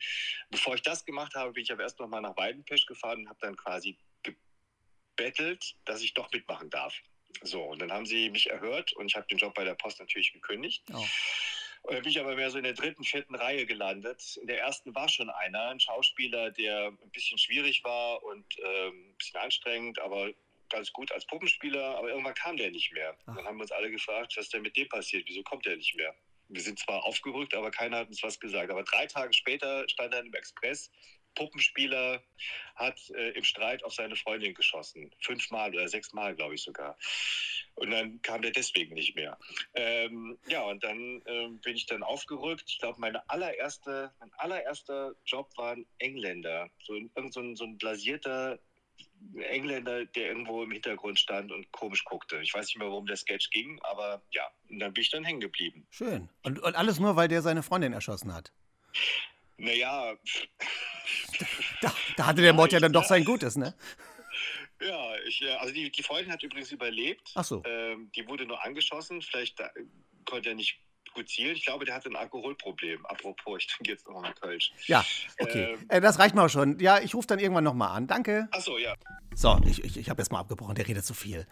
Bevor 0.49 0.76
ich 0.76 0.82
das 0.82 1.03
gemacht 1.03 1.36
habe, 1.36 1.51
bin 1.51 1.63
ich 1.63 1.72
aber 1.74 1.84
erst 1.84 1.99
noch 1.99 2.07
mal 2.07 2.22
nach 2.22 2.38
Weidenpesch 2.38 2.86
gefahren 2.86 3.20
und 3.20 3.28
habe 3.28 3.39
dann 3.41 3.57
quasi 3.57 3.97
gebettelt, 4.24 5.76
dass 5.84 6.01
ich 6.01 6.13
doch 6.13 6.32
mitmachen 6.32 6.70
darf. 6.70 6.95
So, 7.41 7.61
und 7.63 7.79
dann 7.79 7.91
haben 7.91 8.05
sie 8.05 8.29
mich 8.29 8.49
erhört 8.49 8.93
und 8.93 9.07
ich 9.07 9.15
habe 9.15 9.27
den 9.27 9.38
Job 9.38 9.53
bei 9.53 9.63
der 9.63 9.75
Post 9.75 9.99
natürlich 9.99 10.33
gekündigt. 10.33 10.83
Oh. 10.93 11.05
Und 11.83 11.93
dann 11.93 12.01
bin 12.01 12.11
ich 12.11 12.19
aber 12.19 12.36
mehr 12.36 12.49
so 12.49 12.57
in 12.57 12.63
der 12.63 12.73
dritten, 12.73 13.03
vierten 13.03 13.36
Reihe 13.36 13.67
gelandet. 13.67 14.38
In 14.41 14.47
der 14.47 14.59
ersten 14.59 14.95
war 14.95 15.07
schon 15.07 15.29
einer, 15.29 15.69
ein 15.69 15.79
Schauspieler, 15.79 16.49
der 16.49 16.88
ein 16.88 17.11
bisschen 17.11 17.38
schwierig 17.38 17.83
war 17.83 18.23
und 18.23 18.45
ähm, 18.57 19.09
ein 19.11 19.17
bisschen 19.17 19.39
anstrengend, 19.39 19.99
aber 19.99 20.31
ganz 20.69 20.91
gut 20.91 21.11
als 21.11 21.27
Puppenspieler. 21.27 21.97
Aber 21.97 22.09
irgendwann 22.09 22.33
kam 22.33 22.57
der 22.57 22.71
nicht 22.71 22.91
mehr. 22.93 23.15
Und 23.27 23.38
dann 23.38 23.45
haben 23.45 23.57
wir 23.57 23.61
uns 23.61 23.71
alle 23.71 23.91
gefragt, 23.91 24.33
was 24.36 24.49
denn 24.49 24.63
mit 24.63 24.75
dem 24.77 24.89
passiert? 24.89 25.25
Wieso 25.27 25.43
kommt 25.43 25.67
der 25.67 25.77
nicht 25.77 25.95
mehr? 25.95 26.15
Wir 26.47 26.61
sind 26.61 26.79
zwar 26.79 27.03
aufgerückt, 27.05 27.53
aber 27.53 27.69
keiner 27.69 27.97
hat 27.97 28.07
uns 28.07 28.23
was 28.23 28.39
gesagt. 28.39 28.71
Aber 28.71 28.83
drei 28.83 29.05
Tage 29.05 29.33
später 29.33 29.88
stand 29.88 30.13
er 30.13 30.21
im 30.21 30.33
Express. 30.33 30.91
Puppenspieler 31.36 32.23
hat 32.75 32.97
äh, 33.11 33.31
im 33.31 33.43
Streit 33.43 33.83
auf 33.83 33.93
seine 33.93 34.15
Freundin 34.15 34.53
geschossen. 34.53 35.11
Fünfmal 35.21 35.73
oder 35.73 35.88
sechsmal, 35.88 36.36
glaube 36.36 36.55
ich 36.55 36.63
sogar. 36.63 36.97
Und 37.75 37.91
dann 37.91 38.21
kam 38.21 38.41
der 38.41 38.51
deswegen 38.51 38.95
nicht 38.95 39.15
mehr. 39.15 39.38
Ähm, 39.73 40.38
ja, 40.47 40.63
und 40.63 40.83
dann 40.83 41.21
ähm, 41.25 41.59
bin 41.59 41.75
ich 41.75 41.86
dann 41.86 42.03
aufgerückt. 42.03 42.63
Ich 42.67 42.79
glaube, 42.79 43.01
allererste, 43.27 44.11
mein 44.19 44.33
allererster 44.38 45.13
Job 45.25 45.51
war 45.57 45.73
ein 45.73 45.86
Engländer. 45.99 46.69
So 46.83 46.93
ein, 46.93 47.11
so 47.31 47.41
ein, 47.41 47.55
so 47.55 47.65
ein 47.65 47.77
blasierter 47.77 48.59
Engländer, 49.49 50.05
der 50.05 50.27
irgendwo 50.27 50.63
im 50.63 50.71
Hintergrund 50.71 51.19
stand 51.19 51.51
und 51.51 51.71
komisch 51.71 52.03
guckte. 52.05 52.39
Ich 52.41 52.53
weiß 52.53 52.67
nicht 52.67 52.77
mehr, 52.77 52.89
worum 52.89 53.05
der 53.05 53.17
Sketch 53.17 53.49
ging, 53.49 53.79
aber 53.83 54.21
ja, 54.31 54.43
und 54.69 54.79
dann 54.79 54.93
bin 54.93 55.01
ich 55.01 55.09
dann 55.09 55.23
hängen 55.23 55.41
geblieben. 55.41 55.86
Schön. 55.89 56.29
Und, 56.43 56.59
und 56.59 56.75
alles 56.75 56.99
nur, 56.99 57.15
weil 57.15 57.27
der 57.27 57.41
seine 57.41 57.63
Freundin 57.63 57.93
erschossen 57.93 58.33
hat. 58.33 58.51
Naja, 59.58 60.16
Da, 61.82 61.93
da 62.18 62.26
hatte 62.28 62.41
der 62.41 62.53
Mord 62.53 62.72
ja 62.72 62.80
dann 62.80 62.93
doch 62.93 63.03
sein 63.03 63.24
Gutes, 63.24 63.56
ne? 63.56 63.74
ja, 64.82 65.16
ich, 65.26 65.41
äh, 65.41 65.51
also 65.53 65.74
die, 65.74 65.91
die 65.91 66.03
Freundin 66.03 66.32
hat 66.32 66.43
übrigens 66.43 66.72
überlebt. 66.72 67.32
Ach 67.36 67.43
so. 67.43 67.64
Ähm, 67.66 68.12
die 68.16 68.28
wurde 68.28 68.45
nur 68.45 68.64
angeschossen. 68.64 69.22
Vielleicht 69.22 69.60
äh, 69.60 69.70
konnte 70.26 70.49
er 70.49 70.56
nicht 70.56 70.80
gut 71.14 71.30
zielen. 71.30 71.56
Ich 71.56 71.66
glaube, 71.66 71.86
der 71.86 71.95
hatte 71.95 72.10
ein 72.10 72.16
Alkoholproblem. 72.16 73.06
Apropos, 73.06 73.60
ich 73.60 73.68
trinke 73.68 73.91
jetzt 73.91 74.08
noch 74.08 74.22
mal 74.22 74.34
Kölsch. 74.34 74.74
Ja, 74.88 75.06
okay. 75.39 75.74
Ähm. 75.74 75.86
Äh, 75.89 76.01
das 76.01 76.20
reicht 76.20 76.36
mir 76.36 76.43
auch 76.43 76.49
schon. 76.49 76.80
Ja, 76.80 76.99
ich 76.99 77.16
rufe 77.16 77.28
dann 77.28 77.39
irgendwann 77.39 77.64
nochmal 77.64 77.95
an. 77.95 78.08
Danke. 78.08 78.47
Achso, 78.51 78.78
ja. 78.78 78.95
So, 79.34 79.60
ich, 79.66 79.84
ich, 79.84 79.97
ich 79.97 80.10
habe 80.10 80.22
jetzt 80.22 80.32
mal 80.32 80.39
abgebrochen, 80.39 80.76
der 80.76 80.88
redet 80.88 81.06
zu 81.06 81.14
viel. 81.14 81.47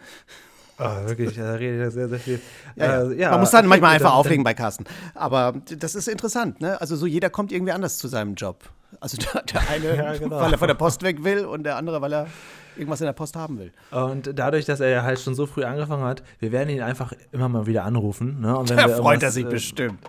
Ah, 0.77 1.01
wirklich, 1.05 1.35
da 1.35 1.53
redet 1.53 1.81
er 1.81 1.91
sehr, 1.91 2.09
sehr 2.09 2.19
viel. 2.19 2.41
Ja, 2.75 3.03
Äh, 3.03 3.15
ja. 3.15 3.31
Man 3.31 3.41
muss 3.41 3.51
dann 3.51 3.59
okay, 3.61 3.69
manchmal 3.69 3.91
gut, 3.91 3.95
einfach 3.95 4.09
dann- 4.11 4.19
auflegen 4.19 4.43
bei 4.43 4.53
Carsten. 4.53 4.85
Aber 5.13 5.53
das 5.77 5.95
ist 5.95 6.07
interessant, 6.07 6.61
ne? 6.61 6.79
Also 6.81 6.95
so 6.95 7.05
jeder 7.05 7.29
kommt 7.29 7.51
irgendwie 7.51 7.71
anders 7.73 7.97
zu 7.97 8.07
seinem 8.07 8.33
Job. 8.35 8.63
Also 8.99 9.17
der, 9.33 9.41
der 9.43 9.69
eine, 9.69 9.95
Ja, 9.97 10.13
genau. 10.17 10.39
weil 10.41 10.51
er 10.51 10.57
von 10.57 10.67
der 10.67 10.75
Post 10.75 11.03
weg 11.03 11.23
will 11.23 11.45
und 11.45 11.63
der 11.63 11.75
andere, 11.77 12.01
weil 12.01 12.13
er 12.13 12.27
irgendwas 12.75 13.01
in 13.01 13.05
der 13.05 13.13
Post 13.13 13.35
haben 13.35 13.59
will. 13.59 13.71
Und 13.91 14.31
dadurch, 14.33 14.65
dass 14.65 14.79
er 14.79 14.89
ja 14.89 15.03
halt 15.03 15.19
schon 15.19 15.35
so 15.35 15.45
früh 15.45 15.63
angefangen 15.63 16.03
hat, 16.03 16.23
wir 16.39 16.51
werden 16.51 16.69
ihn 16.69 16.81
einfach 16.81 17.13
immer 17.31 17.47
mal 17.47 17.67
wieder 17.67 17.83
anrufen. 17.83 18.41
Ne? 18.41 18.57
Und 18.57 18.71
Da 18.71 18.87
freut 18.87 19.21
er 19.21 19.29
sich 19.29 19.45
äh, 19.45 19.49
bestimmt. 19.49 19.99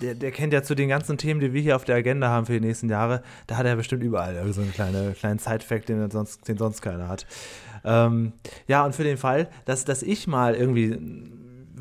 Der, 0.00 0.14
der 0.14 0.30
kennt 0.30 0.54
ja 0.54 0.62
zu 0.62 0.74
den 0.74 0.88
ganzen 0.88 1.18
Themen, 1.18 1.40
die 1.40 1.52
wir 1.52 1.60
hier 1.60 1.76
auf 1.76 1.84
der 1.84 1.96
Agenda 1.96 2.28
haben 2.28 2.46
für 2.46 2.54
die 2.54 2.60
nächsten 2.66 2.88
Jahre, 2.88 3.22
da 3.48 3.58
hat 3.58 3.66
er 3.66 3.76
bestimmt 3.76 4.02
überall 4.02 4.50
so 4.54 4.62
einen 4.62 4.72
kleine, 4.72 5.12
kleinen 5.12 5.38
Side-Fact, 5.38 5.90
den, 5.90 6.10
sonst, 6.10 6.48
den 6.48 6.56
sonst 6.56 6.80
keiner 6.80 7.08
hat. 7.08 7.26
Ähm, 7.86 8.32
ja, 8.66 8.84
und 8.84 8.94
für 8.94 9.04
den 9.04 9.16
Fall, 9.16 9.48
dass, 9.64 9.84
dass 9.84 10.02
ich 10.02 10.26
mal 10.26 10.54
irgendwie 10.54 10.98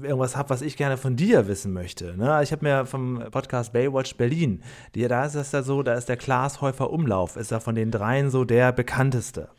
irgendwas 0.01 0.35
habe, 0.35 0.49
was 0.49 0.61
ich 0.61 0.77
gerne 0.77 0.97
von 0.97 1.15
dir 1.15 1.47
wissen 1.47 1.73
möchte. 1.73 2.15
Ne? 2.17 2.41
Ich 2.43 2.51
habe 2.51 2.63
mir 2.65 2.85
vom 2.85 3.23
Podcast 3.31 3.73
Baywatch 3.73 4.15
Berlin, 4.17 4.61
die, 4.93 5.07
da 5.07 5.25
ist 5.25 5.35
es 5.35 5.51
ja 5.51 5.63
so, 5.63 5.83
da 5.83 5.93
ist 5.93 6.09
der 6.09 6.17
Klaas 6.17 6.61
Häufer 6.61 6.91
Umlauf, 6.91 7.37
ist 7.37 7.51
ja 7.51 7.59
von 7.59 7.75
den 7.75 7.91
dreien 7.91 8.29
so 8.29 8.43
der 8.43 8.71
bekannteste. 8.71 9.49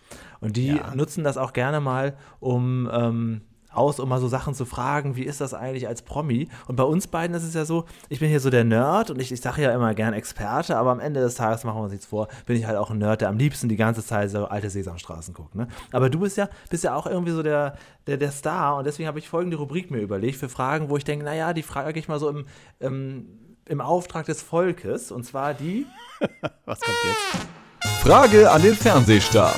Und 0.40 0.56
die 0.56 0.76
Ja. 0.76 0.94
nutzen 0.94 1.24
das 1.24 1.36
auch 1.38 1.52
gerne 1.52 1.80
mal, 1.80 2.16
um 2.38 2.88
ähm, 2.92 3.40
aus, 3.76 4.00
um 4.00 4.08
mal 4.08 4.20
so 4.20 4.28
Sachen 4.28 4.54
zu 4.54 4.64
fragen, 4.64 5.16
wie 5.16 5.24
ist 5.24 5.40
das 5.40 5.54
eigentlich 5.54 5.88
als 5.88 6.02
Promi? 6.02 6.48
Und 6.66 6.76
bei 6.76 6.82
uns 6.82 7.06
beiden 7.06 7.36
ist 7.36 7.42
es 7.42 7.54
ja 7.54 7.64
so, 7.64 7.84
ich 8.08 8.20
bin 8.20 8.28
hier 8.28 8.40
so 8.40 8.50
der 8.50 8.64
Nerd 8.64 9.10
und 9.10 9.20
ich, 9.20 9.32
ich 9.32 9.40
sage 9.40 9.62
ja 9.62 9.72
immer 9.72 9.94
gern 9.94 10.14
Experte, 10.14 10.76
aber 10.76 10.90
am 10.90 11.00
Ende 11.00 11.20
des 11.20 11.34
Tages, 11.34 11.64
machen 11.64 11.78
wir 11.78 11.82
uns 11.84 11.92
nichts 11.92 12.06
vor, 12.06 12.28
bin 12.46 12.56
ich 12.56 12.66
halt 12.66 12.76
auch 12.76 12.90
ein 12.90 12.98
Nerd, 12.98 13.20
der 13.20 13.28
am 13.28 13.38
liebsten 13.38 13.68
die 13.68 13.76
ganze 13.76 14.04
Zeit 14.04 14.30
so 14.30 14.46
alte 14.46 14.70
Sesamstraßen 14.70 15.34
guckt. 15.34 15.54
Ne? 15.54 15.68
Aber 15.92 16.10
du 16.10 16.20
bist 16.20 16.36
ja, 16.36 16.48
bist 16.70 16.84
ja 16.84 16.94
auch 16.94 17.06
irgendwie 17.06 17.32
so 17.32 17.42
der, 17.42 17.76
der, 18.06 18.16
der 18.16 18.32
Star 18.32 18.76
und 18.76 18.84
deswegen 18.84 19.08
habe 19.08 19.18
ich 19.18 19.28
folgende 19.28 19.56
Rubrik 19.56 19.90
mir 19.90 20.00
überlegt 20.00 20.38
für 20.38 20.48
Fragen, 20.48 20.88
wo 20.88 20.96
ich 20.96 21.04
denke, 21.04 21.24
naja, 21.24 21.52
die 21.52 21.62
frage 21.62 21.98
ich 21.98 22.08
mal 22.08 22.18
so 22.18 22.28
im, 22.28 22.46
im, 22.80 23.26
im 23.66 23.80
Auftrag 23.80 24.26
des 24.26 24.42
Volkes 24.42 25.10
und 25.10 25.24
zwar 25.24 25.54
die, 25.54 25.86
Was 26.64 26.80
kommt 26.80 26.98
jetzt? 27.04 28.02
Frage 28.02 28.50
an 28.50 28.62
den 28.62 28.74
Fernsehstar. 28.74 29.54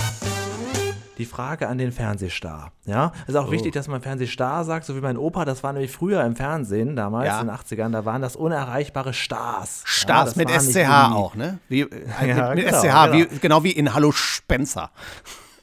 Die 1.19 1.25
Frage 1.27 1.69
an 1.69 1.79
den 1.79 1.93
Fernsehstar. 1.93 2.73
Ja, 2.87 3.13
ist 3.27 3.35
auch 3.35 3.51
wichtig, 3.51 3.73
dass 3.73 3.89
man 3.89 4.01
Fernsehstar 4.01 4.65
sagt, 4.65 4.87
so 4.87 4.97
wie 4.97 5.01
mein 5.01 5.17
Opa, 5.17 5.45
das 5.45 5.63
war 5.63 5.73
nämlich 5.73 5.91
früher 5.93 6.25
im 6.25 6.37
Fernsehen, 6.37 6.97
damals 6.97 7.27
Ja. 7.27 7.41
in 7.41 7.49
den 7.49 7.55
80ern, 7.57 7.91
da 7.91 8.05
waren 8.05 8.23
das 8.23 8.37
unerreichbare 8.37 9.13
Stars. 9.13 9.83
ja, 9.85 9.91
Stars 9.91 10.25
das 10.31 10.37
mit 10.37 10.49
SCH 10.51 11.13
auch, 11.13 11.35
ne? 11.35 11.59
Wie, 11.69 11.81
äh, 11.83 11.89
Ja, 12.27 12.49
mit, 12.51 12.65
mit 12.65 12.67
genau, 12.67 12.79
SCH, 12.79 12.85
genau. 12.85 13.13
Wie, 13.13 13.39
genau 13.41 13.65
wie 13.65 13.73
in 13.73 13.95
Hallo 13.95 14.13
Spencer. 14.13 14.91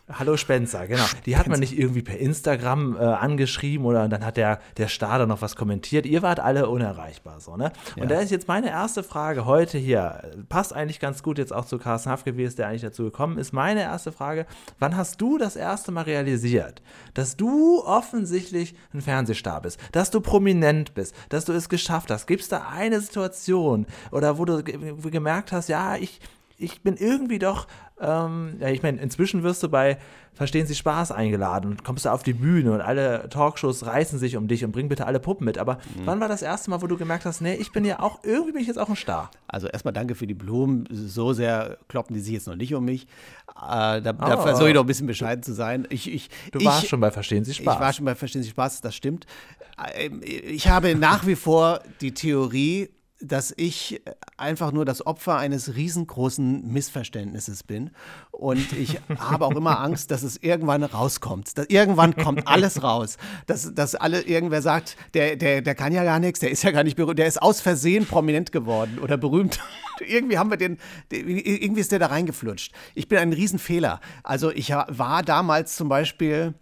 Hallo 0.07 0.37
Spencer, 0.37 0.85
genau. 0.85 1.03
Die 1.25 1.35
hat 1.35 1.47
man 1.47 1.59
nicht 1.59 1.79
irgendwie 1.79 2.03
per 2.03 2.19
Instagram 2.19 2.95
äh, 2.95 2.99
angeschrieben 2.99 3.87
oder 3.87 4.07
dann 4.07 4.23
hat 4.23 4.37
der, 4.37 4.59
der 4.77 4.87
Star 4.87 5.17
da 5.17 5.25
noch 5.25 5.41
was 5.41 5.55
kommentiert. 5.55 6.05
Ihr 6.05 6.21
wart 6.21 6.39
alle 6.39 6.69
unerreichbar, 6.69 7.39
so, 7.39 7.57
ne? 7.57 7.71
Und 7.99 8.11
da 8.11 8.19
ist 8.19 8.29
jetzt 8.29 8.47
meine 8.47 8.69
erste 8.69 9.01
Frage 9.01 9.45
heute 9.45 9.79
hier, 9.79 10.21
passt 10.47 10.73
eigentlich 10.73 10.99
ganz 10.99 11.23
gut 11.23 11.39
jetzt 11.39 11.51
auch 11.51 11.65
zu 11.65 11.79
Carsten 11.79 12.11
Hafke, 12.11 12.37
wie 12.37 12.43
es 12.43 12.55
der 12.55 12.67
eigentlich 12.67 12.83
dazu 12.83 13.05
gekommen 13.05 13.39
ist. 13.39 13.51
Meine 13.51 13.81
erste 13.81 14.11
Frage, 14.11 14.45
wann 14.77 14.95
hast 14.95 15.21
du 15.21 15.39
das 15.39 15.55
erste 15.55 15.91
Mal 15.91 16.03
realisiert, 16.03 16.83
dass 17.15 17.35
du 17.35 17.83
offensichtlich 17.83 18.75
ein 18.93 19.01
Fernsehstar 19.01 19.61
bist, 19.61 19.79
dass 19.91 20.11
du 20.11 20.21
prominent 20.21 20.93
bist, 20.93 21.15
dass 21.29 21.45
du 21.45 21.53
es 21.53 21.67
geschafft 21.67 22.11
hast? 22.11 22.27
Gibt 22.27 22.43
es 22.43 22.49
da 22.49 22.67
eine 22.69 23.01
Situation 23.01 23.87
oder 24.11 24.37
wo 24.37 24.45
du 24.45 24.63
ge 24.63 24.93
gemerkt 25.09 25.51
hast, 25.51 25.67
ja, 25.67 25.95
ich, 25.95 26.21
ich 26.57 26.83
bin 26.83 26.95
irgendwie 26.95 27.39
doch, 27.39 27.67
ähm, 28.01 28.55
ja, 28.59 28.69
ich 28.69 28.83
meine, 28.83 28.99
inzwischen 29.01 29.43
wirst 29.43 29.63
du 29.63 29.69
bei 29.69 29.97
Verstehen 30.33 30.67
Sie 30.67 30.75
Spaß 30.75 31.13
eingeladen 31.13 31.71
und 31.71 31.85
kommst 31.85 32.03
da 32.05 32.11
auf 32.11 32.21
die 32.21 32.33
Bühne 32.33 32.73
und 32.73 32.81
alle 32.81 33.29
Talkshows 33.29 33.85
reißen 33.85 34.19
sich 34.19 34.35
um 34.35 34.49
dich 34.49 34.65
und 34.65 34.73
bring 34.73 34.89
bitte 34.89 35.07
alle 35.07 35.21
Puppen 35.21 35.45
mit. 35.45 35.57
Aber 35.57 35.77
wann 36.03 36.19
war 36.19 36.27
das 36.27 36.41
erste 36.41 36.69
Mal, 36.69 36.81
wo 36.81 36.87
du 36.87 36.97
gemerkt 36.97 37.23
hast, 37.23 37.39
nee, 37.39 37.53
ich 37.53 37.71
bin 37.71 37.85
ja 37.85 38.01
auch, 38.01 38.19
irgendwie 38.23 38.51
bin 38.51 38.61
ich 38.61 38.67
jetzt 38.67 38.75
auch 38.77 38.89
ein 38.89 38.97
Star? 38.97 39.31
Also 39.47 39.67
erstmal 39.67 39.93
danke 39.93 40.13
für 40.13 40.27
die 40.27 40.33
Blumen. 40.33 40.85
So 40.91 41.31
sehr 41.31 41.77
kloppen 41.87 42.15
die 42.15 42.19
sich 42.19 42.33
jetzt 42.33 42.47
noch 42.47 42.57
nicht 42.57 42.75
um 42.75 42.83
mich. 42.83 43.03
Äh, 43.55 44.01
da 44.01 44.01
da 44.01 44.37
Oh. 44.37 44.41
versuche 44.41 44.67
ich 44.67 44.75
noch 44.75 44.83
ein 44.83 44.87
bisschen 44.87 45.07
bescheiden 45.07 45.41
zu 45.41 45.53
sein. 45.53 45.87
Ich, 45.89 46.11
ich, 46.13 46.29
Du 46.51 46.59
ich, 46.59 46.65
warst 46.65 46.87
schon 46.89 46.99
bei 46.99 47.11
Verstehen 47.11 47.45
Sie 47.45 47.53
Spaß. 47.53 47.75
Ich 47.75 47.79
war 47.79 47.93
schon 47.93 48.03
bei 48.03 48.15
Verstehen 48.15 48.43
Sie 48.43 48.49
Spaß, 48.49 48.81
das 48.81 48.93
stimmt. 48.93 49.25
Ähm, 49.95 50.19
Ich 50.21 50.67
habe 50.67 50.95
nach 50.95 51.25
wie 51.25 51.35
vor 51.35 51.79
die 52.01 52.13
Theorie, 52.13 52.89
dass 53.27 53.53
ich 53.57 54.01
einfach 54.37 54.71
nur 54.71 54.85
das 54.85 55.05
Opfer 55.05 55.37
eines 55.37 55.75
riesengroßen 55.75 56.71
Missverständnisses 56.71 57.63
bin. 57.63 57.91
Und 58.31 58.73
ich 58.73 58.99
habe 59.19 59.45
auch 59.45 59.55
immer 59.55 59.79
Angst, 59.79 60.11
dass 60.11 60.23
es 60.23 60.37
irgendwann 60.37 60.83
rauskommt. 60.83 61.57
Dass 61.57 61.67
irgendwann 61.67 62.15
kommt 62.15 62.47
alles 62.47 62.83
raus. 62.83 63.17
Dass, 63.47 63.73
dass 63.73 63.95
alle 63.95 64.21
irgendwer 64.21 64.61
sagt, 64.61 64.97
der, 65.13 65.35
der, 65.35 65.61
der 65.61 65.75
kann 65.75 65.93
ja 65.93 66.03
gar 66.03 66.19
nichts, 66.19 66.39
der 66.39 66.51
ist 66.51 66.63
ja 66.63 66.71
gar 66.71 66.83
nicht 66.83 66.95
berühmt, 66.95 67.19
der 67.19 67.27
ist 67.27 67.41
aus 67.41 67.61
Versehen 67.61 68.05
prominent 68.05 68.51
geworden 68.51 68.99
oder 68.99 69.17
berühmt. 69.17 69.59
irgendwie 69.99 70.37
haben 70.37 70.49
wir 70.49 70.57
den, 70.57 70.77
irgendwie 71.09 71.81
ist 71.81 71.91
der 71.91 71.99
da 71.99 72.07
reingeflutscht. 72.07 72.73
Ich 72.93 73.07
bin 73.07 73.17
ein 73.17 73.33
Riesenfehler. 73.33 73.99
Also 74.23 74.51
ich 74.51 74.69
war 74.71 75.23
damals 75.23 75.75
zum 75.75 75.89
Beispiel 75.89 76.53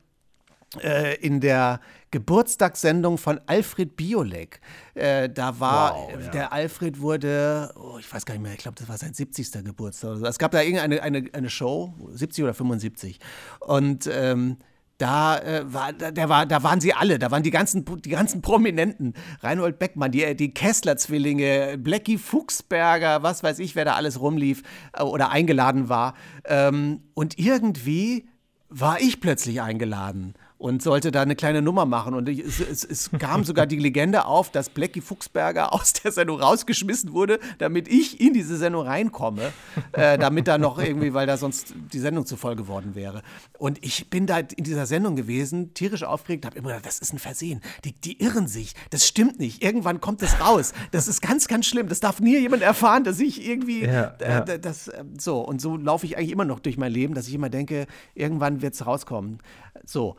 äh, 0.82 1.16
in 1.18 1.40
der 1.40 1.80
Geburtstagssendung 2.14 3.18
von 3.18 3.42
Alfred 3.48 3.98
Biolek. 3.98 4.62
Äh, 4.94 5.30
da 5.30 5.60
war, 5.60 5.96
Wow, 5.96 6.12
ja. 6.12 6.30
der 6.30 6.54
Alfred 6.54 7.02
wurde, 7.02 7.74
oh, 7.76 7.98
ich 8.00 8.14
weiß 8.14 8.26
gar 8.26 8.36
nicht 8.36 8.44
mehr, 8.44 8.54
ich 8.54 8.60
glaube, 8.60 8.76
das 8.78 8.88
war 8.88 8.98
sein 9.00 9.16
70. 9.16 9.64
Geburtstag. 9.66 10.12
Oder 10.12 10.20
so. 10.20 10.26
Es 10.28 10.38
gab 10.38 10.52
da 10.52 10.62
irgendeine 10.62 11.02
eine, 11.02 11.28
eine 11.34 11.50
Show, 11.50 11.96
70 12.12 12.44
oder 12.44 12.54
75. 12.54 13.20
Und 13.62 14.08
ähm, 14.14 14.58
da, 15.00 15.40
äh, 15.40 15.74
war, 15.74 15.92
da, 15.92 16.30
war, 16.30 16.46
da 16.46 16.62
waren 16.62 16.80
sie 16.80 16.94
alle, 16.94 17.18
da 17.18 17.32
waren 17.32 17.42
die 17.42 17.50
ganzen, 17.50 17.84
die 17.84 18.10
ganzen 18.10 18.44
Prominenten. 18.44 19.16
Reinhold 19.42 19.80
Beckmann, 19.80 20.12
die, 20.12 20.36
die 20.36 20.54
Kessler-Zwillinge, 20.54 21.80
Blackie 21.80 22.20
Fuchsberger, 22.20 23.24
was 23.24 23.42
weiß 23.42 23.58
ich, 23.58 23.76
wer 23.76 23.86
da 23.86 23.96
alles 23.96 24.22
rumlief 24.22 24.62
äh, 24.96 25.02
oder 25.02 25.32
eingeladen 25.32 25.90
war. 25.90 26.14
Ähm, 26.46 27.02
und 27.16 27.40
irgendwie 27.40 28.30
war 28.70 29.02
ich 29.02 29.20
plötzlich 29.20 29.62
eingeladen 29.62 30.36
und 30.64 30.82
sollte 30.82 31.12
da 31.12 31.22
eine 31.22 31.36
kleine 31.36 31.62
Nummer 31.62 31.86
machen. 31.86 32.14
Und 32.14 32.30
es, 32.30 32.62
es, 32.62 32.86
es 32.86 33.12
kam 33.20 33.44
sogar 33.50 33.68
die 33.68 33.78
Legende 33.78 34.24
auf, 34.24 34.50
dass 34.50 34.70
Blackie 34.70 35.02
Fuchsberger 35.02 35.74
aus 35.74 35.92
der 35.92 36.14
Sendung 36.14 36.40
rausgeschmissen 36.40 37.12
wurde, 37.12 37.38
damit 37.58 37.90
ich 37.90 38.22
in 38.22 38.34
diese 38.34 38.56
Sendung 38.56 38.86
reinkomme, 38.88 39.52
äh, 39.92 40.18
damit 40.18 40.48
da 40.48 40.58
noch 40.58 40.80
irgendwie, 40.80 41.14
weil 41.14 41.28
da 41.28 41.36
sonst 41.36 41.74
die 41.92 42.00
Sendung 42.00 42.26
zu 42.26 42.38
voll 42.38 42.56
geworden 42.56 42.96
wäre. 42.96 43.24
Und 43.58 43.84
ich 43.84 44.10
bin 44.10 44.26
da 44.26 44.40
in 44.40 44.64
dieser 44.64 44.86
Sendung 44.86 45.18
gewesen, 45.18 45.74
tierisch 45.74 46.04
aufgeregt, 46.04 46.46
habe 46.46 46.58
immer 46.58 46.70
gedacht, 46.70 46.86
das 46.86 47.00
ist 47.00 47.12
ein 47.12 47.20
Versehen. 47.20 47.60
Die, 47.84 47.92
die 47.92 48.22
irren 48.24 48.48
sich, 48.48 48.74
das 48.90 49.06
stimmt 49.06 49.40
nicht. 49.40 49.62
Irgendwann 49.62 50.00
kommt 50.00 50.22
das 50.22 50.40
raus. 50.40 50.72
Das 50.92 51.10
ist 51.10 51.22
ganz, 51.22 51.50
ganz 51.50 51.66
schlimm. 51.66 51.90
Das 51.90 52.00
darf 52.00 52.22
nie 52.22 52.38
jemand 52.40 52.64
erfahren, 52.64 53.04
dass 53.04 53.20
ich 53.20 53.46
irgendwie 53.46 53.84
Ja, 53.84 54.16
äh, 54.22 54.30
ja. 54.30 54.40
d- 54.40 54.60
das 54.60 54.88
äh, 54.88 55.04
so 55.20 55.42
und 55.42 55.60
so 55.60 55.76
laufe 55.76 56.06
ich 56.06 56.16
eigentlich 56.18 56.32
immer 56.32 56.46
noch 56.46 56.62
durch 56.62 56.78
mein 56.78 56.94
Leben, 56.94 57.16
dass 57.16 57.28
ich 57.28 57.34
immer 57.34 57.50
denke, 57.50 57.86
irgendwann 58.16 58.62
wird 58.62 58.76
es 58.76 58.86
rauskommen. 58.86 59.40
So, 59.86 60.16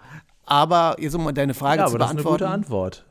aber 0.47 0.97
jetzt 0.99 1.15
um 1.15 1.25
mal 1.25 1.33
deine 1.33 1.55
Frage 1.55 1.83
ja, 1.83 1.87
zu 1.87 1.93
aber 1.93 1.99
das 1.99 2.09
ist 2.09 2.11
eine 2.13 2.23
beantworten. 2.23 2.45
gute 2.45 2.53
Antwort. 2.53 3.05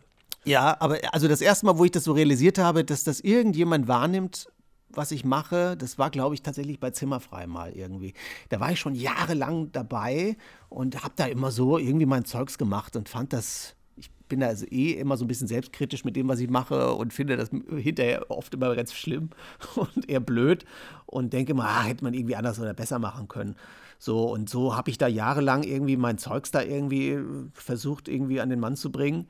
Ja, 0.45 0.75
aber 0.79 0.97
also 1.11 1.27
das 1.27 1.41
erste 1.41 1.65
Mal, 1.65 1.77
wo 1.77 1.85
ich 1.85 1.91
das 1.91 2.03
so 2.03 2.11
realisiert 2.11 2.57
habe, 2.57 2.83
dass 2.83 3.03
das 3.03 3.21
irgendjemand 3.21 3.87
wahrnimmt, 3.87 4.47
was 4.89 5.11
ich 5.11 5.25
mache, 5.25 5.75
das 5.77 5.97
war, 5.97 6.09
glaube 6.09 6.35
ich, 6.35 6.41
tatsächlich 6.41 6.79
bei 6.79 6.91
Zimmerfrei 6.91 7.47
mal 7.47 7.71
irgendwie. 7.71 8.13
Da 8.49 8.59
war 8.59 8.71
ich 8.71 8.79
schon 8.79 8.95
jahrelang 8.95 9.71
dabei 9.71 10.37
und 10.69 11.03
habe 11.03 11.13
da 11.15 11.25
immer 11.25 11.51
so 11.51 11.77
irgendwie 11.77 12.05
mein 12.05 12.25
Zeugs 12.25 12.57
gemacht 12.57 12.95
und 12.95 13.09
fand 13.09 13.33
das, 13.33 13.75
ich 13.95 14.11
bin 14.29 14.41
da 14.41 14.47
also 14.47 14.65
eh 14.67 14.91
immer 14.91 15.17
so 15.17 15.25
ein 15.25 15.27
bisschen 15.27 15.47
selbstkritisch 15.47 16.05
mit 16.05 16.15
dem, 16.15 16.27
was 16.27 16.39
ich 16.39 16.49
mache 16.49 16.93
und 16.93 17.13
finde 17.13 17.37
das 17.37 17.49
hinterher 17.49 18.29
oft 18.29 18.53
immer 18.53 18.75
ganz 18.75 18.93
schlimm 18.93 19.29
und 19.75 20.09
eher 20.09 20.19
blöd 20.19 20.65
und 21.05 21.33
denke 21.33 21.53
mal, 21.53 21.67
ah, 21.67 21.83
hätte 21.83 22.03
man 22.03 22.13
irgendwie 22.13 22.35
anders 22.35 22.59
oder 22.59 22.73
besser 22.73 22.99
machen 22.99 23.27
können. 23.27 23.55
So, 24.03 24.29
und 24.29 24.49
so 24.49 24.75
habe 24.75 24.89
ich 24.89 24.97
da 24.97 25.07
jahrelang 25.07 25.63
irgendwie 25.63 25.95
mein 25.95 26.17
Zeugs 26.17 26.51
da 26.51 26.61
irgendwie 26.61 27.19
versucht, 27.53 28.09
irgendwie 28.09 28.41
an 28.41 28.49
den 28.49 28.59
Mann 28.59 28.75
zu 28.75 28.91
bringen. 28.91 29.29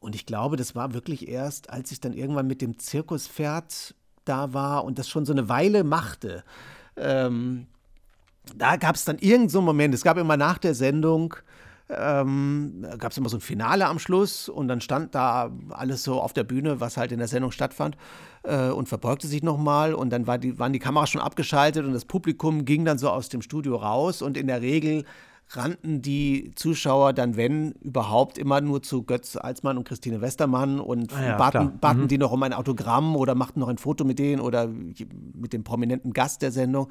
Und 0.00 0.16
ich 0.16 0.26
glaube, 0.26 0.56
das 0.56 0.74
war 0.74 0.92
wirklich 0.92 1.28
erst, 1.28 1.70
als 1.70 1.92
ich 1.92 2.00
dann 2.00 2.12
irgendwann 2.12 2.48
mit 2.48 2.60
dem 2.60 2.80
Zirkuspferd 2.80 3.94
da 4.24 4.52
war 4.52 4.82
und 4.84 4.98
das 4.98 5.08
schon 5.08 5.24
so 5.24 5.32
eine 5.32 5.48
Weile 5.48 5.84
machte. 5.84 6.42
Ähm, 6.96 7.68
da 8.56 8.74
gab 8.74 8.96
es 8.96 9.04
dann 9.04 9.18
irgendeinen 9.18 9.50
so 9.50 9.62
Moment, 9.62 9.94
es 9.94 10.02
gab 10.02 10.16
immer 10.16 10.36
nach 10.36 10.58
der 10.58 10.74
Sendung, 10.74 11.36
ähm, 11.88 12.86
gab 12.98 13.12
es 13.12 13.18
immer 13.18 13.28
so 13.28 13.38
ein 13.38 13.40
Finale 13.40 13.86
am 13.86 13.98
Schluss 13.98 14.48
und 14.48 14.68
dann 14.68 14.80
stand 14.80 15.14
da 15.14 15.50
alles 15.70 16.02
so 16.02 16.20
auf 16.20 16.32
der 16.32 16.44
Bühne, 16.44 16.80
was 16.80 16.96
halt 16.96 17.12
in 17.12 17.18
der 17.18 17.28
Sendung 17.28 17.50
stattfand 17.50 17.96
äh, 18.42 18.68
und 18.68 18.88
verbeugte 18.88 19.26
sich 19.26 19.42
nochmal 19.42 19.94
und 19.94 20.10
dann 20.10 20.26
war 20.26 20.38
die, 20.38 20.58
waren 20.58 20.72
die 20.72 20.78
Kameras 20.78 21.10
schon 21.10 21.20
abgeschaltet 21.20 21.86
und 21.86 21.92
das 21.92 22.04
Publikum 22.04 22.64
ging 22.64 22.84
dann 22.84 22.98
so 22.98 23.08
aus 23.08 23.28
dem 23.28 23.42
Studio 23.42 23.76
raus 23.76 24.22
und 24.22 24.36
in 24.36 24.46
der 24.46 24.60
Regel 24.60 25.04
rannten 25.50 26.02
die 26.02 26.52
Zuschauer 26.56 27.12
dann, 27.12 27.36
wenn 27.36 27.72
überhaupt, 27.72 28.38
immer 28.38 28.60
nur 28.60 28.82
zu 28.82 29.02
Götz 29.02 29.36
Alsmann 29.36 29.78
und 29.78 29.88
Christine 29.88 30.20
Westermann 30.20 30.78
und 30.78 31.14
ah 31.14 31.24
ja, 31.24 31.36
baten, 31.36 31.78
baten 31.78 32.02
mhm. 32.02 32.08
die 32.08 32.18
noch 32.18 32.32
um 32.32 32.42
ein 32.42 32.52
Autogramm 32.52 33.16
oder 33.16 33.34
machten 33.34 33.60
noch 33.60 33.68
ein 33.68 33.78
Foto 33.78 34.04
mit 34.04 34.18
denen 34.18 34.40
oder 34.40 34.68
mit 34.68 35.52
dem 35.52 35.64
prominenten 35.64 36.12
Gast 36.12 36.42
der 36.42 36.52
Sendung. 36.52 36.90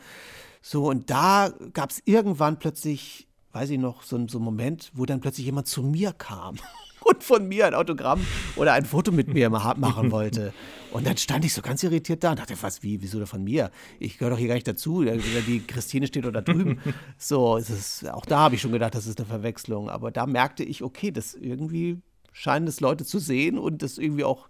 So, 0.61 0.89
und 0.89 1.09
da 1.09 1.51
gab 1.73 1.91
es 1.91 2.01
irgendwann 2.05 2.57
plötzlich, 2.57 3.27
weiß 3.51 3.69
ich 3.71 3.79
noch, 3.79 4.03
so, 4.03 4.27
so 4.27 4.37
einen 4.37 4.45
Moment, 4.45 4.91
wo 4.93 5.05
dann 5.05 5.19
plötzlich 5.19 5.45
jemand 5.45 5.67
zu 5.67 5.83
mir 5.83 6.13
kam 6.13 6.57
und 7.03 7.23
von 7.23 7.47
mir 7.47 7.67
ein 7.67 7.73
Autogramm 7.73 8.25
oder 8.55 8.73
ein 8.73 8.85
Foto 8.85 9.11
mit 9.11 9.33
mir 9.33 9.49
machen 9.49 10.11
wollte. 10.11 10.53
Und 10.91 11.05
dann 11.05 11.17
stand 11.17 11.45
ich 11.45 11.53
so 11.53 11.61
ganz 11.61 11.83
irritiert 11.83 12.23
da 12.23 12.31
und 12.31 12.39
dachte, 12.39 12.55
was, 12.61 12.83
wie, 12.83 13.01
wieso 13.01 13.25
von 13.25 13.43
mir? 13.43 13.71
Ich 13.99 14.17
gehöre 14.17 14.31
doch 14.31 14.37
hier 14.37 14.47
gar 14.47 14.55
nicht 14.55 14.67
dazu. 14.67 15.03
Die 15.03 15.63
Christine 15.65 16.07
steht 16.07 16.25
doch 16.25 16.31
da 16.31 16.41
drüben. 16.41 16.79
So, 17.17 17.57
ist, 17.57 18.07
auch 18.09 18.25
da 18.25 18.39
habe 18.39 18.55
ich 18.55 18.61
schon 18.61 18.71
gedacht, 18.71 18.95
das 18.95 19.07
ist 19.07 19.19
eine 19.19 19.27
Verwechslung. 19.27 19.89
Aber 19.89 20.11
da 20.11 20.25
merkte 20.25 20.63
ich, 20.63 20.83
okay, 20.83 21.11
das 21.11 21.33
irgendwie 21.33 22.01
scheinen 22.31 22.67
es 22.67 22.79
Leute 22.79 23.05
zu 23.05 23.19
sehen 23.19 23.57
und 23.57 23.81
das 23.81 23.97
irgendwie 23.97 24.23
auch 24.23 24.47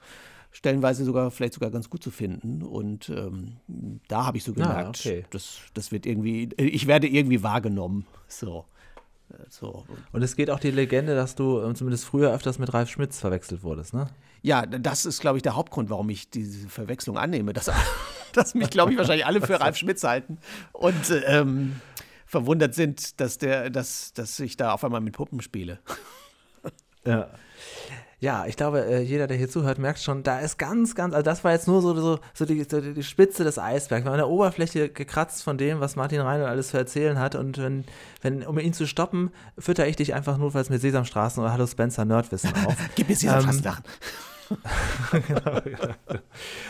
stellenweise 0.52 1.06
sogar 1.06 1.32
vielleicht 1.32 1.54
sogar 1.54 1.72
ganz 1.72 1.90
gut 1.90 2.04
zu 2.04 2.12
finden. 2.12 2.64
Und 2.64 3.10
ähm, 3.10 3.58
da 4.08 4.26
habe 4.26 4.38
ich 4.38 4.44
so 4.44 4.52
ah, 4.54 4.56
gemerkt, 4.56 5.04
ah, 5.06 5.10
okay. 5.10 5.26
das, 5.30 5.60
das 5.74 5.92
wird 5.92 6.06
irgendwie, 6.06 6.50
ich 6.58 6.88
werde 6.88 7.08
irgendwie 7.08 7.44
wahrgenommen. 7.44 8.06
So. 8.28 8.66
So. 9.50 9.86
Und 10.12 10.22
es 10.22 10.36
geht 10.36 10.50
auch 10.50 10.60
die 10.60 10.72
Legende, 10.72 11.16
dass 11.16 11.36
du 11.36 11.62
ähm, 11.62 11.76
zumindest 11.76 12.06
früher 12.06 12.32
öfters 12.32 12.60
mit 12.60 12.74
Ralf 12.74 12.90
Schmitz 12.90 13.20
verwechselt 13.20 13.64
wurdest, 13.64 13.94
ne? 13.94 14.08
Ja, 14.42 14.66
das 14.66 15.06
ist, 15.06 15.20
glaube 15.20 15.38
ich, 15.38 15.44
der 15.44 15.56
Hauptgrund, 15.56 15.90
warum 15.90 16.10
ich 16.10 16.30
diese 16.30 16.70
Verwechslung 16.70 17.18
annehme. 17.18 17.54
Dass, 17.54 17.70
dass 18.34 18.54
mich, 18.54 18.70
glaube 18.70 18.92
ich, 18.92 18.98
wahrscheinlich 18.98 19.26
alle 19.26 19.42
für 19.42 19.60
Ralf 19.60 19.78
Schmitz 19.78 20.04
halten 20.04 20.38
und 20.74 21.24
ähm, 21.26 21.82
verwundert 22.26 22.74
sind, 22.74 23.20
dass, 23.20 23.38
der, 23.38 23.70
dass, 23.70 24.14
dass 24.14 24.40
ich 24.40 24.56
da 24.56 24.74
auf 24.74 24.84
einmal 24.84 25.02
mit 25.02 25.14
Puppen 25.14 25.42
spiele. 25.42 25.80
Ja. 27.06 27.30
Ja, 28.20 28.48
ich 28.48 28.58
glaube, 28.58 28.84
äh, 28.84 29.02
jeder, 29.02 29.28
der 29.28 29.38
hier 29.38 29.48
zuhört, 29.48 29.78
merkt 29.78 30.00
schon, 30.00 30.24
da 30.24 30.40
ist 30.40 30.58
ganz, 30.58 30.96
ganz, 30.96 31.14
also 31.14 31.24
das 31.24 31.44
war 31.44 31.52
jetzt 31.52 31.68
nur 31.68 31.84
so, 31.84 31.94
so, 31.94 32.20
so, 32.34 32.46
die, 32.46 32.64
so 32.64 32.82
die 32.82 33.04
Spitze 33.04 33.44
des 33.44 33.60
Eisbergs. 33.60 34.06
Wir 34.06 34.08
haben 34.08 34.14
an 34.14 34.18
der 34.18 34.30
Oberfläche 34.30 34.90
gekratzt 34.90 35.44
von 35.44 35.60
dem, 35.60 35.82
was 35.82 35.96
Martin 35.96 36.22
Reinl 36.22 36.46
alles 36.46 36.70
zu 36.70 36.78
erzählen 36.78 37.20
hat. 37.20 37.36
Und 37.36 37.60
wenn, 37.60 37.86
wenn, 38.24 38.44
um 38.44 38.58
ihn 38.58 38.74
zu 38.74 38.88
stoppen, 38.88 39.30
fütter 39.60 39.88
ich 39.88 39.98
dich 39.98 40.16
einfach 40.16 40.40
notfalls 40.40 40.72
mit 40.72 40.82
Sesamstraßen 40.82 41.44
oder 41.44 41.54
Hallo 41.54 41.68
Spencer 41.68 42.06
Nerdwissen 42.06 42.52
auf. 42.66 42.76
Gib 42.96 43.08
mir 43.08 43.16
Sesamstraßen. 43.16 43.84
Ähm, 44.50 44.58
genau, 45.28 45.62
genau. 45.62 45.94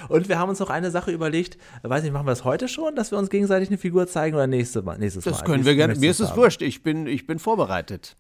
Und 0.10 0.28
wir 0.28 0.40
haben 0.40 0.50
uns 0.50 0.60
noch 0.60 0.70
eine 0.70 0.92
Sache 0.92 1.12
überlegt, 1.12 1.58
weiß 1.84 2.04
nicht, 2.04 2.12
machen 2.12 2.26
wir 2.26 2.32
das 2.32 2.44
heute 2.44 2.68
schon, 2.68 2.96
dass 2.96 3.12
wir 3.12 3.18
uns 3.18 3.30
gegenseitig 3.30 3.70
eine 3.70 3.78
Figur 3.78 4.08
zeigen 4.08 4.36
oder 4.36 4.48
nächste 4.48 4.82
Mal, 4.82 4.98
nächstes 4.98 5.26
Mal? 5.26 5.32
Das 5.32 5.46
können 5.46 5.64
wir 5.64 5.76
gerne. 5.76 5.96
Mir 5.96 6.12
ist 6.12 6.20
es 6.20 6.36
wurscht, 6.36 6.62
ich 6.62 6.84
bin, 6.84 7.08
ich 7.08 7.26
bin 7.26 7.40
vorbereitet. 7.40 8.18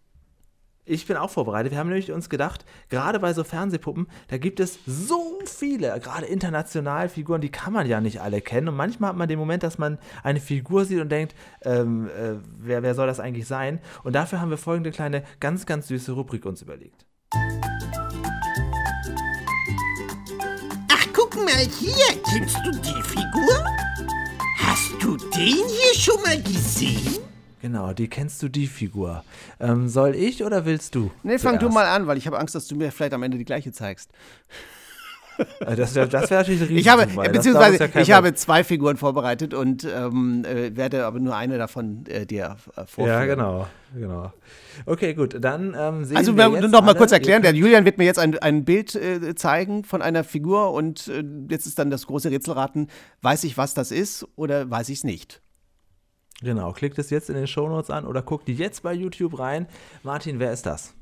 Ich 0.90 1.06
bin 1.06 1.18
auch 1.18 1.30
vorbereitet. 1.30 1.74
Wir 1.74 1.80
haben 1.80 1.90
nämlich 1.90 2.14
uns 2.14 2.30
gedacht, 2.30 2.64
gerade 2.88 3.20
bei 3.20 3.34
so 3.34 3.44
Fernsehpuppen, 3.44 4.08
da 4.30 4.38
gibt 4.38 4.62
es 4.62 4.80
so 4.86 5.38
viele, 5.44 6.00
gerade 6.00 6.26
international 6.26 7.10
Figuren, 7.10 7.42
die 7.42 7.50
kann 7.50 7.74
man 7.74 7.86
ja 7.88 8.00
nicht 8.00 8.22
alle 8.22 8.40
kennen. 8.40 8.70
Und 8.70 8.78
manchmal 8.78 9.10
hat 9.10 9.18
man 9.18 9.28
den 9.28 9.38
Moment, 9.38 9.64
dass 9.64 9.78
man 9.78 9.98
eine 10.24 10.40
Figur 10.40 10.86
sieht 10.86 11.02
und 11.02 11.10
denkt, 11.10 11.36
ähm, 11.64 12.08
äh, 12.08 12.36
wer, 12.58 12.84
wer 12.84 12.96
soll 12.96 13.06
das 13.06 13.20
eigentlich 13.20 13.48
sein? 13.48 13.82
Und 14.04 14.14
dafür 14.14 14.40
haben 14.40 14.50
wir 14.50 14.58
folgende 14.58 14.92
kleine, 14.92 15.24
ganz, 15.42 15.66
ganz 15.66 15.90
süße 15.90 16.14
Rubrik 16.14 16.46
uns 16.46 16.62
überlegt. 16.62 17.06
Ach, 20.90 21.08
guck 21.12 21.36
mal 21.36 21.68
hier. 21.80 22.22
Kennst 22.32 22.58
du 22.64 22.72
die 22.72 23.02
Figur? 23.04 23.66
Hast 24.60 24.94
du 25.02 25.18
den 25.18 25.68
hier 25.68 25.94
schon 25.96 26.22
mal 26.22 26.42
gesehen? 26.42 27.27
Genau, 27.62 27.94
die 27.94 28.08
kennst 28.08 28.44
du 28.44 28.50
die 28.50 28.68
Figur. 28.68 29.24
Ähm, 29.60 29.90
soll 29.90 30.16
ich 30.16 30.44
oder 30.44 30.66
willst 30.66 30.96
du? 30.96 31.12
Nee, 31.24 31.40
fang 31.40 31.60
zuerst? 31.60 31.64
du 31.64 31.70
mal 31.70 31.86
an, 31.86 32.08
weil 32.08 32.18
ich 32.18 32.28
habe 32.28 32.38
Angst, 32.40 32.54
dass 32.54 32.68
du 32.68 32.76
mir 32.76 32.92
vielleicht 32.92 33.14
am 33.14 33.24
Ende 33.24 33.38
die 33.38 33.46
gleiche 33.46 33.72
zeigst. 33.72 34.12
Äh, 35.60 35.76
das 35.76 35.96
wäre 35.96 36.08
das 36.08 36.30
wär 36.30 36.40
natürlich 36.40 36.62
riesig. 36.62 36.78
Ich 36.78 36.88
habe, 36.90 37.06
beziehungsweise, 37.32 37.78
ja 37.78 38.02
ich 38.02 38.12
habe 38.12 38.34
zwei 38.34 38.64
Figuren 38.64 38.98
vorbereitet 38.98 39.54
und 39.54 39.84
ähm, 39.86 40.44
äh, 40.46 40.76
werde 40.76 41.06
aber 41.06 41.20
nur 41.20 41.36
eine 41.36 41.58
davon 41.58 42.06
äh, 42.08 42.26
dir 42.26 42.58
äh, 42.76 42.86
vorführen. 42.86 43.08
Ja, 43.08 43.26
genau, 43.26 43.68
genau. 43.96 44.34
Okay, 44.86 45.14
gut, 45.14 45.38
dann 45.40 45.76
ähm, 45.78 46.06
sehen 46.06 46.18
also, 46.18 46.36
wir 46.36 46.46
Also, 46.46 46.68
noch 46.68 46.84
mal 46.84 46.96
kurz 46.96 47.12
erklären, 47.12 47.42
der 47.42 47.54
Julian 47.54 47.86
wird 47.86 47.98
mir 47.98 48.06
jetzt 48.06 48.20
ein, 48.20 48.38
ein 48.40 48.66
Bild 48.66 48.96
äh, 48.96 49.36
zeigen 49.36 49.84
von 49.84 50.02
einer 50.02 50.24
Figur 50.24 50.72
und 50.74 51.12
jetzt 51.50 51.66
ist 51.66 51.80
dann 51.80 51.90
das 51.90 52.08
große 52.08 52.32
Rätselraten, 52.32 52.90
weiß 53.22 53.44
ich, 53.44 53.58
was 53.58 53.74
das 53.74 53.92
ist 53.92 54.28
oder 54.36 54.70
weiß 54.70 54.90
ich 54.90 55.00
es 55.00 55.04
nicht? 55.04 55.42
Genau, 56.42 56.72
klickt 56.72 57.00
es 57.00 57.10
jetzt 57.10 57.30
in 57.30 57.36
den 57.36 57.48
Shownotes 57.48 57.90
an 57.90 58.06
oder 58.06 58.22
guckt 58.22 58.48
jetzt 58.48 58.84
bei 58.84 58.94
YouTube 58.94 59.40
rein. 59.40 59.68
Martin, 60.04 60.40
wer 60.40 60.54
ist 60.54 60.66
das? 60.66 60.94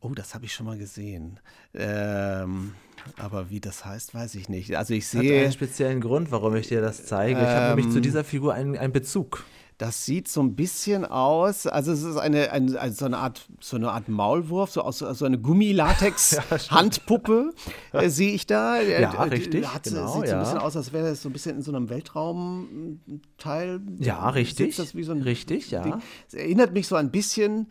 Oh, 0.00 0.14
das 0.14 0.34
habe 0.34 0.46
ich 0.46 0.54
schon 0.54 0.64
mal 0.64 0.78
gesehen. 0.78 1.40
Ähm, 1.74 2.72
aber 3.18 3.50
wie 3.50 3.60
das 3.60 3.84
heißt, 3.84 4.14
weiß 4.14 4.34
ich 4.34 4.48
nicht. 4.48 4.76
Also 4.76 4.94
ich 4.94 5.06
sehe. 5.06 5.38
Hat 5.38 5.44
einen 5.44 5.52
speziellen 5.52 6.00
Grund, 6.00 6.32
warum 6.32 6.56
ich 6.56 6.68
dir 6.68 6.80
das 6.80 7.04
zeige. 7.04 7.38
Ich 7.38 7.46
habe 7.46 7.68
nämlich 7.68 7.90
zu 7.90 7.98
ähm, 7.98 8.02
dieser 8.02 8.24
Figur 8.24 8.54
einen, 8.54 8.78
einen 8.78 8.92
Bezug. 8.92 9.44
Das 9.80 10.04
sieht 10.04 10.28
so 10.28 10.42
ein 10.42 10.54
bisschen 10.56 11.06
aus, 11.06 11.66
also 11.66 11.92
es 11.92 12.02
ist 12.02 12.18
eine, 12.18 12.52
eine, 12.52 12.78
also 12.78 12.96
so, 12.96 13.06
eine 13.06 13.16
Art, 13.16 13.48
so 13.60 13.76
eine 13.76 13.90
Art 13.90 14.10
Maulwurf, 14.10 14.72
so, 14.72 14.82
aus, 14.82 14.98
so 14.98 15.24
eine 15.24 15.38
Gummilatex-Handpuppe 15.38 17.54
ja, 17.94 18.02
äh, 18.02 18.10
sehe 18.10 18.34
ich 18.34 18.46
da. 18.46 18.78
Ja, 18.82 19.14
äh, 19.14 19.28
richtig. 19.28 19.66
Hat, 19.66 19.84
genau, 19.84 20.20
sieht 20.20 20.24
ja. 20.24 20.28
so 20.28 20.34
ein 20.34 20.40
bisschen 20.40 20.58
aus, 20.58 20.76
als 20.76 20.92
wäre 20.92 21.08
das 21.08 21.22
so 21.22 21.30
ein 21.30 21.32
bisschen 21.32 21.56
in 21.56 21.62
so 21.62 21.74
einem 21.74 21.88
Weltraumteil. 21.88 23.80
Ja, 24.00 24.28
richtig. 24.28 24.76
Das 24.76 24.94
wie 24.94 25.02
so 25.02 25.12
ein 25.12 25.22
richtig, 25.22 25.70
ja. 25.70 25.98
Es 26.28 26.34
erinnert 26.34 26.74
mich 26.74 26.86
so 26.86 26.96
ein 26.96 27.10
bisschen 27.10 27.68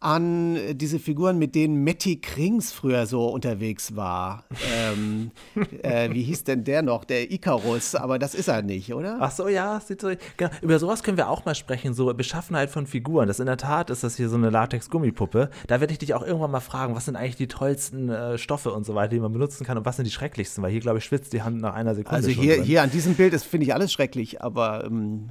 an 0.00 0.58
diese 0.78 0.98
Figuren, 0.98 1.38
mit 1.38 1.54
denen 1.54 1.84
Matty 1.84 2.20
Krings 2.20 2.72
früher 2.72 3.06
so 3.06 3.28
unterwegs 3.28 3.94
war. 3.96 4.44
ähm, 4.74 5.30
äh, 5.82 6.10
wie 6.12 6.22
hieß 6.22 6.44
denn 6.44 6.64
der 6.64 6.80
noch? 6.80 7.04
Der 7.04 7.30
Icarus, 7.30 7.94
aber 7.94 8.18
das 8.18 8.34
ist 8.34 8.48
er 8.48 8.62
nicht, 8.62 8.94
oder? 8.94 9.18
Ach 9.20 9.30
so, 9.30 9.46
ja, 9.46 9.78
sieht 9.78 10.00
so. 10.00 10.10
Genau. 10.38 10.50
Über 10.62 10.78
sowas 10.78 11.02
können 11.02 11.18
wir 11.18 11.28
auch 11.28 11.44
mal 11.44 11.54
sprechen, 11.54 11.92
so 11.92 12.12
Beschaffenheit 12.14 12.70
von 12.70 12.86
Figuren. 12.86 13.28
Das 13.28 13.40
in 13.40 13.46
der 13.46 13.58
Tat 13.58 13.90
ist 13.90 14.02
das 14.02 14.16
hier 14.16 14.30
so 14.30 14.36
eine 14.36 14.48
Latex-Gummipuppe. 14.48 15.50
Da 15.66 15.80
werde 15.80 15.92
ich 15.92 15.98
dich 15.98 16.14
auch 16.14 16.22
irgendwann 16.22 16.50
mal 16.50 16.60
fragen, 16.60 16.94
was 16.94 17.04
sind 17.04 17.16
eigentlich 17.16 17.36
die 17.36 17.48
tollsten 17.48 18.08
äh, 18.08 18.38
Stoffe 18.38 18.72
und 18.72 18.84
so 18.84 18.94
weiter, 18.94 19.10
die 19.10 19.20
man 19.20 19.32
benutzen 19.32 19.66
kann 19.66 19.76
und 19.76 19.84
was 19.84 19.96
sind 19.96 20.06
die 20.06 20.10
schrecklichsten, 20.10 20.62
weil 20.64 20.70
hier, 20.70 20.80
glaube 20.80 20.98
ich, 20.98 21.04
schwitzt 21.04 21.34
die 21.34 21.42
Hand 21.42 21.60
nach 21.60 21.74
einer 21.74 21.94
Sekunde. 21.94 22.16
Also 22.16 22.30
hier, 22.30 22.62
hier 22.62 22.82
an 22.82 22.90
diesem 22.90 23.14
Bild, 23.14 23.38
finde 23.42 23.66
ich 23.66 23.74
alles 23.74 23.92
schrecklich, 23.92 24.42
aber 24.42 24.84
ähm, 24.84 25.30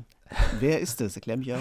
wer 0.59 0.79
ist 0.79 1.01
das? 1.01 1.15
Erklär 1.15 1.37
mich 1.37 1.53
auch. 1.53 1.57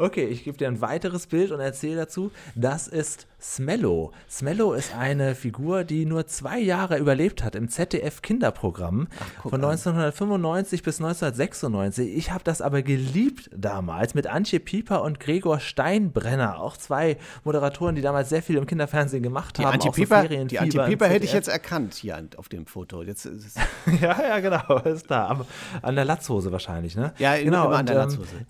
Okay, 0.00 0.26
ich 0.26 0.44
gebe 0.44 0.56
dir 0.56 0.68
ein 0.68 0.80
weiteres 0.80 1.26
Bild 1.26 1.50
und 1.50 1.58
erzähle 1.58 1.96
dazu. 1.96 2.30
Das 2.54 2.86
ist 2.86 3.26
Smello. 3.40 4.12
Smello 4.30 4.72
ist 4.72 4.94
eine 4.94 5.34
Figur, 5.34 5.82
die 5.82 6.06
nur 6.06 6.28
zwei 6.28 6.60
Jahre 6.60 6.98
überlebt 6.98 7.42
hat 7.42 7.56
im 7.56 7.68
ZDF-Kinderprogramm 7.68 9.08
von 9.42 9.54
1995 9.54 10.80
an. 10.80 10.84
bis 10.84 11.00
1996. 11.00 12.16
Ich 12.16 12.30
habe 12.30 12.44
das 12.44 12.62
aber 12.62 12.82
geliebt 12.82 13.50
damals 13.52 14.14
mit 14.14 14.28
Antje 14.28 14.60
Pieper 14.60 15.02
und 15.02 15.18
Gregor 15.18 15.58
Steinbrenner, 15.58 16.60
auch 16.60 16.76
zwei 16.76 17.16
Moderatoren, 17.42 17.96
die 17.96 18.02
damals 18.02 18.28
sehr 18.28 18.42
viel 18.42 18.56
im 18.56 18.66
Kinderfernsehen 18.66 19.24
gemacht 19.24 19.58
die 19.58 19.64
haben. 19.64 19.74
Antje 19.74 19.90
Pieper, 19.90 20.22
so 20.22 20.28
die 20.28 20.60
Antje 20.60 20.84
Pieper 20.84 21.08
hätte 21.08 21.24
ich 21.24 21.32
jetzt 21.32 21.48
erkannt 21.48 21.94
hier 21.94 22.22
auf 22.36 22.48
dem 22.48 22.66
Foto. 22.66 23.02
Jetzt 23.02 23.24
ja, 24.00 24.16
ja, 24.22 24.38
genau, 24.38 24.78
ist 24.78 25.10
da. 25.10 25.44
An 25.82 25.96
der 25.96 26.04
Latzhose 26.04 26.52
wahrscheinlich, 26.52 26.94
ne? 26.94 27.14
Ja, 27.18 27.36
genau, 27.36 27.66
immer 27.66 27.78
an 27.78 27.86
der 27.86 27.96
ähm, 27.96 28.02
Latzhose. 28.02 28.36
Und 28.36 28.46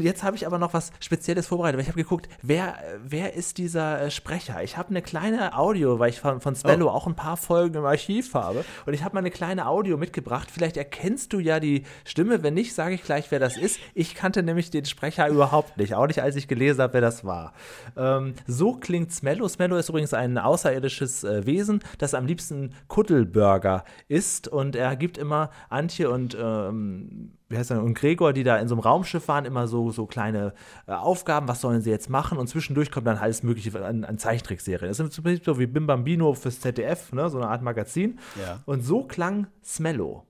jetzt 0.00 0.22
habe 0.22 0.36
ich 0.36 0.46
aber 0.46 0.58
noch 0.58 0.74
was 0.74 0.92
Spezielles 1.00 1.46
vorbereitet, 1.46 1.76
weil 1.78 1.82
ich 1.82 1.88
habe 1.88 2.02
geguckt, 2.02 2.28
wer, 2.42 2.76
wer 3.04 3.34
ist 3.34 3.58
dieser 3.58 4.02
äh, 4.02 4.10
Sprecher? 4.10 4.62
Ich 4.62 4.76
habe 4.76 4.90
eine 4.90 5.02
kleine 5.02 5.56
Audio, 5.56 5.98
weil 5.98 6.10
ich 6.10 6.20
von, 6.20 6.40
von 6.40 6.54
Spello 6.54 6.86
Oh. 6.86 6.90
auch 6.90 7.06
ein 7.06 7.14
paar 7.16 7.36
Folgen 7.36 7.76
im 7.76 7.84
Archiv 7.84 8.34
habe. 8.34 8.64
Und 8.86 8.94
ich 8.94 9.02
habe 9.04 9.14
mal 9.14 9.20
eine 9.20 9.30
kleine 9.30 9.66
Audio 9.66 9.96
mitgebracht. 9.96 10.48
Vielleicht 10.50 10.76
erkennst 10.76 11.32
du 11.32 11.38
ja 11.40 11.60
die 11.60 11.84
Stimme. 12.04 12.42
Wenn 12.42 12.54
nicht, 12.54 12.74
sage 12.74 12.94
ich 12.94 13.02
gleich, 13.02 13.30
wer 13.30 13.38
das 13.38 13.56
ist. 13.56 13.78
Ich 13.94 14.14
kannte 14.14 14.42
nämlich 14.42 14.70
den 14.70 14.84
Sprecher 14.84 15.28
überhaupt 15.28 15.76
nicht. 15.76 15.94
Auch 15.94 16.06
nicht, 16.06 16.22
als 16.22 16.36
ich 16.36 16.48
gelesen 16.48 16.80
habe, 16.82 16.94
wer 16.94 17.00
das 17.00 17.24
war. 17.24 17.52
Ähm, 17.96 18.34
so 18.46 18.74
klingt 18.74 19.12
Smello. 19.12 19.48
Smello 19.48 19.76
ist 19.76 19.88
übrigens 19.88 20.14
ein 20.14 20.38
außerirdisches 20.38 21.24
äh, 21.24 21.46
Wesen, 21.46 21.80
das 21.98 22.14
am 22.14 22.26
liebsten 22.26 22.74
Kuddelburger 22.88 23.84
isst. 24.08 24.48
Und 24.48 24.76
er 24.76 24.96
gibt 24.96 25.18
immer 25.18 25.50
Antje 25.68 26.10
und 26.10 26.36
ähm, 26.40 27.32
wie 27.50 27.58
heißt 27.58 27.72
er, 27.72 27.82
und 27.82 27.94
Gregor, 27.94 28.32
die 28.32 28.44
da 28.44 28.56
in 28.58 28.68
so 28.68 28.74
einem 28.74 28.80
Raumschiff 28.80 29.26
waren, 29.26 29.44
immer 29.44 29.66
so, 29.66 29.90
so 29.90 30.06
kleine 30.06 30.54
äh, 30.86 30.92
Aufgaben, 30.92 31.48
was 31.48 31.60
sollen 31.60 31.82
sie 31.82 31.90
jetzt 31.90 32.08
machen 32.08 32.38
und 32.38 32.46
zwischendurch 32.48 32.92
kommt 32.92 33.08
dann 33.08 33.18
alles 33.18 33.42
mögliche 33.42 33.84
an, 33.84 34.04
an 34.04 34.18
Zeichentrickserien. 34.18 34.88
Das 34.88 35.00
ist 35.00 35.18
im 35.18 35.24
Prinzip 35.24 35.44
so 35.44 35.58
wie 35.58 35.66
Bim 35.66 35.86
Bambino 35.86 36.32
fürs 36.34 36.60
ZDF, 36.60 37.12
ne? 37.12 37.28
so 37.28 37.38
eine 37.38 37.48
Art 37.48 37.62
Magazin. 37.62 38.20
Ja. 38.40 38.60
Und 38.66 38.82
so 38.82 39.02
klang 39.02 39.48
Smello. 39.64 40.24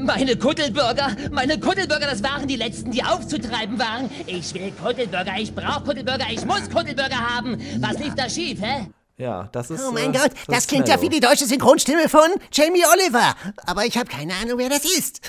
Meine 0.00 0.36
Kuddelburger, 0.36 1.16
meine 1.30 1.58
Kuddelburger, 1.58 2.06
das 2.06 2.22
waren 2.22 2.46
die 2.46 2.56
letzten, 2.56 2.92
die 2.92 3.02
aufzutreiben 3.02 3.78
waren. 3.78 4.10
Ich 4.26 4.54
will 4.54 4.72
Kuddelburger, 4.72 5.32
ich 5.38 5.54
brauche 5.54 5.82
Kuddelburger, 5.82 6.26
ich 6.30 6.44
muss 6.44 6.70
Kuddelburger 6.70 7.16
haben. 7.16 7.58
Was 7.80 7.98
lief 7.98 8.14
da 8.14 8.28
schief, 8.28 8.60
hä? 8.60 8.86
Ja, 9.16 9.48
das 9.52 9.70
ist. 9.70 9.84
Oh 9.84 9.92
mein 9.92 10.14
äh, 10.14 10.18
Gott, 10.18 10.32
das, 10.46 10.58
ist 10.58 10.68
klingt 10.68 10.88
ja 10.88 11.00
wie 11.00 11.08
die 11.08 11.20
deutsche 11.20 11.46
Synchronstimme 11.46 12.08
von 12.08 12.28
Jamie 12.52 12.84
Oliver. 12.92 13.34
Aber 13.66 13.84
ich 13.84 13.96
habe 13.96 14.08
keine 14.08 14.34
Ahnung, 14.34 14.58
wer 14.58 14.68
das 14.68 14.84
ist. 14.84 15.20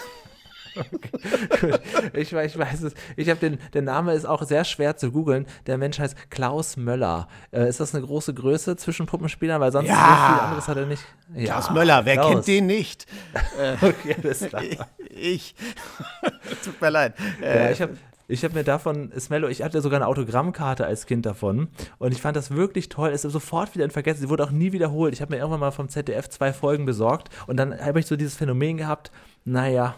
ich, 2.13 2.33
weiß- 2.33 2.45
ich 2.45 2.57
weiß 2.57 2.83
es. 2.83 2.93
Ich 3.15 3.29
habe 3.29 3.39
den, 3.39 3.59
der 3.73 3.81
Name 3.81 4.13
ist 4.13 4.25
auch 4.25 4.43
sehr 4.43 4.63
schwer 4.65 4.97
zu 4.97 5.11
googeln. 5.11 5.45
Der 5.67 5.77
Mensch 5.77 5.99
heißt 5.99 6.29
Klaus 6.29 6.77
Möller. 6.77 7.27
Äh, 7.51 7.67
ist 7.69 7.79
das 7.79 7.93
eine 7.95 8.03
große 8.05 8.33
Größe 8.33 8.75
zwischen 8.75 9.05
Puppenspielern? 9.05 9.59
Weil 9.61 9.71
sonst 9.71 9.87
Ja. 9.89 9.95
so 9.95 10.33
viel 10.35 10.43
anderes 10.45 10.67
hat 10.67 10.77
er 10.77 10.85
nicht. 10.85 11.03
Ja, 11.35 11.53
Klaus 11.59 11.69
Möller, 11.71 12.05
wer 12.05 12.15
Klaus. 12.15 12.31
kennt 12.31 12.47
den 12.47 12.65
nicht? 12.67 13.05
Okay, 13.81 14.15
alles 14.21 14.39
klar. 14.47 14.63
Ich. 15.09 15.55
Tut 16.63 16.81
mir 16.81 16.89
leid. 16.89 17.13
Ja, 17.41 17.47
Äh, 17.47 17.73
ich 17.73 17.81
habe 17.81 17.97
ich 18.27 18.43
hab 18.45 18.53
mir 18.53 18.63
davon, 18.63 19.11
Smello, 19.19 19.47
ich 19.49 19.61
hatte 19.63 19.81
sogar 19.81 19.99
eine 19.99 20.07
Autogrammkarte 20.07 20.85
als 20.85 21.05
Kind 21.05 21.25
davon 21.25 21.67
und 21.99 22.13
ich 22.13 22.21
fand 22.21 22.37
das 22.37 22.51
wirklich 22.51 22.87
toll. 22.89 23.09
Es 23.09 23.25
ist 23.25 23.33
sofort 23.33 23.75
wieder 23.75 23.83
in 23.85 23.91
Vergessen. 23.91 24.21
Sie 24.21 24.29
wurde 24.29 24.43
auch 24.45 24.51
nie 24.51 24.71
wiederholt. 24.71 25.13
Ich 25.13 25.21
habe 25.21 25.33
mir 25.33 25.39
irgendwann 25.39 25.59
mal 25.59 25.71
vom 25.71 25.89
ZDF 25.89 26.29
zwei 26.29 26.53
Folgen 26.53 26.85
besorgt 26.85 27.29
und 27.47 27.57
dann 27.57 27.77
habe 27.79 27.99
ich 27.99 28.05
so 28.07 28.15
dieses 28.15 28.35
Phänomen 28.35 28.77
gehabt, 28.77 29.11
naja, 29.45 29.95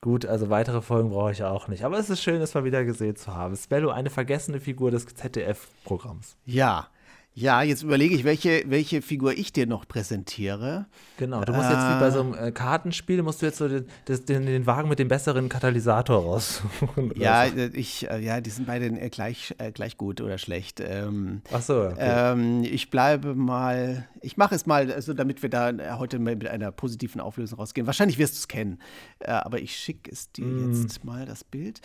gut, 0.00 0.26
also 0.26 0.50
weitere 0.50 0.82
Folgen 0.82 1.10
brauche 1.10 1.32
ich 1.32 1.42
auch 1.44 1.68
nicht. 1.68 1.84
Aber 1.84 1.98
es 1.98 2.10
ist 2.10 2.22
schön, 2.22 2.40
es 2.40 2.54
mal 2.54 2.64
wieder 2.64 2.84
gesehen 2.84 3.16
zu 3.16 3.34
haben. 3.34 3.56
Smello, 3.56 3.90
eine 3.90 4.10
vergessene 4.10 4.60
Figur 4.60 4.90
des 4.90 5.06
ZDF-Programms. 5.06 6.36
ja. 6.44 6.88
Ja, 7.34 7.62
jetzt 7.62 7.84
überlege 7.84 8.16
ich, 8.16 8.24
welche, 8.24 8.64
welche 8.66 9.00
Figur 9.00 9.32
ich 9.32 9.52
dir 9.52 9.68
noch 9.68 9.86
präsentiere. 9.86 10.86
Genau, 11.18 11.42
du 11.44 11.52
musst 11.52 11.68
jetzt 11.68 11.82
wie 11.82 12.00
bei 12.00 12.10
so 12.10 12.20
einem 12.20 12.34
äh, 12.34 12.52
Kartenspiel, 12.52 13.22
musst 13.22 13.42
du 13.42 13.46
jetzt 13.46 13.58
so 13.58 13.68
den, 13.68 13.84
den, 14.06 14.46
den 14.46 14.66
Wagen 14.66 14.88
mit 14.88 14.98
dem 14.98 15.08
besseren 15.08 15.48
Katalysator 15.50 16.22
raussuchen. 16.22 17.12
Ja, 17.16 17.46
so. 17.48 17.56
äh, 17.56 17.66
ich, 17.74 18.08
äh, 18.08 18.20
ja, 18.20 18.40
die 18.40 18.50
sind 18.50 18.66
beide 18.66 18.86
äh, 18.86 19.10
gleich, 19.10 19.54
äh, 19.58 19.72
gleich 19.72 19.96
gut 19.96 20.20
oder 20.20 20.38
schlecht. 20.38 20.80
Ähm, 20.80 21.42
Ach 21.52 21.60
so, 21.60 21.82
okay. 21.86 21.96
ähm, 21.98 22.62
ich 22.64 22.88
bleibe 22.90 23.34
mal, 23.34 24.06
ich 24.22 24.36
mache 24.36 24.54
es 24.54 24.64
mal, 24.64 24.90
also 24.92 25.12
damit 25.12 25.42
wir 25.42 25.50
da 25.50 25.70
äh, 25.70 25.92
heute 25.98 26.18
mal 26.18 26.36
mit 26.36 26.46
einer 26.48 26.70
positiven 26.72 27.20
Auflösung 27.20 27.58
rausgehen. 27.58 27.86
Wahrscheinlich 27.86 28.18
wirst 28.18 28.34
du 28.34 28.38
es 28.38 28.48
kennen, 28.48 28.78
äh, 29.18 29.30
aber 29.32 29.58
ich 29.60 29.76
schicke 29.76 30.10
es 30.10 30.30
dir 30.32 30.44
Mm. 30.46 30.72
jetzt 30.82 31.04
mal, 31.04 31.26
das 31.26 31.42
Bild. 31.44 31.80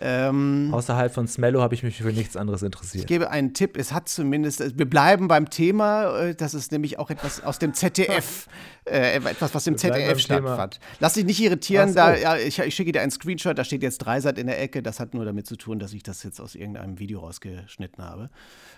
Ähm, 0.00 0.70
Außerhalb 0.72 1.12
von 1.12 1.28
Smello 1.28 1.60
habe 1.60 1.74
ich 1.74 1.82
mich 1.82 1.98
für 1.98 2.12
nichts 2.12 2.36
anderes 2.36 2.62
ich 2.62 2.66
interessiert. 2.66 3.06
gebe 3.06 3.30
einen 3.30 3.52
Tipp, 3.54 3.76
es 3.76 3.92
hat 3.92 4.08
zumindest, 4.08 4.60
äh, 4.60 4.72
wir 4.74 4.88
bleiben 4.88 5.28
beim 5.28 5.50
Thema, 5.50 6.18
äh, 6.20 6.34
das 6.34 6.54
ist 6.54 6.72
nämlich 6.72 6.98
auch 6.98 7.10
etwas 7.10 7.42
aus 7.42 7.58
dem 7.58 7.74
ZDF, 7.74 8.46
äh, 8.84 9.16
etwas, 9.16 9.54
was 9.54 9.66
im 9.66 9.76
ZDF 9.76 10.18
stattfand. 10.18 10.80
Lass 11.00 11.14
dich 11.14 11.24
nicht 11.24 11.40
irritieren, 11.40 11.88
so. 11.90 11.94
da, 11.96 12.16
ja, 12.16 12.36
ich, 12.36 12.58
ich 12.58 12.74
schicke 12.74 12.92
dir 12.92 13.02
einen 13.02 13.10
Screenshot, 13.10 13.58
da 13.58 13.64
steht 13.64 13.82
jetzt 13.82 13.98
Dreisat 13.98 14.38
in 14.38 14.46
der 14.46 14.60
Ecke, 14.60 14.82
das 14.82 15.00
hat 15.00 15.14
nur 15.14 15.24
damit 15.24 15.46
zu 15.46 15.56
tun, 15.56 15.78
dass 15.78 15.92
ich 15.92 16.02
das 16.02 16.22
jetzt 16.22 16.40
aus 16.40 16.54
irgendeinem 16.54 16.98
Video 16.98 17.20
rausgeschnitten 17.20 18.02
habe. 18.04 18.30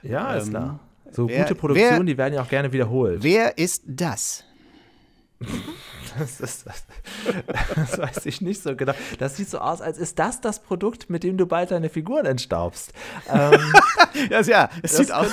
Ja, 0.03 0.37
Ähm, 0.39 0.49
klar. 0.51 0.81
So 1.13 1.29
wer- 1.29 1.43
gute 1.43 1.55
Produktionen, 1.55 1.99
wer- 2.07 2.15
die 2.15 2.19
werden 2.19 2.35
ja 2.35 2.43
auch 2.43 2.49
gerne 2.49 2.73
wiederholt. 2.73 3.23
Wer 3.23 3.59
ist 3.59 3.83
das? 3.87 4.45
Das, 6.19 6.41
ist, 6.41 6.67
das, 6.67 6.85
das 7.77 7.97
weiß 7.99 8.27
ich 8.27 8.41
nicht 8.41 8.61
so 8.63 8.75
genau. 8.75 8.95
Das 9.21 9.37
sieht 9.37 9.49
so 9.49 9.59
aus, 9.61 9.81
als 9.81 9.97
ist 9.97 10.19
das 10.19 10.41
das 10.41 10.61
Produkt, 10.61 11.09
mit 11.09 11.23
dem 11.23 11.39
du 11.39 11.47
bald 11.47 11.71
deine 11.71 11.89
Figuren 11.89 12.27
entstaubst. 12.27 12.93
Ähm, 13.33 13.61
Ja, 14.31 14.41
ja, 14.41 14.71
es 14.83 14.97
sieht 14.97 15.13
aus. 15.13 15.29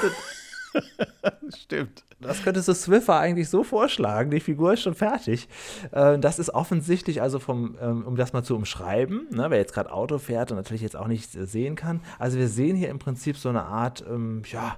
Stimmt. 1.56 2.04
das 2.20 2.44
könntest 2.44 2.68
du 2.68 2.74
Swiffer 2.74 3.18
eigentlich 3.18 3.50
so 3.50 3.64
vorschlagen. 3.64 4.32
Die 4.32 4.40
Figur 4.40 4.74
ist 4.74 4.82
schon 4.82 4.96
fertig. 4.96 5.48
Ähm, 5.94 6.22
das 6.22 6.40
ist 6.40 6.50
offensichtlich, 6.50 7.22
also 7.22 7.40
vom, 7.40 7.78
ähm, 7.82 8.06
um 8.06 8.16
das 8.16 8.34
mal 8.34 8.44
zu 8.44 8.56
umschreiben, 8.56 9.28
ne, 9.32 9.50
wer 9.50 9.58
jetzt 9.58 9.74
gerade 9.74 9.92
Auto 9.92 10.18
fährt 10.18 10.52
und 10.52 10.58
natürlich 10.58 10.82
jetzt 10.82 10.96
auch 10.96 11.08
nicht 11.08 11.36
äh, 11.36 11.46
sehen 11.46 11.76
kann. 11.76 12.02
Also 12.20 12.38
wir 12.38 12.48
sehen 12.48 12.76
hier 12.76 12.90
im 12.90 13.00
Prinzip 13.00 13.38
so 13.38 13.50
eine 13.50 13.64
Art, 13.64 14.04
ähm, 14.08 14.44
ja, 14.52 14.78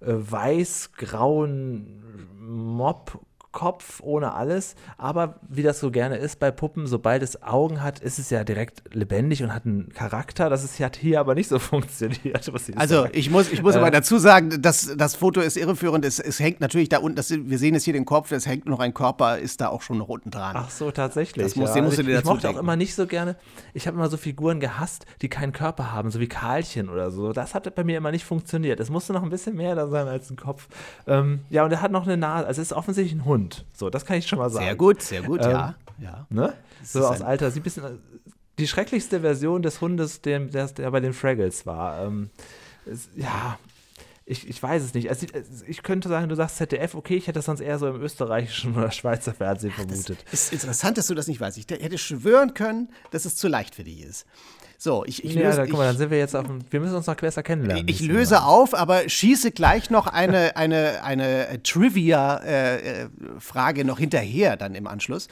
äh, 0.00 0.12
weiß-grauen 0.12 2.02
Mob. 2.38 3.20
Kopf 3.54 4.00
ohne 4.02 4.34
alles, 4.34 4.74
aber 4.98 5.36
wie 5.48 5.62
das 5.62 5.80
so 5.80 5.90
gerne 5.90 6.16
ist 6.16 6.38
bei 6.40 6.50
Puppen, 6.50 6.86
sobald 6.86 7.22
es 7.22 7.42
Augen 7.42 7.82
hat, 7.82 8.00
ist 8.00 8.18
es 8.18 8.28
ja 8.28 8.44
direkt 8.44 8.82
lebendig 8.92 9.42
und 9.42 9.54
hat 9.54 9.64
einen 9.64 9.90
Charakter. 9.94 10.50
Das 10.50 10.62
ist, 10.64 10.78
hat 10.80 10.96
hier 10.96 11.20
aber 11.20 11.34
nicht 11.34 11.48
so 11.48 11.58
funktioniert. 11.94 12.50
Also 12.76 13.02
sagt. 13.02 13.16
ich 13.16 13.30
muss, 13.30 13.50
ich 13.50 13.62
muss 13.62 13.74
Äh. 13.76 13.78
aber 13.78 13.90
dazu 13.90 14.18
sagen, 14.18 14.60
dass 14.60 14.92
das 14.96 15.14
Foto 15.16 15.40
ist 15.40 15.56
irreführend. 15.56 16.04
Es, 16.04 16.18
es 16.18 16.40
hängt 16.40 16.60
natürlich 16.60 16.88
da 16.90 16.98
unten, 16.98 17.16
das, 17.16 17.30
wir 17.30 17.58
sehen 17.58 17.74
jetzt 17.74 17.84
hier 17.84 17.92
den 17.94 18.04
Kopf, 18.04 18.32
es 18.32 18.46
hängt 18.46 18.66
noch 18.66 18.80
ein 18.80 18.92
Körper, 18.92 19.38
ist 19.38 19.60
da 19.60 19.68
auch 19.68 19.80
schon 19.82 19.98
noch 19.98 20.08
unten 20.08 20.30
dran. 20.30 20.54
Ach 20.58 20.68
so, 20.70 20.90
tatsächlich. 20.90 21.44
Das 21.46 21.56
muss- 21.56 21.72
den 21.72 21.84
musst 21.84 21.96
du 21.98 22.02
ich, 22.02 22.06
dir 22.08 22.12
ich 22.14 22.18
dazu 22.18 22.28
mochte 22.34 22.48
auch 22.48 22.52
denken. 22.52 22.60
immer 22.64 22.76
nicht 22.76 22.94
so 22.94 23.06
gerne, 23.06 23.36
ich 23.72 23.86
habe 23.86 23.96
immer 23.96 24.08
so 24.10 24.16
Figuren 24.16 24.58
gehasst, 24.60 25.06
die 25.22 25.28
keinen 25.28 25.52
Körper 25.52 25.92
haben, 25.92 26.10
so 26.10 26.18
wie 26.20 26.26
Karlchen 26.28 26.88
oder 26.88 27.10
so. 27.12 27.32
Das 27.32 27.54
hat 27.54 27.72
bei 27.76 27.84
mir 27.84 27.96
immer 27.98 28.10
nicht 28.10 28.24
funktioniert. 28.24 28.80
Es 28.80 28.90
musste 28.90 29.12
noch 29.12 29.22
ein 29.22 29.30
bisschen 29.30 29.54
mehr 29.56 29.76
da 29.76 29.86
sein 29.86 30.08
als 30.08 30.28
ein 30.30 30.36
Kopf. 30.36 30.66
Ähm, 31.06 31.40
ja, 31.50 31.64
und 31.64 31.70
er 31.72 31.80
hat 31.82 31.92
noch 31.92 32.04
eine 32.04 32.16
Nase, 32.16 32.46
also 32.46 32.60
es 32.60 32.68
ist 32.70 32.72
offensichtlich 32.76 33.14
ein 33.20 33.24
Hund. 33.24 33.43
So, 33.72 33.90
das 33.90 34.04
kann 34.04 34.18
ich 34.18 34.26
schon 34.26 34.38
mal 34.38 34.50
sagen. 34.50 34.64
Sehr 34.64 34.76
gut, 34.76 35.02
sehr 35.02 35.22
gut, 35.22 35.40
Ähm, 35.42 35.50
ja. 35.50 35.74
ja. 36.00 36.26
Ne? 36.30 36.54
So 36.82 37.06
aus 37.06 37.22
Alter, 37.22 37.50
sieht 37.50 37.62
ein 37.62 37.64
bisschen 37.64 37.98
die 38.58 38.66
schrecklichste 38.66 39.20
Version 39.20 39.62
des 39.62 39.80
Hundes, 39.80 40.20
der, 40.20 40.40
der, 40.40 40.66
der 40.68 40.90
bei 40.90 41.00
den 41.00 41.12
Fraggles 41.12 41.66
war. 41.66 42.04
Ähm, 42.04 42.30
es, 42.86 43.08
ja, 43.16 43.58
ich, 44.26 44.48
ich 44.48 44.62
weiß 44.62 44.82
es 44.82 44.94
nicht. 44.94 45.10
Es 45.10 45.22
es, 45.22 45.62
ich 45.66 45.82
könnte 45.82 46.08
sagen, 46.08 46.28
du 46.28 46.34
sagst 46.34 46.56
ZDF, 46.56 46.94
okay, 46.94 47.16
ich 47.16 47.26
hätte 47.26 47.38
das 47.38 47.46
sonst 47.46 47.60
eher 47.60 47.78
so 47.78 47.88
im 47.88 48.00
österreichischen 48.00 48.74
oder 48.76 48.90
Schweizer 48.90 49.34
Fernsehen 49.34 49.72
vermutet. 49.72 50.24
Ist 50.32 50.52
interessant, 50.52 50.96
dass 50.96 51.08
du 51.08 51.14
das 51.14 51.26
nicht 51.26 51.40
weißt. 51.40 51.58
Ich 51.58 51.66
hätte 51.68 51.98
schwören 51.98 52.54
können, 52.54 52.90
dass 53.10 53.24
es 53.24 53.36
zu 53.36 53.48
leicht 53.48 53.74
für 53.74 53.84
dich 53.84 54.02
ist. 54.02 54.26
So, 54.78 55.04
ich, 55.04 55.24
ich 55.24 55.34
ja, 55.34 55.42
löse, 55.42 55.58
da, 55.58 55.66
guck 55.66 55.76
mal, 55.78 55.86
dann 55.86 55.96
sind 55.96 56.10
wir 56.10 56.18
jetzt 56.18 56.34
auf 56.36 56.46
dem, 56.46 56.60
wir 56.70 56.80
müssen 56.80 56.94
uns 56.94 57.06
noch 57.06 57.16
besser 57.16 57.42
kennenlernen. 57.42 57.88
ich 57.88 58.00
löse 58.00 58.34
Mal. 58.34 58.44
auf, 58.44 58.74
aber 58.74 59.08
schieße 59.08 59.50
gleich 59.50 59.90
noch 59.90 60.06
eine, 60.06 60.56
eine, 60.56 61.02
eine 61.02 61.62
Trivia-Frage 61.62 63.04
noch 63.84 63.98
hinterher 63.98 64.56
dann 64.56 64.74
im 64.74 64.86
Anschluss. 64.86 65.28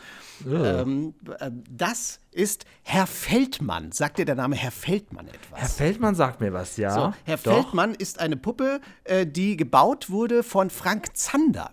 Ähm, 0.46 1.14
äh, 1.38 1.50
das 1.70 2.20
ist 2.30 2.64
Herr 2.82 3.06
Feldmann. 3.06 3.92
Sagt 3.92 4.18
dir 4.18 4.24
der 4.24 4.34
Name 4.34 4.56
Herr 4.56 4.70
Feldmann 4.70 5.28
etwas? 5.28 5.60
Herr 5.60 5.68
Feldmann 5.68 6.14
sagt 6.14 6.40
mir 6.40 6.52
was, 6.52 6.76
ja. 6.76 6.94
So, 6.94 7.14
Herr 7.24 7.36
Doch. 7.36 7.52
Feldmann 7.52 7.94
ist 7.94 8.20
eine 8.20 8.36
Puppe, 8.36 8.80
äh, 9.04 9.26
die 9.26 9.56
gebaut 9.56 10.10
wurde 10.10 10.42
von 10.42 10.70
Frank 10.70 11.16
Zander. 11.16 11.70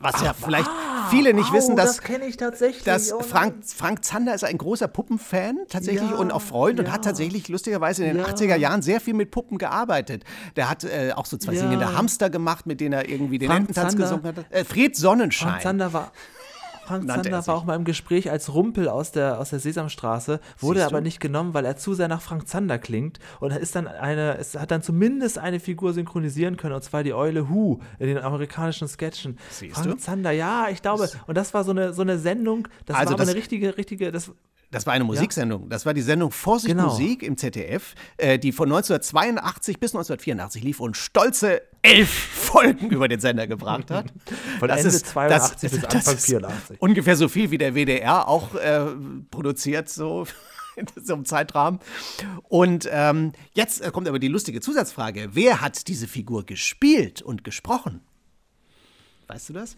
Was 0.00 0.20
ja 0.22 0.32
vielleicht 0.32 0.70
viele 1.10 1.32
nicht 1.34 1.50
Au, 1.50 1.54
wissen, 1.54 1.74
dass, 1.76 1.96
das 1.96 2.00
kenne 2.02 2.26
ich 2.26 2.36
tatsächlich. 2.36 2.84
dass. 2.84 3.12
Frank, 3.28 3.64
Frank 3.64 4.04
Zander 4.04 4.34
ist 4.34 4.44
ein 4.44 4.58
großer 4.58 4.86
Puppenfan 4.86 5.56
tatsächlich 5.68 6.10
Ja, 6.10 6.16
und 6.16 6.30
auch 6.30 6.42
Freund 6.42 6.78
und 6.78 6.86
ja. 6.86 6.92
hat 6.92 7.04
tatsächlich 7.04 7.48
lustigerweise 7.48 8.04
in 8.04 8.16
den 8.16 8.24
Ja. 8.26 8.32
80er 8.32 8.56
Jahren 8.56 8.82
sehr 8.82 9.00
viel 9.00 9.14
mit 9.14 9.30
Puppen 9.30 9.58
gearbeitet. 9.58 10.24
Der 10.56 10.68
hat 10.70 10.84
äh, 10.84 11.12
auch 11.14 11.26
so 11.26 11.36
zwei 11.36 11.56
singende 11.56 11.96
Hamster 11.96 12.30
gemacht, 12.30 12.66
mit 12.66 12.80
denen 12.80 12.92
er 12.92 13.08
irgendwie 13.08 13.38
den 13.38 13.48
Frank 13.48 13.60
Ententanz 13.68 13.92
Zander- 13.92 14.04
gesungen 14.04 14.36
hat. 14.36 14.44
Äh, 14.50 14.64
Fred 14.64 14.94
Sonnenschein. 14.96 15.48
Frank 15.50 15.62
Zander 15.62 15.92
war. 15.92 16.12
Frank 16.88 17.04
Nannte 17.04 17.28
er 17.28 17.32
Zander 17.42 17.46
war 17.46 17.54
auch 17.56 17.64
mal 17.64 17.76
im 17.76 17.84
Gespräch 17.84 18.30
als 18.30 18.52
Rumpel 18.52 18.88
aus 18.88 19.12
der, 19.12 19.38
aus 19.38 19.50
der 19.50 19.60
Sesamstraße, 19.60 20.40
wurde 20.58 20.84
aber 20.86 21.00
nicht 21.00 21.20
genommen, 21.20 21.54
weil 21.54 21.64
er 21.64 21.76
zu 21.76 21.94
sehr 21.94 22.08
nach 22.08 22.20
Frank 22.20 22.48
Zander 22.48 22.78
klingt 22.78 23.18
und 23.40 23.52
ist 23.52 23.76
dann 23.76 23.86
eine, 23.86 24.36
es 24.38 24.56
hat 24.58 24.70
dann 24.70 24.82
zumindest 24.82 25.38
eine 25.38 25.60
Figur 25.60 25.92
synchronisieren 25.92 26.56
können, 26.56 26.74
und 26.74 26.82
zwar 26.82 27.02
die 27.04 27.14
Eule 27.14 27.48
Hu 27.48 27.78
in 27.98 28.06
den 28.08 28.18
amerikanischen 28.18 28.88
Sketchen. 28.88 29.38
Siehst 29.50 29.74
Frank 29.76 29.90
du? 29.90 29.96
Zander, 29.98 30.30
ja, 30.32 30.68
ich 30.70 30.82
glaube, 30.82 31.08
und 31.26 31.36
das 31.36 31.54
war 31.54 31.62
so 31.64 31.70
eine, 31.70 31.92
so 31.92 32.02
eine 32.02 32.18
Sendung, 32.18 32.66
das 32.86 32.96
Also 32.96 33.10
war 33.10 33.18
das- 33.18 33.28
eine 33.28 33.36
richtige, 33.36 33.76
richtige, 33.76 34.10
das, 34.10 34.32
Das 34.70 34.84
war 34.84 34.92
eine 34.92 35.04
Musiksendung. 35.04 35.70
Das 35.70 35.86
war 35.86 35.94
die 35.94 36.02
Sendung 36.02 36.30
Vorsicht 36.30 36.74
Genau. 36.74 36.88
Musik 36.88 37.22
im 37.22 37.38
ZDF, 37.38 37.94
äh, 38.18 38.38
die 38.38 38.52
von 38.52 38.68
1982 38.68 39.80
bis 39.80 39.92
1984 39.94 40.62
lief 40.62 40.80
und 40.80 40.94
stolze 40.96 41.62
elf 41.80 42.08
Folgen 42.10 42.90
über 42.90 43.08
den 43.08 43.18
Sender 43.20 43.46
gebracht 43.46 43.90
hat. 43.90 44.12
Von 44.58 44.68
Das 44.68 44.78
Ende 44.80 44.88
ist- 44.96 45.06
82 45.06 45.70
bis 45.70 45.80
das 45.82 45.94
Anfang 45.94 46.14
ist 46.16 46.26
84. 46.26 46.82
Ungefähr 46.82 47.16
so 47.16 47.28
viel 47.28 47.50
wie 47.50 47.56
der 47.58 47.74
WDR 47.74 48.28
auch 48.28 48.54
äh, 48.56 48.86
produziert, 49.30 49.88
so 49.88 50.26
in 50.76 50.86
so 51.02 51.14
einem 51.14 51.24
Zeitrahmen. 51.24 51.80
Und 52.44 52.88
ähm, 52.92 53.32
jetzt 53.54 53.80
äh, 53.80 53.90
kommt 53.90 54.06
aber 54.06 54.18
die 54.18 54.28
lustige 54.28 54.60
Zusatzfrage. 54.60 55.30
Wer 55.32 55.60
hat 55.62 55.88
diese 55.88 56.06
Figur 56.06 56.44
gespielt 56.44 57.22
und 57.22 57.42
gesprochen? 57.42 58.02
Weißt 59.28 59.48
du 59.48 59.52
das? 59.54 59.76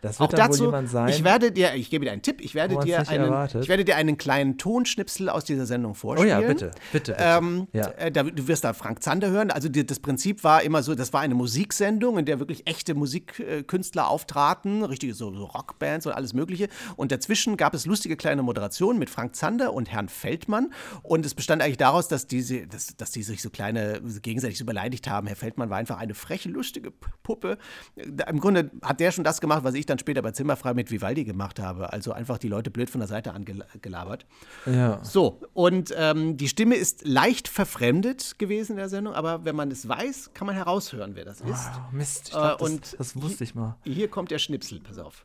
Das 0.00 0.20
wird 0.20 0.32
Auch 0.32 0.36
dazu, 0.36 0.66
jemand 0.66 0.88
sein. 0.88 1.08
ich 1.08 1.24
werde 1.24 1.50
dir, 1.50 1.74
ich 1.74 1.90
gebe 1.90 2.04
dir 2.04 2.12
einen 2.12 2.22
Tipp, 2.22 2.40
ich 2.40 2.54
werde, 2.54 2.78
dir 2.78 3.08
einen, 3.08 3.24
erwartet. 3.24 3.62
ich 3.62 3.68
werde 3.68 3.84
dir 3.84 3.96
einen 3.96 4.16
kleinen 4.16 4.56
Tonschnipsel 4.56 5.28
aus 5.28 5.44
dieser 5.44 5.66
Sendung 5.66 5.92
oh 5.92 5.94
vorspielen. 5.94 6.40
ja, 6.40 6.46
bitte, 6.46 6.70
bitte. 6.92 7.12
bitte. 7.12 7.16
Ähm, 7.18 7.66
ja. 7.72 7.88
äh, 7.88 8.12
da, 8.12 8.22
du 8.22 8.46
wirst 8.46 8.64
da 8.64 8.72
Frank 8.72 9.02
Zander 9.02 9.30
hören. 9.30 9.50
Also 9.50 9.68
die, 9.68 9.84
das 9.84 9.98
Prinzip 9.98 10.44
war 10.44 10.62
immer 10.62 10.82
so, 10.82 10.94
das 10.94 11.12
war 11.12 11.20
eine 11.20 11.34
Musiksendung, 11.34 12.18
in 12.18 12.26
der 12.26 12.38
wirklich 12.38 12.66
echte 12.66 12.94
Musikkünstler 12.94 14.08
auftraten, 14.08 14.84
richtige 14.84 15.14
so, 15.14 15.34
so 15.34 15.46
Rockbands 15.46 16.06
und 16.06 16.12
alles 16.12 16.32
Mögliche. 16.32 16.68
Und 16.96 17.10
dazwischen 17.10 17.56
gab 17.56 17.74
es 17.74 17.84
lustige 17.84 18.16
kleine 18.16 18.42
Moderationen 18.42 18.98
mit 18.98 19.10
Frank 19.10 19.34
Zander 19.34 19.72
und 19.72 19.90
Herrn 19.90 20.08
Feldmann. 20.08 20.72
Und 21.02 21.26
es 21.26 21.34
bestand 21.34 21.62
eigentlich 21.62 21.76
daraus, 21.76 22.06
dass 22.08 22.26
diese, 22.26 22.66
dass, 22.66 22.96
dass 22.96 23.10
die 23.10 23.24
sich 23.24 23.42
so 23.42 23.50
kleine 23.50 24.00
gegenseitig 24.22 24.58
so 24.58 24.64
beleidigt 24.64 25.08
haben. 25.08 25.26
Herr 25.26 25.36
Feldmann 25.36 25.70
war 25.70 25.78
einfach 25.78 25.98
eine 25.98 26.14
freche, 26.14 26.48
lustige 26.48 26.92
Puppe. 27.22 27.58
Im 27.96 28.40
Grunde 28.40 28.70
hat 28.82 29.00
der 29.00 29.10
schon 29.10 29.24
das 29.24 29.40
gemacht, 29.40 29.64
was 29.64 29.74
ich 29.74 29.87
dann 29.88 29.98
später 29.98 30.22
bei 30.22 30.30
Zimmerfrei 30.32 30.74
mit 30.74 30.90
Vivaldi 30.90 31.24
gemacht 31.24 31.58
habe. 31.58 31.92
Also 31.92 32.12
einfach 32.12 32.38
die 32.38 32.48
Leute 32.48 32.70
blöd 32.70 32.90
von 32.90 33.00
der 33.00 33.08
Seite 33.08 33.32
angelabert. 33.34 34.26
ja. 34.66 35.02
So, 35.04 35.40
und 35.54 35.92
ähm, 35.96 36.36
die 36.36 36.48
Stimme 36.48 36.74
ist 36.76 37.06
leicht 37.06 37.48
verfremdet 37.48 38.38
gewesen 38.38 38.72
in 38.72 38.78
der 38.78 38.88
Sendung, 38.88 39.14
aber 39.14 39.44
wenn 39.44 39.56
man 39.56 39.70
es 39.70 39.88
weiß, 39.88 40.30
kann 40.34 40.46
man 40.46 40.56
heraushören, 40.56 41.14
wer 41.14 41.24
das 41.24 41.40
ist. 41.40 41.50
Ah, 41.52 41.88
Mist, 41.92 42.28
ich 42.28 42.34
Äh, 42.34 42.38
glaub, 42.38 42.58
das, 42.58 42.68
und 42.70 42.96
das 42.98 43.22
wusste 43.22 43.44
ich 43.44 43.54
mal. 43.54 43.76
Hier 43.84 44.08
kommt 44.08 44.30
der 44.30 44.38
Schnipsel, 44.38 44.80
pass 44.80 44.98
auf. 44.98 45.24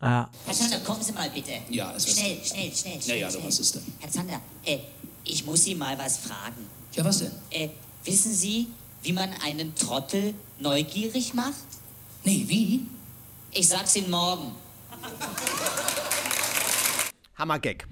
Ah, 0.00 0.28
Herr 0.46 0.54
Zander, 0.54 0.80
kommen 0.80 1.00
Sie 1.00 1.12
mal 1.12 1.30
bitte. 1.30 1.52
Ja, 1.70 1.92
es 1.96 2.06
ist- 2.06 2.18
Schnell, 2.18 2.36
schnell, 2.44 2.72
schnell, 2.72 3.00
schnell. 3.00 3.18
ja, 3.20 3.30
schnell. 3.30 3.44
was 3.46 3.60
ist 3.60 3.74
denn? 3.76 3.82
Herr 4.00 4.10
Zander, 4.10 4.40
äh, 4.64 4.78
ich 5.24 5.46
muss 5.46 5.62
Sie 5.64 5.74
mal 5.76 5.96
was 5.96 6.18
fragen. 6.18 6.66
Ja, 6.92 7.04
was 7.04 7.20
denn? 7.20 7.30
Äh, 7.50 7.68
wissen 8.04 8.32
Sie, 8.32 8.66
wie 9.04 9.12
man 9.12 9.30
einen 9.44 9.74
Trottel 9.76 10.34
neugierig 10.58 11.34
macht? 11.34 11.54
Nee, 12.24 12.44
wie? 12.48 12.86
Ich 13.52 13.68
sag's 13.68 13.94
Ihnen 13.96 14.10
morgen. 14.10 14.52
Hammer-Gag. 17.36 17.86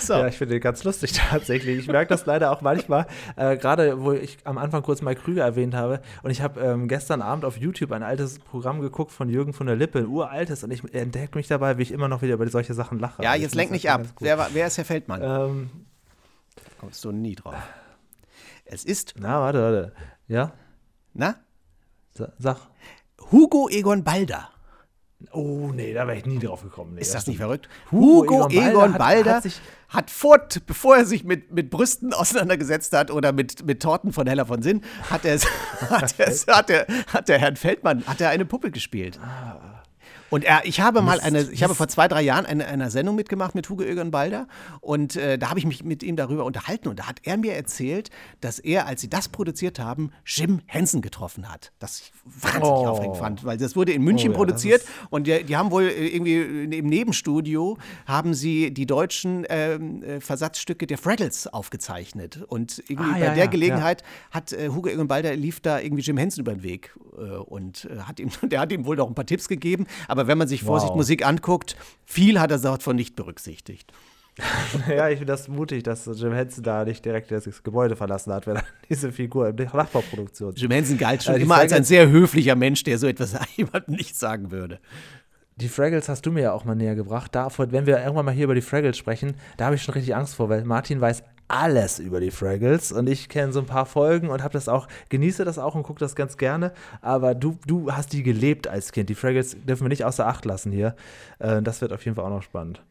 So, 0.00 0.14
Ja, 0.14 0.28
ich 0.28 0.38
finde 0.38 0.54
den 0.54 0.62
ganz 0.62 0.82
lustig 0.84 1.12
tatsächlich. 1.30 1.78
Ich 1.80 1.86
merke 1.86 2.08
das 2.08 2.24
leider 2.24 2.50
auch 2.50 2.62
manchmal, 2.62 3.06
äh, 3.36 3.56
gerade 3.58 4.00
wo 4.02 4.12
ich 4.12 4.38
am 4.44 4.56
Anfang 4.56 4.82
kurz 4.82 5.02
Mike 5.02 5.20
Krüger 5.20 5.44
erwähnt 5.44 5.74
habe. 5.74 6.00
Und 6.22 6.30
ich 6.30 6.40
habe 6.40 6.58
ähm, 6.60 6.88
gestern 6.88 7.20
Abend 7.20 7.44
auf 7.44 7.58
YouTube 7.58 7.92
ein 7.92 8.02
altes 8.02 8.38
Programm 8.38 8.80
geguckt 8.80 9.12
von 9.12 9.28
Jürgen 9.28 9.52
von 9.52 9.66
der 9.66 9.76
Lippe, 9.76 9.98
ein 9.98 10.06
uraltes. 10.06 10.64
Und 10.64 10.70
ich 10.70 10.82
entdecke 10.94 11.36
mich 11.36 11.48
dabei, 11.48 11.76
wie 11.76 11.82
ich 11.82 11.90
immer 11.92 12.08
noch 12.08 12.22
wieder 12.22 12.34
über 12.34 12.48
solche 12.48 12.72
Sachen 12.72 12.98
lache. 12.98 13.22
ja, 13.22 13.32
Also 13.32 13.42
jetzt 13.42 13.54
lenk 13.54 13.70
nicht 13.72 13.90
ab. 13.90 14.02
Wer, 14.20 14.48
wer 14.54 14.66
ist 14.68 14.78
Herr 14.78 14.86
Feldmann? 14.86 15.20
Ähm, 15.22 15.70
Kommst 16.78 17.04
du 17.04 17.12
nie 17.12 17.34
drauf. 17.34 17.54
Es 18.64 18.84
ist, 18.84 19.14
na, 19.18 19.38
warte, 19.40 19.60
warte. 19.60 19.92
Ja? 20.28 20.52
na, 21.12 21.34
Sa- 22.14 22.32
Sag. 22.38 22.56
Hugo 23.30 23.68
Egon 23.68 24.02
Balder. 24.04 24.48
Oh, 25.32 25.70
nee, 25.74 25.92
da 25.92 26.06
wäre 26.06 26.16
ich 26.16 26.24
nie 26.24 26.38
drauf 26.38 26.62
gekommen. 26.62 26.94
Nee, 26.94 27.02
Ist 27.02 27.12
das 27.14 27.22
stimmt. 27.22 27.32
nicht 27.36 27.42
verrückt? 27.44 27.68
Hugo 27.90 28.46
Hugo 28.46 28.48
Egon 28.48 28.48
Balder 28.48 28.70
Egon 28.70 28.92
hat- 28.92 28.98
Balder 28.98 29.34
hat 29.36 29.42
sich- 29.42 29.60
hat 29.88 30.10
vor, 30.10 30.38
bevor 30.66 30.96
er 30.96 31.04
sich 31.04 31.24
mit, 31.24 31.52
mit 31.52 31.68
Brüsten 31.70 32.14
auseinandergesetzt 32.14 32.92
hat 32.96 33.10
oder 33.10 33.32
mit, 33.32 33.64
mit 33.66 33.82
Torten 33.82 34.12
von 34.12 34.26
Heller 34.26 34.46
von 34.46 34.62
Sinn, 34.62 34.82
hat 35.10 35.24
er, 35.26 35.38
hat 35.90 36.14
er, 36.18 36.26
hat 36.54 36.70
er, 36.70 36.86
hat 37.12 37.28
der 37.28 37.38
Herrn 37.38 37.56
Feldmann, 37.56 38.06
hat 38.06 38.20
er 38.20 38.30
eine 38.30 38.44
Puppe 38.46 38.70
gespielt. 38.70 39.20
Und 40.30 40.44
er, 40.44 40.64
ich 40.64 40.80
habe 40.80 41.02
mal 41.02 41.20
eine, 41.20 41.42
ich 41.42 41.62
habe 41.62 41.74
vor 41.74 41.88
zwei, 41.88 42.08
drei 42.08 42.22
Jahren 42.22 42.46
eine, 42.46 42.66
eine 42.66 42.90
Sendung 42.90 43.16
mitgemacht 43.16 43.54
mit 43.54 43.68
Hugo 43.68 43.82
Egon 43.82 44.10
Balder. 44.10 44.46
Und 44.80 45.16
äh, 45.16 45.38
da 45.38 45.50
habe 45.50 45.58
ich 45.58 45.66
mich 45.66 45.84
mit 45.84 46.02
ihm 46.02 46.16
darüber 46.16 46.44
unterhalten. 46.44 46.88
Und 46.88 46.98
da 47.00 47.06
hat 47.08 47.20
er 47.24 47.36
mir 47.36 47.54
erzählt, 47.54 48.10
dass 48.40 48.58
er, 48.58 48.86
als 48.86 49.00
sie 49.00 49.10
das 49.10 49.28
produziert 49.28 49.78
haben, 49.78 50.12
Jim 50.24 50.60
Henson 50.66 51.02
getroffen 51.02 51.50
hat. 51.52 51.72
Das 51.78 52.00
ich 52.00 52.12
wahnsinnig 52.24 52.62
Oh. 52.70 52.86
aufregend 52.86 53.16
fand, 53.16 53.44
weil 53.44 53.58
das 53.58 53.74
wurde 53.76 53.92
in 53.92 54.02
München 54.02 54.28
Oh 54.30 54.32
ja, 54.32 54.36
produziert. 54.38 54.84
und 55.10 55.26
die, 55.26 55.42
die 55.44 55.56
haben 55.56 55.70
wohl 55.70 55.84
äh, 55.84 56.06
irgendwie 56.08 56.76
im 56.78 56.86
Nebenstudio 56.86 57.76
haben 58.06 58.34
sie 58.34 58.72
die 58.72 58.86
deutschen 58.86 59.44
ähm, 59.48 60.02
äh, 60.02 60.20
Versatzstücke 60.20 60.86
der 60.86 60.98
Fraggles 60.98 61.46
aufgezeichnet. 61.48 62.42
Und 62.46 62.82
irgendwie 62.88 63.10
Ah, 63.10 63.14
bei 63.14 63.18
ja, 63.20 63.34
der 63.34 63.44
ja, 63.44 63.50
Gelegenheit 63.50 64.02
hat 64.30 64.52
äh, 64.52 64.68
Hugo 64.68 64.88
Egon 64.88 65.08
Balder 65.08 65.34
lief 65.34 65.60
da 65.60 65.80
irgendwie 65.80 66.02
Jim 66.02 66.16
Henson 66.18 66.42
über 66.42 66.52
den 66.54 66.62
Weg 66.62 66.94
äh, 67.18 67.22
und 67.36 67.86
äh, 67.90 68.00
hat 68.00 68.20
ihm, 68.20 68.30
der 68.42 68.60
hat 68.60 68.72
ihm 68.72 68.84
wohl 68.84 68.96
noch 68.96 69.08
ein 69.08 69.14
paar 69.14 69.26
Tipps 69.26 69.48
gegeben, 69.48 69.86
aber 70.08 70.19
wenn 70.26 70.38
man 70.38 70.48
sich 70.48 70.62
Vorsicht 70.62 70.90
Wow. 70.90 70.96
Musik 70.96 71.26
anguckt, 71.26 71.76
viel 72.04 72.40
hat 72.40 72.50
er 72.50 72.58
davon 72.58 72.96
nicht 72.96 73.16
berücksichtigt. 73.16 73.92
Ja, 74.88 75.08
ich 75.08 75.18
finde 75.18 75.32
das 75.32 75.48
mutig, 75.48 75.82
dass 75.82 76.06
Jim 76.06 76.32
Henson 76.32 76.62
da 76.64 76.84
nicht 76.84 77.04
direkt 77.04 77.30
das 77.30 77.62
Gebäude 77.62 77.96
verlassen 77.96 78.32
hat, 78.32 78.46
wenn 78.46 78.56
er 78.56 78.64
diese 78.88 79.12
Figur 79.12 79.48
in 79.48 79.56
der 79.56 79.74
Nachbauproduktion. 79.74 80.54
Jim 80.54 80.70
Henson 80.70 80.96
galt 80.98 81.22
schon 81.22 81.34
die 81.34 81.42
immer 81.42 81.56
als 81.56 81.72
ein 81.72 81.84
sehr 81.84 82.08
höflicher 82.08 82.54
Mensch, 82.56 82.82
der 82.82 82.98
so 82.98 83.06
etwas 83.06 83.36
jemandem 83.56 83.96
nicht 83.96 84.16
sagen 84.16 84.50
würde. 84.50 84.78
Die 85.56 85.68
Fraggles 85.68 86.08
hast 86.08 86.24
du 86.24 86.32
mir 86.32 86.42
ja 86.42 86.52
auch 86.52 86.64
mal 86.64 86.74
näher 86.74 86.94
gebracht. 86.94 87.34
Davor, 87.34 87.70
wenn 87.70 87.84
wir 87.84 87.98
irgendwann 87.98 88.24
mal 88.24 88.34
hier 88.34 88.44
über 88.44 88.54
die 88.54 88.62
Fraggles 88.62 88.96
sprechen, 88.96 89.34
da 89.58 89.66
habe 89.66 89.74
ich 89.74 89.82
schon 89.82 89.92
richtig 89.92 90.16
Angst 90.16 90.34
vor, 90.34 90.48
weil 90.48 90.64
Martin 90.64 91.00
weiß 91.00 91.22
alles 91.50 91.98
über 91.98 92.20
die 92.20 92.30
Fraggles 92.30 92.92
und 92.92 93.08
ich 93.08 93.28
kenne 93.28 93.52
so 93.52 93.60
ein 93.60 93.66
paar 93.66 93.86
Folgen 93.86 94.28
und 94.30 94.42
habe 94.42 94.52
das 94.52 94.68
auch, 94.68 94.86
genieße 95.08 95.44
das 95.44 95.58
auch 95.58 95.74
und 95.74 95.82
gucke 95.82 95.98
das 96.00 96.14
ganz 96.14 96.36
gerne. 96.36 96.72
Aber 97.02 97.34
du, 97.34 97.58
du 97.66 97.92
hast 97.92 98.12
die 98.12 98.22
gelebt 98.22 98.68
als 98.68 98.92
Kind. 98.92 99.08
Die 99.08 99.14
Fraggles 99.14 99.56
dürfen 99.64 99.84
wir 99.84 99.88
nicht 99.88 100.04
außer 100.04 100.26
Acht 100.26 100.44
lassen 100.44 100.72
hier. 100.72 100.94
Äh, 101.38 101.60
das 101.62 101.80
wird 101.80 101.92
auf 101.92 102.04
jeden 102.04 102.14
Fall 102.14 102.24
auch 102.24 102.30
noch 102.30 102.42
spannend. 102.42 102.82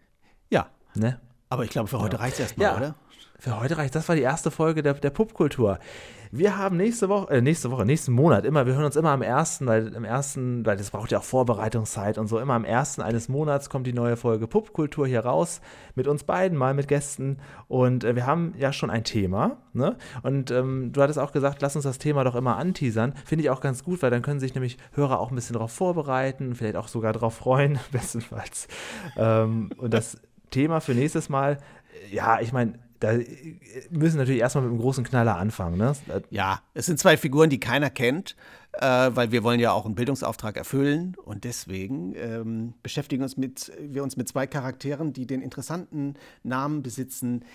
Ja, 0.50 0.68
Ne? 0.96 1.20
aber 1.50 1.64
ich 1.64 1.70
glaube, 1.70 1.88
für 1.88 2.00
heute 2.00 2.20
reicht 2.20 2.36
es 2.36 2.40
erstmal, 2.42 2.68
Ja. 2.68 2.78
oder? 2.78 2.96
Für 3.40 3.60
heute 3.60 3.78
reicht. 3.78 3.96
Das 3.96 4.10
war 4.10 4.16
die 4.16 4.22
erste 4.22 4.52
Folge 4.52 4.84
der, 4.84 4.96
der 4.96 5.12
Popkultur. 5.12 5.80
Wir 6.32 6.58
haben 6.58 6.78
nächste 6.78 7.10
Woche, 7.10 7.32
äh, 7.32 7.42
nächste 7.42 7.72
Woche, 7.72 7.86
nächsten 7.86 8.12
Monat 8.12 8.46
immer, 8.46 8.68
wir 8.68 8.76
hören 8.76 8.86
uns 8.86 8.96
immer 8.96 9.10
am 9.10 9.24
ersten, 9.24 9.66
weil 9.66 9.96
im 9.96 10.04
ersten, 10.04 10.64
weil 10.64 10.78
das 10.78 10.92
braucht 10.92 11.12
ja 11.12 11.18
auch 11.18 11.24
Vorbereitungszeit 11.24 12.20
und 12.20 12.28
so, 12.28 12.38
immer 12.38 12.54
am 12.54 12.66
ersten 12.66 13.02
eines 13.02 13.30
Monats 13.30 13.68
kommt 13.72 13.88
die 13.88 13.94
neue 13.94 14.16
Folge 14.16 14.46
Popkultur 14.46 15.08
hier 15.08 15.22
raus, 15.22 15.60
mit 15.96 16.08
uns 16.08 16.24
beiden 16.24 16.56
mal, 16.56 16.76
mit 16.76 16.88
Gästen. 16.88 17.38
Und 17.68 18.04
äh, 18.04 18.16
wir 18.16 18.28
haben 18.28 18.54
ja 18.60 18.72
schon 18.72 18.92
ein 18.92 19.04
Thema, 19.04 19.58
ne? 19.74 19.98
Und 20.22 20.52
ähm, 20.52 20.92
du 20.92 21.02
hattest 21.02 21.18
auch 21.18 21.32
gesagt, 21.32 21.64
lass 21.64 21.76
uns 21.76 21.86
das 21.86 21.98
Thema 21.98 22.24
doch 22.24 22.36
immer 22.36 22.58
anteasern. 22.58 23.14
Finde 23.26 23.44
ich 23.44 23.50
auch 23.50 23.62
ganz 23.62 23.84
gut, 23.84 24.04
weil 24.04 24.12
dann 24.12 24.22
können 24.22 24.40
sich 24.40 24.54
nämlich 24.54 24.78
Hörer 24.92 25.20
auch 25.20 25.32
ein 25.32 25.36
bisschen 25.36 25.54
darauf 25.54 25.72
vorbereiten, 25.72 26.54
vielleicht 26.54 26.76
auch 26.76 26.90
sogar 26.90 27.12
darauf 27.12 27.34
freuen, 27.34 27.80
bestenfalls. 27.92 28.68
Ähm, 29.18 29.72
und 29.78 29.96
das 29.96 30.18
Thema 30.52 30.80
für 30.80 30.94
nächstes 30.94 31.28
Mal, 31.28 31.58
ja, 32.12 32.40
ich 32.40 32.54
meine, 32.54 32.74
da 33.00 33.14
äh, 33.14 33.26
müssen 33.90 34.16
wir 34.16 34.20
natürlich 34.22 34.42
erstmal 34.42 34.64
mit 34.64 34.72
einem 34.72 34.82
großen 34.82 35.04
Knaller 35.04 35.38
anfangen. 35.38 35.78
Ne? 35.78 35.94
Ja, 36.30 36.62
es 36.74 36.86
sind 36.86 37.00
zwei 37.00 37.18
Figuren, 37.18 37.50
die 37.50 37.60
keiner 37.60 37.90
kennt, 37.90 38.36
äh, 38.74 38.86
weil 38.86 39.32
wir 39.32 39.44
wollen 39.44 39.60
ja 39.60 39.72
auch 39.72 39.86
einen 39.86 39.96
Bildungsauftrag 39.96 40.58
erfüllen 40.58 41.16
und 41.24 41.44
deswegen 41.44 42.14
ähm, 42.16 42.74
beschäftigen 42.84 43.24
uns 43.24 43.38
mit, 43.38 43.72
wir 43.80 44.04
uns 44.04 44.18
mit 44.18 44.28
zwei 44.28 44.48
Charakteren, 44.48 45.14
die 45.14 45.26
den 45.26 45.42
interessanten 45.42 46.16
Namen 46.44 46.84
besitzen, 46.84 47.46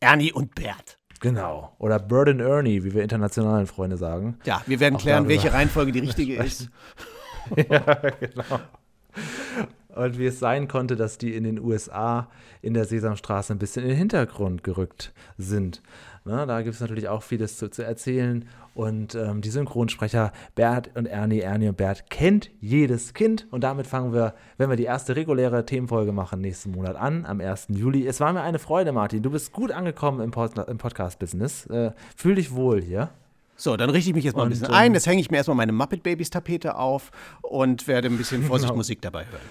Ernie 0.00 0.32
und 0.32 0.54
Bert. 0.54 0.98
Genau. 1.20 1.74
Oder 1.78 1.98
Bird 1.98 2.30
and 2.30 2.40
Ernie, 2.40 2.82
wie 2.82 2.94
wir 2.94 3.02
internationalen 3.02 3.66
Freunde 3.66 3.98
sagen. 3.98 4.38
Ja, 4.44 4.62
wir 4.66 4.80
werden 4.80 4.96
Auch 4.96 5.00
klären, 5.00 5.24
darüber. 5.24 5.42
welche 5.42 5.52
Reihenfolge 5.52 5.92
die 5.92 5.98
richtige 6.08 6.36
ist. 6.36 6.70
Und 9.94 10.18
wie 10.18 10.26
es 10.26 10.38
sein 10.38 10.68
konnte, 10.68 10.96
dass 10.96 11.18
die 11.18 11.34
in 11.34 11.44
den 11.44 11.58
USA 11.60 12.28
in 12.62 12.74
der 12.74 12.84
Sesamstraße 12.84 13.52
ein 13.52 13.58
bisschen 13.58 13.82
in 13.82 13.90
den 13.90 13.98
Hintergrund 13.98 14.64
gerückt 14.64 15.12
sind. 15.38 15.82
Ne, 16.26 16.46
da 16.46 16.60
gibt 16.60 16.74
es 16.74 16.80
natürlich 16.80 17.08
auch 17.08 17.22
vieles 17.22 17.56
zu, 17.56 17.70
zu 17.70 17.82
erzählen. 17.82 18.46
Und 18.74 19.14
ähm, 19.14 19.40
die 19.40 19.48
Synchronsprecher 19.50 20.32
Bert 20.54 20.90
und 20.94 21.06
Ernie, 21.06 21.40
Ernie 21.40 21.68
und 21.68 21.76
Bert 21.76 22.10
kennt 22.10 22.50
jedes 22.60 23.14
Kind. 23.14 23.46
Und 23.50 23.64
damit 23.64 23.86
fangen 23.86 24.12
wir, 24.12 24.34
wenn 24.58 24.68
wir 24.68 24.76
die 24.76 24.84
erste 24.84 25.16
reguläre 25.16 25.64
Themenfolge 25.64 26.12
machen, 26.12 26.40
nächsten 26.40 26.70
Monat 26.72 26.96
an, 26.96 27.24
am 27.24 27.40
1. 27.40 27.68
Juli. 27.70 28.06
Es 28.06 28.20
war 28.20 28.32
mir 28.32 28.42
eine 28.42 28.58
Freude, 28.58 28.92
Martin. 28.92 29.22
Du 29.22 29.30
bist 29.30 29.52
gut 29.52 29.72
angekommen 29.72 30.20
im, 30.20 30.30
Pod 30.30 30.52
im 30.58 30.78
Podcast-Business. 30.78 31.66
Äh, 31.66 31.92
fühl 32.16 32.34
dich 32.34 32.54
wohl 32.54 32.82
hier. 32.82 33.10
So, 33.56 33.76
dann 33.76 33.90
richte 33.90 34.10
ich 34.10 34.16
mich 34.16 34.24
jetzt 34.24 34.36
mal 34.36 34.42
ein 34.42 34.46
Und, 34.46 34.50
bisschen 34.50 34.68
ähm, 34.68 34.74
ein. 34.74 34.94
Jetzt 34.94 35.06
hänge 35.06 35.20
ich 35.20 35.30
mir 35.30 35.38
erstmal 35.38 35.56
meine 35.56 35.72
Muppet 35.72 36.02
Babies 36.02 36.30
Tapete 36.30 36.76
auf 36.76 37.10
und 37.42 37.88
werde 37.88 38.08
ein 38.08 38.16
bisschen 38.16 38.42
Vorsicht 38.46 38.68
Genau. 38.68 38.76
Musik 38.76 39.02
dabei 39.02 39.24
hören. 39.24 39.42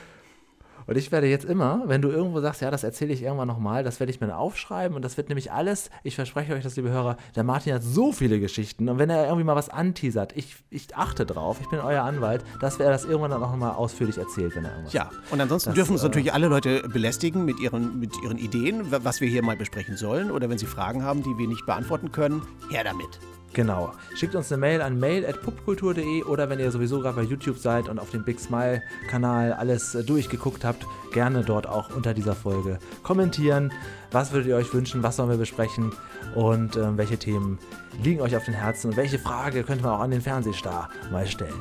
Und 0.89 0.97
ich 0.97 1.11
werde 1.11 1.27
jetzt 1.27 1.45
immer, 1.45 1.83
wenn 1.85 2.01
du 2.01 2.09
irgendwo 2.09 2.39
sagst, 2.41 2.61
ja, 2.61 2.71
das 2.71 2.83
erzähle 2.83 3.13
ich 3.13 3.21
irgendwann 3.21 3.47
nochmal, 3.47 3.83
das 3.83 3.99
werde 3.99 4.11
ich 4.11 4.19
mir 4.19 4.35
aufschreiben 4.35 4.95
und 4.95 5.03
das 5.05 5.17
wird 5.17 5.29
nämlich 5.29 5.51
alles, 5.51 5.91
ich 6.03 6.15
verspreche 6.15 6.53
euch 6.55 6.63
das, 6.63 6.75
liebe 6.77 6.89
Hörer, 6.89 7.15
der 7.35 7.43
Martin 7.43 7.73
hat 7.75 7.83
so 7.83 8.11
viele 8.11 8.39
Geschichten 8.39 8.89
und 8.89 8.97
wenn 8.97 9.09
er 9.11 9.25
irgendwie 9.25 9.43
mal 9.43 9.55
was 9.55 9.69
anteasert, 9.69 10.33
ich, 10.35 10.55
ich 10.71 10.95
achte 10.97 11.25
drauf, 11.27 11.57
ich 11.61 11.69
bin 11.69 11.79
euer 11.79 12.01
Anwalt, 12.03 12.43
dass 12.59 12.79
er 12.79 12.89
das 12.89 13.05
irgendwann 13.05 13.29
dann 13.31 13.43
auch 13.43 13.51
nochmal 13.51 13.75
ausführlich 13.75 14.17
erzählt, 14.17 14.55
wenn 14.55 14.65
er 14.65 14.71
irgendwas 14.71 14.93
Ja, 14.93 15.11
und 15.29 15.39
ansonsten 15.39 15.69
Das, 15.69 15.75
dürfen 15.75 15.91
uns 15.93 16.01
äh, 16.01 16.05
natürlich 16.07 16.33
alle 16.33 16.47
Leute 16.47 16.81
belästigen 16.89 17.45
mit 17.45 17.59
ihren, 17.59 17.99
mit 17.99 18.11
ihren 18.23 18.39
Ideen, 18.39 18.91
wa- 18.91 19.01
was 19.03 19.21
wir 19.21 19.27
hier 19.29 19.43
mal 19.43 19.55
besprechen 19.57 19.95
sollen 19.95 20.31
oder 20.31 20.49
wenn 20.49 20.57
sie 20.57 20.65
Fragen 20.65 21.03
haben, 21.03 21.21
die 21.21 21.37
wir 21.37 21.47
nicht 21.47 21.65
beantworten 21.67 22.11
können, 22.11 22.41
her 22.71 22.83
damit. 22.83 23.19
Genau. 23.53 23.93
Schickt 24.15 24.35
uns 24.35 24.51
eine 24.51 24.59
Mail 24.59 24.81
an 24.81 24.99
mail.pupkultur.de 24.99 26.23
oder 26.23 26.49
wenn 26.49 26.59
ihr 26.59 26.71
sowieso 26.71 26.99
gerade 27.01 27.15
bei 27.15 27.23
YouTube 27.23 27.57
seid 27.57 27.89
und 27.89 27.99
auf 27.99 28.11
dem 28.11 28.23
Big 28.23 28.39
Smile 28.39 28.83
Kanal 29.09 29.53
alles 29.53 29.95
äh, 29.95 30.03
durchgeguckt 30.03 30.63
habt, 30.63 30.85
gerne 31.13 31.43
dort 31.43 31.67
auch 31.67 31.95
unter 31.95 32.13
dieser 32.13 32.35
Folge 32.35 32.79
kommentieren. 33.01 33.71
Was 34.11 34.31
würdet 34.31 34.49
ihr 34.49 34.55
euch 34.55 34.73
wünschen? 34.73 35.03
Was 35.03 35.15
sollen 35.15 35.29
wir 35.29 35.37
besprechen? 35.37 35.91
Und 36.35 36.75
äh, 36.75 36.97
welche 36.97 37.17
Themen 37.17 37.57
liegen 38.03 38.21
euch 38.21 38.35
auf 38.35 38.45
den 38.45 38.53
Herzen? 38.53 38.91
Und 38.91 38.97
welche 38.97 39.19
Frage 39.19 39.63
könnte 39.63 39.83
man 39.83 39.93
auch 39.93 40.01
an 40.01 40.11
den 40.11 40.21
Fernsehstar 40.21 40.89
mal 41.11 41.25
stellen? 41.25 41.53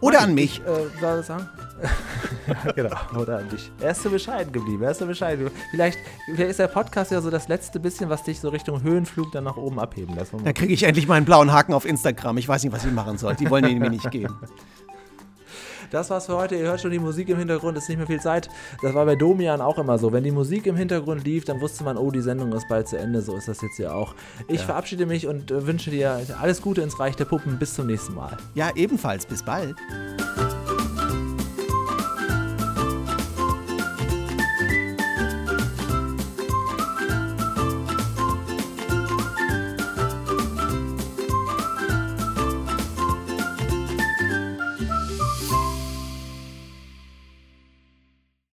Oder 0.00 0.20
an 0.20 0.34
mich. 0.34 0.60
Äh, 0.60 1.00
soll 1.00 1.20
ich 1.20 1.26
sagen? 1.26 1.48
ja, 2.46 2.72
genau, 2.76 2.96
oder 3.18 3.38
an 3.38 3.48
dich. 3.48 3.70
Er 3.80 3.90
ist 3.90 4.02
so 4.02 4.10
bescheiden 4.10 4.52
geblieben, 4.52 4.82
er 4.82 4.90
ist 4.92 4.98
so 4.98 5.06
bescheiden 5.06 5.44
geblieben. 5.44 5.62
Vielleicht, 5.70 5.98
vielleicht 6.26 6.50
ist 6.50 6.58
der 6.58 6.68
Podcast 6.68 7.10
ja 7.10 7.20
so 7.20 7.30
das 7.30 7.48
letzte 7.48 7.80
bisschen, 7.80 8.08
was 8.08 8.22
dich 8.22 8.40
so 8.40 8.48
Richtung 8.48 8.82
Höhenflug 8.82 9.32
dann 9.32 9.44
nach 9.44 9.56
oben 9.56 9.78
abheben 9.78 10.14
lässt. 10.14 10.32
Da 10.44 10.52
kriege 10.52 10.72
ich 10.72 10.82
endlich 10.82 11.06
meinen 11.06 11.24
blauen 11.24 11.52
Haken 11.52 11.74
auf 11.74 11.84
Instagram. 11.84 12.38
Ich 12.38 12.48
weiß 12.48 12.62
nicht, 12.64 12.72
was 12.72 12.84
ich 12.84 12.92
machen 12.92 13.18
soll. 13.18 13.34
Die 13.34 13.50
wollen 13.50 13.64
den 13.64 13.78
mir 13.78 13.90
nicht 13.90 14.10
geben. 14.10 14.38
Das 15.90 16.10
war's 16.10 16.26
für 16.26 16.36
heute. 16.36 16.56
Ihr 16.56 16.64
hört 16.64 16.80
schon 16.80 16.90
die 16.90 16.98
Musik 16.98 17.28
im 17.28 17.38
Hintergrund, 17.38 17.76
ist 17.78 17.88
nicht 17.88 17.98
mehr 17.98 18.06
viel 18.06 18.20
Zeit. 18.20 18.48
Das 18.82 18.94
war 18.94 19.04
bei 19.04 19.16
Domian 19.16 19.60
auch 19.60 19.78
immer 19.78 19.98
so. 19.98 20.12
Wenn 20.12 20.24
die 20.24 20.30
Musik 20.30 20.66
im 20.66 20.76
Hintergrund 20.76 21.24
lief, 21.24 21.44
dann 21.44 21.60
wusste 21.60 21.84
man, 21.84 21.96
oh, 21.96 22.10
die 22.10 22.20
Sendung 22.20 22.52
ist 22.52 22.68
bald 22.68 22.88
zu 22.88 22.96
Ende. 22.98 23.22
So 23.22 23.36
ist 23.36 23.48
das 23.48 23.60
jetzt 23.62 23.78
ja 23.78 23.92
auch. 23.92 24.14
Ich 24.48 24.60
ja. 24.60 24.66
verabschiede 24.66 25.06
mich 25.06 25.26
und 25.26 25.50
äh, 25.50 25.66
wünsche 25.66 25.90
dir 25.90 26.20
alles 26.40 26.62
Gute 26.62 26.82
ins 26.82 26.98
Reich 26.98 27.16
der 27.16 27.24
Puppen. 27.24 27.58
Bis 27.58 27.74
zum 27.74 27.86
nächsten 27.86 28.14
Mal. 28.14 28.36
Ja, 28.54 28.70
ebenfalls. 28.74 29.26
Bis 29.26 29.44
bald. 29.44 29.76